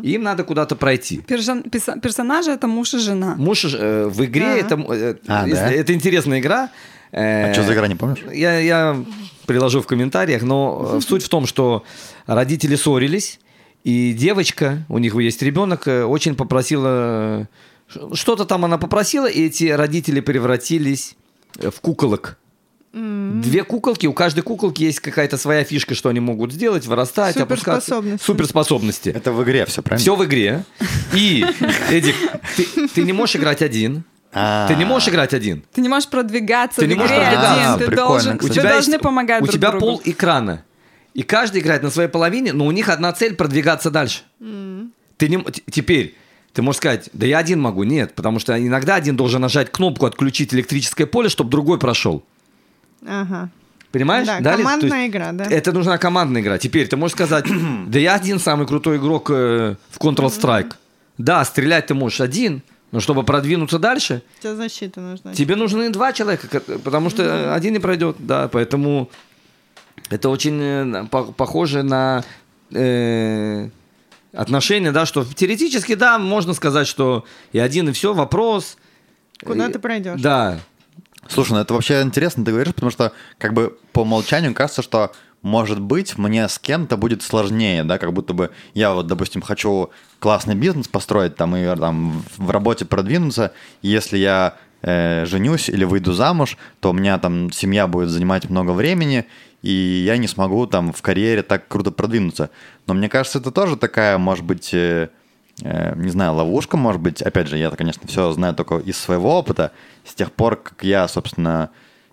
Им 0.03 0.21
надо 0.23 0.43
куда-то 0.43 0.75
пройти. 0.75 1.21
Персон- 1.27 1.63
писа- 1.69 1.99
Персонажи 1.99 2.51
это 2.51 2.67
муж 2.67 2.93
и 2.93 2.99
жена. 2.99 3.35
Муж 3.37 3.65
э, 3.65 4.05
в 4.07 4.23
игре 4.23 4.45
Ага. 4.45 4.59
это, 4.59 4.75
э, 4.93 5.15
А, 5.27 5.47
если- 5.47 5.55
да? 5.59 5.71
это 5.71 5.93
интересная 5.93 6.39
игра. 6.39 6.69
Э, 7.11 7.49
А 7.49 7.53
что 7.53 7.63
за 7.63 7.73
игра, 7.73 7.87
не 7.87 7.95
помнишь? 7.95 8.19
Я, 8.33 8.59
я 8.59 8.95
приложу 9.45 9.81
в 9.81 9.87
комментариях, 9.87 10.43
но 10.43 10.97
э, 10.97 11.01
суть 11.01 11.23
в 11.23 11.29
том, 11.29 11.47
что 11.47 11.83
родители 12.27 12.75
ссорились, 12.75 13.39
и 13.83 14.13
девочка, 14.13 14.85
у 14.89 14.97
них 14.99 15.15
есть 15.15 15.41
ребенок, 15.41 15.87
э, 15.87 16.03
очень 16.03 16.35
попросила, 16.35 17.47
ш- 17.87 18.13
что-то 18.13 18.45
там 18.45 18.65
она 18.65 18.77
попросила, 18.77 19.27
и 19.27 19.45
эти 19.47 19.65
родители 19.65 20.19
превратились 20.21 21.15
э, 21.59 21.69
в 21.71 21.79
куколок. 21.81 22.37
Две 22.95 23.65
куколки, 23.65 24.07
у 24.07 24.13
каждой 24.13 24.41
куколки 24.41 24.83
есть 24.83 25.01
какая-то 25.01 25.37
своя 25.37 25.65
фишка, 25.65 25.95
что 25.95 26.07
они 26.07 26.21
могут 26.21 26.53
сделать, 26.53 26.85
вырастать, 26.87 27.35
опускаться. 27.35 27.89
Суперспособности. 27.89 28.25
Суперспособности. 28.25 29.09
Это 29.09 29.33
в 29.33 29.43
игре 29.43 29.65
все, 29.65 29.81
правильно? 29.81 30.01
Все 30.01 30.15
в 30.15 30.23
игре. 30.23 30.63
И, 31.13 31.45
Эдик, 31.89 32.15
ты, 32.55 32.87
ты 32.87 33.01
не 33.03 33.11
можешь 33.11 33.35
играть 33.35 33.61
один. 33.61 34.05
А. 34.31 34.65
Ты 34.69 34.75
не 34.75 34.85
можешь 34.85 35.09
играть 35.09 35.33
один. 35.33 35.63
Ты 35.73 35.81
не 35.81 35.89
можешь 35.89 36.09
продвигаться 36.09 36.79
Ты 36.79 36.85
в 36.85 36.87
не 36.87 36.93
игре 36.95 37.03
можешь 37.03 37.17
продвигаться. 37.17 37.73
один. 37.73 37.79
Ты 37.79 37.85
Прикольно, 37.85 38.07
должен, 38.07 38.37
вы 38.37 38.69
должны 38.69 38.99
помогать 38.99 39.43
у 39.43 39.47
тебя 39.47 39.71
пол 39.73 40.01
экрана. 40.05 40.63
И 41.13 41.23
каждый 41.23 41.59
играет 41.59 41.83
на 41.83 41.89
своей 41.89 42.09
половине, 42.09 42.53
но 42.53 42.65
у 42.65 42.71
них 42.71 42.87
одна 42.87 43.11
цель 43.11 43.35
продвигаться 43.35 43.91
дальше. 43.91 44.21
Ты 45.17 45.27
не, 45.27 45.43
теперь 45.69 46.15
ты 46.53 46.61
можешь 46.61 46.77
сказать, 46.77 47.09
да 47.11 47.25
я 47.25 47.39
один 47.39 47.59
могу. 47.59 47.83
Нет, 47.83 48.15
потому 48.15 48.39
что 48.39 48.57
иногда 48.57 48.95
один 48.95 49.17
должен 49.17 49.41
нажать 49.41 49.69
кнопку 49.69 50.05
отключить 50.05 50.53
электрическое 50.53 51.05
поле, 51.07 51.27
чтобы 51.27 51.49
другой 51.49 51.77
прошел. 51.77 52.23
Ага. 53.05 53.49
Понимаешь? 53.91 54.27
Да? 54.27 54.51
То 54.51 54.57
командная 54.57 55.01
есть 55.03 55.09
игра, 55.11 55.31
да. 55.31 55.45
Это 55.45 55.71
нужна 55.71 55.97
командная 55.97 56.41
игра. 56.41 56.57
Теперь 56.57 56.87
ты 56.87 56.97
можешь 56.97 57.15
сказать, 57.15 57.45
да 57.87 57.99
я 57.99 58.15
один 58.15 58.39
самый 58.39 58.67
крутой 58.67 58.97
игрок 58.97 59.29
э, 59.31 59.75
в 59.89 59.97
Counter-Strike. 59.99 60.73
Да, 61.17 61.45
стрелять 61.45 61.87
ты 61.87 61.93
можешь 61.93 62.19
один, 62.19 62.61
но 62.91 62.99
чтобы 62.99 63.23
продвинуться 63.23 63.79
дальше, 63.79 64.21
Тебе 64.41 64.55
защита 64.55 64.99
нужна. 64.99 65.33
Тебе 65.33 65.55
нужны 65.55 65.89
два 65.91 66.11
человека, 66.11 66.59
потому 66.83 67.09
что 67.09 67.53
один 67.55 67.71
не 67.73 67.79
пройдет, 67.79 68.17
да, 68.19 68.49
поэтому 68.49 69.09
это 70.09 70.27
очень 70.29 70.59
э, 70.61 71.05
по- 71.09 71.31
похоже 71.31 71.83
на 71.83 72.23
э, 72.73 73.69
отношения, 74.33 74.91
да, 74.91 75.05
что 75.05 75.23
теоретически, 75.23 75.95
да, 75.95 76.17
можно 76.19 76.53
сказать, 76.53 76.87
что 76.87 77.23
и 77.53 77.59
один, 77.59 77.87
и 77.89 77.91
все, 77.93 78.13
вопрос. 78.13 78.77
Куда 79.43 79.67
Э, 79.67 79.71
ты 79.71 79.79
пройдешь? 79.79 80.19
Да, 80.19 80.59
Слушай, 81.27 81.53
ну 81.53 81.59
это 81.59 81.73
вообще 81.73 82.01
интересно 82.01 82.45
ты 82.45 82.51
говоришь, 82.51 82.73
потому 82.73 82.91
что 82.91 83.11
как 83.37 83.53
бы 83.53 83.77
по 83.93 84.01
умолчанию 84.01 84.53
кажется, 84.53 84.81
что 84.81 85.11
может 85.41 85.79
быть 85.79 86.17
мне 86.17 86.47
с 86.47 86.57
кем-то 86.57 86.97
будет 86.97 87.21
сложнее, 87.21 87.83
да, 87.83 87.97
как 87.97 88.13
будто 88.13 88.33
бы 88.33 88.51
я 88.73 88.93
вот, 88.93 89.07
допустим, 89.07 89.41
хочу 89.41 89.91
классный 90.19 90.55
бизнес 90.55 90.87
построить 90.87 91.35
там 91.35 91.55
и 91.55 91.75
там 91.75 92.23
в 92.37 92.49
работе 92.49 92.85
продвинуться, 92.85 93.53
если 93.81 94.17
я 94.17 94.57
э, 94.81 95.25
женюсь 95.25 95.69
или 95.69 95.83
выйду 95.83 96.13
замуж, 96.13 96.57
то 96.79 96.89
у 96.89 96.93
меня 96.93 97.19
там 97.19 97.51
семья 97.51 97.87
будет 97.87 98.09
занимать 98.09 98.49
много 98.49 98.71
времени, 98.71 99.25
и 99.61 100.03
я 100.05 100.17
не 100.17 100.27
смогу 100.27 100.67
там 100.67 100.93
в 100.93 101.01
карьере 101.01 101.43
так 101.43 101.67
круто 101.67 101.91
продвинуться. 101.91 102.49
Но 102.87 102.93
мне 102.93 103.09
кажется, 103.09 103.39
это 103.39 103.51
тоже 103.51 103.77
такая, 103.77 104.17
может 104.17 104.45
быть, 104.45 104.73
э, 104.73 105.09
не 105.61 106.09
знаю, 106.09 106.33
ловушка, 106.33 106.77
может 106.77 107.01
быть. 107.01 107.21
Опять 107.21 107.47
же, 107.47 107.57
я, 107.57 107.69
конечно, 107.71 108.07
все 108.07 108.31
знаю 108.33 108.53
только 108.55 108.77
из 108.77 108.97
своего 108.97 109.37
опыта. 109.37 109.71
С 110.03 110.13
тех 110.13 110.31
пор, 110.31 110.57
как 110.57 110.83
я, 110.83 111.07
собственно, 111.07 111.69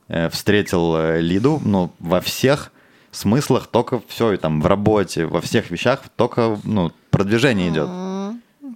э, 0.09 0.29
встретил 0.31 0.95
э, 0.97 1.21
Лиду, 1.21 1.61
ну, 1.65 1.91
во 1.99 2.21
всех 2.21 2.73
смыслах 3.11 3.67
только 3.67 4.01
все, 4.09 4.33
и 4.33 4.37
там 4.37 4.63
в 4.63 4.67
работе, 4.67 5.27
во 5.27 5.41
всех 5.41 5.71
вещах 5.71 6.03
только, 6.17 6.59
ну, 6.65 6.93
продвижение 7.11 7.69
идет. 7.69 7.89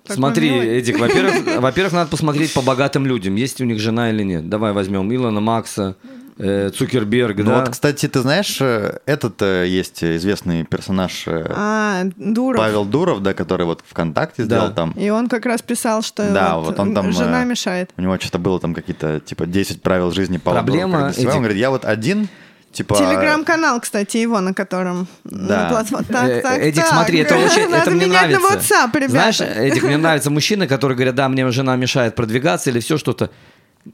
Такой 0.03 0.17
смотри, 0.17 0.51
милый. 0.51 0.79
Эдик, 0.79 0.99
во-первых, 0.99 1.35
во-первых, 1.61 1.93
надо 1.93 2.11
посмотреть 2.11 2.53
по 2.55 2.63
богатым 2.63 3.07
людям, 3.07 3.35
есть 3.35 3.61
у 3.61 3.65
них 3.65 3.81
жена 3.81 4.11
или 4.11 4.23
нет. 4.23 4.49
Давай 4.49 4.73
возьмем 4.73 5.13
Илона 5.13 5.41
Макса, 5.41 5.97
э, 6.39 6.71
Цукерберга, 6.71 7.43
Ну 7.43 7.51
да. 7.51 7.61
вот, 7.61 7.71
кстати, 7.71 8.07
ты 8.09 8.21
знаешь, 8.21 8.59
э, 8.61 8.99
этот 9.07 9.41
э, 9.43 9.67
есть 9.67 10.03
известный 10.05 10.65
персонаж 10.65 11.25
А, 11.29 12.03
Дуров. 12.17 12.59
Павел 12.59 12.85
Дуров, 12.85 13.23
да, 13.23 13.35
который 13.35 13.67
вот 13.67 13.83
ВКонтакте 13.89 14.43
Да. 14.45 14.57
сделал 14.59 14.75
там. 14.75 14.91
И 14.93 15.09
он 15.11 15.29
как 15.29 15.47
раз 15.47 15.63
писал, 15.63 16.03
что 16.03 16.31
Да, 16.33 16.57
вот 16.59 16.79
он 16.79 16.95
там, 16.95 17.13
жена 17.13 17.45
мешает. 17.45 17.91
У 17.97 18.03
него 18.03 18.19
что-то 18.19 18.39
было 18.39 18.61
там 18.61 18.75
какие-то, 18.75 19.21
типа, 19.21 19.47
10 19.47 19.83
правил 19.83 20.11
жизни 20.13 20.39
Павла 20.39 20.59
Проблема, 20.61 20.99
Дурова. 20.99 21.13
собой. 21.13 21.33
Он 21.33 21.39
говорит, 21.39 21.57
я 21.59 21.71
вот 21.71 21.85
один, 21.85 22.29
типа... 22.73 22.97
Телеграм-канал, 22.97 23.81
кстати, 23.81 24.19
его, 24.19 24.41
на 24.41 24.53
котором... 24.53 25.07
Да. 25.25 25.63
на 25.65 25.69
платформе. 25.71 26.07
Так, 26.09 26.43
так, 26.43 26.59
Эдик, 26.59 26.83
так. 26.85 26.93
смотри, 26.93 27.19
это 27.21 27.37
очень, 27.37 27.69
Надо 27.71 27.77
это 27.83 27.91
мне 27.93 28.07
менять 28.07 28.31
нравится. 28.31 28.41
на 28.41 28.87
WhatsApp, 28.87 28.95
ребята. 28.95 29.11
Знаешь, 29.11 29.41
Эдик, 29.41 29.83
мне 29.85 29.97
нравятся 29.97 30.31
мужчины, 30.31 30.67
которые 30.67 30.97
говорят, 30.97 31.15
да, 31.15 31.29
мне 31.29 31.51
жена 31.51 31.77
мешает 31.77 32.15
продвигаться 32.15 32.71
или 32.71 32.81
все 32.81 32.99
что-то. 32.99 33.31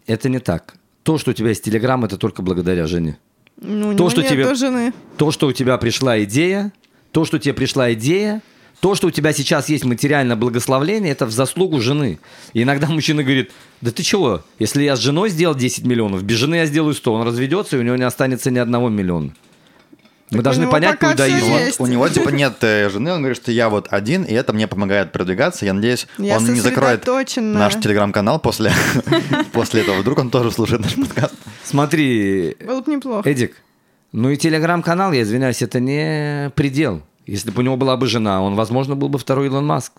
Это 0.06 0.28
не 0.28 0.38
так. 0.40 0.74
То, 1.02 1.18
что 1.18 1.30
у 1.32 1.34
тебя 1.34 1.48
есть 1.48 1.64
Телеграм, 1.64 2.04
это 2.04 2.16
только 2.16 2.42
благодаря 2.42 2.86
жене. 2.86 3.18
Ну, 3.60 3.92
то, 3.96 4.04
него 4.04 4.10
что 4.10 4.22
тебе- 4.22 4.54
жены. 4.54 4.92
То, 5.16 5.30
что 5.30 5.48
у 5.48 5.52
тебя 5.52 5.76
пришла 5.78 6.22
идея, 6.24 6.72
то, 7.10 7.24
что 7.24 7.38
тебе 7.38 7.54
пришла 7.54 7.92
идея, 7.92 8.42
то, 8.80 8.94
что 8.96 9.08
у 9.08 9.10
тебя 9.10 9.32
сейчас 9.32 9.68
есть 9.68 9.84
материальное 9.84 10.34
благословление, 10.34 11.12
это 11.12 11.26
в 11.26 11.30
заслугу 11.30 11.80
жены. 11.80 12.18
И 12.52 12.62
иногда 12.62 12.88
мужчина 12.88 13.22
говорит, 13.22 13.52
да 13.80 13.90
ты 13.92 14.02
чего, 14.02 14.42
если 14.58 14.82
я 14.82 14.96
с 14.96 15.00
женой 15.00 15.30
сделал 15.30 15.54
10 15.54 15.84
миллионов, 15.84 16.24
без 16.24 16.36
жены 16.36 16.56
я 16.56 16.66
сделаю 16.66 16.94
100, 16.94 17.12
он 17.12 17.26
разведется, 17.26 17.76
и 17.76 17.80
у 17.80 17.82
него 17.82 17.96
не 17.96 18.02
останется 18.02 18.50
ни 18.50 18.58
одного 18.58 18.88
миллиона. 18.88 19.32
Мы 20.32 20.40
у 20.40 20.42
должны 20.42 20.68
понять, 20.68 20.96
идти. 20.96 21.76
Вот 21.78 21.86
у 21.86 21.86
него 21.86 22.08
типа 22.08 22.30
нет 22.30 22.54
э, 22.62 22.88
жены, 22.88 23.12
он 23.12 23.18
говорит, 23.18 23.36
что 23.36 23.52
я 23.52 23.68
вот 23.68 23.88
один, 23.90 24.24
и 24.24 24.32
это 24.32 24.52
мне 24.52 24.66
помогает 24.66 25.12
продвигаться. 25.12 25.64
Я 25.66 25.74
надеюсь, 25.74 26.06
Я 26.18 26.38
он 26.38 26.52
не 26.52 26.60
закроет 26.60 27.06
наш 27.36 27.74
телеграм-канал 27.74 28.38
после, 28.40 28.72
после 29.52 29.82
этого. 29.82 29.98
Вдруг 29.98 30.18
он 30.18 30.30
тоже 30.30 30.50
слушает 30.50 30.82
наш 30.82 30.94
подкаст. 30.94 31.34
Смотри, 31.64 32.56
Было 32.66 32.80
бы 32.80 32.92
неплохо. 32.92 33.28
Эдик, 33.28 33.56
ну 34.12 34.30
и 34.30 34.36
телеграм-канал, 34.36 35.12
я 35.12 35.22
извиняюсь, 35.22 35.62
это 35.62 35.80
не 35.80 36.50
предел. 36.54 37.02
Если 37.26 37.50
бы 37.50 37.60
у 37.60 37.64
него 37.64 37.76
была 37.76 37.96
бы 37.96 38.06
жена, 38.06 38.42
он, 38.42 38.54
возможно, 38.56 38.96
был 38.96 39.08
бы 39.08 39.18
второй 39.18 39.46
Илон 39.46 39.66
Маск. 39.66 39.92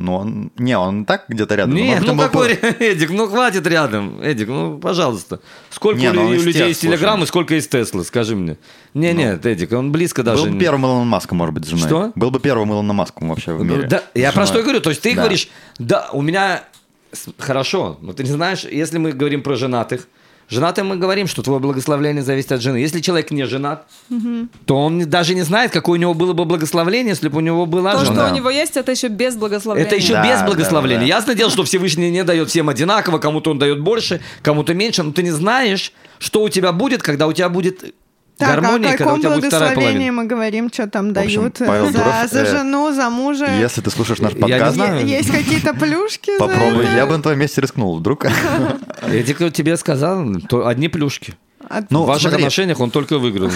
Но 0.00 0.16
он, 0.16 0.50
не, 0.56 0.76
он 0.78 1.04
так 1.04 1.26
где-то 1.28 1.54
рядом. 1.56 1.74
Не, 1.74 1.90
Может, 1.90 2.06
ну 2.06 2.14
был 2.14 2.24
какой, 2.24 2.52
Эдик, 2.78 3.10
ну 3.10 3.26
хватит 3.28 3.66
рядом. 3.66 4.20
Эдик, 4.22 4.48
ну 4.48 4.78
пожалуйста. 4.78 5.40
Сколько 5.68 6.00
Не, 6.00 6.08
у 6.08 6.14
ну 6.14 6.32
из 6.32 6.44
людей 6.44 6.60
тех, 6.60 6.68
есть 6.68 6.80
Телеграм 6.80 7.16
слушай. 7.18 7.24
и 7.24 7.28
сколько 7.28 7.54
из 7.56 7.68
Теслы, 7.68 8.04
скажи 8.04 8.34
мне. 8.34 8.56
Не, 8.94 9.12
нет, 9.12 9.44
Эдик, 9.44 9.72
он 9.72 9.92
близко 9.92 10.22
Был 10.22 10.32
даже. 10.32 10.44
бы 10.44 10.50
не- 10.52 10.58
первым 10.58 10.84
Илоном 10.86 11.06
Маском, 11.08 11.36
может 11.38 11.54
быть, 11.54 11.64
с 11.66 11.68
женой. 11.68 11.86
Что? 11.86 12.12
Был 12.14 12.30
бы 12.30 12.40
первым 12.40 12.70
Илоном 12.72 12.96
Маском 12.96 13.28
вообще 13.28 13.52
в 13.52 13.62
мире. 13.62 13.82
Да, 13.88 14.02
я 14.14 14.32
про 14.32 14.46
что 14.46 14.62
говорю. 14.62 14.80
То 14.80 14.88
есть 14.90 15.02
ты 15.02 15.14
Да. 15.14 15.20
говоришь, 15.22 15.48
да, 15.78 16.08
у 16.14 16.22
меня 16.22 16.64
хорошо, 17.38 17.98
но 18.00 18.12
ты 18.12 18.22
не 18.24 18.30
знаешь, 18.30 18.64
если 18.64 18.98
мы 18.98 19.12
говорим 19.12 19.42
про 19.42 19.54
женатых, 19.56 20.06
женатым 20.50 20.88
мы 20.88 20.96
говорим, 20.96 21.26
что 21.26 21.42
твое 21.42 21.60
благословление 21.60 22.22
зависит 22.22 22.52
от 22.52 22.60
жены. 22.60 22.76
Если 22.78 23.00
человек 23.00 23.30
не 23.30 23.44
женат, 23.46 23.86
то 24.66 24.76
он 24.76 25.08
даже 25.08 25.34
не 25.34 25.42
знает, 25.42 25.70
какое 25.72 25.98
у 25.98 26.00
него 26.02 26.14
было 26.14 26.32
бы 26.32 26.44
благословление, 26.44 27.10
если 27.10 27.28
бы 27.28 27.38
у 27.38 27.40
него 27.40 27.66
была 27.66 27.92
То, 27.92 28.04
жена. 28.04 28.24
что 28.26 28.32
у 28.32 28.36
него 28.36 28.50
есть, 28.50 28.76
это 28.76 28.90
еще 28.92 29.08
без 29.08 29.36
благословения. 29.36 29.86
Это 29.86 29.96
еще 29.96 30.12
Да, 30.14 30.24
без 30.24 30.40
да, 30.40 30.46
благословения. 30.46 30.98
да. 31.00 31.04
Ясно 31.06 31.34
дело, 31.34 31.50
что 31.50 31.64
Всевышний 31.64 32.10
не 32.10 32.24
дает 32.24 32.48
всем 32.48 32.68
одинаково, 32.68 33.18
кому-то 33.18 33.50
он 33.52 33.58
дает 33.58 33.80
больше, 33.80 34.20
кому-то 34.42 34.74
меньше, 34.74 35.02
но 35.02 35.12
ты 35.12 35.22
не 35.22 35.30
знаешь, 35.30 35.92
что 36.18 36.42
у 36.42 36.48
тебя 36.48 36.72
будет, 36.72 37.02
когда 37.02 37.26
у 37.26 37.32
тебя 37.32 37.48
будет 37.48 37.94
Так, 38.40 38.48
гармония, 38.48 38.94
о 38.94 38.96
когда 38.96 39.12
у 39.12 39.16
каком 39.16 39.32
благословении 39.32 40.10
мы 40.10 40.24
говорим, 40.24 40.72
что 40.72 40.88
там 40.88 41.10
общем, 41.10 41.42
дают 41.42 41.58
Павел 41.58 41.86
за, 41.86 41.92
Дуров, 41.92 42.14
за 42.30 42.40
э, 42.40 42.46
жену, 42.46 42.92
за 42.92 43.10
мужа? 43.10 43.46
Если 43.58 43.80
ты 43.80 43.90
слушаешь 43.90 44.20
наш 44.20 44.32
Я 44.32 44.38
не 44.38 44.52
подкаст, 44.52 44.74
знаю. 44.74 45.06
Есть 45.06 45.30
какие-то 45.30 45.74
плюшки? 45.74 46.38
попробуй. 46.38 46.86
Я 46.96 47.06
бы 47.06 47.16
на 47.16 47.22
твоем 47.22 47.38
месте 47.38 47.60
рискнул. 47.60 47.98
Вдруг. 47.98 48.24
Я 49.08 49.22
тебе, 49.22 49.34
кто 49.34 49.50
тебе 49.50 49.76
сказал, 49.76 50.26
то 50.48 50.66
одни 50.66 50.88
плюшки. 50.88 51.34
Ну, 51.90 52.02
в 52.02 52.06
ваших 52.06 52.30
смотри. 52.30 52.42
отношениях 52.42 52.80
он 52.80 52.90
только 52.90 53.18
выиграл. 53.18 53.50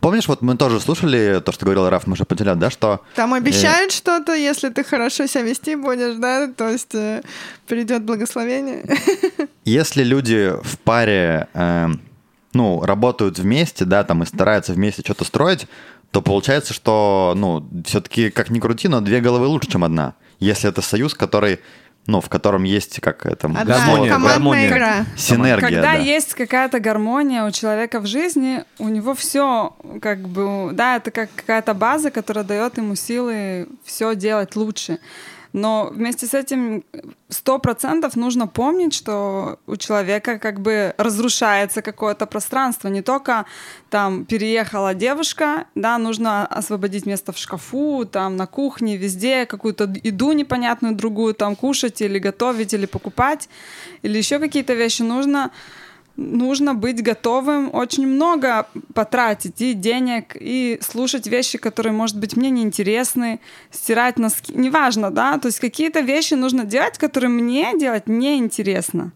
Помнишь, 0.00 0.28
вот 0.28 0.42
мы 0.42 0.56
тоже 0.56 0.80
слушали 0.80 1.40
то, 1.44 1.50
что 1.50 1.64
говорил 1.64 1.88
Раф 1.88 2.06
Машапатиля, 2.06 2.54
да, 2.54 2.70
что 2.70 3.00
Там 3.14 3.34
э, 3.34 3.38
обещают 3.38 3.90
что-то, 3.90 4.34
если 4.34 4.68
ты 4.68 4.84
хорошо 4.84 5.26
себя 5.26 5.42
вести 5.42 5.74
будешь, 5.74 6.16
да, 6.16 6.46
то 6.48 6.68
есть 6.68 6.94
э, 6.94 7.22
придет 7.66 8.04
благословение. 8.04 8.84
если 9.64 10.04
люди 10.04 10.52
в 10.62 10.78
паре, 10.78 11.48
э, 11.52 11.88
ну, 12.52 12.82
работают 12.84 13.38
вместе, 13.38 13.84
да, 13.84 14.04
там 14.04 14.22
и 14.22 14.26
стараются 14.26 14.72
вместе 14.72 15.02
что-то 15.02 15.24
строить, 15.24 15.66
то 16.10 16.22
получается, 16.22 16.72
что, 16.72 17.34
ну, 17.36 17.66
все-таки, 17.84 18.30
как 18.30 18.50
ни 18.50 18.60
крути, 18.60 18.88
но 18.88 19.00
две 19.00 19.20
головы 19.20 19.46
лучше, 19.46 19.70
чем 19.70 19.84
одна. 19.84 20.14
Если 20.40 20.68
это 20.68 20.80
союз, 20.80 21.14
который, 21.14 21.60
ну, 22.06 22.20
в 22.20 22.28
котором 22.30 22.64
есть 22.64 23.00
как 23.00 23.26
это... 23.26 23.48
Одна 23.48 23.64
Гармония, 23.64 24.18
гармония. 24.18 24.68
игра. 24.68 25.04
Синергия, 25.16 25.68
Когда 25.68 25.92
да. 25.92 25.98
есть 25.98 26.32
какая-то 26.34 26.80
гармония 26.80 27.44
у 27.44 27.50
человека 27.50 28.00
в 28.00 28.06
жизни, 28.06 28.64
у 28.78 28.88
него 28.88 29.14
все 29.14 29.76
как 30.00 30.20
бы, 30.20 30.70
да, 30.72 30.96
это 30.96 31.10
как 31.10 31.28
какая-то 31.34 31.74
база, 31.74 32.10
которая 32.10 32.44
дает 32.44 32.78
ему 32.78 32.94
силы 32.94 33.68
все 33.84 34.14
делать 34.14 34.56
лучше. 34.56 35.00
Но 35.52 35.88
вместе 35.92 36.26
с 36.26 36.34
этим 36.34 36.84
сто 37.28 37.58
процентов 37.58 38.16
нужно 38.16 38.46
помнить, 38.46 38.94
что 38.94 39.58
у 39.66 39.76
человека 39.76 40.38
как 40.38 40.60
бы 40.60 40.94
разрушается 40.98 41.82
какое-то 41.82 42.26
пространство. 42.26 42.88
Не 42.88 43.02
только 43.02 43.46
там 43.90 44.24
переехала 44.24 44.94
девушка, 44.94 45.66
да, 45.74 45.98
нужно 45.98 46.46
освободить 46.46 47.06
место 47.06 47.32
в 47.32 47.38
шкафу, 47.38 48.04
там 48.04 48.36
на 48.36 48.46
кухне, 48.46 48.96
везде 48.96 49.46
какую-то 49.46 49.92
еду 50.02 50.32
непонятную 50.32 50.94
другую 50.94 51.34
там 51.34 51.56
кушать 51.56 52.02
или 52.02 52.18
готовить 52.18 52.74
или 52.74 52.86
покупать, 52.86 53.48
или 54.02 54.18
еще 54.18 54.38
какие-то 54.38 54.74
вещи 54.74 55.02
нужно 55.02 55.50
нужно 56.18 56.74
быть 56.74 57.00
готовым 57.02 57.70
очень 57.72 58.06
много 58.06 58.66
потратить 58.92 59.60
и 59.60 59.72
денег, 59.72 60.36
и 60.38 60.78
слушать 60.82 61.26
вещи, 61.28 61.58
которые, 61.58 61.92
может 61.92 62.18
быть, 62.18 62.36
мне 62.36 62.50
неинтересны, 62.50 63.38
стирать 63.70 64.18
носки, 64.18 64.52
неважно, 64.52 65.10
да, 65.10 65.38
то 65.38 65.46
есть 65.46 65.60
какие-то 65.60 66.00
вещи 66.00 66.34
нужно 66.34 66.64
делать, 66.64 66.98
которые 66.98 67.30
мне 67.30 67.78
делать 67.78 68.08
неинтересно. 68.08 69.12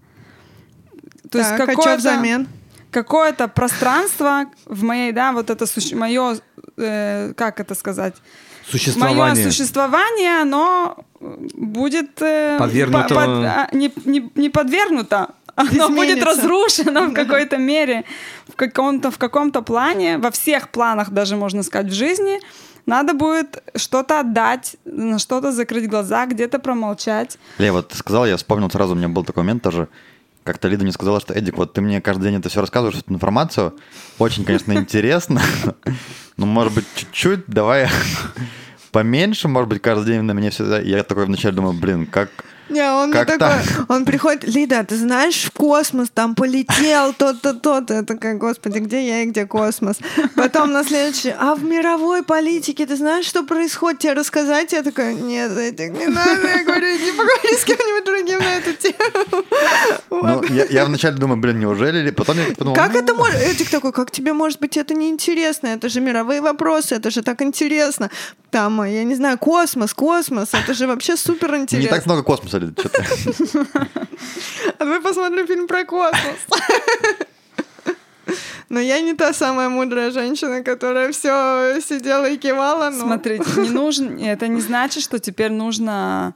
То 1.30 1.38
есть 1.38 1.50
Так, 1.50 1.60
а 1.60 1.66
чё 1.66 1.76
какое-то, 1.76 1.98
взамен? 1.98 2.46
какое-то 2.90 3.48
пространство 3.48 4.44
в 4.66 4.82
моей, 4.84 5.12
да, 5.12 5.32
вот 5.32 5.50
это 5.50 5.66
суще- 5.66 5.96
мое, 5.96 6.38
э, 6.76 7.32
как 7.36 7.58
это 7.60 7.74
сказать, 7.74 8.14
Мое 8.62 8.78
Существование. 8.78 9.50
существование, 9.50 10.40
оно 10.42 10.96
будет 11.20 12.22
э, 12.22 12.58
Подвергнуто- 12.60 13.08
по- 13.08 13.14
под- 13.14 13.28
а, 13.44 13.68
не, 13.72 13.90
не- 14.04 14.30
не 14.36 14.50
подвергнуто, 14.50 15.34
оно 15.54 15.88
будет 15.88 16.22
разрушено 16.22 17.08
в 17.08 17.14
какой-то 17.14 17.58
мере, 17.58 18.04
в 18.48 18.56
каком-то, 18.56 19.10
в 19.10 19.18
каком-то 19.18 19.62
плане, 19.62 20.18
во 20.18 20.30
всех 20.30 20.70
планах 20.70 21.10
даже, 21.10 21.36
можно 21.36 21.62
сказать, 21.62 21.90
в 21.90 21.94
жизни. 21.94 22.40
Надо 22.84 23.14
будет 23.14 23.62
что-то 23.76 24.20
отдать, 24.20 24.76
на 24.84 25.18
что-то 25.18 25.52
закрыть 25.52 25.88
глаза, 25.88 26.26
где-то 26.26 26.58
промолчать. 26.58 27.38
Ле, 27.58 27.70
вот 27.70 27.88
ты 27.88 27.96
сказал, 27.96 28.26
я 28.26 28.36
вспомнил 28.36 28.70
сразу, 28.70 28.94
у 28.94 28.96
меня 28.96 29.08
был 29.08 29.24
такой 29.24 29.44
момент 29.44 29.62
тоже. 29.62 29.88
Как-то 30.42 30.66
Лида 30.66 30.82
мне 30.82 30.92
сказала, 30.92 31.20
что, 31.20 31.34
Эдик, 31.34 31.56
вот 31.56 31.72
ты 31.72 31.80
мне 31.80 32.00
каждый 32.00 32.24
день 32.24 32.40
это 32.40 32.48
все 32.48 32.60
рассказываешь, 32.60 32.98
эту 32.98 33.14
информацию. 33.14 33.76
Очень, 34.18 34.44
конечно, 34.44 34.72
интересно. 34.72 35.40
Но, 36.36 36.46
может 36.46 36.74
быть, 36.74 36.86
чуть-чуть, 36.96 37.46
давай 37.46 37.88
поменьше, 38.90 39.46
может 39.46 39.68
быть, 39.68 39.80
каждый 39.80 40.14
день 40.14 40.22
на 40.22 40.32
меня 40.32 40.50
все... 40.50 40.80
Я 40.80 41.04
такой 41.04 41.26
вначале 41.26 41.54
думаю, 41.54 41.74
блин, 41.74 42.06
как... 42.06 42.30
Не, 42.73 42.90
он 42.90 43.12
Как 43.12 43.27
такой, 43.27 43.39
так? 43.39 43.90
он 43.90 44.05
приходит, 44.05 44.44
Лида, 44.44 44.85
ты 44.85 44.97
знаешь, 44.97 45.44
в 45.44 45.51
космос 45.51 46.09
там 46.11 46.35
полетел, 46.35 47.12
то-то, 47.12 47.55
то-то. 47.55 47.94
Я 47.94 48.03
такая, 48.03 48.35
господи, 48.35 48.78
где 48.78 49.07
я 49.07 49.23
и 49.23 49.27
где 49.27 49.47
космос? 49.47 49.97
Потом 50.36 50.73
на 50.73 50.82
следующий, 50.85 51.35
а 51.39 51.55
в 51.55 51.62
мировой 51.65 52.23
политике 52.23 52.86
ты 52.86 52.97
знаешь, 52.97 53.27
что 53.27 53.43
происходит? 53.44 54.01
Тебе 54.01 54.15
рассказать? 54.15 54.73
Я 54.73 54.82
такая, 54.82 55.15
нет, 55.15 55.57
этих 55.57 55.93
не 55.93 56.07
надо. 56.07 56.49
Я 56.49 56.65
говорю, 56.65 56.86
не 56.99 57.12
поговори 57.12 57.57
с 57.57 57.65
кем-нибудь 57.65 58.05
другим 58.05 58.39
на 58.39 58.57
эту 58.57 58.73
тему. 58.74 59.44
Ну, 60.11 60.43
я, 60.55 60.65
я 60.65 60.85
вначале 60.85 61.16
думаю, 61.16 61.40
блин, 61.40 61.61
неужели? 61.61 62.11
Потом 62.11 62.39
я 62.39 62.47
подумал, 62.55 62.74
Как 62.74 62.93
ну, 62.94 63.01
это 63.01 63.15
может? 63.15 63.40
Этик 63.40 63.70
такой, 63.70 63.93
как 63.93 64.11
тебе 64.11 64.32
может 64.32 64.61
быть 64.61 64.77
это 64.77 64.94
неинтересно? 64.94 65.69
Это 65.69 65.89
же 65.89 66.01
мировые 66.01 66.40
вопросы, 66.40 66.94
это 66.94 67.11
же 67.11 67.23
так 67.23 67.43
интересно. 67.43 68.11
Там, 68.51 68.85
я 68.85 69.05
не 69.05 69.15
знаю, 69.15 69.39
космос, 69.39 69.94
космос, 69.94 70.51
это 70.53 70.74
же 70.74 70.86
вообще 70.86 71.16
супер 71.16 71.53
Не 71.53 71.62
интересно. 71.62 71.90
так 71.90 72.07
много 72.07 72.23
космоса, 72.23 72.61
Что-то. 72.70 73.05
А 74.78 74.84
давай 74.84 75.01
посмотрим 75.01 75.47
фильм 75.47 75.66
про 75.66 75.84
космос. 75.84 76.39
Но 78.68 78.80
я 78.80 79.01
не 79.02 79.14
та 79.14 79.32
самая 79.34 79.68
мудрая 79.68 80.10
женщина, 80.10 80.62
которая 80.62 81.12
все 81.12 81.78
сидела 81.86 82.26
и 82.28 82.36
кивала. 82.39 82.90
но- 82.90 83.01
Смотрите, 83.01 83.44
не 83.60 83.68
нужно, 83.68 84.18
это 84.24 84.48
не 84.48 84.60
значит, 84.62 85.02
что 85.02 85.18
теперь 85.18 85.51
нужно, 85.51 86.34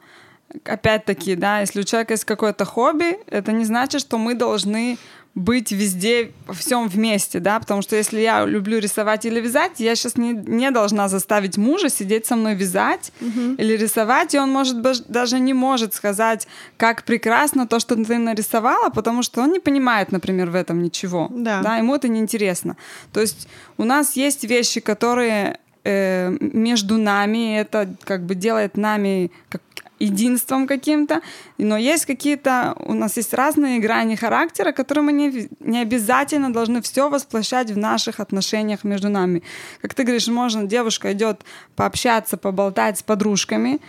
опять-таки, 0.64 1.34
да, 1.34 1.60
если 1.60 1.80
у 1.80 1.84
человека 1.84 2.12
есть 2.12 2.24
какое-то 2.26 2.64
хобби, 2.66 3.18
это 3.26 3.52
не 3.52 3.64
значит, 3.64 4.02
что 4.02 4.18
мы 4.18 4.34
должны 4.34 4.98
быть 5.36 5.70
везде, 5.70 6.32
во 6.46 6.54
всем 6.54 6.88
вместе, 6.88 7.40
да, 7.40 7.60
потому 7.60 7.82
что 7.82 7.94
если 7.94 8.20
я 8.20 8.46
люблю 8.46 8.78
рисовать 8.78 9.26
или 9.26 9.38
вязать, 9.38 9.78
я 9.80 9.94
сейчас 9.94 10.16
не, 10.16 10.32
не 10.32 10.70
должна 10.70 11.08
заставить 11.08 11.58
мужа 11.58 11.90
сидеть 11.90 12.24
со 12.24 12.36
мной 12.36 12.54
вязать 12.54 13.12
или 13.58 13.76
рисовать, 13.76 14.34
и 14.34 14.38
он, 14.38 14.50
может 14.50 14.80
даже 15.08 15.38
не 15.38 15.52
может 15.52 15.92
сказать, 15.92 16.48
как 16.78 17.04
прекрасно 17.04 17.66
то, 17.68 17.78
что 17.80 17.96
ты 17.96 18.16
нарисовала, 18.16 18.88
потому 18.88 19.22
что 19.22 19.42
он 19.42 19.52
не 19.52 19.60
понимает, 19.60 20.10
например, 20.10 20.48
в 20.50 20.54
этом 20.54 20.82
ничего, 20.82 21.28
Да. 21.30 21.60
да, 21.62 21.76
ему 21.76 21.94
это 21.94 22.08
неинтересно. 22.08 22.78
То 23.12 23.20
есть 23.20 23.46
у 23.76 23.84
нас 23.84 24.16
есть 24.16 24.44
вещи, 24.44 24.80
которые 24.80 25.58
э, 25.84 26.30
между 26.40 26.96
нами, 26.96 27.58
это 27.60 27.94
как 28.04 28.24
бы 28.24 28.34
делает 28.34 28.78
нами 28.78 29.30
как 29.50 29.60
единством 29.98 30.66
каким-то, 30.66 31.20
но 31.58 31.76
есть 31.76 32.06
какие-то, 32.06 32.74
у 32.80 32.92
нас 32.92 33.16
есть 33.16 33.32
разные 33.34 33.78
грани 33.78 34.14
характера, 34.14 34.72
которые 34.72 35.04
мы 35.04 35.12
не, 35.12 35.48
не 35.60 35.80
обязательно 35.80 36.52
должны 36.52 36.82
все 36.82 37.08
восплощать 37.08 37.70
в 37.70 37.78
наших 37.78 38.20
отношениях 38.20 38.84
между 38.84 39.08
нами. 39.08 39.42
Как 39.80 39.94
ты 39.94 40.02
говоришь, 40.02 40.28
можно, 40.28 40.64
девушка 40.64 41.12
идет 41.12 41.42
пообщаться, 41.76 42.36
поболтать 42.36 42.98
с 42.98 43.02
подружками, 43.02 43.80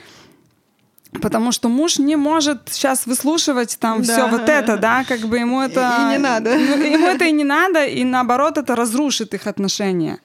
Потому 1.22 1.54
что 1.54 1.70
муж 1.70 2.00
не 2.00 2.18
может 2.18 2.68
сейчас 2.70 3.06
выслушивать 3.06 3.78
там 3.80 4.02
Да. 4.02 4.14
все 4.14 4.28
вот 4.28 4.50
это, 4.50 4.78
да, 4.78 5.06
как 5.06 5.22
бы 5.22 5.38
ему 5.38 5.62
это... 5.62 6.00
и 6.02 6.12
не 6.12 6.18
надо. 6.18 6.52
Ему 6.52 7.08
это 7.08 7.26
и 7.26 7.32
не 7.32 7.44
надо, 7.58 7.86
и 7.86 8.04
наоборот 8.04 8.58
это 8.58 8.76
разрушит 8.76 9.34
их 9.34 9.48
отношения. 9.48 10.20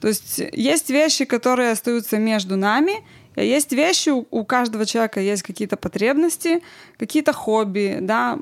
То 0.00 0.08
есть 0.08 0.40
есть 0.52 0.90
вещи, 0.90 1.24
которые 1.24 1.72
остаются 1.72 2.18
между 2.18 2.56
нами, 2.56 3.04
есть 3.42 3.72
вещи, 3.72 4.10
у 4.10 4.44
каждого 4.44 4.86
человека 4.86 5.20
есть 5.20 5.42
какие-то 5.42 5.76
потребности, 5.76 6.62
какие-то 6.98 7.32
хобби, 7.32 7.98
да, 8.00 8.38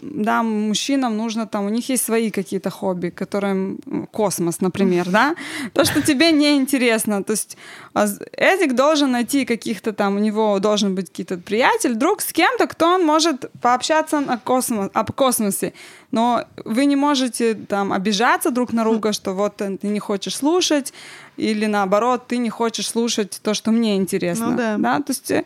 да, 0.00 0.42
мужчинам 0.42 1.16
нужно 1.16 1.46
там, 1.46 1.66
у 1.66 1.68
них 1.68 1.88
есть 1.88 2.04
свои 2.04 2.30
какие-то 2.30 2.70
хобби, 2.70 3.08
которым 3.08 3.78
космос, 4.12 4.60
например, 4.60 5.08
да, 5.10 5.34
то, 5.72 5.84
что 5.84 6.02
тебе 6.02 6.32
не 6.32 6.56
интересно, 6.56 7.22
то 7.24 7.32
есть 7.32 7.56
а 7.94 8.06
Эдик 8.32 8.74
должен 8.74 9.10
найти 9.10 9.44
каких-то 9.44 9.92
там, 9.92 10.16
у 10.16 10.18
него 10.20 10.58
должен 10.60 10.94
быть 10.94 11.10
какой-то 11.10 11.38
приятель, 11.38 11.94
друг 11.94 12.20
с 12.20 12.32
кем-то, 12.32 12.66
кто 12.66 12.94
он 12.94 13.04
может 13.04 13.50
пообщаться 13.60 14.20
на 14.20 14.38
космос, 14.38 14.90
об 14.94 15.12
космосе, 15.12 15.72
но 16.10 16.44
вы 16.64 16.86
не 16.86 16.96
можете 16.96 17.54
там 17.54 17.92
обижаться 17.92 18.50
друг 18.50 18.72
на 18.72 18.82
друга, 18.84 19.12
что 19.12 19.34
вот 19.34 19.56
ты 19.56 19.78
не 19.82 19.98
хочешь 20.00 20.36
слушать, 20.36 20.92
или 21.36 21.66
наоборот, 21.66 22.26
ты 22.26 22.38
не 22.38 22.50
хочешь 22.50 22.88
слушать 22.88 23.40
то, 23.42 23.54
что 23.54 23.70
мне 23.70 23.96
интересно. 23.96 24.50
Ну 24.50 24.56
да. 24.78 24.96
То 25.00 25.10
есть 25.12 25.30
э, 25.30 25.44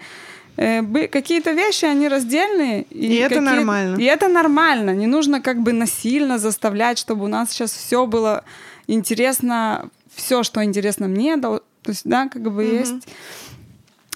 э, 0.56 1.08
какие-то 1.08 1.50
вещи, 1.52 1.84
они 1.86 2.08
раздельные. 2.08 2.82
И 2.90 3.14
это 3.16 3.34
какие- 3.36 3.50
нормально. 3.50 3.96
И 3.96 4.04
это 4.04 4.28
нормально. 4.28 4.90
Не 4.94 5.06
нужно 5.06 5.40
как 5.40 5.60
бы 5.60 5.72
насильно 5.72 6.38
заставлять, 6.38 6.98
чтобы 6.98 7.24
у 7.24 7.28
нас 7.28 7.50
сейчас 7.50 7.72
все 7.72 8.06
было 8.06 8.44
интересно, 8.86 9.90
все, 10.14 10.42
что 10.42 10.62
интересно 10.62 11.08
мне. 11.08 11.36
дол- 11.36 11.62
То 11.82 11.90
есть, 11.90 12.02
да, 12.04 12.28
как 12.28 12.42
бы 12.52 12.62
есть 12.64 13.08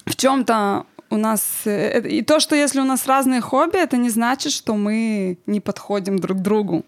в 0.06 0.14
чем-то 0.14 0.84
у 1.10 1.16
нас... 1.16 1.62
э, 1.66 2.08
И 2.08 2.22
то, 2.22 2.40
что 2.40 2.56
если 2.56 2.80
у 2.80 2.84
нас 2.84 3.06
разные 3.06 3.40
хобби, 3.40 3.76
это 3.78 3.96
не 3.96 4.10
значит, 4.10 4.52
что 4.52 4.74
мы 4.74 5.38
не 5.46 5.60
подходим 5.60 6.18
друг 6.18 6.38
к 6.38 6.42
другу. 6.42 6.84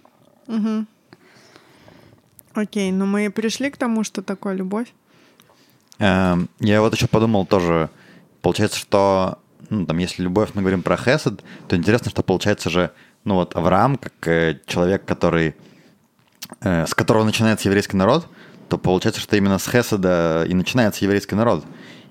Мгм. 0.47 0.87
Окей, 2.55 2.93
но 2.93 3.07
мы 3.07 3.31
пришли 3.31 3.71
к 3.71 3.77
тому, 3.77 4.05
что 4.05 4.23
такое 4.23 4.55
любовь. 4.55 4.93
Эм, 5.99 6.49
Я 6.61 6.81
вот 6.81 6.95
еще 6.95 7.07
подумал 7.07 7.47
тоже, 7.47 7.89
получается, 8.43 8.79
что, 8.79 9.39
ну, 9.71 9.87
там, 9.87 9.99
если 9.99 10.23
любовь, 10.23 10.51
мы 10.55 10.63
говорим 10.63 10.83
про 10.83 10.97
хесед, 10.97 11.45
то 11.69 11.77
интересно, 11.77 12.11
что 12.11 12.23
получается 12.23 12.71
же, 12.71 12.91
ну, 13.25 13.35
вот 13.35 13.57
Авраам, 13.57 13.97
как 13.97 14.29
э, 14.29 14.61
человек, 14.67 15.05
который 15.05 15.55
э, 16.61 16.87
с 16.87 16.95
которого 16.95 17.25
начинается 17.25 17.69
еврейский 17.69 17.97
народ, 17.97 18.27
то 18.69 18.79
получается, 18.79 19.21
что 19.21 19.37
именно 19.37 19.59
с 19.59 19.67
Хеседа 19.69 20.45
и 20.49 20.55
начинается 20.55 21.05
еврейский 21.05 21.35
народ. 21.35 21.65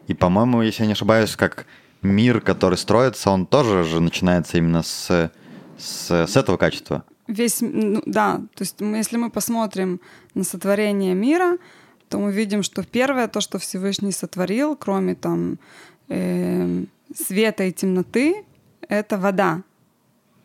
И, 0.08 0.14
по-моему, 0.14 0.62
если 0.62 0.84
я 0.84 0.88
не 0.88 0.94
ошибаюсь, 0.94 1.36
как 1.36 1.66
мир, 2.02 2.42
который 2.42 2.78
строится, 2.78 3.30
он 3.30 3.46
тоже 3.46 3.84
же 3.84 4.00
начинается 4.00 4.58
именно 4.58 4.84
с, 4.84 5.32
с, 5.78 6.12
с 6.12 6.38
этого 6.38 6.58
качества. 6.58 7.04
Весь, 7.28 7.58
ну, 7.62 8.02
да, 8.06 8.42
то 8.56 8.64
есть 8.64 8.76
если 8.80 9.18
мы 9.18 9.30
посмотрим 9.30 10.00
на 10.34 10.44
сотворение 10.44 11.14
мира, 11.14 11.58
то 12.10 12.20
мы 12.20 12.32
видим, 12.32 12.64
что 12.64 12.84
первое, 12.84 13.28
то, 13.28 13.42
что 13.42 13.60
Всевышний 13.60 14.14
сотворил, 14.14 14.76
кроме 14.76 15.16
там 15.16 15.58
э, 16.08 16.86
света 17.14 17.66
и 17.66 17.74
темноты, 17.74 18.46
это 18.88 19.18
вода. 19.18 19.64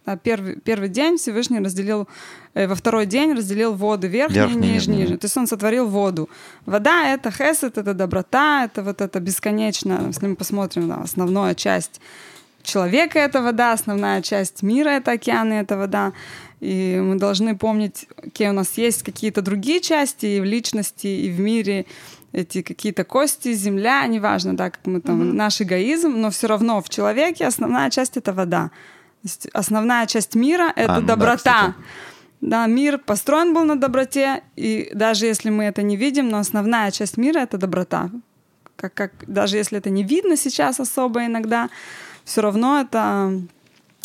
Да, 0.07 0.17
первый, 0.17 0.57
первый 0.57 0.89
день 0.89 1.17
Всевышний 1.17 1.61
разделил, 1.61 2.09
э, 2.55 2.67
во 2.67 2.75
второй 2.75 3.07
день 3.07 3.35
разделил 3.35 3.75
воду 3.75 4.09
верхнюю, 4.09 4.49
Верхнюю, 4.49 4.75
нижнюю. 4.75 4.99
нижнюю. 4.99 5.19
То 5.19 5.27
есть 5.27 5.37
он 5.37 5.47
сотворил 5.47 5.87
воду. 5.87 6.29
Вода— 6.67 7.09
это 7.15 7.31
хесед, 7.31 7.79
это 7.79 7.95
доброта, 7.95 8.65
это 8.65 8.83
вот 8.83 9.01
это 9.01 9.21
бесконечно, 9.21 10.05
если 10.09 10.27
мы 10.27 10.35
посмотрим 10.35 10.89
на 10.89 11.03
основная 11.03 11.55
часть 11.55 12.01
человека— 12.63 13.19
это 13.21 13.43
вода, 13.43 13.73
основная 13.73 14.23
часть 14.23 14.63
мира— 14.63 14.89
это 14.91 15.13
океаны, 15.13 15.55
это 15.55 15.77
вода. 15.77 16.13
И 16.61 17.01
мы 17.03 17.17
должны 17.17 17.57
помнить, 17.57 18.07
какие 18.17 18.49
у 18.49 18.53
нас 18.53 18.79
есть 18.79 19.03
какие-то 19.03 19.43
другие 19.43 19.81
части 19.81 20.27
и 20.27 20.41
в 20.41 20.45
личности, 20.45 21.07
и 21.07 21.31
в 21.31 21.41
мире, 21.41 21.87
эти 22.33 22.63
какие-то 22.63 23.05
кости, 23.05 23.53
земля, 23.53 24.07
неважно, 24.07 24.57
да, 24.57 24.71
как 24.71 24.87
мы 24.87 25.01
там, 25.01 25.37
наш 25.37 25.61
эгоизм, 25.61 26.13
но 26.17 26.31
все 26.31 26.47
равно 26.47 26.81
в 26.81 26.89
человеке 26.89 27.47
основная 27.47 27.91
часть— 27.91 28.17
это 28.17 28.33
вода. 28.33 28.71
Основная 29.53 30.07
часть 30.07 30.35
мира— 30.35 30.73
это 30.77 30.95
А, 30.97 31.01
ну 31.01 31.07
да, 31.07 31.15
доброта. 31.17 31.37
кстати. 31.37 31.75
Да, 32.41 32.67
мир 32.67 32.99
построен 32.99 33.55
был 33.55 33.65
на 33.65 33.77
доброте, 33.77 34.43
и 34.57 34.91
даже 34.95 35.27
если 35.27 35.49
мы 35.51 35.65
это 35.65 35.83
не 35.83 35.97
видим, 35.97 36.29
но 36.29 36.39
основная 36.39 36.91
часть 36.91 37.17
мира— 37.17 37.39
это 37.41 37.57
доброта. 37.57 38.11
Как, 38.77 38.95
как, 38.95 39.13
даже 39.29 39.57
если 39.59 39.79
это 39.79 39.91
не 39.91 40.03
видно 40.03 40.37
сейчас 40.37 40.81
особо 40.81 41.25
иногда, 41.27 41.69
все 42.25 42.41
равно 42.41 42.81
это 42.81 43.33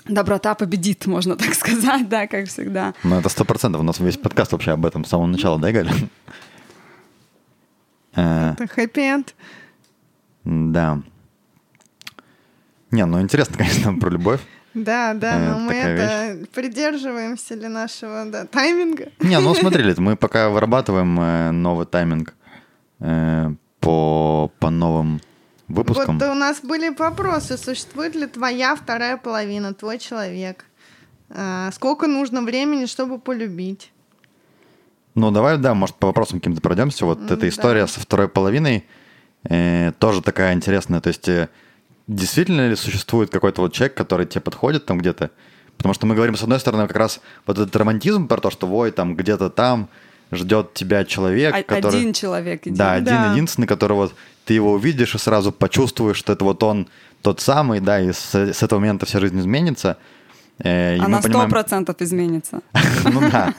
доброта 0.06 0.54
победит, 0.54 1.08
можно 1.08 1.36
так 1.36 1.54
сказать, 1.56 2.08
да, 2.10 2.28
как 2.28 2.46
всегда. 2.48 2.94
Ну, 3.04 3.16
это 3.20 3.30
сто 3.30 3.44
процентов. 3.44 3.82
У 3.82 3.84
нас 3.84 4.00
весь 4.00 4.18
подкаст 4.18 4.52
вообще 4.52 4.72
об 4.72 4.86
этом 4.86 5.04
с 5.04 5.10
самого 5.10 5.26
начала, 5.28 5.58
да, 5.60 5.72
Галя? 5.72 5.92
Э, 8.16 8.54
Это 8.58 8.66
хэппи-энд. 8.68 9.36
Да. 10.44 11.02
Не, 12.90 13.06
ну 13.06 13.22
интересно, 13.22 13.58
конечно, 13.60 13.94
про 13.96 14.10
любовь. 14.10 14.42
Да, 14.84 15.14
да, 15.14 15.38
Э, 15.38 15.50
но 15.50 15.60
мы 15.60 15.74
это 15.74 16.46
придерживаемся 16.54 17.56
ли 17.56 17.68
нашего 17.68 18.26
да, 18.26 18.46
тайминга. 18.46 19.12
Не, 19.20 19.40
ну 19.40 19.54
смотрели, 19.56 19.94
мы 19.98 20.16
пока 20.16 20.50
вырабатываем 20.50 21.20
э, 21.20 21.52
новый 21.52 21.86
тайминг 21.86 22.34
э, 23.00 23.52
по, 23.80 24.52
по 24.60 24.70
новым 24.70 25.22
выпускам. 25.68 26.20
Вот 26.20 26.30
у 26.30 26.34
нас 26.34 26.62
были 26.62 26.90
вопросы. 26.90 27.58
Существует 27.58 28.16
ли 28.16 28.28
твоя 28.28 28.76
вторая 28.76 29.18
половина, 29.18 29.74
твой 29.74 30.00
человек? 30.00 30.66
Сколько 31.74 32.08
нужно 32.08 32.42
времени, 32.42 32.86
чтобы 32.86 33.20
полюбить? 33.20 33.92
Ну, 35.18 35.32
давай, 35.32 35.58
да, 35.58 35.74
может, 35.74 35.96
по 35.96 36.08
вопросам 36.08 36.40
каким-то 36.40 36.62
пройдемся. 36.62 37.06
Вот 37.06 37.20
М, 37.20 37.26
эта 37.26 37.50
история 37.50 37.82
да. 37.82 37.88
со 37.88 38.00
второй 38.00 38.28
половиной 38.30 38.86
э, 39.50 39.92
тоже 39.98 40.22
такая 40.22 40.54
интересная. 40.54 41.02
То 41.02 41.08
есть, 41.08 41.28
э, 41.28 41.50
действительно 42.08 42.70
ли 42.70 42.76
существует 42.76 43.30
какой-то 43.30 43.62
вот 43.62 43.74
человек, 43.74 43.96
который 43.96 44.26
тебе 44.26 44.42
подходит 44.42 44.86
там 44.86 44.98
где-то? 44.98 45.32
Потому 45.78 45.94
что 45.94 46.08
мы 46.08 46.16
говорим, 46.16 46.36
с 46.36 46.44
одной 46.44 46.60
стороны, 46.60 46.88
как 46.88 46.98
раз 46.98 47.22
вот 47.46 47.60
этот 47.60 47.76
романтизм 47.76 48.28
про 48.28 48.38
то, 48.38 48.50
что, 48.50 48.68
ой, 48.68 48.92
там 48.92 49.16
где-то 49.16 49.50
там 49.50 49.90
ждет 50.32 50.74
тебя 50.74 51.06
человек, 51.06 51.54
О- 51.56 51.64
который... 51.64 52.00
Один 52.00 52.14
человек 52.14 52.66
идет. 52.66 52.78
Да, 52.78 52.94
один 52.94 53.06
Да. 53.06 53.32
единственный, 53.32 53.68
который 53.68 53.94
вот 53.94 54.14
ты 54.46 54.54
его 54.54 54.74
увидишь 54.74 55.14
и 55.16 55.18
сразу 55.18 55.52
почувствуешь, 55.52 56.18
что 56.18 56.34
это 56.34 56.44
вот 56.44 56.64
он 56.64 56.88
тот 57.22 57.42
самый, 57.42 57.80
да, 57.80 58.00
и 58.00 58.12
с, 58.12 58.34
с 58.34 58.64
этого 58.64 58.80
момента 58.80 59.06
вся 59.06 59.20
жизнь 59.20 59.40
изменится. 59.40 59.98
Э, 60.60 60.98
и 60.98 61.00
Она 61.00 61.22
сто 61.22 61.48
процентов 61.48 61.98
изменится. 62.00 62.62
ну 63.04 63.22
да. 63.32 63.54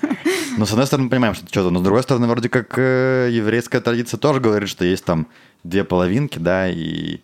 Но 0.56 0.66
с 0.66 0.70
одной 0.72 0.86
стороны 0.86 1.04
мы 1.04 1.10
понимаем, 1.10 1.34
что 1.34 1.44
это 1.44 1.52
что-то, 1.52 1.70
но 1.70 1.78
с 1.80 1.82
другой 1.82 2.02
стороны 2.02 2.26
вроде 2.26 2.48
как 2.48 2.76
э, 2.78 3.28
еврейская 3.30 3.80
традиция 3.80 4.18
тоже 4.18 4.40
говорит, 4.40 4.68
что 4.68 4.84
есть 4.84 5.04
там 5.04 5.26
две 5.62 5.84
половинки, 5.84 6.38
да, 6.38 6.68
и, 6.68 7.20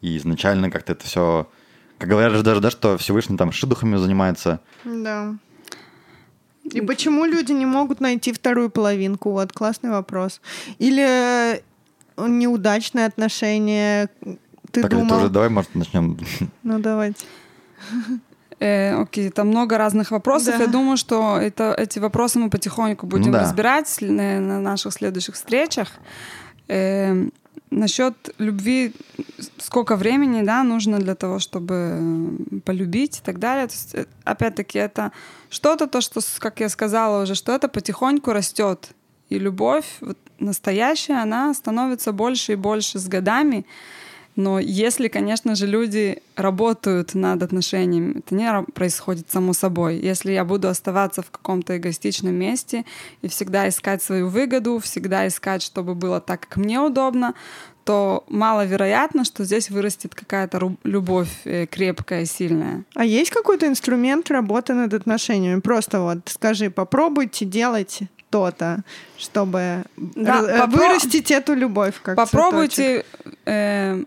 и 0.00 0.16
изначально 0.16 0.70
как-то 0.70 0.92
это 0.92 1.04
все... 1.04 1.48
Как 1.98 2.08
говорят 2.08 2.32
же 2.32 2.42
даже, 2.42 2.60
да, 2.60 2.70
что 2.70 2.96
Всевышний 2.96 3.36
там 3.36 3.52
шидухами 3.52 3.96
занимается. 3.96 4.60
Да. 4.84 5.34
И 6.64 6.80
почему 6.80 7.24
люди 7.24 7.52
не 7.52 7.66
могут 7.66 8.00
найти 8.00 8.32
вторую 8.32 8.70
половинку? 8.70 9.32
Вот 9.32 9.52
классный 9.52 9.90
вопрос. 9.90 10.40
Или 10.78 11.04
э, 11.56 11.60
неудачные 12.16 13.06
отношения? 13.06 14.08
Ты 14.70 14.82
так, 14.82 14.92
это 14.92 14.96
думал? 14.96 15.16
уже 15.18 15.28
давай, 15.28 15.48
может, 15.48 15.74
начнем. 15.74 16.18
Ну 16.62 16.78
давайте. 16.78 17.24
Э, 18.60 18.94
окей, 19.00 19.30
там 19.30 19.48
много 19.48 19.78
разных 19.78 20.10
вопросов. 20.10 20.54
Да. 20.58 20.64
Я 20.64 20.70
думаю, 20.70 20.96
что 20.96 21.38
это, 21.38 21.74
эти 21.76 21.98
вопросы 21.98 22.38
мы 22.38 22.50
потихоньку 22.50 23.06
будем 23.06 23.26
Ну 23.26 23.32
да. 23.32 23.42
разбирать 23.42 23.96
на, 24.00 24.38
на 24.40 24.60
наших 24.60 24.92
следующих 24.92 25.34
встречах. 25.34 25.88
Э, 26.68 27.26
насчет 27.70 28.34
любви, 28.38 28.92
сколько 29.58 29.96
времени 29.96 30.42
да, 30.42 30.64
нужно 30.64 30.98
для 30.98 31.14
того, 31.14 31.38
чтобы 31.38 31.74
э, 31.74 32.60
полюбить 32.64 33.18
и 33.18 33.22
так 33.22 33.38
далее. 33.38 33.66
То 33.66 33.74
есть, 33.74 33.94
э, 33.94 34.06
опять-таки, 34.24 34.78
это 34.78 35.12
что-то, 35.50 35.86
то, 35.86 36.00
что, 36.00 36.20
как 36.38 36.60
я 36.60 36.68
сказала 36.68 37.22
уже, 37.22 37.34
что 37.34 37.52
это 37.52 37.68
потихоньку 37.68 38.32
растет. 38.32 38.90
И 39.28 39.38
любовь 39.38 39.86
вот, 40.00 40.18
настоящая, 40.40 41.22
она 41.22 41.54
становится 41.54 42.12
больше 42.12 42.52
и 42.52 42.56
больше 42.56 42.98
с 42.98 43.06
годами. 43.06 43.64
Но 44.40 44.58
если, 44.58 45.08
конечно 45.08 45.54
же, 45.54 45.66
люди 45.66 46.22
работают 46.34 47.14
над 47.14 47.42
отношениями, 47.42 48.20
это 48.20 48.34
не 48.34 48.62
происходит 48.72 49.30
само 49.30 49.52
собой. 49.52 49.98
Если 49.98 50.32
я 50.32 50.46
буду 50.46 50.68
оставаться 50.68 51.20
в 51.20 51.30
каком-то 51.30 51.76
эгоистичном 51.76 52.34
месте 52.34 52.86
и 53.20 53.28
всегда 53.28 53.68
искать 53.68 54.02
свою 54.02 54.28
выгоду, 54.28 54.78
всегда 54.78 55.28
искать, 55.28 55.62
чтобы 55.62 55.94
было 55.94 56.20
так, 56.22 56.40
как 56.40 56.56
мне 56.56 56.80
удобно, 56.80 57.34
то 57.84 58.24
маловероятно, 58.28 59.24
что 59.24 59.44
здесь 59.44 59.68
вырастет 59.68 60.14
какая-то 60.14 60.74
любовь 60.84 61.28
э, 61.44 61.66
крепкая, 61.66 62.24
сильная. 62.24 62.84
А 62.94 63.04
есть 63.04 63.30
какой-то 63.30 63.66
инструмент 63.66 64.30
работы 64.30 64.72
над 64.72 64.94
отношениями? 64.94 65.60
Просто 65.60 66.00
вот 66.00 66.18
скажи, 66.26 66.70
попробуйте 66.70 67.44
делать 67.44 68.00
то-то, 68.30 68.84
чтобы 69.18 69.84
Да, 69.96 70.40
э, 70.40 70.60
попро- 70.60 70.78
вырастить 70.78 71.30
эту 71.30 71.54
любовь. 71.54 71.94
Как. 72.02 72.16
Попробуйте 72.16 73.04
э, 73.44 74.04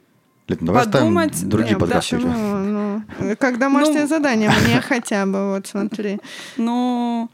Лид, 0.49 0.61
ну 0.61 0.67
давай 0.67 0.85
Подумать, 0.85 1.33
ставим 1.35 1.49
другие 1.49 1.73
Не, 1.75 1.79
подкасты. 1.79 2.15
почему? 2.17 2.33
Ну, 2.33 3.01
как 3.39 3.57
домашнее 3.59 4.01
Ну. 4.01 4.07
задание, 4.07 4.49
мне 4.67 4.81
хотя 4.81 5.25
бы, 5.25 5.51
вот 5.53 5.67
смотри. 5.67 6.19
Ну, 6.57 7.29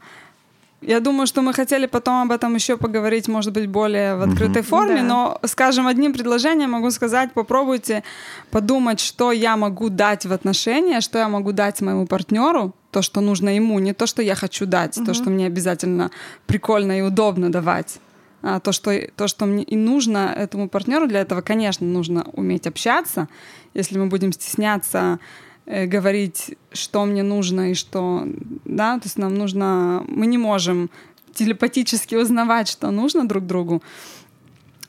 я 0.80 1.00
думаю, 1.00 1.26
что 1.26 1.42
мы 1.42 1.52
хотели 1.52 1.86
потом 1.86 2.22
об 2.22 2.30
этом 2.32 2.54
еще 2.54 2.76
поговорить, 2.76 3.28
может 3.28 3.52
быть, 3.52 3.66
более 3.68 4.14
в 4.16 4.22
открытой 4.22 4.62
форме, 4.62 4.96
Да. 5.02 5.02
но, 5.02 5.38
скажем, 5.44 5.86
одним 5.88 6.12
предложением 6.12 6.70
могу 6.70 6.90
сказать, 6.92 7.32
попробуйте 7.34 8.02
подумать, 8.50 9.00
что 9.00 9.32
я 9.32 9.56
могу 9.56 9.88
дать 9.90 10.24
в 10.26 10.32
отношения, 10.32 11.00
что 11.00 11.18
я 11.18 11.28
могу 11.28 11.52
дать 11.52 11.80
моему 11.82 12.06
партнеру, 12.06 12.72
то, 12.92 13.02
что 13.02 13.20
нужно 13.20 13.50
ему, 13.56 13.78
не 13.80 13.92
то, 13.92 14.06
что 14.06 14.22
я 14.22 14.34
хочу 14.34 14.66
дать, 14.66 14.98
то, 15.04 15.14
что 15.14 15.30
мне 15.30 15.46
обязательно 15.46 16.10
прикольно 16.46 16.98
и 16.98 17.02
удобно 17.02 17.50
давать. 17.50 17.98
А 18.42 18.60
то, 18.60 18.72
что, 18.72 18.98
то, 19.16 19.28
что 19.28 19.46
мне 19.46 19.62
и 19.62 19.76
нужно 19.76 20.32
этому 20.36 20.68
партнеру, 20.68 21.06
для 21.06 21.20
этого, 21.20 21.42
конечно, 21.42 21.86
нужно 21.86 22.24
уметь 22.32 22.66
общаться. 22.66 23.28
Если 23.74 23.98
мы 23.98 24.06
будем 24.06 24.32
стесняться 24.32 25.18
э, 25.66 25.86
говорить, 25.86 26.56
что 26.72 27.04
мне 27.04 27.22
нужно 27.22 27.70
и 27.70 27.74
что, 27.74 28.26
да, 28.64 28.98
то 28.98 29.04
есть 29.04 29.18
нам 29.18 29.34
нужно, 29.34 30.04
мы 30.08 30.26
не 30.26 30.38
можем 30.38 30.90
телепатически 31.34 32.14
узнавать, 32.14 32.68
что 32.68 32.90
нужно 32.90 33.28
друг 33.28 33.46
другу, 33.46 33.82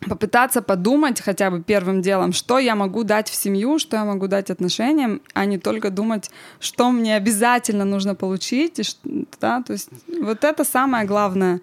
попытаться 0.07 0.61
подумать 0.61 1.21
хотя 1.21 1.51
бы 1.51 1.61
первым 1.61 2.01
делом, 2.01 2.33
что 2.33 2.59
я 2.59 2.75
могу 2.75 3.03
дать 3.03 3.29
в 3.29 3.35
семью, 3.35 3.79
что 3.79 3.97
я 3.97 4.05
могу 4.05 4.27
дать 4.27 4.49
отношениям, 4.49 5.21
а 5.33 5.45
не 5.45 5.57
только 5.57 5.89
думать, 5.89 6.31
что 6.59 6.91
мне 6.91 7.15
обязательно 7.15 7.85
нужно 7.85 8.15
получить, 8.15 8.79
и 8.79 9.27
да, 9.39 9.61
то 9.61 9.73
есть 9.73 9.89
вот 10.21 10.43
это 10.43 10.63
самое 10.63 11.05
главное. 11.05 11.61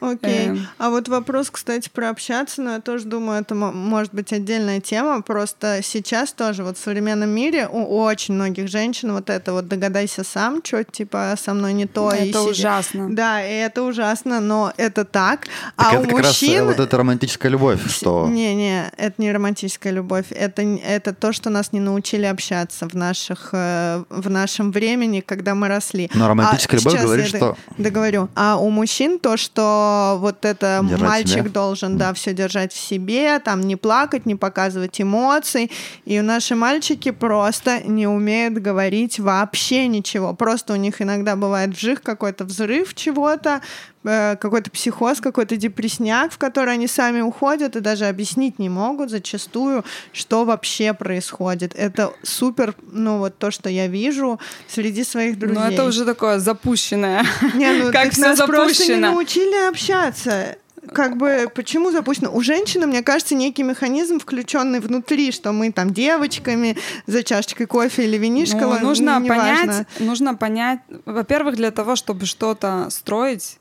Окей. 0.00 0.46
Эм. 0.48 0.66
А 0.78 0.90
вот 0.90 1.08
вопрос, 1.08 1.50
кстати, 1.50 1.88
про 1.92 2.10
общаться, 2.10 2.62
но 2.62 2.72
я 2.72 2.80
тоже 2.80 3.04
думаю, 3.04 3.40
это 3.42 3.54
мо- 3.54 3.72
может 3.72 4.14
быть 4.14 4.32
отдельная 4.32 4.80
тема. 4.80 5.22
Просто 5.22 5.80
сейчас 5.82 6.32
тоже 6.32 6.64
вот 6.64 6.78
в 6.78 6.80
современном 6.82 7.28
мире 7.30 7.68
у 7.70 8.00
очень 8.02 8.34
многих 8.34 8.68
женщин 8.68 9.12
вот 9.12 9.28
это 9.30 9.52
вот 9.52 9.68
догадайся 9.68 10.24
сам, 10.24 10.60
что 10.64 10.84
типа 10.84 11.34
со 11.38 11.52
мной 11.54 11.72
не 11.74 11.86
то. 11.86 12.10
и 12.12 12.30
это 12.30 12.38
сиди- 12.40 12.50
ужасно. 12.50 13.14
Да, 13.14 13.44
и 13.46 13.52
это 13.52 13.82
ужасно, 13.82 14.40
но 14.40 14.72
это 14.76 15.04
так. 15.04 15.40
Так 15.76 15.92
а 15.92 15.94
это 15.96 16.00
у 16.00 16.02
как 16.04 16.18
раз 16.24 16.42
э, 16.42 16.46
мужчин... 16.46 16.64
вот 16.66 16.80
эта 16.80 16.96
романтическая 16.96 17.50
любовь, 17.52 17.80
что... 17.92 18.26
Не-не, 18.28 18.90
это 18.96 19.14
не 19.18 19.30
романтическая 19.32 19.92
любовь. 19.92 20.26
Это, 20.30 20.62
это 20.62 21.12
то, 21.14 21.32
что 21.32 21.50
нас 21.50 21.72
не 21.72 21.80
научили 21.80 22.24
общаться 22.24 22.88
в, 22.88 22.94
наших, 22.94 23.50
э, 23.52 24.04
в 24.08 24.30
нашем 24.30 24.72
времени, 24.72 25.20
когда 25.20 25.54
мы 25.54 25.68
росли. 25.68 26.10
Но 26.14 26.28
романтическая 26.28 26.78
А 26.78 26.80
любовь 26.80 26.92
сейчас 26.94 27.04
говорит, 27.04 27.26
что- 27.26 27.56
Договорю. 27.76 28.28
А 28.34 28.56
у 28.56 28.70
мужчин 28.70 29.18
то, 29.18 29.36
что 29.36 29.88
что 29.90 30.18
вот 30.18 30.44
это 30.44 30.80
Держать 30.82 31.08
мальчик 31.08 31.40
себя. 31.40 31.50
должен, 31.50 31.98
да, 31.98 32.12
все 32.12 32.32
держать 32.32 32.72
в 32.72 32.76
себе, 32.76 33.38
там 33.38 33.60
не 33.60 33.76
плакать, 33.76 34.26
не 34.26 34.34
показывать 34.34 35.00
эмоций. 35.00 35.70
И 36.04 36.20
наши 36.20 36.54
мальчики 36.54 37.10
просто 37.10 37.80
не 37.86 38.06
умеют 38.06 38.54
говорить 38.54 39.18
вообще 39.18 39.86
ничего. 39.86 40.34
Просто 40.34 40.74
у 40.74 40.76
них 40.76 41.02
иногда 41.02 41.36
бывает 41.36 41.70
вжих 41.70 42.02
какой-то 42.02 42.44
взрыв 42.44 42.94
чего-то, 42.94 43.60
какой-то 44.02 44.70
психоз, 44.70 45.20
какой-то 45.20 45.56
депрессняк, 45.56 46.32
в 46.32 46.38
который 46.38 46.72
они 46.74 46.86
сами 46.86 47.20
уходят 47.20 47.76
и 47.76 47.80
даже 47.80 48.06
объяснить 48.06 48.58
не 48.58 48.68
могут 48.68 49.10
зачастую, 49.10 49.84
что 50.12 50.44
вообще 50.44 50.94
происходит. 50.94 51.74
Это 51.74 52.12
супер, 52.22 52.74
ну 52.90 53.18
вот 53.18 53.36
то, 53.38 53.50
что 53.50 53.68
я 53.68 53.86
вижу 53.88 54.40
среди 54.68 55.04
своих 55.04 55.38
друзей. 55.38 55.56
Но 55.58 55.68
это 55.68 55.84
уже 55.84 56.04
такое 56.04 56.38
запущенное. 56.38 57.24
Не, 57.54 57.72
ну 57.72 57.92
как 57.92 58.12
все 58.12 58.22
нас 58.22 58.38
просто 58.38 58.84
не 58.84 58.88
запущено. 58.88 59.10
научили 59.12 59.68
общаться. 59.68 60.56
Как 60.94 61.18
бы, 61.18 61.52
почему 61.54 61.90
запущено? 61.92 62.30
У 62.34 62.40
женщины, 62.42 62.86
мне 62.86 63.02
кажется, 63.02 63.34
некий 63.34 63.62
механизм, 63.62 64.18
включенный 64.18 64.80
внутри, 64.80 65.30
что 65.30 65.52
мы 65.52 65.70
там 65.72 65.92
девочками 65.92 66.74
за 67.06 67.22
чашечкой 67.22 67.66
кофе 67.66 68.04
или 68.04 68.16
винишко, 68.16 68.60
Ну, 68.60 68.78
нужно 68.80 69.20
неважно. 69.20 69.66
понять, 69.66 69.86
нужно 70.00 70.34
понять, 70.34 70.80
во-первых, 71.04 71.56
для 71.56 71.70
того, 71.70 71.96
чтобы 71.96 72.24
что-то 72.24 72.88
строить, 72.88 73.58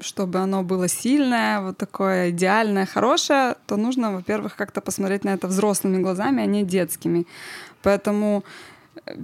чтобы 0.00 0.38
оно 0.38 0.62
было 0.62 0.88
сильное, 0.88 1.60
вот 1.60 1.76
такое 1.76 2.30
идеальное, 2.30 2.86
хорошее, 2.86 3.56
то 3.66 3.76
нужно, 3.76 4.12
во-первых, 4.12 4.56
как-то 4.56 4.80
посмотреть 4.80 5.24
на 5.24 5.30
это 5.30 5.48
взрослыми 5.48 6.02
глазами, 6.02 6.42
а 6.42 6.46
не 6.46 6.62
детскими. 6.62 7.26
Поэтому 7.82 8.44
э, 9.06 9.16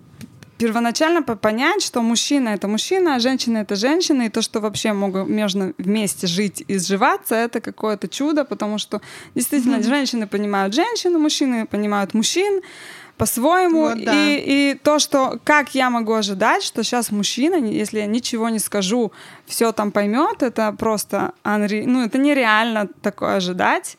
первоначально 0.59 1.22
по- 1.22 1.36
понять, 1.36 1.82
что 1.82 2.02
мужчина 2.02 2.51
это 2.51 2.68
мужчина, 2.68 3.16
а 3.16 3.20
женщина 3.20 3.59
это 3.59 3.76
женщина, 3.76 4.22
и 4.22 4.28
то, 4.28 4.42
что 4.42 4.60
вообще 4.60 4.92
могут 4.92 5.28
между 5.28 5.74
вместе 5.78 6.26
жить 6.26 6.64
и 6.66 6.78
сживаться, 6.78 7.34
это 7.34 7.60
какое-то 7.60 8.09
чудо, 8.09 8.44
потому 8.44 8.78
что 8.78 9.01
действительно 9.34 9.82
женщины 9.82 10.26
понимают 10.26 10.74
женщину, 10.74 11.18
мужчины 11.18 11.66
понимают 11.66 12.14
мужчин 12.14 12.62
по-своему. 13.16 13.82
Вот, 13.82 14.05
да. 14.05 14.12
и, 14.14 14.72
и 14.72 14.74
то, 14.74 14.98
что 14.98 15.38
как 15.44 15.74
я 15.74 15.90
могу 15.90 16.12
ожидать, 16.14 16.62
что 16.62 16.82
сейчас 16.82 17.10
мужчина, 17.10 17.56
если 17.56 17.98
я 17.98 18.06
ничего 18.06 18.48
не 18.48 18.59
скажу, 18.59 19.12
все 19.46 19.72
там 19.72 19.90
поймет, 19.92 20.42
это 20.42 20.72
просто 20.72 21.32
unre- 21.44 21.84
ну 21.86 22.04
это 22.04 22.18
нереально 22.18 22.88
такое 23.02 23.36
ожидать. 23.36 23.96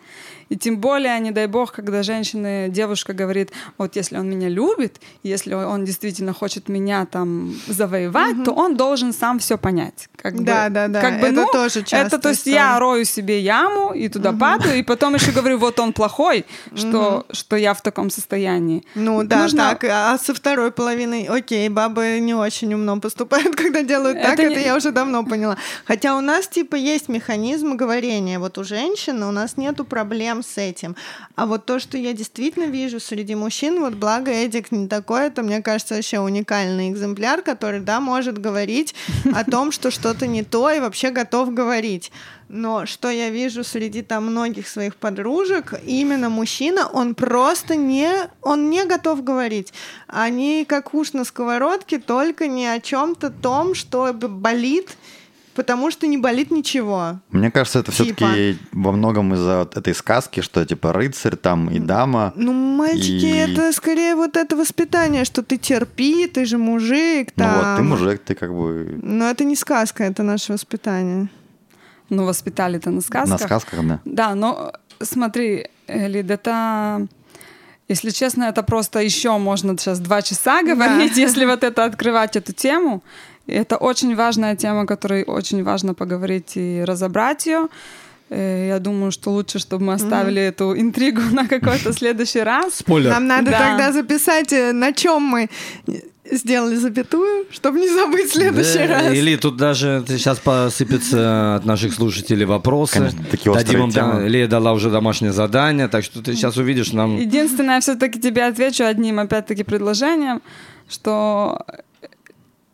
И 0.48 0.56
тем 0.56 0.78
более, 0.78 1.20
не 1.20 1.32
дай 1.32 1.48
бог, 1.48 1.72
когда 1.72 2.04
женщина, 2.04 2.70
девушка 2.70 3.14
говорит, 3.14 3.52
вот 3.80 3.96
если 3.96 4.16
он 4.20 4.30
меня 4.30 4.48
любит, 4.48 5.02
если 5.24 5.56
он 5.56 5.86
действительно 5.86 6.34
хочет 6.34 6.70
меня 6.70 7.08
там 7.08 7.56
завоевать, 7.68 8.44
то 8.44 8.52
он 8.52 8.78
должен 8.78 9.12
сам 9.12 9.40
все 9.40 9.58
понять. 9.58 10.08
Как 10.16 10.36
Да, 10.44 10.66
бы, 10.68 10.74
да, 10.76 10.88
да. 10.88 11.02
Как 11.02 11.20
бы, 11.20 11.28
Это 11.28 11.36
ну, 11.36 11.48
тоже 11.52 11.80
Это 11.80 11.90
частая 11.90 12.20
то 12.22 12.30
есть 12.30 12.42
история. 12.42 12.56
я 12.58 12.80
рою 12.80 13.06
себе 13.06 13.40
яму 13.40 13.92
и 13.96 14.08
туда 14.08 14.34
падаю, 14.34 14.78
и 14.78 14.84
потом 14.84 15.16
еще 15.16 15.32
говорю, 15.32 15.58
вот 15.58 15.80
он 15.80 15.94
плохой, 15.94 16.46
что, 16.76 17.26
что 17.32 17.56
я 17.56 17.74
в 17.74 17.82
таком 17.82 18.12
состоянии. 18.12 18.84
Ну 18.94 19.24
да, 19.24 19.42
Нужно- 19.44 19.70
так, 19.72 19.84
а 19.86 20.16
со 20.20 20.36
второй 20.36 20.72
половиной, 20.72 21.24
окей, 21.26 21.68
бабы 21.70 22.20
не 22.22 22.36
очень 22.36 22.72
умно 22.72 23.00
поступают, 23.00 23.56
когда 23.56 23.82
делают 23.82 24.22
так, 24.22 24.34
Это 24.34 24.44
это 24.44 24.60
не- 24.60 24.64
я 24.66 24.76
уже 24.76 24.92
давно 24.92 25.24
поняла. 25.24 25.35
Хотя 25.86 26.18
у 26.18 26.22
нас 26.22 26.48
типа 26.48 26.76
есть 26.76 27.10
механизм 27.10 27.76
говорения, 27.76 28.40
вот 28.40 28.58
у 28.58 28.64
женщин 28.64 29.24
у 29.24 29.32
нас 29.32 29.58
нету 29.58 29.86
проблем 29.86 30.44
с 30.44 30.58
этим. 30.58 30.96
А 31.36 31.46
вот 31.46 31.66
то, 31.66 31.80
что 31.80 31.98
я 31.98 32.14
действительно 32.14 32.66
вижу 32.66 33.00
среди 33.00 33.36
мужчин, 33.36 33.80
вот 33.80 33.94
благо 33.94 34.32
Эдик 34.32 34.72
не 34.72 34.88
такой, 34.88 35.28
это, 35.28 35.44
мне 35.44 35.62
кажется, 35.62 35.96
вообще 35.96 36.20
уникальный 36.20 36.90
экземпляр, 36.90 37.42
который, 37.42 37.80
да, 37.80 38.00
может 38.00 38.38
говорить 38.38 38.96
о 39.34 39.44
том, 39.44 39.72
что 39.72 39.92
что-то 39.92 40.28
не 40.28 40.44
то 40.44 40.70
и 40.72 40.80
вообще 40.80 41.10
готов 41.10 41.54
говорить. 41.54 42.12
Но 42.48 42.86
что 42.86 43.10
я 43.10 43.30
вижу 43.30 43.64
среди 43.64 44.04
там 44.04 44.28
многих 44.28 44.68
своих 44.68 44.96
подружек, 44.96 45.74
именно 45.84 46.30
мужчина, 46.30 46.88
он 46.88 47.16
просто 47.16 47.76
не, 47.76 48.12
он 48.42 48.70
не 48.70 48.86
готов 48.86 49.24
говорить. 49.24 49.74
Они 50.08 50.64
как 50.66 50.94
уж 50.94 51.14
на 51.14 51.26
сковородке, 51.26 52.00
только 52.00 52.48
не 52.48 52.68
о 52.68 52.80
чем-то 52.80 53.32
том, 53.32 53.74
что 53.74 54.14
болит, 54.14 54.96
потому 55.56 55.90
что 55.92 56.06
не 56.08 56.18
болит 56.18 56.52
ничего. 56.52 57.20
Мне 57.32 57.50
кажется, 57.52 57.80
это 57.80 57.92
Типа. 57.92 58.04
все-таки 58.16 58.58
во 58.72 58.92
многом 58.92 59.34
из-за 59.34 59.60
вот 59.60 59.78
этой 59.78 59.96
сказки, 59.96 60.42
что 60.42 60.66
типа 60.66 60.94
рыцарь 60.94 61.36
там 61.36 61.70
и 61.70 61.80
дама. 61.80 62.34
Ну, 62.36 62.54
мальчики, 62.54 63.26
И- 63.26 63.36
это 63.38 63.72
скорее 63.74 64.16
вот 64.16 64.38
это 64.38 64.56
воспитание, 64.56 65.26
что 65.26 65.42
ты 65.42 65.58
терпи, 65.58 66.28
ты 66.28 66.46
же 66.46 66.58
мужик, 66.58 67.30
Ну 67.36 67.44
там. 67.44 67.56
вот, 67.56 67.78
ты 67.78 67.84
мужик, 67.84 68.22
ты 68.24 68.36
как 68.36 68.54
бы 68.54 69.00
Но 69.02 69.30
это 69.30 69.44
не 69.46 69.56
сказка, 69.56 70.04
это 70.04 70.24
наше 70.24 70.54
воспитание. 70.54 71.28
Ну, 72.10 72.26
воспитали-то 72.26 72.92
на 72.92 73.02
сказках. 73.02 73.30
на 73.30 73.38
сказках, 73.48 73.80
да. 73.88 74.00
Да, 74.06 74.36
но 74.36 74.74
смотри, 75.02 75.68
Лид, 75.88 76.30
это, 76.30 77.08
если 77.88 78.12
честно, 78.12 78.44
это 78.46 78.62
просто 78.64 79.00
еще 79.00 79.38
можно 79.38 79.76
сейчас 79.78 80.00
два 80.00 80.22
часа 80.22 80.62
говорить, 80.64 81.18
если 81.18 81.46
вот 81.46 81.64
это 81.64 81.84
открывать 81.86 82.36
эту 82.36 82.54
тему. 82.54 83.02
И 83.48 83.54
Это 83.54 83.78
очень 83.78 84.16
важная 84.16 84.56
тема, 84.56 84.86
которой 84.86 85.24
очень 85.24 85.64
важно 85.64 85.94
поговорить 85.94 86.54
и 86.58 86.84
разобрать 86.86 87.46
ее. 87.46 87.68
Э, 88.30 88.68
Я 88.68 88.80
думаю, 88.80 89.12
что 89.12 89.32
лучше, 89.32 89.60
чтобы 89.60 89.86
мы 89.86 89.94
оставили 89.94 90.42
эту 90.42 90.76
интригу 90.76 91.22
на 91.32 91.48
какой-то 91.48 91.94
следующий 91.94 92.42
раз. 92.42 92.76
Спойлер. 92.76 93.12
Нам 93.12 93.28
надо 93.28 93.52
Да. 93.52 93.60
тогда 93.60 93.92
записать, 93.92 94.52
э, 94.54 94.72
на 94.74 94.92
чем 94.94 95.22
мы 95.22 95.50
сделали 96.32 96.76
запятую, 96.76 97.46
чтобы 97.52 97.80
не 97.80 97.88
забыть 97.88 98.32
в 98.32 98.34
следующий 98.34 98.88
Да, 98.88 99.02
раз. 99.04 99.14
Или 99.14 99.36
тут 99.36 99.58
даже 99.58 100.04
сейчас 100.08 100.40
посыпятся 100.40 101.56
от 101.58 101.66
наших 101.66 101.94
слушателей 101.94 102.46
вопросы. 102.46 102.94
Конечно, 102.98 103.24
такие 103.30 103.54
Дадим 103.54 103.84
им, 103.84 103.90
да, 103.92 104.02
темы. 104.02 104.28
Лея 104.28 104.48
дала 104.48 104.74
уже 104.74 104.90
домашнее 104.90 105.34
задание, 105.34 105.88
так 105.88 106.04
что 106.04 106.24
ты 106.24 106.34
сейчас 106.34 106.58
увидишь 106.58 106.94
нам... 106.94 107.18
Единственное, 107.18 107.76
я 107.76 107.80
все-таки 107.82 108.20
тебе 108.20 108.44
отвечу 108.46 108.84
одним, 108.86 109.20
опять-таки, 109.20 109.64
предложением, 109.64 110.42
что 110.90 111.64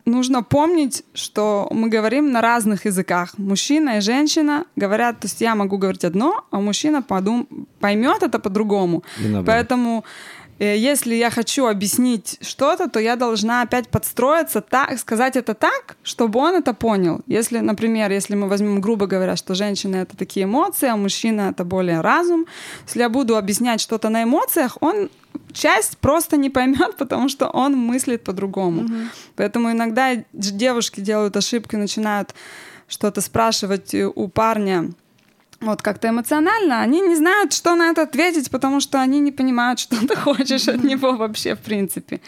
нужно 0.05 0.43
помнить, 0.43 1.03
что 1.13 1.67
мы 1.71 1.89
говорим 1.89 2.31
на 2.31 2.41
разных 2.41 2.85
языках. 2.85 3.37
Мужчина 3.37 3.97
и 3.97 4.01
женщина 4.01 4.65
говорят, 4.75 5.19
то 5.19 5.27
есть 5.27 5.41
я 5.41 5.55
могу 5.55 5.77
говорить 5.77 6.05
одно, 6.05 6.43
а 6.51 6.59
мужчина 6.59 7.01
подум... 7.01 7.47
поймет 7.79 8.23
это 8.23 8.39
по-другому. 8.39 9.03
Поэтому 9.45 10.03
если 10.65 11.15
я 11.15 11.29
хочу 11.31 11.65
объяснить 11.65 12.37
что-то, 12.41 12.87
то 12.87 12.99
я 12.99 13.15
должна 13.15 13.63
опять 13.63 13.89
подстроиться, 13.89 14.61
так, 14.61 14.99
сказать 14.99 15.35
это 15.35 15.53
так, 15.53 15.97
чтобы 16.03 16.39
он 16.39 16.55
это 16.55 16.73
понял. 16.73 17.21
Если, 17.25 17.59
например, 17.59 18.11
если 18.11 18.35
мы 18.35 18.47
возьмем, 18.47 18.79
грубо 18.79 19.07
говоря, 19.07 19.35
что 19.35 19.55
женщина— 19.55 19.95
это 19.97 20.15
такие 20.15 20.43
эмоции, 20.43 20.87
а 20.87 20.95
мужчина— 20.95 21.49
это 21.51 21.65
более 21.65 22.01
разум, 22.01 22.45
если 22.85 22.99
я 22.99 23.09
буду 23.09 23.37
объяснять 23.37 23.81
что-то 23.81 24.09
на 24.09 24.23
эмоциях, 24.23 24.77
он 24.81 25.09
часть 25.51 25.97
просто 25.97 26.37
не 26.37 26.49
поймет, 26.49 26.95
потому 26.97 27.29
что 27.29 27.49
он 27.49 27.75
мыслит 27.75 28.23
по-другому. 28.23 28.87
Поэтому 29.35 29.71
иногда 29.71 30.23
девушки 30.33 30.99
делают 30.99 31.35
ошибки, 31.37 31.75
начинают 31.75 32.35
что-то 32.87 33.21
спрашивать 33.21 33.93
э, 33.93 34.05
у 34.05 34.27
парня, 34.27 34.91
вот 35.61 35.81
как-то 35.81 36.07
эмоционально, 36.09 36.81
они 36.81 37.01
не 37.01 37.15
знают, 37.15 37.53
что 37.53 37.75
на 37.75 37.89
это 37.91 38.01
ответить, 38.03 38.49
потому 38.51 38.79
что 38.81 38.99
они 39.01 39.19
не 39.19 39.31
понимают, 39.31 39.79
что 39.83 39.95
ты 40.07 40.15
хочешь 40.15 40.67
от 40.67 40.83
него 40.83 41.15
вообще, 41.15 41.55
в 41.55 41.59
принципе. 41.59 42.19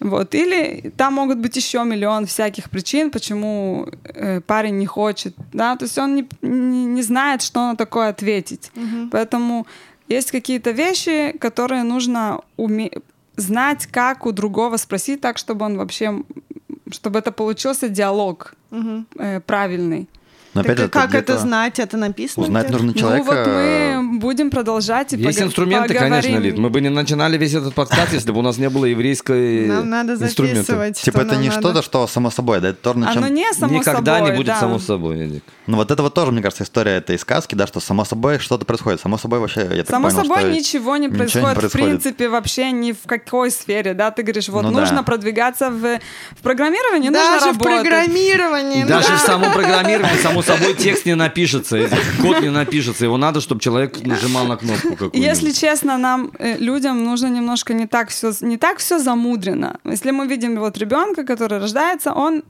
Вот. 0.00 0.34
Или 0.34 0.92
там 0.96 1.14
могут 1.14 1.38
быть 1.38 1.56
еще 1.56 1.84
миллион 1.84 2.24
всяких 2.24 2.70
причин, 2.70 3.10
почему 3.10 3.86
э, 4.04 4.40
парень 4.40 4.78
не 4.78 4.86
хочет, 4.86 5.34
да, 5.52 5.76
то 5.76 5.84
есть 5.84 5.98
он 5.98 6.14
не, 6.14 6.26
не, 6.42 6.86
не 6.86 7.02
знает, 7.02 7.42
что 7.42 7.60
на 7.60 7.76
такое 7.76 8.08
ответить. 8.08 8.72
Поэтому 9.12 9.66
есть 10.08 10.30
какие-то 10.30 10.70
вещи, 10.70 11.36
которые 11.38 11.82
нужно 11.82 12.40
уме- 12.56 13.02
знать, 13.36 13.86
как 13.86 14.24
у 14.26 14.32
другого 14.32 14.78
спросить 14.78 15.20
так, 15.20 15.36
чтобы 15.38 15.66
он 15.66 15.76
вообще, 15.76 16.22
чтобы 16.90 17.18
это 17.18 17.30
получился 17.32 17.88
диалог 17.88 18.54
Мгм. 18.70 19.06
э, 19.18 19.40
правильный. 19.40 20.08
Но 20.52 20.62
Так 20.62 20.72
опять 20.72 20.84
это 20.86 20.88
как 20.88 21.14
это 21.14 21.38
знать? 21.38 21.78
Это 21.78 21.96
написано? 21.96 22.44
Узнать 22.44 22.66
где-то? 22.66 22.82
нужно 22.82 22.98
человека. 22.98 23.24
Ну 23.32 23.36
вот 23.36 23.46
мы 23.46 24.18
будем 24.18 24.50
продолжать 24.50 25.12
и 25.12 25.16
Есть 25.16 25.38
пога- 25.38 25.46
инструменты, 25.46 25.94
поговорим. 25.94 26.12
конечно, 26.22 26.38
Лид. 26.38 26.58
Мы 26.58 26.70
бы 26.70 26.80
не 26.80 26.88
начинали 26.88 27.38
весь 27.38 27.54
этот 27.54 27.74
подкаст, 27.74 28.12
если 28.12 28.32
бы 28.32 28.40
у 28.40 28.42
нас 28.42 28.58
не 28.58 28.68
было 28.68 28.84
еврейской 28.86 29.66
Нам 29.68 29.88
надо 29.88 30.16
записывать. 30.16 31.00
Типа 31.00 31.20
это 31.20 31.36
не 31.36 31.50
что-то, 31.50 31.82
что 31.82 32.06
само 32.06 32.30
собой, 32.30 32.60
да, 32.60 32.70
это 32.70 32.78
тоже 32.82 32.98
на 32.98 33.12
чем... 33.12 33.24
Оно 33.24 33.32
не 33.32 33.52
само 33.52 33.74
Никогда 33.74 34.16
собой, 34.16 34.30
не 34.30 34.36
будет 34.36 34.46
да. 34.48 34.60
само 34.60 34.78
собой, 34.78 35.20
Эдик. 35.26 35.44
Ну 35.66 35.76
вот 35.76 35.90
это 35.92 36.02
вот 36.02 36.14
тоже, 36.14 36.32
мне 36.32 36.42
кажется, 36.42 36.64
история 36.64 36.96
этой 36.96 37.16
сказки, 37.18 37.54
да, 37.54 37.68
что 37.68 37.78
само 37.78 38.04
собой 38.04 38.40
что-то 38.40 38.64
происходит. 38.64 39.00
Само 39.00 39.18
собой 39.18 39.38
вообще, 39.38 39.60
я 39.60 39.84
так 39.84 39.90
Само 39.90 40.08
понял, 40.08 40.22
собой 40.22 40.38
что 40.40 40.50
ничего 40.50 40.96
не 40.96 41.06
ничего 41.06 41.48
не 41.50 41.54
происходит, 41.54 41.58
в 41.58 41.72
принципе, 41.72 42.28
вообще 42.28 42.72
ни 42.72 42.90
в 42.92 43.06
какой 43.06 43.52
сфере, 43.52 43.94
да, 43.94 44.10
ты 44.10 44.22
говоришь, 44.22 44.48
вот 44.48 44.62
Ну 44.64 44.70
нужно 44.70 44.96
да. 44.98 45.02
продвигаться 45.04 45.70
в, 45.70 45.98
в 46.32 46.42
программировании, 46.42 47.10
Даже 47.10 47.46
нужно 47.46 47.52
в 47.52 47.58
программировании. 47.62 48.84
Даже 48.84 49.08
да. 49.08 49.16
в 49.16 49.20
самом 49.20 49.52
программировании, 49.52 50.18
само 50.22 50.39
собой, 50.42 50.74
текст 50.74 51.06
не 51.06 51.14
напишется, 51.14 51.88
код 52.20 52.40
не 52.40 52.50
напишется. 52.50 53.04
Его 53.04 53.16
надо, 53.16 53.40
чтобы 53.40 53.60
человек 53.60 54.04
нажимал 54.04 54.46
на 54.46 54.56
кнопку 54.56 54.90
какую-нибудь. 54.90 55.20
Если 55.20 55.50
честно, 55.52 55.98
нам, 55.98 56.30
э, 56.38 56.56
людям, 56.58 57.04
нужно 57.04 57.28
немножко 57.28 57.74
не 57.74 57.86
так 57.86 58.08
все, 58.08 58.32
не 58.40 58.56
так 58.56 58.78
все 58.78 58.98
замудрено. 58.98 59.78
Если 59.84 60.10
мы 60.10 60.26
видим 60.26 60.58
вот 60.58 60.78
ребенка, 60.78 61.24
который 61.24 61.58
рождается, 61.58 62.12
он 62.12 62.42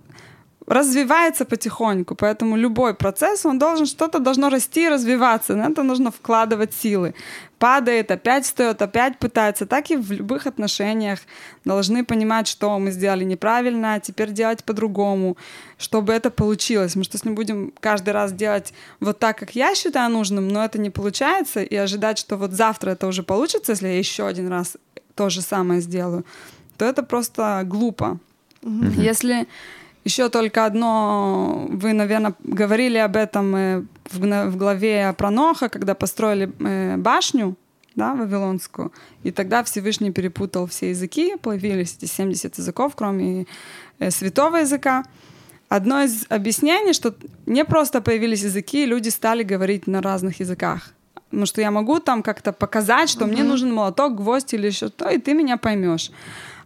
развивается 0.70 1.44
потихоньку, 1.44 2.14
поэтому 2.14 2.56
любой 2.56 2.94
процесс, 2.94 3.44
он 3.44 3.58
должен, 3.58 3.86
что-то 3.86 4.20
должно 4.20 4.50
расти 4.50 4.86
и 4.86 4.88
развиваться, 4.88 5.56
на 5.56 5.68
это 5.68 5.82
нужно 5.82 6.12
вкладывать 6.12 6.72
силы. 6.72 7.12
Падает, 7.58 8.12
опять 8.12 8.44
встает, 8.44 8.80
опять 8.80 9.18
пытается. 9.18 9.66
Так 9.66 9.90
и 9.90 9.96
в 9.96 10.12
любых 10.12 10.46
отношениях 10.46 11.18
должны 11.64 12.04
понимать, 12.04 12.46
что 12.46 12.78
мы 12.78 12.92
сделали 12.92 13.24
неправильно, 13.24 13.94
а 13.94 14.00
теперь 14.00 14.30
делать 14.30 14.62
по-другому, 14.62 15.36
чтобы 15.76 16.12
это 16.12 16.30
получилось. 16.30 16.94
Мы 16.94 17.02
что, 17.02 17.18
с 17.18 17.24
ним 17.24 17.34
будем 17.34 17.72
каждый 17.80 18.10
раз 18.10 18.32
делать 18.32 18.72
вот 19.00 19.18
так, 19.18 19.38
как 19.38 19.56
я 19.56 19.74
считаю 19.74 20.10
нужным, 20.12 20.46
но 20.46 20.64
это 20.64 20.78
не 20.78 20.90
получается, 20.90 21.62
и 21.62 21.74
ожидать, 21.74 22.16
что 22.16 22.36
вот 22.36 22.52
завтра 22.52 22.92
это 22.92 23.08
уже 23.08 23.24
получится, 23.24 23.72
если 23.72 23.88
я 23.88 23.98
еще 23.98 24.24
один 24.24 24.48
раз 24.48 24.76
то 25.16 25.30
же 25.30 25.42
самое 25.42 25.80
сделаю, 25.80 26.24
то 26.78 26.84
это 26.84 27.02
просто 27.02 27.62
глупо. 27.66 28.18
Mm-hmm. 28.62 29.00
Если 29.00 29.48
еще 30.04 30.28
только 30.30 30.64
одно, 30.64 31.66
вы, 31.70 31.92
наверное, 31.92 32.34
говорили 32.42 32.98
об 32.98 33.16
этом 33.16 33.54
э, 33.56 33.82
в, 34.10 34.56
главе 34.56 35.14
про 35.16 35.30
Ноха, 35.30 35.68
когда 35.68 35.94
построили 35.94 36.50
э, 36.58 36.96
башню, 36.96 37.56
да, 37.96 38.14
Вавилонскую, 38.14 38.92
и 39.24 39.30
тогда 39.30 39.62
Всевышний 39.62 40.10
перепутал 40.10 40.66
все 40.66 40.90
языки, 40.90 41.36
появились 41.36 41.96
эти 41.98 42.06
70 42.06 42.58
языков, 42.58 42.94
кроме 42.96 43.46
э, 43.98 44.10
святого 44.10 44.58
языка. 44.58 45.04
Одно 45.68 46.02
из 46.02 46.26
объяснений, 46.30 46.94
что 46.94 47.14
не 47.46 47.64
просто 47.64 48.00
появились 48.00 48.42
языки, 48.42 48.86
люди 48.86 49.10
стали 49.10 49.42
говорить 49.42 49.86
на 49.86 50.00
разных 50.00 50.40
языках. 50.40 50.94
Потому 51.30 51.46
что 51.46 51.60
я 51.60 51.70
могу 51.70 52.00
там 52.00 52.22
как-то 52.22 52.52
показать, 52.52 53.08
что 53.08 53.24
mm-hmm. 53.24 53.32
мне 53.32 53.42
нужен 53.44 53.72
молоток, 53.72 54.16
гвоздь 54.16 54.52
или 54.54 54.70
что-то, 54.70 55.10
и 55.10 55.18
ты 55.18 55.34
меня 55.34 55.58
поймешь. 55.58 56.10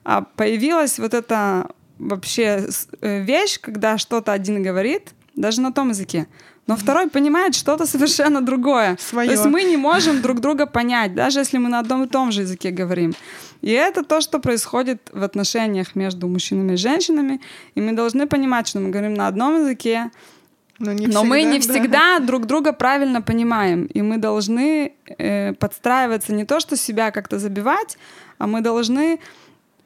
А 0.04 0.22
появилась 0.22 0.98
вот 0.98 1.12
эта 1.12 1.68
вообще 1.98 2.66
э, 3.00 3.22
вещь, 3.22 3.60
когда 3.60 3.98
что-то 3.98 4.32
один 4.32 4.62
говорит, 4.62 5.12
даже 5.34 5.60
на 5.60 5.72
том 5.72 5.90
языке, 5.90 6.26
но 6.66 6.76
второй 6.76 7.08
понимает 7.08 7.54
что-то 7.54 7.86
совершенно 7.94 8.40
другое. 8.40 8.96
Своё. 9.00 9.28
То 9.28 9.32
есть 9.32 9.46
мы 9.46 9.64
не 9.64 9.76
можем 9.76 10.22
друг 10.22 10.40
друга 10.40 10.66
понять, 10.66 11.14
даже 11.14 11.40
если 11.40 11.58
мы 11.58 11.68
на 11.68 11.78
одном 11.78 12.04
и 12.04 12.06
том 12.06 12.32
же 12.32 12.42
языке 12.42 12.70
говорим. 12.70 13.14
И 13.60 13.70
это 13.70 14.02
то, 14.02 14.20
что 14.20 14.38
происходит 14.38 15.10
в 15.12 15.22
отношениях 15.22 15.94
между 15.94 16.28
мужчинами 16.28 16.74
и 16.74 16.76
женщинами. 16.76 17.40
И 17.74 17.80
мы 17.80 17.92
должны 17.92 18.26
понимать, 18.26 18.68
что 18.68 18.80
мы 18.80 18.90
говорим 18.90 19.14
на 19.14 19.26
одном 19.26 19.60
языке, 19.60 20.10
но, 20.78 20.92
не 20.92 21.06
Но 21.06 21.20
всегда, 21.20 21.28
мы 21.28 21.42
не 21.42 21.60
всегда 21.60 22.18
да. 22.18 22.18
друг 22.26 22.46
друга 22.46 22.72
правильно 22.72 23.22
понимаем. 23.22 23.86
И 23.86 24.02
мы 24.02 24.18
должны 24.18 24.92
э, 25.18 25.52
подстраиваться 25.54 26.32
не 26.32 26.44
то, 26.44 26.60
что 26.60 26.76
себя 26.76 27.10
как-то 27.10 27.38
забивать, 27.38 27.96
а 28.38 28.46
мы 28.46 28.60
должны 28.60 29.20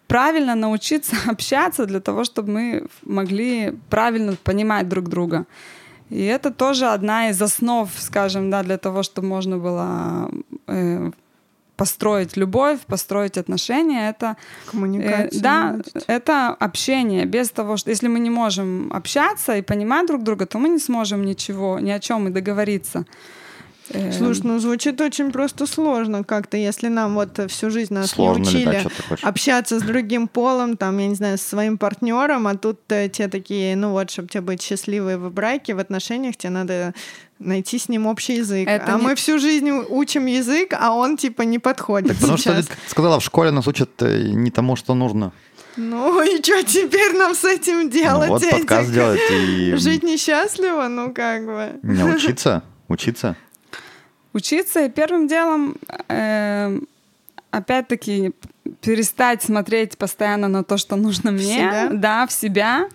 правильно 0.09 0.57
научиться 0.57 1.17
общаться 1.31 1.87
для 1.87 2.01
того, 2.01 2.25
чтобы 2.25 2.51
мы 2.51 2.87
могли 3.03 3.73
правильно 3.89 4.37
понимать 4.43 4.89
друг 4.89 5.09
друга. 5.09 5.47
И 6.11 6.25
это 6.25 6.51
тоже 6.51 6.87
одна 6.87 7.29
из 7.29 7.43
основ, 7.43 7.91
скажем, 7.99 8.51
да, 8.51 8.63
для 8.63 8.79
того, 8.79 9.03
чтобы 9.03 9.29
можно 9.29 9.59
было 9.59 10.31
э, 10.67 11.11
построить 11.77 12.37
любовь, 12.37 12.81
построить 12.87 13.37
отношения. 13.39 14.09
Это 14.09 14.37
коммуникация. 14.71 15.39
Э, 15.39 15.43
да, 15.43 15.77
это 16.07 16.49
общение. 16.49 17.27
Без 17.27 17.51
того, 17.51 17.77
что 17.77 17.91
если 17.91 18.09
мы 18.09 18.21
не 18.21 18.31
можем 18.31 18.91
общаться 18.93 19.57
и 19.57 19.63
понимать 19.63 20.07
друг 20.07 20.23
друга, 20.23 20.47
то 20.47 20.59
мы 20.59 20.71
не 20.71 20.79
сможем 20.79 21.25
ничего, 21.25 21.79
ни 21.79 21.91
о 21.91 22.01
чем 22.01 22.27
и 22.27 22.31
договориться. 22.31 23.05
Эм. 23.91 24.13
Слушай, 24.13 24.43
ну 24.45 24.59
звучит 24.59 25.01
очень 25.01 25.31
просто 25.33 25.67
сложно 25.67 26.25
как-то, 26.25 26.57
если 26.57 26.89
нам 26.89 27.15
вот 27.15 27.39
всю 27.49 27.71
жизнь 27.71 27.95
нас 27.95 28.11
сложно 28.11 28.43
не 28.43 28.49
учили 28.49 28.87
общаться 29.23 29.79
с 29.79 29.83
другим 29.83 30.29
полом, 30.29 30.77
там, 30.77 30.99
я 30.99 31.09
не 31.09 31.15
знаю, 31.15 31.39
с 31.39 31.43
своим 31.43 31.79
партнером, 31.79 32.47
а 32.47 32.55
тут 32.57 32.81
э, 32.91 33.09
те 33.09 33.29
такие, 33.29 33.77
ну 33.77 33.93
вот, 33.93 34.11
чтобы 34.11 34.29
тебе 34.29 34.43
быть 34.43 34.63
счастливой 34.63 35.17
в 35.17 35.31
браке, 35.31 35.75
в 35.75 35.79
отношениях, 35.79 36.37
тебе 36.37 36.51
надо 36.51 36.95
найти 37.39 37.79
с 37.79 37.89
ним 37.89 38.07
общий 38.07 38.37
язык. 38.37 38.69
Это 38.69 38.95
а 38.95 38.99
не... 38.99 39.05
мы 39.05 39.15
всю 39.15 39.39
жизнь 39.39 39.71
учим 39.71 40.27
язык, 40.27 40.75
а 40.79 40.93
он 40.93 41.17
типа 41.17 41.43
не 41.43 41.59
подходит. 41.59 42.09
Так 42.09 42.19
потому 42.19 42.39
что 42.39 42.63
ты 42.63 42.69
сказала, 42.89 43.21
в 43.21 43.25
школе 43.25 43.51
нас 43.51 43.67
учат 43.67 43.91
э, 44.03 44.23
не 44.23 44.51
тому, 44.51 44.77
что 44.77 44.95
нужно. 44.95 45.33
Ну 45.77 46.21
и 46.23 46.43
что 46.43 46.63
теперь 46.65 47.17
нам 47.17 47.35
с 47.35 47.45
этим 47.45 47.89
делать? 47.89 48.29
Ну, 48.29 48.35
вот 48.35 48.51
подкаст 48.51 48.91
делать 48.93 49.21
и... 49.31 49.75
Жить 49.77 50.03
несчастливо, 50.03 50.89
ну 50.89 51.15
как 51.15 51.47
бы. 51.47 51.79
Не 51.83 52.03
учиться, 52.03 52.65
учиться 52.89 53.37
учиться. 54.33 54.85
И 54.85 54.91
первым 54.91 55.27
делом, 55.29 55.77
э, 56.09 56.79
опять-таки, 57.51 58.33
перестать 58.81 59.43
смотреть 59.43 59.97
постоянно 59.97 60.49
на 60.49 60.65
то, 60.65 60.77
что 60.77 60.97
нужно 60.97 61.31
мне, 61.31 61.57
себя? 61.57 61.89
да, 61.93 62.27
в 62.27 62.33
себя, 62.33 62.89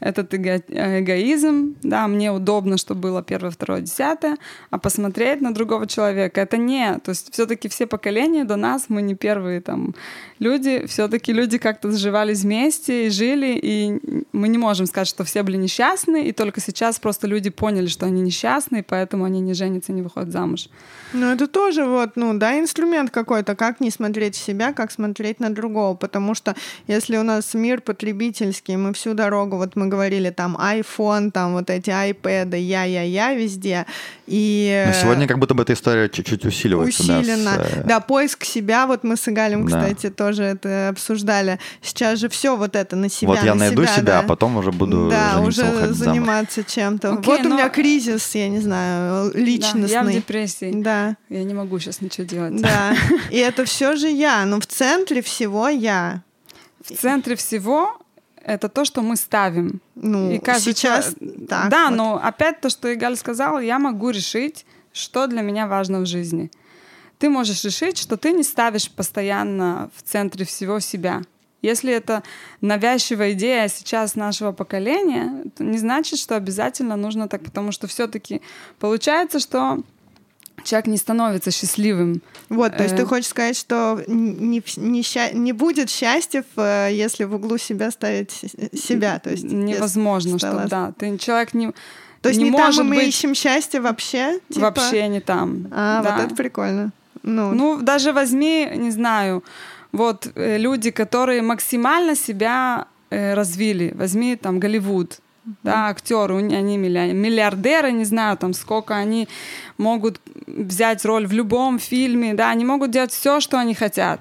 этот 0.00 0.32
эго 0.34 0.62
эгоизм, 0.68 1.76
да, 1.82 2.06
мне 2.08 2.32
удобно, 2.32 2.76
что 2.76 2.94
было 2.94 3.22
первое, 3.22 3.50
второе, 3.50 3.80
десятое, 3.80 4.36
а 4.70 4.78
посмотреть 4.78 5.40
на 5.40 5.54
другого 5.54 5.86
человека, 5.86 6.40
это 6.40 6.56
не, 6.56 6.98
то 6.98 7.10
есть 7.10 7.32
все-таки 7.32 7.68
все 7.68 7.86
поколения 7.86 8.44
до 8.44 8.56
нас, 8.56 8.86
мы 8.88 9.02
не 9.02 9.14
первые 9.14 9.60
там 9.60 9.94
люди, 10.38 10.86
все-таки 10.86 11.32
люди 11.32 11.58
как-то 11.58 11.90
сживались 11.92 12.42
вместе 12.42 13.06
и 13.06 13.10
жили, 13.10 13.58
и 13.60 14.24
мы 14.32 14.48
не 14.48 14.58
можем 14.58 14.86
сказать, 14.86 15.08
что 15.08 15.24
все 15.24 15.42
были 15.42 15.56
несчастны, 15.56 16.28
и 16.28 16.32
только 16.32 16.60
сейчас 16.60 16.98
просто 16.98 17.26
люди 17.26 17.50
поняли, 17.50 17.86
что 17.86 18.06
они 18.06 18.20
несчастны, 18.20 18.78
и 18.78 18.82
поэтому 18.82 19.24
они 19.24 19.40
не 19.40 19.54
женятся, 19.54 19.92
не 19.92 20.02
выходят 20.02 20.30
замуж. 20.30 20.68
Ну, 21.12 21.26
это 21.26 21.46
тоже 21.46 21.84
вот, 21.84 22.16
ну, 22.16 22.34
да, 22.34 22.58
инструмент 22.58 23.10
какой-то, 23.10 23.54
как 23.56 23.80
не 23.80 23.90
смотреть 23.90 24.34
в 24.34 24.44
себя, 24.44 24.72
как 24.72 24.92
смотреть 24.92 25.40
на 25.40 25.50
другого, 25.50 25.94
потому 25.96 26.34
что 26.34 26.54
если 26.86 27.16
у 27.16 27.22
нас 27.22 27.54
мир 27.54 27.80
потребительский, 27.80 28.76
мы 28.76 28.92
всю 28.92 29.14
дорогу, 29.14 29.56
вот 29.56 29.76
мы 29.76 29.85
говорили, 29.88 30.30
там, 30.30 30.56
iPhone, 30.56 31.30
там, 31.30 31.54
вот 31.54 31.70
эти 31.70 31.90
iPad, 31.90 32.58
я-я-я 32.58 33.34
везде, 33.34 33.86
и... 34.26 34.84
Но 34.88 34.92
сегодня 34.92 35.28
как 35.28 35.38
будто 35.38 35.54
бы 35.54 35.62
эта 35.62 35.72
история 35.72 36.08
чуть-чуть 36.08 36.44
усиливается. 36.44 37.02
Усилена. 37.02 37.56
Да, 37.56 37.64
с... 37.64 37.84
да, 37.84 38.00
поиск 38.00 38.44
себя, 38.44 38.86
вот 38.86 39.04
мы 39.04 39.16
с 39.16 39.28
Игалем, 39.28 39.68
да. 39.68 39.78
кстати, 39.78 40.10
тоже 40.10 40.42
это 40.42 40.88
обсуждали. 40.88 41.60
Сейчас 41.80 42.18
же 42.18 42.28
все 42.28 42.56
вот 42.56 42.74
это 42.74 42.96
на 42.96 43.08
себя. 43.08 43.28
Вот 43.28 43.42
я 43.42 43.54
найду 43.54 43.84
себя, 43.84 43.94
себя 43.94 44.04
да. 44.04 44.18
а 44.20 44.22
потом 44.22 44.56
уже 44.56 44.72
буду 44.72 45.08
Да, 45.10 45.40
уже 45.40 45.92
заниматься 45.92 46.64
чем-то. 46.64 47.08
Okay, 47.08 47.24
вот 47.24 47.42
но... 47.44 47.50
у 47.50 47.52
меня 47.52 47.68
кризис, 47.68 48.34
я 48.34 48.48
не 48.48 48.60
знаю, 48.60 49.30
личностный. 49.34 49.88
Да, 49.88 50.02
я 50.02 50.02
в 50.02 50.12
депрессии. 50.12 50.72
Да. 50.74 51.16
Я 51.28 51.44
не 51.44 51.54
могу 51.54 51.78
сейчас 51.78 52.00
ничего 52.00 52.26
делать. 52.26 52.60
Да. 52.60 52.96
И 53.30 53.38
это 53.38 53.64
все 53.64 53.94
же 53.94 54.08
я, 54.08 54.44
но 54.44 54.60
в 54.60 54.66
центре 54.66 55.22
всего 55.22 55.68
я. 55.68 56.22
В 56.84 56.94
центре 56.94 57.36
всего 57.36 57.98
это 58.46 58.68
то, 58.68 58.84
что 58.84 59.02
мы 59.02 59.16
ставим. 59.16 59.80
Ну, 59.96 60.30
и 60.30 60.40
сейчас 60.60 61.14
человек... 61.18 61.48
так. 61.48 61.68
Да, 61.68 61.88
вот. 61.88 61.96
но 61.96 62.20
опять 62.22 62.60
то, 62.60 62.70
что 62.70 62.92
Игаль 62.94 63.16
сказала, 63.16 63.58
я 63.58 63.78
могу 63.78 64.10
решить, 64.10 64.64
что 64.92 65.26
для 65.26 65.42
меня 65.42 65.66
важно 65.66 66.00
в 66.00 66.06
жизни. 66.06 66.50
Ты 67.18 67.28
можешь 67.28 67.64
решить, 67.64 67.98
что 67.98 68.16
ты 68.16 68.32
не 68.32 68.44
ставишь 68.44 68.90
постоянно 68.90 69.90
в 69.96 70.02
центре 70.02 70.44
всего 70.44 70.80
себя. 70.80 71.22
Если 71.60 71.92
это 71.92 72.22
навязчивая 72.60 73.32
идея 73.32 73.66
сейчас 73.68 74.14
нашего 74.14 74.52
поколения, 74.52 75.44
то 75.56 75.64
не 75.64 75.78
значит, 75.78 76.20
что 76.20 76.36
обязательно 76.36 76.94
нужно 76.94 77.28
так, 77.28 77.42
потому 77.42 77.72
что 77.72 77.88
все-таки 77.88 78.42
получается, 78.78 79.40
что 79.40 79.80
человек 80.66 80.86
не 80.86 80.96
становится 80.96 81.50
счастливым. 81.50 82.20
Вот, 82.48 82.76
то 82.76 82.82
есть 82.82 82.96
ты 82.96 83.02
э, 83.02 83.06
хочешь 83.06 83.28
сказать, 83.28 83.56
что 83.56 84.02
не, 84.06 84.62
не, 84.76 85.02
ща... 85.02 85.30
не 85.30 85.52
будет 85.52 85.88
счастья, 85.88 86.44
э, 86.56 86.88
если 86.92 87.24
в 87.24 87.34
углу 87.34 87.58
себя 87.58 87.90
ставить 87.90 88.32
себя, 88.74 89.18
то 89.18 89.30
есть 89.30 89.44
невозможно, 89.44 90.38
что 90.38 90.66
да, 90.68 90.92
ты 90.98 91.16
человек 91.18 91.54
не 91.54 91.72
то 92.22 92.30
есть 92.30 92.40
не, 92.40 92.46
не 92.46 92.50
может 92.50 92.78
там 92.78 92.88
мы 92.88 92.96
быть... 92.96 93.08
ищем 93.08 93.34
счастье 93.34 93.80
вообще? 93.80 94.40
Типа? 94.48 94.72
Вообще 94.72 95.06
не 95.06 95.20
там. 95.20 95.68
А, 95.70 96.02
да. 96.02 96.16
вот 96.16 96.24
это 96.26 96.34
прикольно. 96.34 96.90
Ну. 97.22 97.52
ну, 97.54 97.80
даже 97.80 98.12
возьми, 98.12 98.68
не 98.74 98.90
знаю, 98.90 99.44
вот 99.92 100.28
э, 100.34 100.58
люди, 100.58 100.90
которые 100.90 101.42
максимально 101.42 102.16
себя 102.16 102.86
э, 103.10 103.34
развили. 103.34 103.92
Возьми 103.94 104.36
там 104.36 104.58
Голливуд 104.58 105.20
да, 105.62 105.88
актеры, 105.88 106.36
они 106.36 106.76
миллиардеры, 106.76 107.92
не 107.92 108.04
знаю, 108.04 108.36
там, 108.36 108.52
сколько 108.52 108.94
они 108.94 109.28
могут 109.78 110.20
взять 110.46 111.04
роль 111.04 111.26
в 111.26 111.32
любом 111.32 111.78
фильме, 111.78 112.34
да, 112.34 112.50
они 112.50 112.64
могут 112.64 112.90
делать 112.90 113.12
все, 113.12 113.40
что 113.40 113.58
они 113.58 113.74
хотят. 113.74 114.20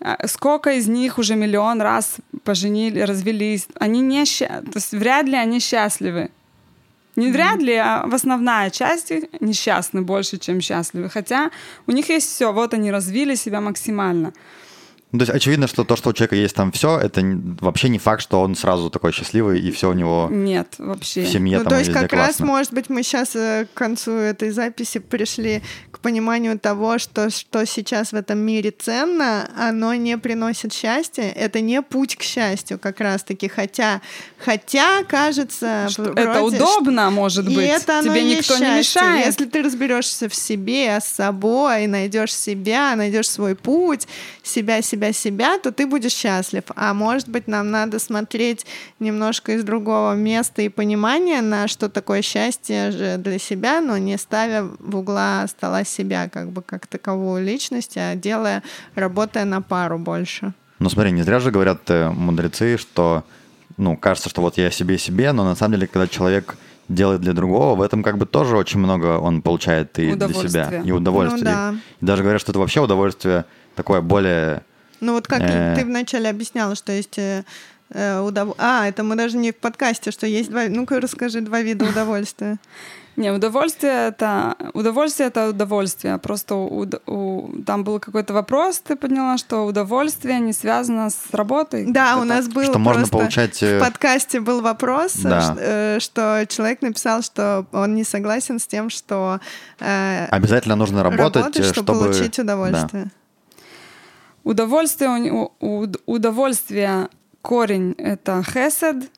А 0.00 0.26
сколько 0.26 0.72
из 0.72 0.88
них 0.88 1.18
уже 1.18 1.36
миллион 1.36 1.80
раз 1.80 2.16
поженили, 2.44 3.00
развелись, 3.00 3.68
они 3.78 4.00
не 4.00 4.24
то 4.24 4.62
есть 4.74 4.92
вряд 4.92 5.26
ли 5.26 5.36
они 5.36 5.60
счастливы. 5.60 6.30
Не 7.14 7.30
вряд 7.30 7.60
ли, 7.60 7.74
а 7.74 8.06
в 8.06 8.14
основная 8.14 8.70
часть 8.70 9.12
несчастны 9.40 10.00
больше, 10.00 10.38
чем 10.38 10.62
счастливы. 10.62 11.10
Хотя 11.10 11.50
у 11.86 11.92
них 11.92 12.08
есть 12.08 12.28
все, 12.28 12.52
вот 12.52 12.72
они 12.72 12.90
развили 12.90 13.34
себя 13.34 13.60
максимально. 13.60 14.32
Ну, 15.12 15.18
то 15.18 15.22
есть 15.24 15.34
очевидно, 15.34 15.66
что 15.66 15.84
то, 15.84 15.94
что 15.94 16.10
у 16.10 16.12
человека 16.12 16.36
есть 16.36 16.54
там 16.56 16.72
все, 16.72 16.98
это 16.98 17.22
вообще 17.60 17.88
не 17.90 17.98
факт, 17.98 18.22
что 18.22 18.40
он 18.40 18.54
сразу 18.56 18.88
такой 18.90 19.12
счастливый, 19.12 19.60
и 19.60 19.70
все 19.70 19.90
у 19.90 19.92
него 19.92 20.28
Нет, 20.30 20.74
вообще. 20.78 21.24
в 21.24 21.28
семье 21.28 21.58
ну, 21.58 21.64
там 21.64 21.70
то 21.72 21.76
и 21.76 21.80
есть 21.80 21.92
как 21.92 22.12
раз, 22.12 22.36
классно. 22.36 22.46
может 22.46 22.72
быть, 22.72 22.88
мы 22.88 23.02
сейчас 23.02 23.30
к 23.32 23.68
концу 23.74 24.12
этой 24.12 24.50
записи 24.50 24.98
пришли 24.98 25.62
к 25.90 25.98
пониманию 25.98 26.58
того, 26.58 26.98
что 26.98 27.28
что 27.30 27.66
сейчас 27.66 28.12
в 28.12 28.14
этом 28.16 28.38
мире 28.38 28.70
ценно, 28.70 29.50
оно 29.58 29.94
не 29.94 30.16
приносит 30.16 30.72
счастья. 30.72 31.24
Это 31.24 31.60
не 31.60 31.82
путь 31.82 32.16
к 32.16 32.22
счастью, 32.22 32.78
как 32.78 33.00
раз-таки. 33.00 33.48
Хотя, 33.48 34.00
хотя 34.38 35.04
кажется, 35.04 35.88
Что 35.90 36.04
вроде, 36.04 36.20
это 36.22 36.42
удобно, 36.42 37.10
может 37.10 37.46
и 37.48 37.54
быть. 37.54 37.68
это 37.68 37.98
оно 37.98 38.08
Тебе 38.12 38.22
и 38.22 38.28
есть 38.30 38.50
никто 38.50 38.58
не 38.64 38.82
счастье. 38.82 39.02
мешает. 39.02 39.26
Если 39.26 39.44
ты 39.44 39.62
разберешься 39.62 40.28
в 40.28 40.34
себе, 40.34 40.98
с 41.00 41.04
собой, 41.04 41.86
найдешь 41.86 42.34
себя, 42.34 42.96
найдешь 42.96 43.28
свой 43.28 43.54
путь, 43.54 44.06
себя, 44.42 44.80
себя, 44.82 45.01
себя, 45.10 45.58
то 45.58 45.72
ты 45.72 45.86
будешь 45.86 46.12
счастлив. 46.12 46.62
А 46.76 46.94
может 46.94 47.28
быть, 47.28 47.48
нам 47.48 47.72
надо 47.72 47.98
смотреть 47.98 48.64
немножко 49.00 49.52
из 49.52 49.64
другого 49.64 50.14
места 50.14 50.62
и 50.62 50.68
понимания 50.68 51.40
на 51.40 51.66
что 51.66 51.88
такое 51.88 52.22
счастье 52.22 52.92
же 52.92 53.16
для 53.16 53.40
себя, 53.40 53.80
но 53.80 53.96
не 53.96 54.16
ставя 54.16 54.62
в 54.78 54.96
угла 54.96 55.44
стола 55.48 55.82
себя 55.82 56.28
как 56.28 56.50
бы 56.50 56.62
как 56.62 56.86
таковую 56.86 57.44
личность, 57.44 57.96
а 57.96 58.14
делая, 58.14 58.62
работая 58.94 59.44
на 59.44 59.60
пару 59.62 59.98
больше. 59.98 60.52
Ну 60.78 60.88
смотри, 60.88 61.12
не 61.12 61.22
зря 61.22 61.40
же 61.40 61.50
говорят 61.50 61.88
э, 61.88 62.10
мудрецы, 62.10 62.76
что, 62.76 63.24
ну, 63.76 63.96
кажется, 63.96 64.28
что 64.28 64.40
вот 64.42 64.58
я 64.58 64.70
себе 64.70 64.98
себе, 64.98 65.32
но 65.32 65.44
на 65.44 65.54
самом 65.54 65.74
деле, 65.74 65.86
когда 65.86 66.06
человек 66.08 66.56
делает 66.88 67.20
для 67.20 67.32
другого, 67.32 67.76
в 67.76 67.82
этом 67.82 68.02
как 68.02 68.18
бы 68.18 68.26
тоже 68.26 68.56
очень 68.56 68.80
много 68.80 69.18
он 69.18 69.42
получает 69.42 69.98
и 69.98 70.12
для 70.14 70.28
себя, 70.28 70.82
и 70.84 70.90
удовольствие. 70.90 71.44
Ну 71.44 71.72
да. 71.72 71.74
И 72.00 72.04
даже 72.04 72.22
говорят, 72.22 72.40
что 72.40 72.52
это 72.52 72.58
вообще 72.58 72.80
удовольствие 72.80 73.44
такое 73.74 74.00
более... 74.00 74.62
Ну 75.02 75.12
вот 75.14 75.26
как 75.26 75.40
Э. 75.42 75.74
ты 75.76 75.84
вначале 75.84 76.30
объясняла, 76.30 76.74
что 76.76 76.92
есть 76.92 77.18
э, 77.18 77.44
э, 77.90 78.20
удов- 78.20 78.54
А, 78.58 78.86
это 78.88 79.02
мы 79.02 79.16
даже 79.16 79.36
не 79.36 79.50
в 79.50 79.56
подкасте, 79.56 80.10
что 80.12 80.26
есть 80.26 80.48
два... 80.50 80.68
Ну-ка 80.68 81.00
расскажи 81.00 81.40
два 81.40 81.60
вида 81.60 81.84
удовольствия. 81.84 82.56
Не, 83.16 83.30
удовольствие 83.30 84.08
это 84.08 84.54
удовольствие 84.72 85.28
это 85.28 85.50
удовольствие. 85.50 86.16
Просто 86.16 86.54
у- 86.54 86.88
у- 87.06 87.62
там 87.66 87.84
был 87.84 88.00
какой-то 88.00 88.32
вопрос, 88.32 88.78
ты 88.78 88.96
подняла, 88.96 89.36
что 89.36 89.66
удовольствие 89.66 90.40
не 90.40 90.54
связано 90.54 91.10
с 91.10 91.18
работой. 91.32 91.84
Да, 91.92 92.14
у 92.16 92.20
Это- 92.20 92.24
нас 92.28 92.48
был 92.48 92.62
Что 92.64 92.78
можно 92.78 93.00
просто 93.02 93.16
получать, 93.18 93.62
э, 93.62 93.76
в 93.78 93.80
подкасте 93.84 94.40
был 94.40 94.62
вопрос, 94.62 95.12
Да. 95.16 95.54
э, 95.58 95.98
что 96.00 96.46
человек 96.48 96.80
написал, 96.80 97.20
что 97.22 97.66
он 97.72 97.94
не 97.94 98.04
согласен 98.04 98.58
с 98.58 98.66
тем, 98.66 98.88
что 98.88 99.40
э, 99.78 100.26
Обязательно 100.30 100.76
нужно 100.76 101.02
работать, 101.02 101.58
э, 101.60 101.64
чтобы, 101.64 101.92
получить 101.92 102.38
да. 102.38 103.04
Удовольствие. 104.44 105.08
Удовольствие 105.08 105.10
у, 105.10 105.16
него- 105.16 105.52
у- 105.60 105.86
удовольствие 106.12 107.08
корень 107.42 107.94
это 107.98 108.42
хесед, 108.42 109.10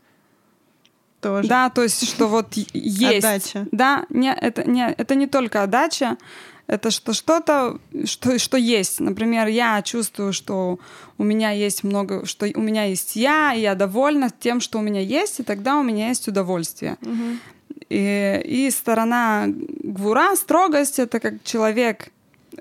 Тоже. 1.21 1.49
да, 1.49 1.71
то 1.71 1.83
есть 1.83 2.07
что 2.09 2.27
вот 2.29 2.55
есть, 2.55 3.25
Отдача. 3.25 3.67
да, 3.73 4.05
не 4.11 4.33
это 4.33 4.69
не 4.69 4.83
это 4.93 5.15
не 5.15 5.27
только 5.27 5.63
отдача, 5.63 6.17
это 6.67 6.91
что 6.91 7.13
что-то 7.15 7.79
что 8.05 8.39
что 8.39 8.57
есть. 8.59 9.01
Например, 9.01 9.47
я 9.47 9.81
чувствую, 9.83 10.33
что 10.33 10.79
у 11.19 11.25
меня 11.25 11.51
есть 11.51 11.85
много, 11.85 12.27
что 12.27 12.47
у 12.55 12.61
меня 12.61 12.85
есть 12.85 13.17
я, 13.17 13.55
и 13.55 13.61
я 13.61 13.75
довольна 13.75 14.31
тем, 14.39 14.61
что 14.61 14.79
у 14.79 14.83
меня 14.83 15.01
есть, 15.01 15.41
и 15.41 15.43
тогда 15.43 15.79
у 15.79 15.83
меня 15.83 16.09
есть 16.09 16.29
удовольствие. 16.29 16.97
Мгм. 17.01 17.41
И, 17.91 18.43
и 18.45 18.71
сторона 18.71 19.45
гвура, 19.47 20.37
строгость, 20.37 20.99
это 20.99 21.21
как 21.21 21.43
человек 21.45 22.11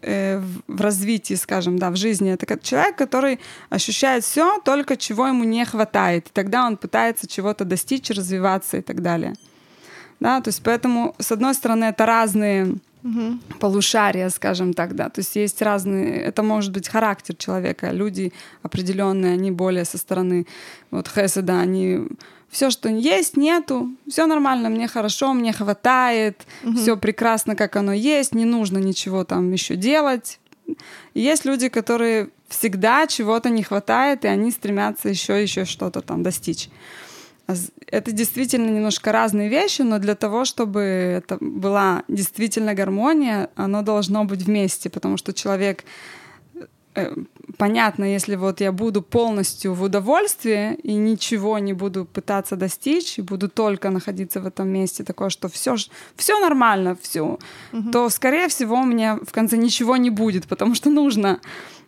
в, 0.02 0.44
в 0.68 0.82
развитии, 0.82 1.36
скажем, 1.36 1.78
да, 1.78 1.90
в 1.90 1.96
жизни. 1.96 2.32
Это 2.32 2.60
человек, 2.60 2.96
который 2.96 3.40
ощущает 3.70 4.24
все, 4.24 4.60
только 4.64 4.98
чего 4.98 5.28
ему 5.28 5.44
не 5.44 5.66
хватает. 5.66 6.28
И 6.28 6.32
тогда 6.34 6.66
он 6.66 6.78
пытается 6.78 7.28
чего-то 7.28 7.66
достичь, 7.66 8.10
развиваться 8.10 8.78
и 8.78 8.82
так 8.82 9.02
далее. 9.02 9.34
Да, 10.20 10.42
то 10.42 10.50
есть 10.50 10.62
поэтому, 10.64 11.16
с 11.20 11.32
одной 11.32 11.54
стороны, 11.54 11.86
это 11.86 12.06
разные 12.06 12.76
Мгм. 13.04 13.42
полушария, 13.60 14.30
скажем 14.30 14.74
так, 14.74 14.96
да. 14.96 15.10
То 15.10 15.20
есть 15.20 15.36
есть 15.36 15.62
разные, 15.62 16.22
это 16.22 16.42
может 16.42 16.72
быть 16.72 16.88
характер 16.88 17.36
человека. 17.36 17.92
Люди 17.92 18.32
определенные, 18.62 19.34
они 19.34 19.52
более 19.52 19.84
со 19.84 19.98
стороны 19.98 20.48
вот 20.90 21.10
Хеседа, 21.10 21.60
они 21.60 22.08
все, 22.54 22.70
что 22.70 22.88
есть, 22.88 23.36
нету, 23.36 23.90
все 24.08 24.28
нормально, 24.28 24.70
мне 24.70 24.88
хорошо, 24.88 25.34
мне 25.34 25.52
хватает, 25.52 26.46
все 26.78 26.96
прекрасно, 26.96 27.56
как 27.56 27.76
оно 27.76 27.94
есть, 27.94 28.36
не 28.36 28.46
нужно 28.46 28.78
ничего 28.78 29.24
там 29.24 29.52
еще 29.52 29.76
делать. 29.76 30.40
И 31.16 31.22
есть 31.22 31.46
люди, 31.46 31.68
которые 31.68 32.30
всегда 32.48 33.08
чего-то 33.08 33.50
не 33.50 33.64
хватает, 33.64 34.24
и 34.24 34.28
они 34.28 34.52
стремятся 34.52 35.10
еще 35.10 35.42
еще 35.42 35.66
что-то 35.66 36.02
там 36.02 36.22
достичь. 36.22 36.70
А 37.48 37.56
Это 37.88 38.12
действительно 38.12 38.70
немножко 38.70 39.12
разные 39.12 39.50
вещи, 39.50 39.82
но 39.82 39.98
для 39.98 40.16
того, 40.16 40.46
чтобы 40.46 40.82
это 40.82 41.38
была 41.42 42.04
действительно 42.08 42.76
гармония, 42.76 43.50
оно 43.56 43.82
должно 43.82 44.26
быть 44.26 44.44
вместе, 44.44 44.92
потому 44.92 45.18
что 45.18 45.34
человек 45.34 45.84
понятно, 47.58 48.06
если 48.06 48.36
вот 48.36 48.62
я 48.62 48.72
буду 48.72 49.02
полностью 49.02 49.74
в 49.74 49.84
удовольствии 49.84 50.76
и 50.76 50.94
ничего 50.94 51.60
не 51.60 51.74
буду 51.74 52.06
пытаться 52.06 52.56
достичь, 52.56 53.20
и 53.20 53.22
буду 53.22 53.50
только 53.50 53.90
находиться 53.90 54.40
в 54.40 54.48
этом 54.48 54.70
месте, 54.70 55.04
такое, 55.04 55.30
что 55.30 55.48
все, 55.48 55.76
все 56.16 56.40
нормально, 56.40 56.98
все, 57.02 57.38
то, 57.92 58.10
скорее 58.10 58.48
всего, 58.48 58.76
у 58.76 58.86
меня 58.86 59.16
в 59.16 59.32
конце 59.32 59.58
ничего 59.58 59.98
не 59.98 60.10
будет, 60.10 60.48
потому 60.48 60.76
что 60.76 60.90
нужно 60.90 61.40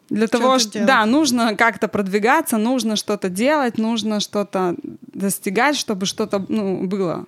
для 0.09 0.27
того, 0.27 0.59
Что-то 0.59 0.59
что 0.59 0.71
делать. 0.73 0.87
да, 0.87 1.05
нужно 1.05 1.55
как-то 1.55 1.87
продвигаться, 1.87 2.57
нужно 2.57 2.95
что-то 2.95 3.29
делать, 3.29 3.77
нужно 3.77 4.19
что-то 4.19 4.75
достигать, 5.13 5.75
чтобы 5.75 6.05
что-то 6.05 6.45
ну, 6.47 6.85
было 6.85 7.25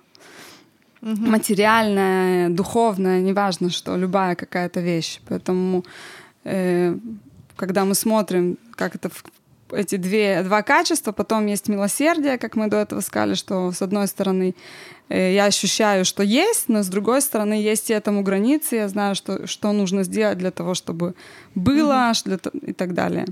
материальное, 1.00 2.48
духовное, 2.48 3.20
неважно 3.20 3.70
что, 3.70 3.96
любая 3.96 4.34
какая-то 4.34 4.80
вещь. 4.80 5.20
Поэтому, 5.28 5.84
э, 6.44 6.96
когда 7.58 7.84
мы 7.84 7.94
смотрим, 7.94 8.56
как 8.74 8.94
это 8.94 9.08
в- 9.10 9.24
эти 9.74 9.96
две, 9.96 10.42
два 10.42 10.62
качества, 10.62 11.12
потом 11.12 11.44
есть 11.46 11.68
милосердие, 11.68 12.38
как 12.38 12.56
мы 12.56 12.68
до 12.68 12.78
этого 12.78 13.00
сказали, 13.02 13.34
что 13.34 13.70
с 13.72 13.82
одной 13.82 14.06
стороны 14.08 14.54
э, 15.10 15.34
я 15.34 15.44
ощущаю, 15.44 16.04
что 16.04 16.22
есть, 16.22 16.68
но 16.68 16.82
с 16.82 16.88
другой 16.88 17.20
стороны 17.20 17.54
есть 17.54 17.90
и 17.90 17.92
этому 17.92 18.22
границы, 18.22 18.76
я 18.76 18.88
знаю, 18.88 19.14
что, 19.14 19.46
что 19.46 19.72
нужно 19.72 20.04
сделать 20.04 20.38
для 20.38 20.50
того, 20.50 20.72
чтобы 20.74 21.14
было 21.54 22.12
ш- 22.14 22.22
для 22.24 22.38
и 22.62 22.72
так 22.72 22.94
далее. 22.94 23.26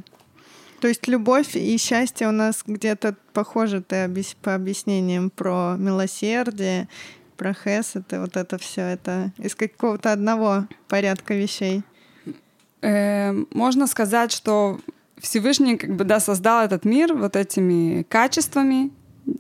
То 0.81 0.89
есть 0.89 1.09
любовь 1.09 1.57
и 1.57 1.78
счастье 1.78 2.28
у 2.28 2.32
нас 2.32 2.62
где-то 2.66 3.16
похожи 3.32 3.81
ты 3.81 4.11
по 4.43 4.55
объяснениям 4.55 5.31
про 5.31 5.77
милосердие, 5.78 6.89
про 7.39 7.55
хесед, 7.55 8.12
и 8.12 8.16
вот 8.19 8.36
это 8.36 8.59
все 8.59 8.82
это 8.82 9.32
из 9.39 9.55
какого-то 9.55 10.12
одного 10.12 10.66
порядка 10.89 11.35
вещей. 11.35 11.82
Э, 12.87 13.33
можно 13.53 13.89
сказать, 13.89 14.31
что 14.31 14.79
Всевышний 15.19 15.77
как 15.77 15.97
бы 15.97 16.05
да, 16.05 16.21
создал 16.21 16.65
этот 16.65 16.85
мир 16.85 17.15
вот 17.15 17.35
этими 17.35 18.05
качествами, 18.09 18.91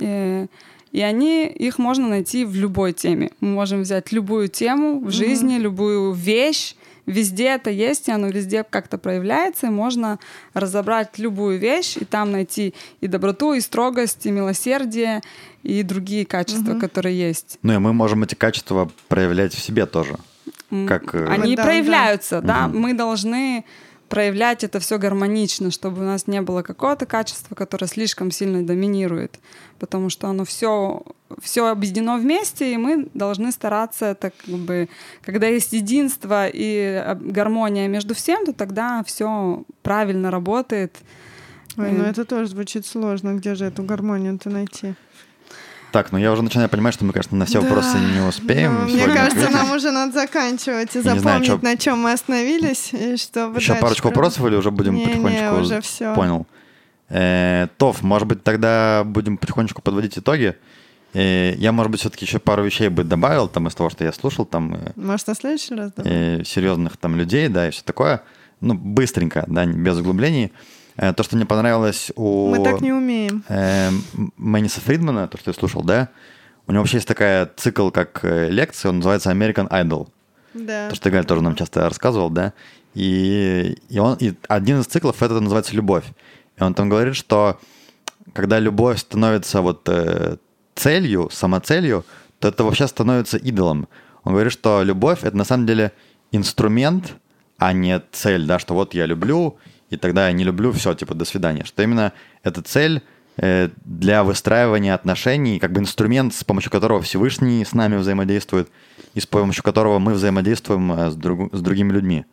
э, 0.00 0.48
и 0.90 1.00
они, 1.00 1.46
их 1.46 1.78
можно 1.78 2.08
найти 2.08 2.44
в 2.44 2.56
любой 2.56 2.92
теме. 2.92 3.30
Мы 3.40 3.50
можем 3.50 3.82
взять 3.82 4.10
любую 4.10 4.48
тему 4.48 5.00
в 5.00 5.10
жизни, 5.10 5.58
любую 5.58 6.12
вещь, 6.12 6.74
везде 7.04 7.48
это 7.50 7.70
есть, 7.70 8.08
и 8.08 8.12
оно 8.12 8.28
везде 8.28 8.64
как-то 8.64 8.98
проявляется, 8.98 9.66
и 9.66 9.70
можно 9.70 10.18
разобрать 10.52 11.18
любую 11.18 11.58
вещь, 11.58 11.96
и 11.98 12.04
там 12.04 12.32
найти 12.32 12.74
и 13.00 13.06
доброту, 13.06 13.52
и 13.52 13.60
строгость, 13.60 14.26
и 14.26 14.30
милосердие, 14.32 15.22
и 15.62 15.84
другие 15.84 16.26
качества, 16.26 16.78
которые 16.80 17.16
есть. 17.16 17.58
Ну 17.62 17.74
и 17.74 17.78
мы 17.78 17.92
можем 17.92 18.24
эти 18.24 18.34
качества 18.34 18.90
проявлять 19.06 19.54
в 19.54 19.60
себе 19.60 19.86
тоже. 19.86 20.16
Как, 20.86 21.14
э, 21.14 21.26
Они 21.26 21.56
Да, 21.56 21.64
проявляются, 21.64 22.40
да. 22.40 22.68
Мгм. 22.68 22.80
Мы 22.80 22.94
должны 22.94 23.64
проявлять 24.08 24.62
это 24.64 24.78
все 24.78 24.98
гармонично, 24.98 25.70
чтобы 25.70 26.02
у 26.02 26.04
нас 26.04 26.26
не 26.28 26.40
было 26.40 26.62
какого-то 26.62 27.06
качества, 27.06 27.54
которое 27.54 27.86
слишком 27.86 28.30
сильно 28.30 28.64
доминирует, 28.64 29.40
потому 29.78 30.10
что 30.10 30.28
оно 30.28 30.44
все 30.44 31.02
все 31.42 31.66
объединено 31.66 32.16
вместе, 32.16 32.72
и 32.72 32.76
мы 32.76 33.08
должны 33.14 33.50
стараться 33.50 34.06
это 34.06 34.30
как 34.30 34.54
бы, 34.54 34.88
когда 35.22 35.48
есть 35.48 35.72
единство 35.72 36.46
и 36.46 37.02
э, 37.04 37.14
гармония 37.16 37.88
между 37.88 38.14
всем, 38.14 38.46
то 38.46 38.52
тогда 38.52 39.02
все 39.04 39.64
правильно 39.82 40.30
работает. 40.30 40.96
Ой, 41.76 41.90
ну 41.90 42.04
Э. 42.04 42.10
это 42.10 42.24
тоже 42.24 42.48
звучит 42.48 42.86
сложно. 42.86 43.34
Где 43.34 43.56
же 43.56 43.64
эту 43.64 43.82
гармонию-то 43.82 44.50
найти? 44.50 44.94
Так, 45.92 46.12
ну 46.12 46.18
я 46.18 46.32
уже 46.32 46.42
начинаю 46.42 46.68
понимать, 46.68 46.92
что 46.94 47.04
мы, 47.04 47.12
конечно, 47.12 47.36
на 47.38 47.46
все 47.46 47.60
Да. 47.60 47.66
вопросы 47.68 47.96
не 47.98 48.20
успеем. 48.20 48.74
Ну, 48.74 48.84
мне 48.92 49.04
кажется, 49.06 49.26
ответить. 49.38 49.54
нам 49.54 49.70
уже 49.72 49.90
надо 49.90 50.12
заканчивать 50.12 50.94
и 50.94 51.00
Я 51.00 51.12
не 51.14 51.18
знаю, 51.20 51.38
запомнить, 51.44 51.46
чё- 51.48 51.58
на 51.62 51.76
чем 51.76 51.98
мы 52.00 52.12
остановились, 52.12 52.90
и 52.92 53.16
чтобы 53.16 53.58
Еще 53.58 53.68
дальше 53.68 53.82
парочку 53.82 54.02
про- 54.08 54.16
вопросов 54.16 54.46
или 54.46 54.56
уже 54.56 54.70
будем 54.70 54.94
Не-не, 54.94 55.06
потихонечку? 55.06 55.54
уже 55.60 55.80
всё. 55.80 56.14
Понял. 56.14 56.46
Э, 57.08 57.68
Тов, 57.78 58.02
может 58.02 58.26
быть, 58.28 58.42
тогда 58.42 59.04
будем 59.04 59.36
потихонечку 59.38 59.80
подводить 59.80 60.18
итоги. 60.18 60.56
Э, 61.14 61.54
я, 61.56 61.72
может 61.72 61.90
быть, 61.92 62.00
все-таки 62.00 62.24
еще 62.26 62.40
пару 62.40 62.64
вещей 62.64 62.88
бы 62.88 63.04
добавил 63.04 63.48
там 63.48 63.68
из 63.68 63.74
того, 63.74 63.88
что 63.88 64.04
я 64.04 64.12
слушал, 64.12 64.44
там 64.44 64.74
э, 64.74 64.92
Может, 64.96 65.28
на 65.28 65.34
следующий 65.34 65.74
раз? 65.76 65.92
да? 65.96 66.02
э, 66.04 66.42
серьезных 66.44 66.96
там 66.98 67.16
людей, 67.16 67.48
да, 67.48 67.68
и 67.68 67.70
все 67.70 67.82
такое. 67.84 68.22
Ну, 68.60 68.74
быстренько, 68.74 69.44
да, 69.46 69.64
без 69.66 69.96
углублений. 69.98 70.46
Э, 70.46 70.50
то, 70.96 71.22
что 71.22 71.36
мне 71.36 71.46
понравилось 71.46 72.10
у... 72.16 72.48
Мы 72.48 72.64
так 72.64 72.80
не 72.80 72.92
умеем. 72.92 73.44
Э, 73.48 73.90
Мэниса 74.36 74.80
Фридмана, 74.80 75.28
то, 75.28 75.38
что 75.38 75.50
я 75.50 75.54
слушал, 75.54 75.82
да? 75.82 76.08
У 76.66 76.72
него 76.72 76.82
вообще 76.82 76.96
есть 76.96 77.08
такая 77.08 77.50
цикл, 77.56 77.90
как 77.90 78.24
э, 78.24 78.48
лекции, 78.50 78.88
он 78.88 78.96
называется 78.96 79.30
American 79.30 79.68
Idol. 79.68 80.08
Да. 80.54 80.88
То, 80.88 80.94
что 80.94 81.10
Галь 81.10 81.24
тоже 81.24 81.42
нам 81.42 81.54
часто 81.54 81.88
рассказывал, 81.88 82.30
да? 82.30 82.54
И, 82.94 83.78
и, 83.90 83.98
он, 83.98 84.16
и 84.18 84.34
один 84.48 84.80
из 84.80 84.86
циклов 84.86 85.22
это 85.22 85.38
называется 85.38 85.74
«Любовь». 85.74 86.04
И 86.58 86.62
он 86.62 86.72
там 86.72 86.88
говорит, 86.88 87.14
что 87.14 87.60
когда 88.32 88.58
любовь 88.58 88.98
становится 88.98 89.60
вот 89.60 89.86
э, 89.88 90.38
целью, 90.74 91.28
самоцелью, 91.30 92.04
то 92.38 92.48
это 92.48 92.64
вообще 92.64 92.86
становится 92.86 93.36
идолом. 93.36 93.88
Он 94.24 94.32
говорит, 94.32 94.52
что 94.52 94.82
любовь— 94.82 95.20
это 95.22 95.36
на 95.36 95.44
самом 95.44 95.66
деле 95.66 95.92
инструмент, 96.32 97.16
а 97.58 97.72
не 97.72 98.02
цель, 98.12 98.46
да, 98.46 98.58
что 98.58 98.74
вот 98.74 98.94
я 98.94 99.06
люблю, 99.06 99.58
и 99.90 99.96
тогда 99.96 100.28
я 100.28 100.32
не 100.32 100.44
люблю, 100.44 100.72
все, 100.72 100.94
типа, 100.94 101.14
до 101.14 101.24
свидания. 101.24 101.64
Что 101.64 101.82
именно 101.82 102.12
эта 102.42 102.62
цель 102.62 103.02
э, 103.36 103.70
для 103.84 104.24
выстраивания 104.24 104.94
отношений, 104.94 105.58
как 105.58 105.72
бы 105.72 105.80
инструмент, 105.80 106.34
с 106.34 106.44
помощью 106.44 106.70
которого 106.70 107.02
Всевышний 107.02 107.64
с 107.64 107.72
нами 107.72 107.96
взаимодействует, 107.96 108.68
и 109.14 109.20
с 109.20 109.26
помощью 109.26 109.62
которого 109.62 109.98
мы 109.98 110.14
взаимодействуем 110.14 110.92
э, 110.92 111.10
с, 111.10 111.14
друг, 111.14 111.54
с 111.54 111.60
другими 111.60 111.92
людьми. 111.92 112.24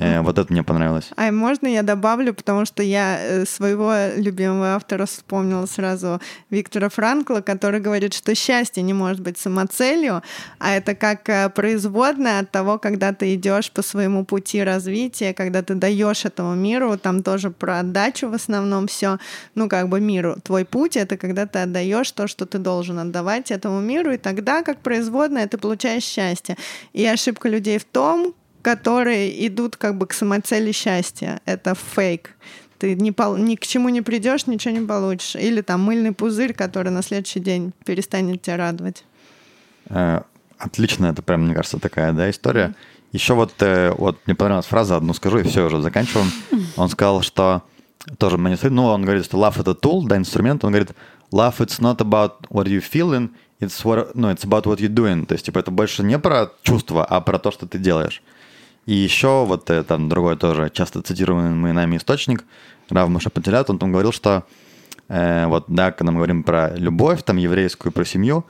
Э, 0.00 0.20
вот 0.20 0.38
это 0.38 0.52
мне 0.52 0.62
понравилось. 0.62 1.10
А 1.16 1.32
можно 1.32 1.66
я 1.66 1.82
добавлю, 1.82 2.32
потому 2.32 2.64
что 2.64 2.82
я 2.82 3.18
э, 3.20 3.44
своего 3.46 3.92
любимого 4.16 4.74
автора 4.74 5.06
вспомнила 5.06 5.66
сразу 5.66 6.20
Виктора 6.50 6.88
Франкла, 6.88 7.40
который 7.40 7.80
говорит, 7.80 8.14
что 8.14 8.34
счастье 8.34 8.82
не 8.82 8.94
может 8.94 9.20
быть 9.20 9.38
самоцелью, 9.38 10.22
а 10.60 10.76
это 10.76 10.94
как 10.94 11.28
э, 11.28 11.48
производная 11.50 12.40
от 12.40 12.50
того, 12.52 12.78
когда 12.78 13.12
ты 13.12 13.34
идешь 13.34 13.72
по 13.72 13.82
своему 13.82 14.24
пути 14.24 14.62
развития, 14.62 15.34
когда 15.34 15.62
ты 15.62 15.74
даешь 15.74 16.24
этому 16.24 16.54
миру, 16.54 16.96
там 16.96 17.24
тоже 17.24 17.50
про 17.50 17.80
отдачу 17.80 18.28
в 18.28 18.34
основном 18.34 18.86
все, 18.86 19.18
ну 19.56 19.68
как 19.68 19.88
бы 19.88 20.00
миру. 20.00 20.36
Твой 20.44 20.64
путь— 20.64 20.96
это 20.96 21.16
когда 21.16 21.46
ты 21.46 21.58
отдаешь 21.58 22.12
то, 22.12 22.28
что 22.28 22.46
ты 22.46 22.58
должен 22.58 23.00
отдавать 23.00 23.50
этому 23.50 23.80
миру, 23.80 24.12
и 24.12 24.16
тогда, 24.16 24.62
как 24.62 24.78
производная, 24.78 25.48
ты 25.48 25.58
получаешь 25.58 26.04
счастье. 26.04 26.56
И 26.92 27.04
ошибка 27.04 27.48
людей 27.48 27.78
в 27.78 27.84
том, 27.84 28.34
которые 28.68 29.46
идут 29.46 29.76
как 29.76 29.96
бы 29.96 30.06
к 30.06 30.12
самоцели 30.12 30.72
счастья. 30.72 31.40
Это 31.46 31.74
фейк. 31.74 32.34
Ты 32.78 32.94
ни, 32.94 33.12
пол, 33.12 33.36
ни 33.36 33.54
к 33.54 33.66
чему 33.66 33.88
не 33.88 34.02
придешь, 34.02 34.46
ничего 34.46 34.74
не 34.74 34.86
получишь. 34.86 35.36
Или 35.36 35.62
там 35.62 35.80
мыльный 35.80 36.12
пузырь, 36.12 36.52
который 36.52 36.92
на 36.92 37.02
следующий 37.02 37.40
день 37.40 37.72
перестанет 37.86 38.42
тебя 38.42 38.58
радовать. 38.58 39.04
Э, 39.86 40.20
отлично, 40.58 41.06
это 41.06 41.22
прям, 41.22 41.46
мне 41.46 41.54
кажется, 41.54 41.78
такая 41.78 42.12
да, 42.12 42.28
история. 42.28 42.74
Еще 43.12 43.32
вот, 43.32 43.54
э, 43.60 43.94
вот 43.96 44.18
мне 44.26 44.36
понравилась 44.36 44.66
фраза, 44.66 44.96
одну 44.96 45.14
скажу, 45.14 45.38
и 45.38 45.44
все, 45.44 45.64
уже 45.64 45.80
заканчиваем. 45.80 46.30
Он 46.76 46.90
сказал, 46.90 47.22
что 47.22 47.62
тоже 48.18 48.36
мне 48.36 48.58
ну, 48.64 48.84
он 48.84 49.02
говорит, 49.02 49.24
что 49.24 49.38
love— 49.38 49.58
это 49.60 49.70
tool, 49.70 50.06
да, 50.06 50.18
инструмент. 50.18 50.62
Он 50.62 50.72
говорит, 50.72 50.90
love— 51.32 51.56
it's 51.58 51.80
not 51.80 51.96
about 52.00 52.46
what 52.50 52.66
you 52.66 52.82
feeling, 52.82 53.30
it's, 53.60 53.82
what, 53.82 54.14
no, 54.14 54.30
it's 54.30 54.44
about 54.44 54.66
what 54.66 54.78
you're 54.78 54.94
doing. 54.94 55.24
То 55.24 55.32
есть, 55.32 55.46
типа, 55.46 55.58
это 55.60 55.70
больше 55.70 56.02
не 56.02 56.18
про 56.18 56.52
чувства, 56.62 57.06
а 57.06 57.22
про 57.22 57.38
то, 57.38 57.50
что 57.50 57.66
ты 57.66 57.78
делаешь. 57.78 58.22
И 58.88 58.94
еще 58.94 59.44
вот 59.44 59.68
э, 59.68 59.82
там 59.84 60.08
другой 60.08 60.38
тоже 60.38 60.70
часто 60.70 61.02
цитируемый 61.02 61.74
нами 61.74 61.98
источник, 61.98 62.46
Рав 62.88 63.10
Машапателят, 63.10 63.68
он 63.68 63.78
там 63.78 63.92
говорил, 63.92 64.12
что 64.12 64.46
э, 65.10 65.44
вот, 65.46 65.66
да, 65.68 65.92
когда 65.92 66.10
мы 66.10 66.16
говорим 66.16 66.42
про 66.42 66.74
любовь, 66.74 67.22
там, 67.22 67.36
еврейскую, 67.36 67.92
про 67.92 68.06
семью, 68.06 68.46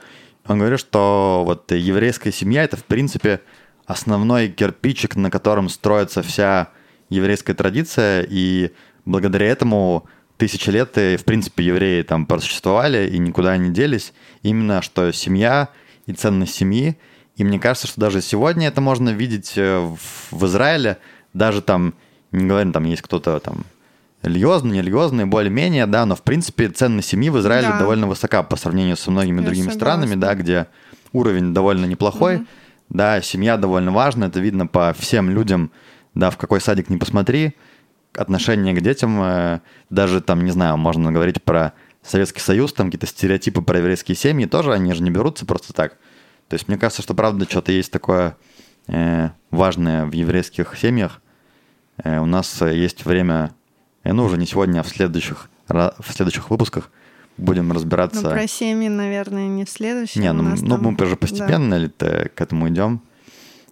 он 0.46 0.60
говорит, 0.60 0.78
что 0.78 1.42
вот 1.44 1.72
еврейская 1.72 2.30
семья— 2.30 2.62
это, 2.64 2.76
в 2.76 2.84
принципе, 2.84 3.40
основной 3.84 4.46
кирпичик, 4.46 5.16
на 5.16 5.28
котором 5.28 5.68
строится 5.68 6.22
вся 6.22 6.68
еврейская 7.08 7.54
традиция, 7.54 8.24
и 8.30 8.70
благодаря 9.06 9.46
этому 9.48 10.06
тысячи 10.36 10.70
лет, 10.70 10.96
и, 10.98 11.16
в 11.16 11.24
принципе, 11.24 11.64
евреи 11.64 12.02
там 12.02 12.26
просуществовали 12.26 13.10
и 13.10 13.18
никуда 13.18 13.56
не 13.56 13.70
делись. 13.70 14.12
Именно 14.42 14.82
что 14.82 15.10
семья 15.10 15.70
и 16.06 16.12
ценность 16.12 16.54
семьи— 16.54 16.96
и 17.38 17.44
мне 17.44 17.58
кажется, 17.58 17.86
что 17.86 18.00
даже 18.00 18.20
сегодня 18.20 18.66
это 18.66 18.80
можно 18.80 19.10
видеть 19.10 19.52
э, 19.56 19.78
в, 20.30 20.44
Израиле, 20.46 20.98
даже 21.32 21.62
там, 21.62 21.94
не 22.32 22.46
говорим, 22.46 22.72
там 22.72 22.84
есть 22.84 23.00
кто-то 23.00 23.38
там 23.38 23.64
религиозный, 24.22 24.78
нерелигиозный, 24.78 25.24
более-менее, 25.24 25.86
да, 25.86 26.04
но 26.04 26.16
в 26.16 26.22
принципе 26.22 26.68
ценность 26.68 27.08
семьи 27.08 27.30
в 27.30 27.38
Израиле 27.38 27.68
да. 27.68 27.78
довольно 27.78 28.08
высока 28.08 28.42
по 28.42 28.56
сравнению 28.56 28.96
со 28.96 29.12
многими 29.12 29.38
Я 29.38 29.46
другими 29.46 29.70
согласна. 29.70 29.80
странами, 29.80 30.14
да, 30.16 30.34
где 30.34 30.66
уровень 31.12 31.54
довольно 31.54 31.86
неплохой, 31.86 32.36
mm 32.36 32.46
да, 32.90 33.20
семья 33.20 33.58
довольно 33.58 33.92
важна, 33.92 34.28
это 34.28 34.40
видно 34.40 34.66
по 34.66 34.94
всем 34.98 35.28
людям, 35.28 35.70
да, 36.14 36.30
в 36.30 36.38
какой 36.38 36.58
садик 36.58 36.88
не 36.88 36.96
посмотри, 36.96 37.54
отношение 38.14 38.74
к 38.74 38.80
детям, 38.80 39.20
э, 39.22 39.60
даже 39.90 40.22
там, 40.22 40.42
не 40.42 40.50
знаю, 40.50 40.78
можно 40.78 41.12
говорить 41.12 41.42
про 41.42 41.74
Советский 42.02 42.40
Союз, 42.40 42.72
там 42.72 42.86
какие-то 42.86 43.06
стереотипы 43.06 43.60
про 43.60 43.78
еврейские 43.78 44.16
семьи, 44.16 44.46
тоже 44.46 44.72
они 44.72 44.94
же 44.94 45.02
не 45.02 45.10
берутся 45.10 45.44
просто 45.44 45.74
так. 45.74 45.98
То 46.48 46.54
есть 46.54 46.68
мне 46.68 46.78
кажется, 46.78 47.02
что 47.02 47.14
правда 47.14 47.46
что-то 47.48 47.72
есть 47.72 47.92
такое 47.92 48.36
э, 48.86 49.30
важное 49.50 50.06
в 50.06 50.12
еврейских 50.12 50.76
семьях. 50.76 51.20
Э, 52.02 52.20
у 52.20 52.26
нас 52.26 52.60
есть 52.62 53.04
время, 53.04 53.54
э, 54.02 54.12
ну 54.12 54.24
уже 54.24 54.38
не 54.38 54.46
сегодня, 54.46 54.80
а 54.80 54.82
в 54.82 54.88
следующих, 54.88 55.50
в 55.68 55.92
следующих 56.08 56.50
выпусках 56.50 56.90
будем 57.36 57.70
разбираться. 57.72 58.22
Ну, 58.22 58.30
про 58.30 58.46
семьи, 58.48 58.88
наверное, 58.88 59.46
не 59.46 59.64
в 59.64 59.70
следующем. 59.70 60.22
Не, 60.22 60.32
ну, 60.32 60.42
ну 60.42 60.68
там... 60.68 60.82
мы 60.82 61.04
уже 61.04 61.16
постепенно 61.16 61.90
да. 61.98 62.24
к 62.34 62.40
этому 62.40 62.68
идем. 62.68 63.02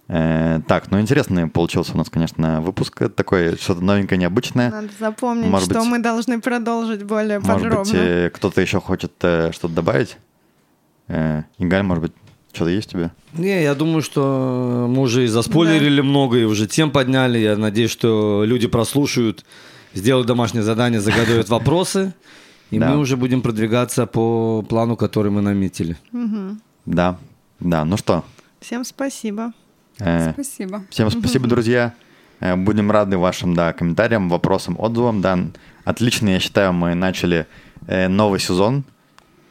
Э, 0.09 0.61
так, 0.67 0.89
ну 0.89 1.01
интересный 1.01 1.47
получился 1.47 1.93
у 1.93 1.97
нас, 1.97 2.09
конечно, 2.09 2.61
выпуск 2.61 3.09
такой, 3.13 3.57
что-то 3.57 3.81
новенькое, 3.83 4.19
необычное. 4.19 4.71
Надо 4.71 4.89
запомнить, 4.97 5.47
может 5.47 5.69
что 5.69 5.79
быть, 5.79 5.89
мы 5.89 5.99
должны 5.99 6.39
продолжить 6.39 7.03
более 7.03 7.39
может 7.39 7.53
подробно. 7.55 7.79
Может 7.79 7.93
быть, 7.93 8.01
э, 8.01 8.29
кто-то 8.29 8.61
еще 8.61 8.79
хочет 8.79 9.11
э, 9.21 9.51
что-то 9.51 9.73
добавить? 9.73 10.17
Э, 11.09 11.43
Игаль, 11.57 11.83
может 11.83 12.03
быть, 12.03 12.13
что-то 12.57 12.71
есть 12.71 12.89
у 12.89 12.97
тебя? 12.97 13.11
Не, 13.33 13.61
я 13.63 13.75
думаю, 13.75 14.01
что 14.01 14.87
мы 14.89 15.03
уже 15.03 15.25
и 15.25 15.27
заспойлерили 15.27 16.01
да. 16.01 16.03
много, 16.03 16.37
и 16.37 16.43
уже 16.43 16.67
тем 16.67 16.91
подняли. 16.91 17.37
Я 17.37 17.55
надеюсь, 17.55 17.91
что 17.91 18.43
люди 18.45 18.67
прослушают, 18.67 19.45
сделают 19.93 20.27
домашнее 20.27 20.63
задание, 20.63 20.99
загадывают 20.99 21.49
вопросы. 21.49 22.13
И 22.71 22.79
мы 22.79 22.97
уже 22.97 23.15
будем 23.15 23.41
продвигаться 23.41 24.05
по 24.07 24.61
плану, 24.67 24.97
который 24.97 25.31
мы 25.31 25.41
наметили. 25.41 25.97
Да, 26.85 27.17
да. 27.59 27.85
Ну 27.85 27.97
что? 27.97 28.25
Всем 28.59 28.83
спасибо. 28.83 29.53
Э, 29.99 30.31
спасибо. 30.33 30.83
Всем 30.89 31.09
спасибо, 31.11 31.47
друзья. 31.47 31.93
Э, 32.39 32.55
будем 32.55 32.91
рады 32.91 33.17
вашим 33.17 33.53
да, 33.53 33.73
комментариям, 33.73 34.29
вопросам, 34.29 34.75
отзывам. 34.79 35.21
Да, 35.21 35.39
отлично, 35.85 36.29
я 36.29 36.39
считаю, 36.39 36.73
мы 36.73 36.95
начали 36.95 37.45
э, 37.87 38.07
новый 38.07 38.39
сезон. 38.39 38.83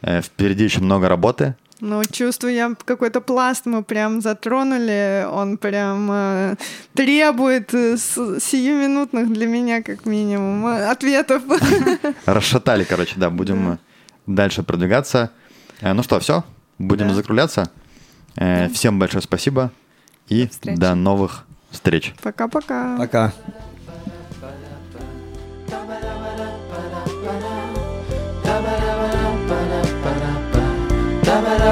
Впереди 0.01 0.65
еще 0.65 0.79
много 0.81 1.09
работы. 1.09 1.55
Ну, 1.79 2.03
чувствую, 2.11 2.53
я 2.53 2.75
какой-то 2.85 3.21
пласт 3.21 3.65
мы 3.65 3.83
прям 3.83 4.21
затронули. 4.21 5.25
Он 5.31 5.57
прям 5.57 6.09
э, 6.11 6.55
требует 6.93 7.73
э, 7.73 7.97
сиюминутных 7.97 9.31
для 9.31 9.45
меня, 9.47 9.83
как 9.83 10.05
минимум, 10.05 10.65
э, 10.67 10.89
ответов. 10.89 11.43
Расшатали, 12.25 12.83
короче, 12.83 13.13
да. 13.17 13.29
Будем 13.29 13.65
да. 13.65 13.79
дальше 14.25 14.63
продвигаться. 14.63 15.31
Э, 15.81 15.93
ну 15.93 16.03
что, 16.03 16.19
все? 16.19 16.43
Будем 16.79 17.09
да. 17.09 17.13
закругляться. 17.13 17.69
Всем 18.73 18.99
большое 18.99 19.21
спасибо. 19.21 19.71
И 20.29 20.49
до, 20.63 20.75
до 20.75 20.95
новых 20.95 21.45
встреч. 21.71 22.13
Пока-пока. 22.21 22.97
Пока. 22.97 23.27
-пока. 23.27 23.31
Пока. 23.31 23.67
ba 31.43 31.67